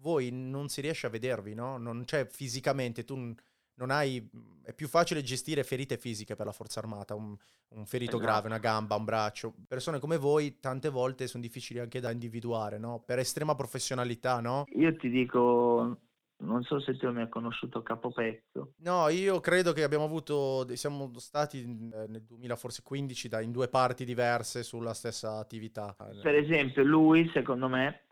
voi 0.00 0.30
non 0.30 0.68
si 0.68 0.80
riesce 0.80 1.06
a 1.06 1.10
vedervi, 1.10 1.54
no? 1.54 1.78
Non 1.78 2.04
c'è 2.04 2.26
fisicamente, 2.26 3.04
tu 3.04 3.34
non 3.82 3.90
hai, 3.90 4.24
è 4.62 4.72
più 4.72 4.86
facile 4.86 5.22
gestire 5.22 5.64
ferite 5.64 5.96
fisiche 5.98 6.36
per 6.36 6.46
la 6.46 6.52
forza 6.52 6.78
armata, 6.78 7.16
un, 7.16 7.36
un 7.70 7.84
ferito 7.84 8.16
esatto. 8.16 8.30
grave, 8.30 8.46
una 8.46 8.58
gamba, 8.58 8.94
un 8.94 9.04
braccio. 9.04 9.54
Persone 9.66 9.98
come 9.98 10.16
voi 10.16 10.60
tante 10.60 10.88
volte 10.88 11.26
sono 11.26 11.42
difficili 11.42 11.80
anche 11.80 12.00
da 12.00 12.12
individuare, 12.12 12.78
no? 12.78 13.02
Per 13.04 13.18
estrema 13.18 13.56
professionalità, 13.56 14.40
no? 14.40 14.64
Io 14.74 14.96
ti 14.96 15.10
dico, 15.10 15.98
non 16.36 16.62
so 16.62 16.80
se 16.80 16.96
tu 16.96 17.10
mi 17.10 17.22
hai 17.22 17.28
conosciuto 17.28 17.82
Capopezzo. 17.82 18.74
No, 18.78 19.08
io 19.08 19.40
credo 19.40 19.72
che 19.72 19.82
abbiamo 19.82 20.04
avuto, 20.04 20.64
siamo 20.76 21.10
stati 21.16 21.64
nel 21.66 22.22
2015 22.22 23.28
da, 23.28 23.40
in 23.40 23.50
due 23.50 23.66
parti 23.68 24.04
diverse 24.04 24.62
sulla 24.62 24.94
stessa 24.94 25.38
attività. 25.38 25.96
Per 26.22 26.34
esempio, 26.36 26.84
lui, 26.84 27.28
secondo 27.34 27.68
me, 27.68 28.02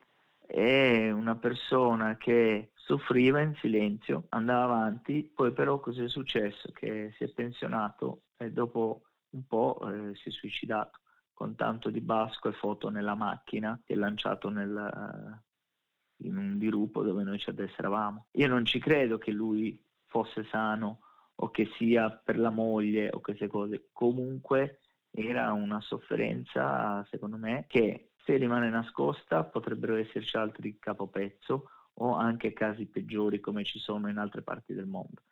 è 0.46 1.10
una 1.10 1.36
persona 1.36 2.16
che 2.16 2.72
soffriva 2.90 3.40
in 3.40 3.54
silenzio, 3.60 4.26
andava 4.30 4.64
avanti, 4.64 5.30
poi 5.32 5.52
però 5.52 5.78
cosa 5.78 6.02
è 6.02 6.08
successo? 6.08 6.72
Che 6.72 7.12
si 7.16 7.22
è 7.22 7.28
pensionato 7.28 8.22
e 8.36 8.50
dopo 8.50 9.02
un 9.30 9.46
po' 9.46 9.78
eh, 9.86 10.16
si 10.16 10.30
è 10.30 10.32
suicidato 10.32 10.98
con 11.32 11.54
tanto 11.54 11.88
di 11.90 12.00
basco 12.00 12.48
e 12.48 12.52
foto 12.52 12.90
nella 12.90 13.14
macchina 13.14 13.80
si 13.84 13.92
è 13.92 13.94
lanciato 13.94 14.50
nel, 14.50 14.74
uh, 14.74 16.26
in 16.26 16.36
un 16.36 16.58
dirupo 16.58 17.04
dove 17.04 17.22
noi 17.22 17.38
ci 17.38 17.50
addestravamo. 17.50 18.26
Io 18.32 18.48
non 18.48 18.64
ci 18.64 18.80
credo 18.80 19.18
che 19.18 19.30
lui 19.30 19.80
fosse 20.06 20.44
sano 20.50 21.02
o 21.36 21.50
che 21.50 21.70
sia 21.78 22.10
per 22.10 22.38
la 22.38 22.50
moglie 22.50 23.08
o 23.12 23.20
queste 23.20 23.46
cose. 23.46 23.88
Comunque 23.92 24.80
era 25.12 25.52
una 25.52 25.80
sofferenza, 25.80 27.06
secondo 27.08 27.36
me, 27.36 27.66
che 27.68 28.10
se 28.24 28.36
rimane 28.36 28.68
nascosta 28.68 29.44
potrebbero 29.44 29.94
esserci 29.94 30.36
altri 30.36 30.76
capopezzo 30.78 31.70
o 31.94 32.14
anche 32.14 32.52
casi 32.52 32.86
peggiori 32.86 33.40
come 33.40 33.64
ci 33.64 33.78
sono 33.78 34.08
in 34.08 34.18
altre 34.18 34.42
parti 34.42 34.74
del 34.74 34.86
mondo. 34.86 35.22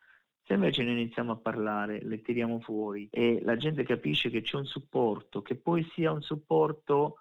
Se 0.45 0.55
invece 0.55 0.83
noi 0.83 0.93
iniziamo 0.93 1.33
a 1.33 1.37
parlare, 1.37 2.03
le 2.03 2.23
tiriamo 2.23 2.61
fuori 2.61 3.09
e 3.11 3.41
la 3.43 3.57
gente 3.57 3.85
capisce 3.85 4.31
che 4.31 4.41
c'è 4.41 4.57
un 4.57 4.65
supporto, 4.65 5.43
che 5.43 5.57
poi 5.57 5.87
sia 5.95 6.11
un 6.11 6.23
supporto 6.23 7.19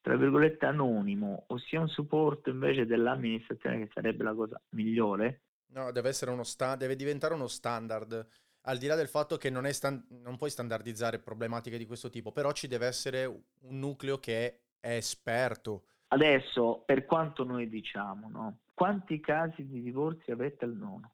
tra 0.00 0.16
virgolette 0.16 0.66
anonimo 0.66 1.46
o 1.48 1.58
sia 1.58 1.80
un 1.80 1.88
supporto 1.88 2.50
invece 2.50 2.86
dell'amministrazione 2.86 3.78
che 3.78 3.90
sarebbe 3.92 4.22
la 4.22 4.34
cosa 4.34 4.60
migliore. 4.70 5.42
No, 5.72 5.90
deve, 5.90 6.12
sta- 6.12 6.76
deve 6.76 6.94
diventare 6.94 7.34
uno 7.34 7.48
standard 7.48 8.24
al 8.68 8.78
di 8.78 8.86
là 8.86 8.94
del 8.94 9.08
fatto 9.08 9.36
che 9.36 9.50
non, 9.50 9.66
stand- 9.72 10.04
non, 10.10 10.36
puoi 10.36 10.50
standardizzare 10.50 11.18
problematiche 11.18 11.78
di 11.78 11.86
questo 11.86 12.10
tipo, 12.10 12.32
però 12.32 12.52
ci 12.52 12.68
deve 12.68 12.86
essere 12.86 13.24
un 13.24 13.78
nucleo 13.78 14.18
che 14.18 14.60
è 14.78 14.94
esperto. 14.94 15.86
Adesso, 16.08 16.82
per 16.86 17.04
quanto 17.04 17.44
noi 17.44 17.68
diciamo, 17.68 18.28
no? 18.30 18.58
quanti 18.74 19.20
casi 19.20 19.66
di 19.66 19.82
divorzio 19.82 20.34
avete 20.34 20.64
al 20.64 20.76
nono? 20.76 21.10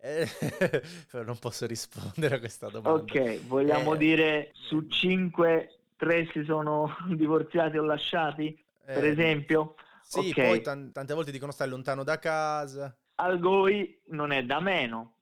Eh, 0.00 0.28
non 1.24 1.38
posso 1.38 1.66
rispondere 1.66 2.36
a 2.36 2.38
questa 2.38 2.68
domanda. 2.68 3.02
Ok, 3.02 3.46
vogliamo 3.46 3.94
eh, 3.94 3.98
dire 3.98 4.50
su 4.52 4.86
5, 4.86 5.78
3 5.96 6.28
si 6.32 6.44
sono 6.44 6.94
divorziati 7.14 7.78
o 7.78 7.82
lasciati, 7.82 8.46
eh, 8.46 8.92
per 8.92 9.04
esempio? 9.04 9.74
Sì, 10.02 10.30
okay. 10.30 10.46
poi 10.46 10.60
t- 10.60 10.92
tante 10.92 11.14
volte 11.14 11.30
dicono 11.30 11.52
stai 11.52 11.68
lontano 11.68 12.04
da 12.04 12.18
casa. 12.18 12.94
Al 13.16 13.38
GOI 13.38 14.00
non 14.06 14.30
è 14.30 14.44
da 14.44 14.60
meno. 14.60 15.14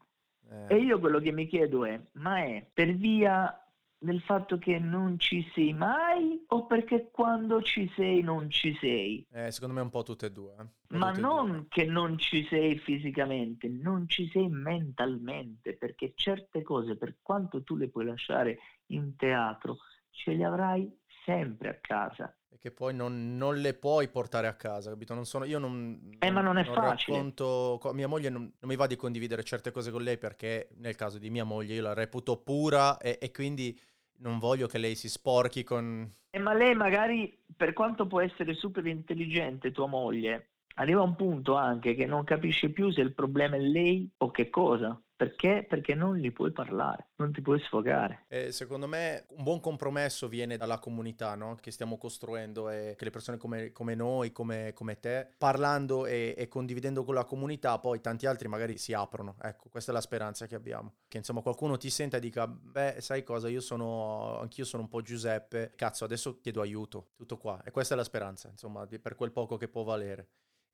Eh. 0.49 0.77
E 0.77 0.79
io 0.79 0.99
quello 0.99 1.19
che 1.19 1.33
mi 1.33 1.47
chiedo 1.47 1.85
è, 1.85 1.99
ma 2.13 2.39
è 2.45 2.65
per 2.73 2.95
via 2.95 3.66
del 3.99 4.21
fatto 4.21 4.59
che 4.59 4.79
non 4.79 5.19
ci 5.19 5.49
sei 5.55 5.73
mai 5.73 6.45
o 6.49 6.67
perché 6.67 7.09
quando 7.11 7.63
ci 7.63 7.91
sei 7.97 8.23
non 8.23 8.51
ci 8.51 8.77
sei? 8.81 9.27
Eh, 9.33 9.51
secondo 9.51 9.75
me 9.75 9.81
un 9.81 9.91
po' 9.91 10.03
tutte 10.03 10.27
e 10.27 10.33
due. 10.33 10.55
Eh. 10.59 10.97
Ma 10.97 11.13
non 11.13 11.51
due. 11.51 11.67
che 11.69 11.85
non 11.85 12.19
ci 12.19 12.47
sei 12.49 12.79
fisicamente, 12.79 13.69
non 13.69 14.09
ci 14.09 14.29
sei 14.29 14.49
mentalmente, 14.49 15.77
perché 15.77 16.13
certe 16.15 16.63
cose, 16.63 16.97
per 16.97 17.17
quanto 17.23 17.63
tu 17.63 17.77
le 17.77 17.89
puoi 17.89 18.05
lasciare 18.05 18.59
in 18.87 19.17
teatro, 19.17 19.79
ce 20.11 20.35
le 20.35 20.45
avrai 20.45 20.91
sempre 21.27 21.69
a 21.69 21.79
casa. 21.81 22.35
E 22.49 22.57
che 22.59 22.71
poi 22.71 22.95
non, 22.95 23.37
non 23.37 23.57
le 23.57 23.75
puoi 23.75 24.09
portare 24.09 24.47
a 24.47 24.55
casa, 24.55 24.91
capito? 24.91 25.13
Non 25.13 25.27
sono, 25.27 25.45
io 25.45 25.59
non, 25.59 26.17
eh, 26.21 26.31
ma 26.31 26.41
non 26.41 26.57
è 26.57 26.65
non 26.65 26.75
facile. 26.75 27.17
Racconto, 27.17 27.81
mia 27.93 28.09
moglie 28.09 28.31
non, 28.31 28.43
non, 28.43 28.71
mi 28.71 28.77
va 28.77 28.87
di 28.87 28.97
condividere 28.97 29.43
certe 29.43 29.73
cose 29.73 29.91
con 29.91 30.03
lei 30.03 30.17
perché 30.17 30.69
nel 30.77 30.95
caso 30.95 31.19
di 31.19 31.29
mia 31.29 31.45
moglie 31.45 31.75
io 31.75 31.83
la 31.83 31.93
reputo 31.93 32.39
pura 32.39 32.97
e, 32.99 33.19
e 33.21 33.31
quindi 33.33 33.79
non 34.19 34.39
voglio 34.39 34.69
che 34.69 34.79
lei 34.79 34.95
si 34.95 35.09
sporchi 35.09 35.65
con... 35.65 36.11
Eh, 36.31 36.39
ma 36.39 36.55
lei 36.55 36.75
magari 36.75 37.43
per 37.55 37.73
quanto 37.73 38.07
può 38.07 38.21
essere 38.21 38.55
super 38.55 38.87
intelligente 38.87 39.73
tua 39.73 39.87
moglie, 39.87 40.51
arriva 40.77 41.03
un 41.03 41.17
punto 41.17 41.57
anche 41.57 41.95
che 41.95 42.07
non 42.07 42.25
capisce 42.25 42.71
più 42.71 42.91
se 42.91 43.01
il 43.01 43.13
problema 43.13 43.57
è 43.57 43.61
lei 43.61 44.09
o 44.19 44.31
che 44.31 44.49
cosa. 44.49 44.99
Perché? 45.17 45.65
Perché 45.67 45.95
non 45.95 46.17
gli 46.17 46.31
puoi 46.31 46.53
parlare, 46.53 47.09
non 47.17 47.33
ti 47.33 47.41
puoi 47.41 47.59
sfogare. 47.61 48.27
Eh, 48.29 48.53
secondo 48.53 48.87
me 48.87 49.25
un 49.31 49.45
buon 49.45 49.61
compromesso 49.61 50.29
viene 50.29 50.59
dalla 50.59 50.79
comunità 50.79 51.35
no? 51.35 51.57
che 51.59 51.71
stiamo 51.71 51.97
costruendo 51.97 52.69
e 52.69 52.95
che 52.99 53.05
le 53.05 53.11
persone 53.11 53.39
come, 53.39 53.73
come 53.73 53.95
noi, 53.95 54.31
come, 54.31 54.75
come, 54.75 55.01
te, 55.01 55.27
parlando 55.39 56.05
e, 56.05 56.35
e, 56.37 56.49
condividendo 56.49 57.03
con 57.03 57.15
la 57.15 57.25
comunità, 57.25 57.79
poi 57.79 58.03
tanti 58.03 58.27
altri 58.27 58.49
magari 58.49 58.77
si 58.77 58.93
aprono. 58.93 59.37
Ecco, 59.41 59.71
questa 59.71 59.91
è 59.91 59.95
la 59.95 60.03
speranza 60.03 60.47
che 60.47 60.55
abbiamo. 60.55 60.97
Che 61.09 61.17
insomma 61.17 61.41
qualcuno 61.41 61.79
ti 61.79 61.89
senta 61.89 62.19
e 62.19 62.21
dica, 62.21 62.47
beh, 62.47 62.97
sai 62.99 63.23
cosa, 63.23 63.49
io 63.49 63.63
sono, 63.63 64.39
anch'io 64.41 64.67
sono 64.67 64.83
un 64.83 64.89
po' 64.91 65.01
Giuseppe, 65.01 65.73
cazzo, 65.77 66.05
adesso 66.05 66.41
chiedo 66.41 66.61
aiuto, 66.61 67.13
tutto 67.17 67.39
qua. 67.39 67.63
E 67.65 67.71
questa 67.71 67.95
è 67.95 67.97
la 67.97 68.05
speranza, 68.05 68.51
insomma, 68.51 68.87
per 68.87 69.15
quel 69.15 69.33
poco 69.33 69.57
che 69.57 69.69
può 69.69 69.83
valere. 69.83 70.29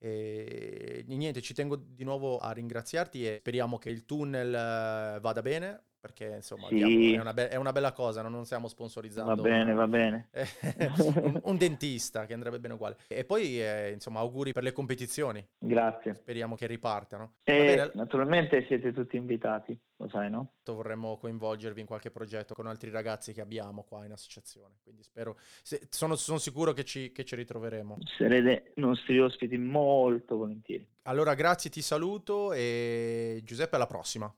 E 0.05 1.05
niente, 1.07 1.41
ci 1.41 1.53
tengo 1.53 1.77
di 1.77 2.03
nuovo 2.03 2.37
a 2.37 2.51
ringraziarti 2.51 3.25
e 3.25 3.37
speriamo 3.39 3.77
che 3.77 3.89
il 3.89 4.03
tunnel 4.03 4.53
eh, 4.53 5.19
vada 5.21 5.41
bene 5.41 5.83
perché 6.03 6.33
insomma 6.35 6.67
sì. 6.67 7.13
è, 7.13 7.17
una 7.17 7.31
be- 7.31 7.47
è, 7.47 7.55
una 7.55 7.71
bella 7.71 7.93
cosa, 7.93 8.21
no? 8.21 8.27
non 8.27 8.43
stiamo 8.43 8.67
sponsorizzando. 8.67 9.35
Va 9.35 9.41
bene, 9.41 9.71
va 9.71 9.87
bene. 9.87 10.27
un, 10.99 11.39
un, 11.41 11.57
dentista 11.57 12.25
che 12.25 12.33
andrebbe 12.33 12.59
bene 12.59 12.73
uguale. 12.73 12.97
E 13.07 13.23
poi 13.23 13.61
eh, 13.61 13.91
insomma 13.93 14.19
auguri 14.19 14.51
per 14.51 14.63
le 14.63 14.73
competizioni. 14.73 15.41
Grazie. 15.57 16.15
Speriamo 16.15 16.55
che 16.55 16.67
ripartano. 16.67 17.35
E 17.43 17.89
naturalmente 17.93 18.65
siete 18.67 18.91
tutti 18.91 19.15
invitati, 19.15 19.79
lo 19.95 20.09
sai 20.09 20.29
no? 20.29 20.55
Vorremmo 20.65 21.15
coinvolgervi 21.15 21.79
in 21.79 21.87
qualche 21.87 22.11
progetto 22.11 22.53
con 22.53 22.67
altri 22.67 22.89
ragazzi 22.89 23.31
che 23.31 23.39
abbiamo 23.39 23.83
qua 23.83 24.03
in 24.03 24.11
associazione, 24.11 24.79
quindi 24.83 25.03
spero, 25.03 25.37
se, 25.61 25.87
sono, 25.89 26.15
sono, 26.15 26.37
sicuro 26.37 26.73
che 26.73 26.83
ci, 26.83 27.13
che 27.13 27.23
ci 27.23 27.37
ritroveremo. 27.37 27.99
Sarete 28.17 28.73
nostri 28.75 29.17
ospiti 29.21 29.57
molto 29.57 30.35
volentieri. 30.35 30.85
Allora 31.03 31.33
grazie, 31.33 31.69
ti 31.69 31.81
saluto 31.81 32.51
e 32.51 33.39
Giuseppe 33.45 33.77
alla 33.77 33.87
prossima. 33.87 34.29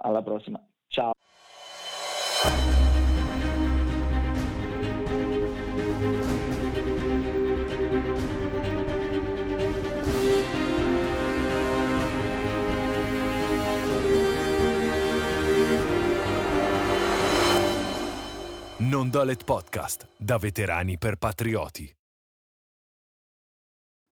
Alla 0.00 0.22
prossima. 0.22 0.60
Dolet 19.18 19.44
Podcast, 19.44 20.06
da 20.16 20.38
veterani 20.38 20.96
per 20.96 21.16
patrioti. 21.16 21.92